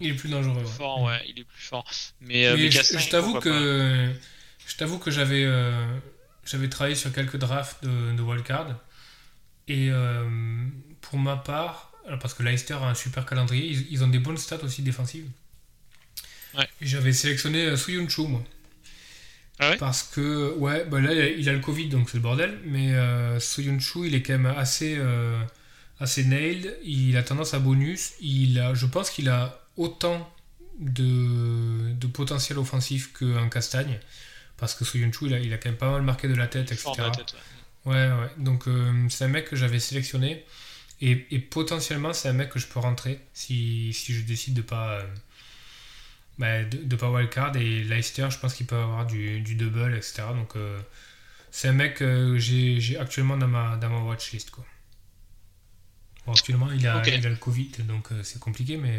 il 0.00 0.10
est 0.10 0.14
plus 0.14 0.28
dangereux 0.28 0.64
fort 0.64 1.02
ouais. 1.02 1.22
il 1.28 1.38
est 1.38 1.44
plus 1.44 1.62
fort. 1.62 1.88
Mais, 2.20 2.70
je, 2.70 3.10
t'avoue 3.10 3.38
que 3.38 4.12
je 4.66 4.76
t'avoue 4.76 4.98
que 4.98 5.10
j'avais 5.10 5.46
j'avais 6.44 6.68
travaillé 6.68 6.96
sur 6.96 7.12
quelques 7.12 7.36
drafts 7.36 7.84
de, 7.84 8.16
de 8.16 8.22
wildcard. 8.22 8.68
Et 9.68 9.90
pour 11.00 11.18
ma 11.18 11.36
part 11.36 11.92
parce 12.20 12.34
que 12.34 12.42
Leicester 12.42 12.74
a 12.74 12.88
un 12.88 12.94
super 12.94 13.26
calendrier, 13.26 13.66
ils, 13.90 14.04
ont 14.04 14.08
des 14.08 14.18
bonnes 14.18 14.36
stats 14.36 14.62
aussi 14.62 14.82
défensives. 14.82 15.28
Ouais. 16.56 16.68
J'avais 16.80 17.12
sélectionné 17.12 17.66
euh, 17.66 17.76
Suyunchu, 17.76 18.22
moi. 18.22 18.42
Ah 19.58 19.70
ouais? 19.70 19.76
Parce 19.76 20.02
que, 20.02 20.54
ouais, 20.56 20.84
bah 20.84 21.00
là, 21.00 21.12
il 21.12 21.48
a 21.48 21.52
le 21.52 21.60
Covid, 21.60 21.88
donc 21.88 22.10
c'est 22.10 22.18
le 22.18 22.22
bordel, 22.22 22.58
mais 22.64 22.92
euh, 22.94 23.40
Suyunchu, 23.40 24.06
il 24.06 24.14
est 24.14 24.22
quand 24.22 24.34
même 24.34 24.46
assez, 24.46 24.96
euh, 24.98 25.40
assez 25.98 26.24
nailed, 26.24 26.76
il 26.84 27.16
a 27.16 27.22
tendance 27.22 27.54
à 27.54 27.58
bonus, 27.58 28.12
il 28.20 28.58
a, 28.60 28.74
je 28.74 28.86
pense 28.86 29.10
qu'il 29.10 29.28
a 29.28 29.60
autant 29.76 30.30
de, 30.78 31.92
de 31.92 32.06
potentiel 32.06 32.58
offensif 32.58 33.12
qu'un 33.18 33.48
Castagne, 33.48 33.98
parce 34.58 34.74
que 34.74 34.84
Suyunchu, 34.84 35.26
il 35.26 35.34
a, 35.34 35.38
il 35.38 35.52
a 35.52 35.58
quand 35.58 35.70
même 35.70 35.78
pas 35.78 35.90
mal 35.90 36.02
marqué 36.02 36.28
de 36.28 36.34
la 36.34 36.46
tête, 36.46 36.70
etc. 36.72 36.90
ouais. 36.98 37.92
ouais, 37.92 38.08
ouais, 38.08 38.30
donc 38.36 38.68
euh, 38.68 38.92
c'est 39.08 39.24
un 39.24 39.28
mec 39.28 39.48
que 39.48 39.56
j'avais 39.56 39.80
sélectionné. 39.80 40.44
Et, 41.00 41.38
potentiellement, 41.38 42.12
c'est 42.12 42.28
un 42.28 42.32
mec 42.32 42.50
que 42.50 42.58
je 42.58 42.66
peux 42.66 42.78
rentrer 42.78 43.20
si, 43.34 43.92
si 43.92 44.14
je 44.14 44.22
décide 44.22 44.54
de 44.54 44.62
pas. 44.62 45.00
Euh, 45.00 45.06
bah, 46.38 46.64
de, 46.64 46.96
pas 46.96 47.10
wildcard. 47.10 47.56
Et 47.56 47.84
Leicester, 47.84 48.28
je 48.30 48.38
pense 48.38 48.54
qu'il 48.54 48.66
peut 48.66 48.76
avoir 48.76 49.06
du, 49.06 49.40
du 49.40 49.54
double, 49.54 49.94
etc. 49.94 50.22
Donc, 50.34 50.56
euh, 50.56 50.78
c'est 51.50 51.68
un 51.68 51.72
mec 51.72 51.96
que 51.96 52.38
j'ai 52.38 52.98
actuellement 52.98 53.36
dans 53.36 53.48
ma, 53.48 53.76
dans 53.76 53.90
ma 53.90 54.00
watchlist. 54.00 54.50
Quoi. 54.50 54.64
Bon, 56.26 56.32
actuellement, 56.32 56.72
il 56.72 56.86
a, 56.86 57.02
il 57.06 57.26
a 57.26 57.28
le 57.28 57.36
Covid, 57.36 57.70
donc 57.80 58.12
euh, 58.12 58.22
c'est 58.22 58.40
compliqué. 58.40 58.76
mais 58.76 58.98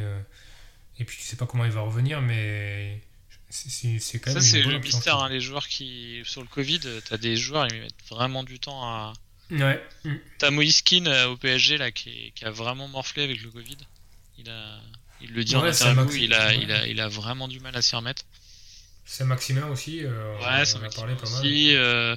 Et 0.99 1.03
puis, 1.03 1.18
tu 1.18 1.24
sais 1.24 1.36
pas 1.36 1.48
comment 1.48 1.65
il 1.65 1.72
va 1.72 1.82
revenir, 1.82 2.22
mais. 2.22 3.02
C'est 3.49 4.19
quand 4.19 4.34
même. 4.34 4.41
Ça, 4.41 4.48
c'est 4.48 4.61
le 4.61 4.78
mystère. 4.80 5.18
Hein, 5.18 5.30
les 5.30 5.40
joueurs 5.40 5.68
qui. 5.68 6.22
Sur 6.26 6.41
le 6.41 6.48
Covid, 6.48 6.80
tu 6.80 7.14
as 7.14 7.18
des 7.18 7.38
joueurs, 7.38 7.68
ils 7.68 7.80
mettent 7.80 8.06
vraiment 8.10 8.44
du 8.44 8.60
temps 8.60 8.84
à 8.84 9.14
Ouais. 9.52 9.82
T'as 10.40 10.52
Moïskin 10.52 11.06
euh, 11.06 11.28
au 11.28 11.38
PSG 11.38 11.78
là 11.78 11.91
qui, 11.91 12.34
a 12.41 12.52
vraiment 12.52 12.88
morflé 12.88 13.24
avec 13.24 13.41
le 13.41 13.49
Covid. 13.49 13.78
Il 14.38 14.49
a, 14.49 14.80
il 15.22 15.34
le 15.34 15.44
dit 15.44 15.56
en 15.56 15.64
interview, 15.64 16.15
il 16.15 16.34
a, 16.34 16.53
il 16.53 16.72
a, 16.72 16.88
il 16.88 16.99
a 16.99 17.07
vraiment 17.07 17.48
du 17.48 17.60
mal 17.60 17.76
à 17.76 17.82
s'y 17.82 17.95
remettre. 17.95 18.24
C'est 19.06 19.24
Maximin 19.24 19.68
aussi. 19.68 20.03
Euh, 20.03 20.38
ouais, 20.40 20.65
c'est 20.65 20.80
Maximin 20.80 21.15
pas 21.15 21.24
aussi. 21.24 21.74
Mal. 21.74 21.78
Euh, 21.78 22.15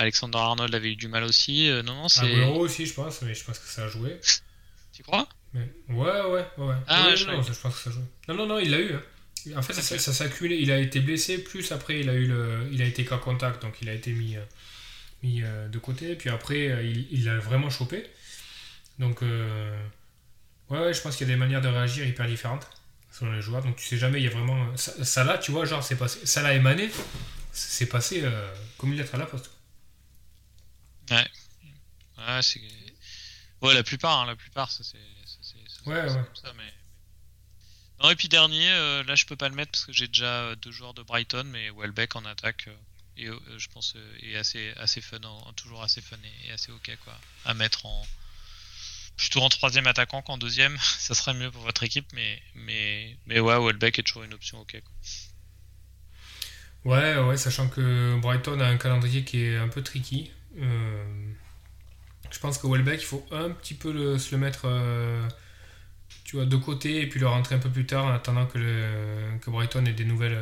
Alexander 0.00 0.38
Arnold 0.38 0.74
avait 0.74 0.92
eu 0.92 0.96
du 0.96 1.08
mal 1.08 1.24
aussi. 1.24 1.70
non, 1.84 1.94
non, 1.94 2.08
c'est. 2.08 2.22
Agüero 2.22 2.60
aussi, 2.60 2.86
je 2.86 2.94
pense, 2.94 3.22
mais 3.22 3.34
je 3.34 3.44
pense 3.44 3.58
que 3.58 3.68
ça 3.68 3.84
a 3.84 3.88
joué. 3.88 4.18
tu 4.92 5.02
crois? 5.02 5.28
Mais... 5.54 5.70
Ouais, 5.88 6.20
ouais, 6.22 6.46
ouais. 6.58 6.74
Ah, 6.86 7.14
je, 7.14 7.26
non, 7.26 7.42
je 7.42 7.52
pense 7.52 7.74
que 7.74 7.80
ça 7.80 7.90
a 7.90 7.92
joué. 7.92 8.02
Non, 8.28 8.34
non, 8.34 8.46
non, 8.46 8.58
il 8.58 8.70
l'a 8.70 8.80
eu. 8.80 8.94
Hein. 8.94 9.02
En 9.56 9.62
fait, 9.62 9.72
ça, 9.72 9.82
ça, 9.82 10.12
s'est 10.12 10.24
accumulé. 10.24 10.56
Il 10.56 10.72
a 10.72 10.78
été 10.78 11.00
blessé, 11.00 11.38
plus 11.38 11.70
après, 11.70 12.00
il 12.00 12.10
a 12.10 12.14
eu 12.14 12.26
le, 12.26 12.68
il 12.72 12.82
a 12.82 12.86
été 12.86 13.04
cas 13.04 13.18
contact, 13.18 13.62
donc 13.62 13.76
il 13.80 13.88
a 13.88 13.94
été 13.94 14.10
mis 14.10 14.36
mis 15.22 15.42
euh, 15.42 15.68
de 15.68 15.78
côté. 15.78 16.14
Puis 16.14 16.30
après, 16.30 16.68
euh, 16.68 16.82
il 16.82 17.24
l'a 17.24 17.38
vraiment 17.38 17.70
chopé. 17.70 18.08
Donc, 18.98 19.22
euh, 19.22 19.78
ouais, 20.70 20.92
je 20.92 21.00
pense 21.00 21.16
qu'il 21.16 21.26
y 21.26 21.30
a 21.30 21.34
des 21.34 21.38
manières 21.38 21.60
de 21.60 21.68
réagir 21.68 22.06
hyper 22.06 22.26
différentes 22.26 22.68
selon 23.10 23.32
les 23.32 23.42
joueurs. 23.42 23.62
Donc, 23.62 23.76
tu 23.76 23.84
sais 23.84 23.98
jamais, 23.98 24.20
il 24.20 24.24
y 24.24 24.28
a 24.28 24.30
vraiment. 24.30 24.76
Ça, 24.76 25.24
là, 25.24 25.38
tu 25.38 25.50
vois, 25.50 25.64
genre, 25.64 25.82
c'est 25.82 25.96
passé. 25.96 26.24
Ça 26.26 26.42
l'a 26.42 26.54
émané, 26.54 26.90
c'est 27.52 27.86
passé 27.86 28.24
comme 28.76 28.92
une 28.92 28.98
lettre 28.98 29.14
à 29.14 29.18
la 29.18 29.26
poste. 29.26 29.50
Ouais. 31.10 31.26
Ouais, 32.18 32.42
c'est. 32.42 32.60
Ouais, 33.60 33.74
la 33.74 33.82
plupart, 33.82 34.20
hein, 34.20 34.26
la 34.26 34.36
plupart, 34.36 34.70
ça 34.70 34.84
c'est. 34.84 34.98
Ouais, 35.86 36.02
ouais. 36.02 36.06
Comme 36.06 36.36
ça, 36.36 36.52
mais. 36.56 36.72
Non, 38.02 38.10
et 38.10 38.16
puis 38.16 38.28
dernier, 38.28 38.68
là 39.04 39.14
je 39.16 39.26
peux 39.26 39.34
pas 39.34 39.48
le 39.48 39.56
mettre 39.56 39.72
parce 39.72 39.86
que 39.86 39.92
j'ai 39.92 40.06
déjà 40.06 40.54
deux 40.56 40.70
joueurs 40.70 40.94
de 40.94 41.02
Brighton, 41.02 41.44
mais 41.44 41.70
Welbeck 41.70 42.14
en 42.14 42.24
attaque, 42.24 42.68
et 43.18 43.26
euh, 43.26 43.38
je 43.58 43.68
pense 43.68 43.94
euh, 43.96 44.18
est 44.22 44.36
assez 44.36 44.72
assez 44.76 45.00
fun 45.00 45.18
toujours 45.56 45.82
assez 45.82 46.00
fun 46.00 46.16
et, 46.46 46.52
assez 46.52 46.70
ok 46.72 46.96
quoi 47.04 47.18
à 47.44 47.54
mettre 47.54 47.86
en 47.86 48.06
plutôt 49.16 49.40
en 49.40 49.48
troisième 49.48 49.88
attaquant 49.88 50.22
qu'en 50.22 50.38
deuxième. 50.38 50.78
Ça 50.98 51.14
serait 51.14 51.34
mieux 51.34 51.50
pour 51.50 51.62
votre 51.62 51.82
équipe 51.82 52.06
mais 52.14 52.40
mais 52.54 53.16
mais 53.26 53.40
ouais 53.40 53.58
Welbeck 53.58 53.98
est 53.98 54.02
toujours 54.02 54.22
une 54.22 54.34
option 54.34 54.60
ok 54.60 54.80
ouais 56.84 57.18
ouais 57.18 57.36
sachant 57.36 57.68
que 57.68 58.18
Brighton 58.20 58.60
a 58.60 58.66
un 58.66 58.76
calendrier 58.76 59.24
qui 59.24 59.42
est 59.42 59.56
un 59.56 59.68
peu 59.68 59.82
tricky 59.82 60.30
euh, 60.60 61.32
je 62.30 62.38
pense 62.38 62.58
que 62.58 62.66
Welbeck 62.66 63.02
il 63.02 63.06
faut 63.06 63.26
un 63.32 63.50
petit 63.50 63.74
peu 63.74 64.16
se 64.18 64.30
le 64.32 64.38
mettre 64.38 64.68
tu 66.24 66.36
vois 66.36 66.44
de 66.44 66.56
côté 66.56 67.02
et 67.02 67.08
puis 67.08 67.18
le 67.18 67.26
rentrer 67.26 67.56
un 67.56 67.58
peu 67.58 67.70
plus 67.70 67.86
tard 67.86 68.04
en 68.04 68.12
attendant 68.12 68.46
que, 68.46 68.58
le, 68.58 69.38
que 69.40 69.50
Brighton 69.50 69.84
ait 69.86 69.92
des 69.92 70.04
nouvelles 70.04 70.38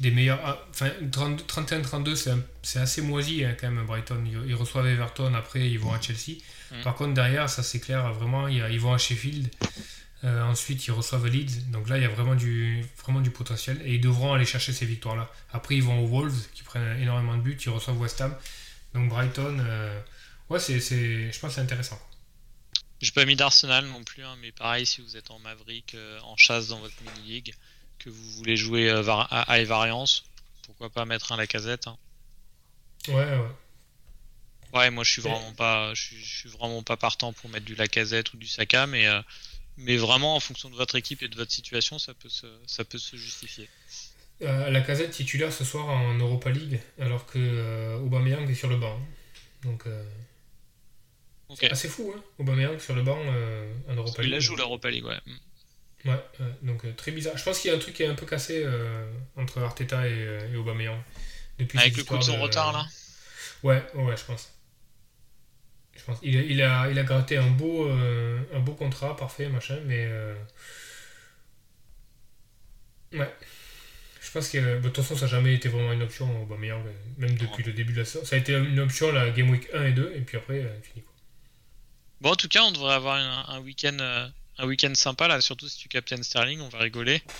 des 0.00 0.10
meilleurs. 0.10 0.40
Ah, 0.44 0.58
enfin, 0.70 0.90
31-32, 1.10 2.40
c'est 2.62 2.78
assez 2.78 3.02
moisi 3.02 3.44
hein, 3.44 3.56
quand 3.58 3.70
même, 3.70 3.84
Brighton. 3.86 4.24
Ils, 4.46 4.54
reçoivent 4.54 4.86
Everton, 4.86 5.34
après 5.34 5.70
ils 5.70 5.78
vont 5.78 5.92
à 5.92 6.00
Chelsea. 6.00 6.38
Mm. 6.70 6.82
Par 6.82 6.94
contre, 6.94 7.14
derrière, 7.14 7.48
ça 7.48 7.62
c'est 7.62 7.80
clair, 7.80 8.12
vraiment, 8.12 8.48
ils 8.48 8.80
vont 8.80 8.92
à 8.92 8.98
Sheffield. 8.98 9.48
Euh, 10.24 10.42
ensuite, 10.42 10.86
ils 10.86 10.90
reçoivent 10.90 11.26
Leeds. 11.26 11.70
Donc 11.70 11.88
là, 11.88 11.98
il 11.98 12.02
y 12.02 12.06
a 12.06 12.08
vraiment 12.08 12.34
du, 12.34 12.82
vraiment 13.02 13.20
du 13.20 13.30
potentiel. 13.30 13.80
Et 13.84 13.94
ils 13.94 14.00
devront 14.00 14.32
aller 14.32 14.46
chercher 14.46 14.72
ces 14.72 14.86
victoires-là. 14.86 15.30
Après, 15.52 15.76
ils 15.76 15.82
vont 15.82 16.02
aux 16.02 16.06
Wolves, 16.06 16.48
qui 16.54 16.62
prennent 16.62 16.98
énormément 17.00 17.36
de 17.36 17.42
buts. 17.42 17.58
Ils 17.62 17.68
reçoivent 17.68 18.00
West 18.00 18.20
Ham. 18.22 18.34
Donc 18.94 19.10
Brighton, 19.10 19.58
euh, 19.60 20.00
ouais, 20.48 20.58
c'est, 20.58 20.80
c'est, 20.80 21.30
je 21.30 21.40
pense 21.40 21.50
que 21.50 21.54
c'est 21.56 21.60
intéressant. 21.60 22.00
J'ai 23.00 23.10
pas 23.10 23.26
mis 23.26 23.36
d'Arsenal 23.36 23.84
non 23.86 24.02
plus, 24.02 24.24
hein, 24.24 24.36
mais 24.40 24.50
pareil, 24.50 24.86
si 24.86 25.02
vous 25.02 25.16
êtes 25.16 25.30
en 25.30 25.38
Maverick, 25.40 25.94
euh, 25.94 26.18
en 26.20 26.36
chasse 26.36 26.68
dans 26.68 26.80
votre 26.80 26.94
mini-league, 27.02 27.54
que 27.98 28.10
vous 28.10 28.30
voulez 28.32 28.56
jouer 28.56 28.90
euh, 28.90 29.02
var- 29.02 29.28
à 29.32 29.58
high 29.58 29.66
variance, 29.66 30.24
pourquoi 30.66 30.90
pas 30.90 31.04
mettre 31.04 31.32
un 31.32 31.36
Lacazette 31.36 31.86
hein. 31.86 31.96
Ouais, 33.08 33.14
ouais. 33.14 33.48
Ouais, 34.72 34.90
moi 34.90 35.04
je 35.04 35.12
suis 35.12 35.22
vraiment 35.22 35.52
pas, 35.52 35.94
je 35.94 36.02
suis, 36.02 36.16
je 36.24 36.38
suis 36.40 36.48
vraiment 36.48 36.82
pas 36.82 36.96
partant 36.96 37.32
pour 37.32 37.48
mettre 37.50 37.64
du 37.66 37.74
Lacazette 37.74 38.32
ou 38.34 38.36
du 38.36 38.46
Saka, 38.48 38.86
mais 38.86 39.06
euh, 39.06 39.20
mais 39.76 39.96
vraiment 39.96 40.34
en 40.36 40.40
fonction 40.40 40.70
de 40.70 40.74
votre 40.76 40.96
équipe 40.96 41.22
et 41.22 41.28
de 41.28 41.36
votre 41.36 41.52
situation, 41.52 41.98
ça 41.98 42.14
peut 42.14 42.28
se, 42.28 42.46
ça 42.66 42.84
peut 42.84 42.98
se 42.98 43.16
justifier. 43.16 43.68
Euh, 44.42 44.70
la 44.70 44.80
casette 44.80 45.12
titulaire 45.12 45.52
ce 45.52 45.64
soir 45.64 45.88
en 45.88 46.14
Europa 46.14 46.50
League, 46.50 46.80
alors 46.98 47.24
que 47.26 47.38
euh, 47.38 47.98
Aubameyang 47.98 48.48
est 48.50 48.54
sur 48.54 48.68
le 48.68 48.76
banc. 48.76 48.98
Donc, 49.62 49.86
euh, 49.86 50.04
Ok. 51.48 51.58
c'est 51.60 51.70
assez 51.70 51.88
fou, 51.88 52.12
hein, 52.16 52.20
Aubameyang 52.38 52.78
sur 52.80 52.94
le 52.94 53.02
banc 53.02 53.18
en 53.88 53.94
Europa 53.94 54.22
Il 54.22 54.24
League. 54.24 54.32
la 54.34 54.40
joue 54.40 54.56
l'Europa 54.56 54.90
League, 54.90 55.04
ouais. 55.04 55.20
Ouais, 56.04 56.12
ouais, 56.40 56.46
donc 56.62 56.84
euh, 56.84 56.92
très 56.92 57.12
bizarre. 57.12 57.36
Je 57.38 57.42
pense 57.44 57.58
qu'il 57.60 57.70
y 57.70 57.74
a 57.74 57.76
un 57.76 57.80
truc 57.80 57.94
qui 57.94 58.02
est 58.02 58.06
un 58.06 58.14
peu 58.14 58.26
cassé 58.26 58.62
euh, 58.64 59.10
entre 59.36 59.62
Arteta 59.62 60.06
et, 60.06 60.12
euh, 60.12 60.52
et 60.52 60.56
Aubameyang. 60.56 60.98
Depuis 61.58 61.78
Avec 61.78 61.96
le 61.96 62.04
coup 62.04 62.18
de 62.18 62.22
son 62.22 62.40
retard 62.40 62.72
là. 62.72 62.86
Ouais, 63.62 63.82
ouais, 63.94 64.04
ouais, 64.04 64.16
je 64.16 64.24
pense. 64.24 64.50
Je 65.96 66.02
pense. 66.04 66.18
Il, 66.22 66.36
a, 66.36 66.42
il, 66.42 66.62
a, 66.62 66.90
il 66.90 66.98
a 66.98 67.02
gratté 67.04 67.36
un 67.38 67.46
beau, 67.50 67.88
euh, 67.88 68.38
un 68.52 68.58
beau 68.60 68.74
contrat, 68.74 69.16
parfait, 69.16 69.48
machin, 69.48 69.78
mais. 69.86 70.04
euh, 70.06 70.34
Ouais. 73.12 73.32
Je 74.20 74.30
pense 74.32 74.48
que. 74.48 74.58
bah, 74.58 74.80
De 74.80 74.88
toute 74.88 74.96
façon, 75.04 75.14
ça 75.16 75.26
n'a 75.26 75.30
jamais 75.30 75.54
été 75.54 75.68
vraiment 75.68 75.92
une 75.92 76.02
option, 76.02 76.42
Aubameyang, 76.42 76.82
même 77.16 77.36
depuis 77.36 77.62
le 77.62 77.72
début 77.72 77.92
de 77.92 78.00
la 78.00 78.04
saison. 78.04 78.24
Ça 78.24 78.36
a 78.36 78.38
été 78.40 78.52
une 78.52 78.80
option, 78.80 79.12
la 79.12 79.30
Game 79.30 79.48
Week 79.50 79.68
1 79.72 79.84
et 79.86 79.92
2, 79.92 80.12
et 80.16 80.20
puis 80.20 80.36
après, 80.36 80.60
fini. 80.82 81.02
Quoi. 81.04 81.12
Bon, 82.20 82.30
en 82.32 82.36
tout 82.36 82.48
cas, 82.48 82.62
on 82.64 82.72
devrait 82.72 82.94
avoir 82.94 83.16
un, 83.16 83.54
un 83.54 83.60
week-end, 83.60 83.96
un 84.58 84.66
week-end 84.66 84.94
sympa 84.94 85.26
là, 85.28 85.40
surtout 85.40 85.68
si 85.68 85.78
tu 85.78 85.88
captaines 85.88 86.22
Sterling, 86.22 86.60
on 86.60 86.68
va 86.68 86.78
rigoler. 86.78 87.22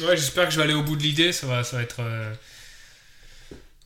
Ouais, 0.00 0.16
j'espère 0.16 0.46
que 0.46 0.50
je 0.52 0.56
vais 0.56 0.62
aller 0.62 0.72
au 0.74 0.82
bout 0.82 0.96
de 0.96 1.02
l'idée, 1.02 1.30
ça 1.32 1.46
va, 1.46 1.62
ça 1.62 1.76
va 1.76 1.82
être. 1.82 2.00
euh, 2.00 2.32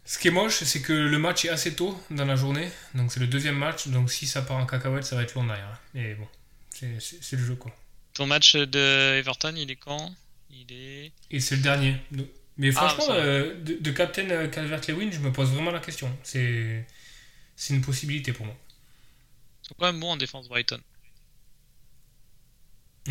Ce 0.04 0.18
qui 0.18 0.28
est 0.28 0.30
moche, 0.30 0.62
c'est 0.62 0.80
que 0.82 0.92
le 0.92 1.18
match 1.18 1.44
est 1.44 1.48
assez 1.48 1.74
tôt 1.74 1.98
dans 2.10 2.24
la 2.26 2.36
journée, 2.36 2.70
donc 2.94 3.10
c'est 3.10 3.18
le 3.20 3.26
deuxième 3.26 3.56
match, 3.56 3.88
donc 3.88 4.12
si 4.12 4.26
ça 4.26 4.42
part 4.42 4.58
en 4.58 4.66
cacahuète, 4.66 5.04
ça 5.04 5.16
va 5.16 5.22
être 5.22 5.34
long 5.34 5.44
derrière. 5.44 5.80
Mais 5.94 6.14
bon, 6.14 6.28
c'est- 6.70 7.32
le 7.36 7.44
jeu 7.44 7.56
quoi. 7.56 7.74
Ton 8.12 8.26
match 8.26 8.54
de 8.54 9.16
Everton, 9.18 9.54
il 9.56 9.70
est 9.70 9.76
quand? 9.76 10.14
Il 10.50 10.66
est. 10.72 11.10
Et 11.32 11.40
c'est 11.40 11.56
le 11.56 11.62
dernier. 11.62 11.96
Mais 12.58 12.70
Ah, 12.76 12.88
franchement, 12.88 13.14
euh, 13.14 13.54
de, 13.60 13.74
de 13.80 13.90
Captain 13.90 14.30
euh, 14.30 14.46
Calvert-Lewin, 14.46 15.10
je 15.10 15.18
me 15.18 15.32
pose 15.32 15.48
vraiment 15.50 15.72
la 15.72 15.80
question. 15.80 16.16
C'est 16.22 16.86
c'est 17.56 17.74
une 17.74 17.82
possibilité 17.82 18.32
pour 18.32 18.46
moi. 18.46 18.54
Ils 19.64 19.68
sont 19.68 19.74
quand 19.78 19.86
même 19.86 19.98
bons 19.98 20.12
en 20.12 20.16
défense 20.16 20.48
Brighton. 20.48 20.80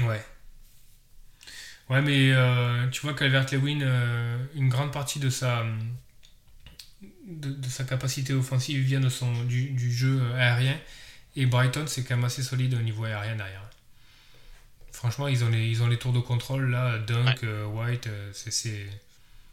Ouais. 0.01 0.23
Ouais, 1.89 2.01
mais 2.01 2.31
euh, 2.31 2.87
tu 2.89 3.01
vois, 3.01 3.13
Calvert-Lewin, 3.13 3.81
euh, 3.81 4.37
une 4.55 4.69
grande 4.69 4.91
partie 4.91 5.19
de 5.19 5.29
sa, 5.29 5.63
de, 7.27 7.49
de 7.51 7.69
sa 7.69 7.83
capacité 7.83 8.33
offensive 8.33 8.81
vient 8.83 8.99
de 8.99 9.09
son, 9.09 9.43
du, 9.43 9.69
du 9.71 9.91
jeu 9.91 10.21
aérien. 10.35 10.77
Et 11.35 11.45
Brighton, 11.45 11.85
c'est 11.87 12.03
quand 12.03 12.15
même 12.15 12.25
assez 12.25 12.43
solide 12.43 12.73
au 12.75 12.81
niveau 12.81 13.05
aérien 13.05 13.35
derrière. 13.35 13.61
Franchement, 14.91 15.27
ils 15.27 15.43
ont 15.43 15.49
les, 15.49 15.67
ils 15.67 15.83
ont 15.83 15.87
les 15.87 15.97
tours 15.97 16.13
de 16.13 16.19
contrôle 16.19 16.69
là, 16.69 16.97
Dunk, 16.99 17.43
euh, 17.43 17.65
White, 17.65 18.07
c'est- 18.33 18.87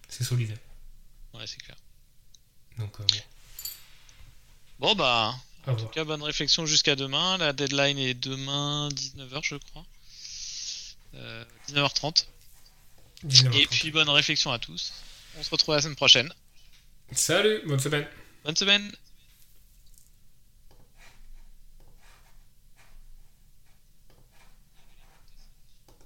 solide. 0.09 0.57
Ouais, 1.35 1.47
c'est 1.47 1.61
clair. 1.63 1.77
Donc, 2.79 2.93
Bon, 4.79 4.95
bah, 4.95 5.35
bon, 5.67 5.73
à 5.73 5.75
en 5.75 5.77
tout 5.77 5.87
cas, 5.89 6.05
bonne 6.05 6.23
réflexion 6.23 6.67
jusqu'à 6.67 6.97
demain. 6.97 7.39
La 7.39 7.53
deadline 7.53 7.99
est 7.99 8.15
demain, 8.15 8.89
19h, 8.91 9.41
je 9.45 9.57
crois. 9.57 9.85
Euh, 11.15 11.45
19h30. 11.69 12.27
19h30. 13.27 13.61
Et 13.63 13.67
puis, 13.67 13.91
bonne 13.91 14.09
réflexion 14.09 14.53
à 14.53 14.59
tous. 14.59 14.93
On 15.39 15.43
se 15.43 15.51
retrouve 15.51 15.75
la 15.75 15.83
semaine 15.83 15.97
prochaine. 15.97 16.33
Salut, 17.13 17.63
bonne 17.67 17.79
semaine. 17.79 18.07
Bonne 18.45 18.57
semaine! 18.57 18.91